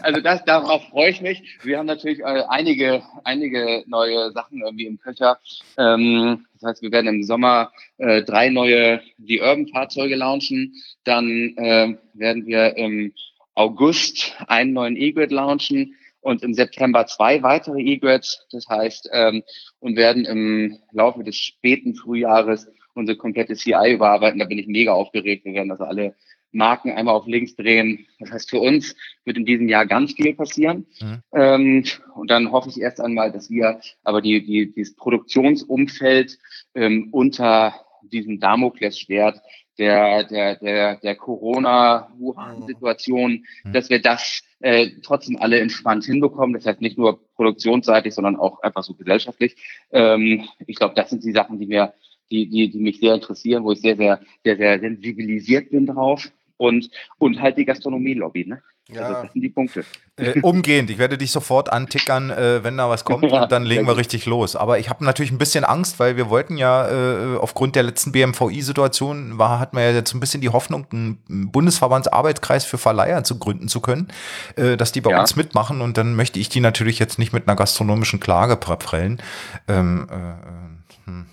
also 0.02 0.20
das, 0.20 0.44
darauf 0.44 0.82
freue 0.88 1.10
ich 1.10 1.20
mich. 1.20 1.58
Wir 1.62 1.78
haben 1.78 1.86
natürlich 1.86 2.20
äh, 2.20 2.42
einige, 2.48 3.02
einige 3.24 3.84
neue 3.86 4.32
Sachen 4.32 4.62
irgendwie 4.62 4.86
im 4.86 4.98
Köcher. 4.98 5.38
Ähm, 5.78 6.46
das 6.54 6.70
heißt, 6.70 6.82
wir 6.82 6.92
werden 6.92 7.08
im 7.08 7.22
Sommer 7.24 7.72
äh, 7.98 8.22
drei 8.22 8.48
neue 8.48 9.00
die 9.18 9.40
Urban-Fahrzeuge 9.40 10.16
launchen. 10.16 10.74
Dann 11.04 11.54
äh, 11.56 11.96
werden 12.14 12.46
wir 12.46 12.76
im 12.76 13.12
August 13.54 14.34
einen 14.48 14.72
neuen 14.72 14.96
E-Grid 14.96 15.30
launchen 15.30 15.94
und 16.20 16.42
im 16.42 16.54
September 16.54 17.06
zwei 17.06 17.42
weitere 17.42 17.80
E-Grids. 17.80 18.46
Das 18.50 18.66
heißt, 18.68 19.10
ähm, 19.12 19.42
und 19.80 19.96
werden 19.96 20.24
im 20.24 20.78
Laufe 20.92 21.22
des 21.22 21.36
späten 21.36 21.94
Frühjahres 21.94 22.66
unsere 22.94 23.18
komplette 23.18 23.54
CI 23.54 23.92
überarbeiten. 23.92 24.38
Da 24.38 24.46
bin 24.46 24.58
ich 24.58 24.66
mega 24.66 24.92
aufgeregt. 24.92 25.44
Wir 25.44 25.54
werden 25.54 25.70
also 25.70 25.84
alle 25.84 26.14
Marken 26.54 26.92
einmal 26.92 27.14
auf 27.14 27.26
links 27.26 27.54
drehen. 27.56 28.06
Das 28.18 28.30
heißt, 28.30 28.50
für 28.50 28.60
uns 28.60 28.94
wird 29.24 29.36
in 29.36 29.44
diesem 29.44 29.68
Jahr 29.68 29.84
ganz 29.86 30.14
viel 30.14 30.32
passieren. 30.34 30.86
Mhm. 31.00 31.22
Ähm, 31.34 31.84
und 32.14 32.30
dann 32.30 32.52
hoffe 32.52 32.70
ich 32.70 32.80
erst 32.80 33.00
einmal, 33.00 33.32
dass 33.32 33.50
wir 33.50 33.80
aber 34.04 34.22
die, 34.22 34.44
die, 34.44 34.72
dieses 34.72 34.94
Produktionsumfeld 34.96 36.38
ähm, 36.74 37.08
unter 37.10 37.74
diesem 38.02 38.38
Damoklesschwert 38.38 39.40
der, 39.78 40.24
der, 40.24 40.56
der, 40.56 40.96
der 40.96 41.16
Corona-Situation, 41.16 43.44
mhm. 43.64 43.72
dass 43.72 43.88
wir 43.90 44.00
das 44.00 44.42
äh, 44.60 44.90
trotzdem 45.02 45.36
alle 45.38 45.58
entspannt 45.60 46.04
hinbekommen. 46.04 46.54
Das 46.54 46.64
heißt 46.66 46.80
nicht 46.80 46.96
nur 46.96 47.28
produktionsseitig, 47.34 48.14
sondern 48.14 48.36
auch 48.36 48.62
einfach 48.62 48.84
so 48.84 48.94
gesellschaftlich. 48.94 49.56
Ähm, 49.90 50.48
ich 50.66 50.76
glaube, 50.76 50.94
das 50.94 51.10
sind 51.10 51.24
die 51.24 51.32
Sachen, 51.32 51.58
die 51.58 51.66
mir, 51.66 51.92
die, 52.34 52.48
die, 52.48 52.70
die 52.70 52.78
mich 52.78 52.98
sehr 52.98 53.14
interessieren, 53.14 53.64
wo 53.64 53.72
ich 53.72 53.80
sehr, 53.80 53.96
sehr, 53.96 54.20
sehr, 54.44 54.56
sehr 54.56 54.80
sensibilisiert 54.80 55.70
bin 55.70 55.86
drauf. 55.86 56.30
Und, 56.56 56.88
und 57.18 57.40
halt 57.40 57.58
die 57.58 57.64
Gastronomie-Lobby, 57.64 58.46
ne? 58.46 58.62
Ja. 58.88 59.00
Also 59.02 59.22
das 59.22 59.32
sind 59.32 59.40
die 59.40 59.48
Punkte. 59.48 59.84
Äh, 60.16 60.40
umgehend. 60.40 60.90
Ich 60.90 60.98
werde 60.98 61.16
dich 61.16 61.30
sofort 61.32 61.72
antickern, 61.72 62.30
äh, 62.30 62.62
wenn 62.62 62.76
da 62.76 62.90
was 62.90 63.04
kommt 63.04 63.24
und 63.24 63.50
dann 63.50 63.64
legen 63.64 63.86
wir 63.86 63.96
richtig 63.96 64.26
los. 64.26 64.56
Aber 64.56 64.78
ich 64.78 64.90
habe 64.90 65.04
natürlich 65.04 65.32
ein 65.32 65.38
bisschen 65.38 65.64
Angst, 65.64 65.98
weil 65.98 66.18
wir 66.18 66.28
wollten 66.28 66.58
ja 66.58 66.88
äh, 66.88 67.36
aufgrund 67.38 67.76
der 67.76 67.82
letzten 67.82 68.12
BMVI-Situation, 68.12 69.38
war, 69.38 69.58
hatten 69.58 69.76
wir 69.76 69.84
ja 69.84 69.92
jetzt 69.92 70.12
ein 70.12 70.20
bisschen 70.20 70.42
die 70.42 70.50
Hoffnung, 70.50 70.86
einen 70.92 71.50
Bundesverbandsarbeitskreis 71.50 72.66
für 72.66 72.76
Verleiher 72.76 73.24
zu 73.24 73.38
gründen 73.38 73.68
zu 73.68 73.80
können, 73.80 74.08
äh, 74.56 74.76
dass 74.76 74.92
die 74.92 75.00
bei 75.00 75.12
ja. 75.12 75.20
uns 75.20 75.34
mitmachen 75.34 75.80
und 75.80 75.96
dann 75.96 76.14
möchte 76.14 76.38
ich 76.38 76.50
die 76.50 76.60
natürlich 76.60 76.98
jetzt 76.98 77.18
nicht 77.18 77.32
mit 77.32 77.48
einer 77.48 77.56
gastronomischen 77.56 78.20
Klage 78.20 78.56
prellen. 78.56 79.22
Ähm, 79.66 80.06
äh, 80.10 80.14
äh, 80.14 81.06
hm. 81.06 81.26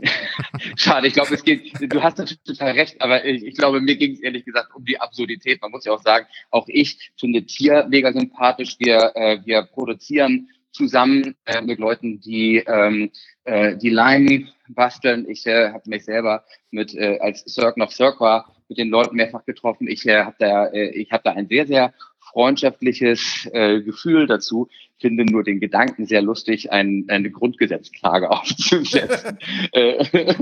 Schade, 0.76 1.08
ich 1.08 1.14
glaube, 1.14 1.34
es 1.34 1.44
geht, 1.44 1.72
du 1.80 2.02
hast 2.02 2.18
natürlich 2.18 2.42
total 2.42 2.72
recht, 2.72 3.00
aber 3.00 3.24
ich, 3.24 3.44
ich 3.44 3.56
glaube, 3.56 3.80
mir 3.80 3.96
ging 3.96 4.14
es 4.14 4.20
ehrlich 4.20 4.44
gesagt 4.44 4.74
um 4.74 4.84
die 4.84 5.00
Absurdität. 5.00 5.60
Man 5.60 5.70
muss 5.70 5.84
ja 5.84 5.92
auch 5.92 6.02
sagen, 6.02 6.26
auch 6.50 6.66
ich 6.68 7.12
finde 7.18 7.44
Tier 7.44 7.86
mega 7.88 8.12
sympathisch. 8.12 8.76
Wir, 8.78 9.12
äh, 9.14 9.38
wir 9.44 9.62
produzieren 9.62 10.48
zusammen 10.72 11.34
äh, 11.46 11.60
mit 11.60 11.78
Leuten, 11.78 12.20
die 12.20 12.58
ähm, 12.58 13.10
äh, 13.44 13.76
die 13.76 13.90
Lime 13.90 14.48
basteln. 14.68 15.28
Ich 15.28 15.46
äh, 15.46 15.70
habe 15.72 15.88
mich 15.88 16.04
selber 16.04 16.44
mit 16.70 16.94
äh, 16.94 17.18
als 17.20 17.44
Cirque 17.48 17.78
noch 17.78 17.90
Cirque 17.90 18.20
war 18.20 18.54
mit 18.68 18.78
den 18.78 18.90
Leuten 18.90 19.16
mehrfach 19.16 19.44
getroffen. 19.44 19.88
Ich 19.88 20.06
äh, 20.06 20.24
habe 20.24 20.36
da 20.38 20.66
äh, 20.66 20.90
ich 20.90 21.10
habe 21.10 21.22
da 21.24 21.32
ein 21.32 21.48
sehr 21.48 21.66
sehr 21.66 21.94
freundschaftliches 22.32 23.48
äh, 23.52 23.80
Gefühl 23.80 24.26
dazu, 24.26 24.68
finde 24.98 25.24
nur 25.24 25.44
den 25.44 25.60
Gedanken 25.60 26.06
sehr 26.06 26.22
lustig, 26.22 26.72
ein, 26.72 27.04
eine 27.08 27.30
Grundgesetzklage 27.30 28.30
aufzusetzen. 28.30 29.38
Äh, 29.72 30.34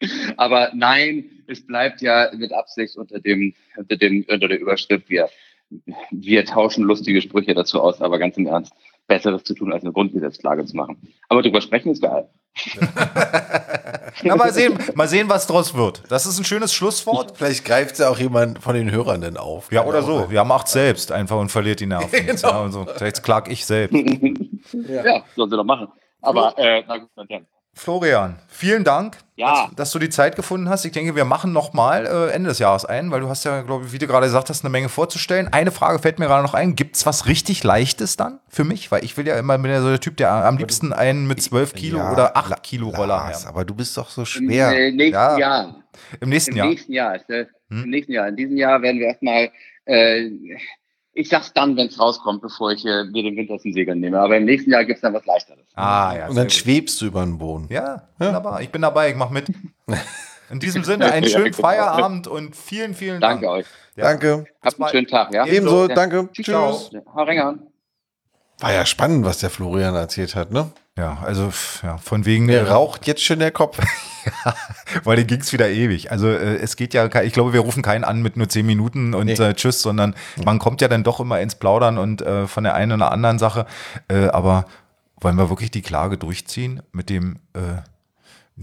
aber 0.36 0.72
nein, 0.74 1.24
es 1.46 1.66
bleibt 1.66 2.00
ja 2.00 2.30
mit 2.36 2.52
Absicht 2.52 2.96
unter 2.96 3.20
dem, 3.20 3.54
unter 3.76 3.96
dem, 3.96 4.24
unter 4.28 4.48
der 4.48 4.60
Überschrift, 4.60 5.10
wir, 5.10 5.28
wir 6.10 6.44
tauschen 6.44 6.84
lustige 6.84 7.20
Sprüche 7.22 7.54
dazu 7.54 7.80
aus, 7.80 8.00
aber 8.00 8.18
ganz 8.18 8.36
im 8.36 8.46
Ernst, 8.46 8.72
Besseres 9.06 9.42
zu 9.42 9.54
tun, 9.54 9.72
als 9.72 9.82
eine 9.82 9.92
Grundgesetzklage 9.92 10.64
zu 10.64 10.76
machen. 10.76 11.12
Aber 11.28 11.42
drüber 11.42 11.60
sprechen 11.60 11.90
ist 11.90 12.02
geil. 12.02 12.28
Na, 14.22 14.36
mal 14.36 14.52
sehen, 14.52 14.78
mal 14.94 15.08
sehen, 15.08 15.28
was 15.28 15.46
draus 15.46 15.74
wird. 15.74 16.02
Das 16.08 16.26
ist 16.26 16.38
ein 16.38 16.44
schönes 16.44 16.74
Schlusswort. 16.74 17.36
Vielleicht 17.36 17.64
greift 17.64 17.98
ja 17.98 18.08
auch 18.08 18.18
jemand 18.18 18.62
von 18.62 18.74
den 18.74 18.90
Hörern 18.90 19.20
dann 19.20 19.36
auf. 19.36 19.70
Ja, 19.72 19.84
oder 19.84 20.02
so. 20.02 20.28
Ja, 20.30 20.44
macht 20.44 20.68
selbst 20.68 21.12
einfach 21.12 21.38
und 21.38 21.50
verliert 21.50 21.80
die 21.80 21.86
Nerven. 21.86 22.10
genau. 22.26 22.48
ja, 22.48 22.60
und 22.60 22.72
so. 22.72 22.86
Vielleicht 22.96 23.22
klag 23.22 23.48
ich 23.48 23.64
selbst. 23.64 23.94
ja. 23.94 25.04
ja, 25.04 25.24
sollen 25.36 25.50
sie 25.50 25.56
doch 25.56 25.64
machen. 25.64 25.88
Aber, 26.20 26.56
äh, 26.58 26.82
na 26.86 26.98
gut, 26.98 27.08
dann. 27.16 27.46
Florian, 27.72 28.36
vielen 28.48 28.84
Dank, 28.84 29.16
ja. 29.36 29.66
dass, 29.66 29.74
dass, 29.76 29.90
du 29.92 29.98
die 30.00 30.10
Zeit 30.10 30.36
gefunden 30.36 30.68
hast. 30.68 30.84
Ich 30.84 30.92
denke, 30.92 31.14
wir 31.14 31.24
machen 31.24 31.52
nochmal 31.52 32.04
äh, 32.04 32.32
Ende 32.32 32.48
des 32.48 32.58
Jahres 32.58 32.84
ein, 32.84 33.10
weil 33.10 33.20
du 33.20 33.28
hast 33.28 33.44
ja, 33.44 33.62
glaube 33.62 33.86
ich, 33.86 33.92
wie 33.92 33.98
du 33.98 34.06
gerade 34.06 34.26
gesagt 34.26 34.50
hast, 34.50 34.64
eine 34.64 34.70
Menge 34.70 34.88
vorzustellen. 34.88 35.48
Eine 35.52 35.70
Frage 35.70 35.98
fällt 35.98 36.18
mir 36.18 36.26
gerade 36.26 36.42
noch 36.42 36.54
ein. 36.54 36.74
Gibt 36.74 36.96
es 36.96 37.06
was 37.06 37.26
richtig 37.26 37.62
Leichtes 37.62 38.16
dann 38.16 38.40
für 38.48 38.64
mich? 38.64 38.90
Weil 38.90 39.04
ich 39.04 39.16
will 39.16 39.26
ja 39.26 39.38
immer, 39.38 39.56
bin 39.56 39.70
ja 39.70 39.80
so 39.80 39.88
der 39.88 40.00
Typ, 40.00 40.16
der 40.16 40.32
am 40.32 40.58
liebsten 40.58 40.92
einen 40.92 41.26
mit 41.26 41.40
12 41.40 41.74
Kilo 41.74 41.98
ja, 41.98 42.12
oder 42.12 42.36
8 42.36 42.62
Kilo 42.62 42.88
Roller 42.88 43.24
hat. 43.24 43.46
Aber 43.46 43.64
du 43.64 43.74
bist 43.74 43.96
doch 43.96 44.10
so 44.10 44.24
schwer. 44.24 44.72
Im 44.72 44.76
äh, 44.76 44.90
nächsten 44.90 45.14
ja. 45.14 45.38
Jahr. 45.38 45.84
Im 46.20 46.28
nächsten 46.28 46.50
Im 46.50 46.56
Jahr. 46.56 46.66
Nächsten 46.66 46.92
Jahr 46.92 47.30
äh, 47.30 47.46
hm? 47.70 47.84
Im 47.84 47.90
nächsten 47.90 48.12
Jahr. 48.12 48.28
In 48.28 48.36
diesem 48.36 48.56
Jahr 48.56 48.82
werden 48.82 48.98
wir 48.98 49.06
erstmal 49.06 49.50
äh, 49.84 50.28
ich 51.12 51.28
sag's 51.28 51.52
dann, 51.52 51.76
wenn 51.76 51.88
es 51.88 51.98
rauskommt, 51.98 52.42
bevor 52.42 52.72
ich 52.72 52.84
äh, 52.84 53.04
mir 53.04 53.22
den 53.22 53.36
Wind 53.36 53.50
aus 53.50 53.62
den 53.62 53.72
Segeln 53.72 54.00
nehme. 54.00 54.20
Aber 54.20 54.36
im 54.36 54.44
nächsten 54.44 54.70
Jahr 54.70 54.84
gibt's 54.84 55.02
dann 55.02 55.14
was 55.14 55.26
Leichteres. 55.26 55.64
Ah, 55.74 56.14
ja. 56.16 56.28
Und 56.28 56.36
dann 56.36 56.50
schwebst 56.50 57.00
du 57.00 57.06
über 57.06 57.24
den 57.24 57.38
Boden. 57.38 57.66
Ja, 57.70 58.08
ja, 58.18 58.26
wunderbar. 58.26 58.60
Ich 58.62 58.70
bin 58.70 58.82
dabei, 58.82 59.10
ich 59.10 59.16
mach 59.16 59.30
mit. 59.30 59.46
In 60.50 60.58
diesem 60.58 60.82
Sinne, 60.82 61.12
einen 61.12 61.28
schönen 61.28 61.52
Feierabend 61.52 62.26
und 62.26 62.56
vielen, 62.56 62.94
vielen 62.94 63.20
Dank. 63.20 63.40
Danke 63.40 63.50
euch. 63.50 63.66
Ja. 63.94 64.04
Danke. 64.04 64.46
Habt 64.62 64.80
einen 64.80 64.90
schönen 64.90 65.06
Tag, 65.06 65.32
ja? 65.32 65.46
Ebenso, 65.46 65.86
danke. 65.86 66.28
Tschüss. 66.32 66.46
Tschüss. 66.46 67.02
Hau 67.14 67.22
rein. 67.22 67.69
War 68.60 68.72
ja 68.72 68.86
spannend, 68.86 69.24
was 69.24 69.38
der 69.38 69.50
Florian 69.50 69.94
erzählt 69.94 70.34
hat, 70.34 70.52
ne? 70.52 70.70
Ja, 70.98 71.18
also 71.24 71.50
ja, 71.82 71.96
von 71.96 72.26
wegen. 72.26 72.46
Mir 72.46 72.68
raucht 72.68 73.06
jetzt 73.06 73.24
schon 73.24 73.38
der 73.38 73.52
Kopf. 73.52 73.78
ja, 74.44 74.54
weil 75.04 75.16
den 75.16 75.26
ging 75.26 75.40
es 75.40 75.52
wieder 75.52 75.70
ewig. 75.70 76.10
Also 76.10 76.28
äh, 76.28 76.56
es 76.56 76.76
geht 76.76 76.92
ja, 76.92 77.06
ich 77.22 77.32
glaube, 77.32 77.52
wir 77.52 77.60
rufen 77.60 77.82
keinen 77.82 78.04
an 78.04 78.20
mit 78.20 78.36
nur 78.36 78.48
zehn 78.48 78.66
Minuten 78.66 79.14
und 79.14 79.26
nee. 79.26 79.32
äh, 79.32 79.54
tschüss, 79.54 79.80
sondern 79.80 80.14
man 80.44 80.58
kommt 80.58 80.82
ja 80.82 80.88
dann 80.88 81.02
doch 81.02 81.20
immer 81.20 81.40
ins 81.40 81.54
Plaudern 81.54 81.96
und 81.96 82.20
äh, 82.20 82.46
von 82.46 82.64
der 82.64 82.74
einen 82.74 82.92
oder 82.92 83.12
anderen 83.12 83.38
Sache. 83.38 83.66
Äh, 84.08 84.26
aber 84.26 84.66
wollen 85.20 85.36
wir 85.36 85.48
wirklich 85.48 85.70
die 85.70 85.82
Klage 85.82 86.18
durchziehen 86.18 86.82
mit 86.92 87.08
dem 87.08 87.38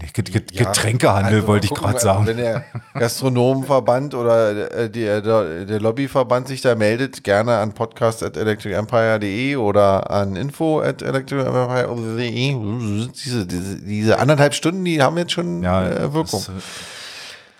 Nee, 0.00 0.64
Getränkehandel 0.64 1.36
also, 1.36 1.46
wollte 1.46 1.66
ich 1.66 1.74
gerade 1.74 1.98
sagen. 1.98 2.26
Wenn 2.26 2.36
der 2.36 2.64
Gastronomenverband 2.94 4.14
oder 4.14 4.72
äh, 4.72 4.90
der, 4.90 5.20
der, 5.20 5.64
der, 5.64 5.80
Lobbyverband 5.80 6.48
sich 6.48 6.60
da 6.60 6.74
meldet, 6.74 7.24
gerne 7.24 7.56
an 7.56 7.72
podcast.electricempire.de 7.72 9.56
oder 9.56 10.10
an 10.10 10.36
info 10.36 10.80
at 10.80 11.02
electricempire.de. 11.02 13.08
Diese, 13.12 13.46
diese, 13.46 13.82
diese 13.82 14.18
anderthalb 14.18 14.54
Stunden, 14.54 14.84
die 14.84 15.02
haben 15.02 15.18
jetzt 15.18 15.32
schon 15.32 15.62
ja, 15.62 15.88
äh, 15.88 16.12
Wirkung. 16.12 16.42
Das, 16.46 16.48
äh, 16.48 16.52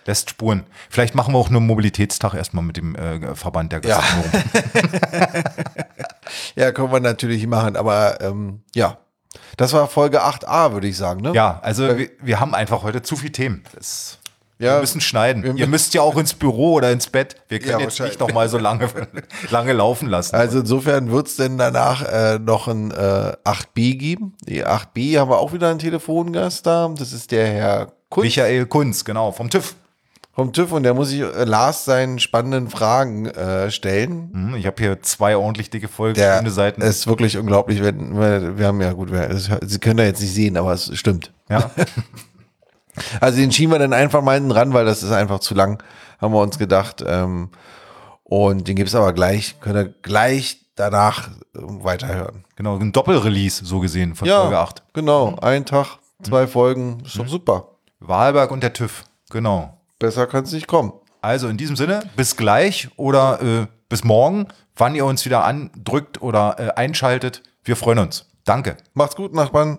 lässt 0.08 0.30
Spuren. 0.30 0.64
Vielleicht 0.88 1.14
machen 1.14 1.34
wir 1.34 1.38
auch 1.38 1.50
einen 1.50 1.66
Mobilitätstag 1.66 2.34
erstmal 2.34 2.64
mit 2.64 2.78
dem 2.78 2.96
äh, 2.96 3.36
Verband 3.36 3.72
der 3.72 3.80
Gastronomen. 3.80 4.42
Ja. 4.54 5.44
ja, 6.64 6.72
können 6.72 6.90
wir 6.90 7.00
natürlich 7.00 7.46
machen, 7.46 7.76
aber 7.76 8.20
ähm, 8.22 8.62
ja. 8.74 8.98
Das 9.56 9.72
war 9.72 9.88
Folge 9.88 10.22
8a, 10.22 10.72
würde 10.72 10.88
ich 10.88 10.96
sagen, 10.96 11.20
ne? 11.20 11.32
Ja, 11.34 11.60
also 11.62 11.98
wir, 11.98 12.10
wir 12.20 12.40
haben 12.40 12.54
einfach 12.54 12.82
heute 12.82 13.02
zu 13.02 13.16
viele 13.16 13.32
Themen. 13.32 13.64
Das, 13.74 14.18
ja, 14.58 14.74
wir 14.74 14.80
müssen 14.80 15.00
schneiden. 15.00 15.56
Ihr 15.56 15.66
müsst 15.68 15.94
ja 15.94 16.02
auch 16.02 16.16
ins 16.16 16.34
Büro 16.34 16.74
oder 16.74 16.90
ins 16.90 17.06
Bett. 17.06 17.36
Wir 17.48 17.60
können 17.60 17.78
ja, 17.78 17.84
jetzt 17.86 18.00
nicht 18.00 18.18
noch 18.18 18.32
mal 18.32 18.48
so 18.48 18.58
lange, 18.58 18.88
lange 19.50 19.72
laufen 19.72 20.08
lassen. 20.08 20.34
Also 20.34 20.60
insofern 20.60 21.12
wird 21.12 21.28
es 21.28 21.36
denn 21.36 21.58
danach 21.58 22.02
äh, 22.02 22.38
noch 22.40 22.66
ein 22.66 22.90
äh, 22.90 23.36
8b 23.44 23.96
geben. 23.96 24.36
Die 24.48 24.66
8b 24.66 25.18
haben 25.18 25.30
wir 25.30 25.38
auch 25.38 25.52
wieder 25.52 25.68
einen 25.70 25.78
Telefongast 25.78 26.66
da. 26.66 26.92
Das 26.96 27.12
ist 27.12 27.30
der 27.30 27.46
Herr 27.46 27.92
Kunz. 28.08 28.24
Michael 28.24 28.66
Kunz, 28.66 29.04
genau, 29.04 29.30
vom 29.30 29.48
TÜV 29.48 29.76
vom 30.38 30.52
TÜV 30.52 30.70
und 30.70 30.84
der 30.84 30.94
muss 30.94 31.08
sich 31.08 31.20
äh, 31.20 31.42
Lars 31.42 31.84
seinen 31.84 32.20
spannenden 32.20 32.70
Fragen 32.70 33.26
äh, 33.26 33.72
stellen. 33.72 34.30
Mhm, 34.32 34.54
ich 34.54 34.66
habe 34.66 34.80
hier 34.80 35.02
zwei 35.02 35.36
ordentlich 35.36 35.68
dicke 35.68 35.88
vollgeschriebene 35.88 36.52
Seiten. 36.52 36.80
Es 36.80 36.98
ist 36.98 37.06
wirklich 37.08 37.36
unglaublich. 37.38 37.82
Wenn, 37.82 38.16
wir 38.56 38.64
haben 38.64 38.80
ja 38.80 38.92
gut, 38.92 39.10
wir, 39.10 39.36
Sie 39.36 39.78
können 39.80 39.96
da 39.96 40.04
jetzt 40.04 40.20
nicht 40.20 40.32
sehen, 40.32 40.56
aber 40.56 40.72
es 40.72 40.96
stimmt. 40.96 41.32
Ja. 41.50 41.72
also 43.20 43.36
den 43.36 43.50
schieben 43.50 43.72
wir 43.72 43.80
dann 43.80 43.92
einfach 43.92 44.22
mal 44.22 44.34
hinten 44.34 44.52
ran, 44.52 44.72
weil 44.72 44.84
das 44.84 45.02
ist 45.02 45.10
einfach 45.10 45.40
zu 45.40 45.56
lang, 45.56 45.82
haben 46.20 46.32
wir 46.32 46.40
uns 46.40 46.56
gedacht. 46.56 47.04
Ähm, 47.04 47.50
und 48.22 48.68
den 48.68 48.76
gibt 48.76 48.90
es 48.90 48.94
aber 48.94 49.12
gleich, 49.14 49.56
könnt 49.60 49.74
ihr 49.74 49.92
gleich 50.02 50.66
danach 50.76 51.30
äh, 51.30 51.32
weiterhören. 51.54 52.44
Genau, 52.54 52.78
ein 52.78 52.92
Doppelrelease 52.92 53.64
so 53.64 53.80
gesehen 53.80 54.14
von 54.14 54.28
Folge 54.28 54.58
8. 54.58 54.84
Genau, 54.92 55.36
ein 55.40 55.66
Tag, 55.66 55.98
zwei 56.22 56.42
mhm. 56.42 56.48
Folgen, 56.48 57.02
ist 57.04 57.18
doch 57.18 57.24
mhm. 57.24 57.28
super. 57.28 57.68
Wahlberg 57.98 58.52
und 58.52 58.62
der 58.62 58.72
TÜV, 58.72 59.02
genau. 59.30 59.77
Besser 59.98 60.26
kann 60.26 60.44
es 60.44 60.52
nicht 60.52 60.66
kommen. 60.66 60.92
Also 61.20 61.48
in 61.48 61.56
diesem 61.56 61.76
Sinne, 61.76 62.00
bis 62.16 62.36
gleich 62.36 62.88
oder 62.96 63.42
äh, 63.42 63.66
bis 63.88 64.04
morgen, 64.04 64.46
wann 64.76 64.94
ihr 64.94 65.04
uns 65.04 65.24
wieder 65.24 65.44
andrückt 65.44 66.22
oder 66.22 66.56
äh, 66.58 66.68
einschaltet. 66.74 67.42
Wir 67.64 67.76
freuen 67.76 67.98
uns. 67.98 68.26
Danke. 68.44 68.76
Macht's 68.94 69.16
gut, 69.16 69.34
Nachbarn. 69.34 69.78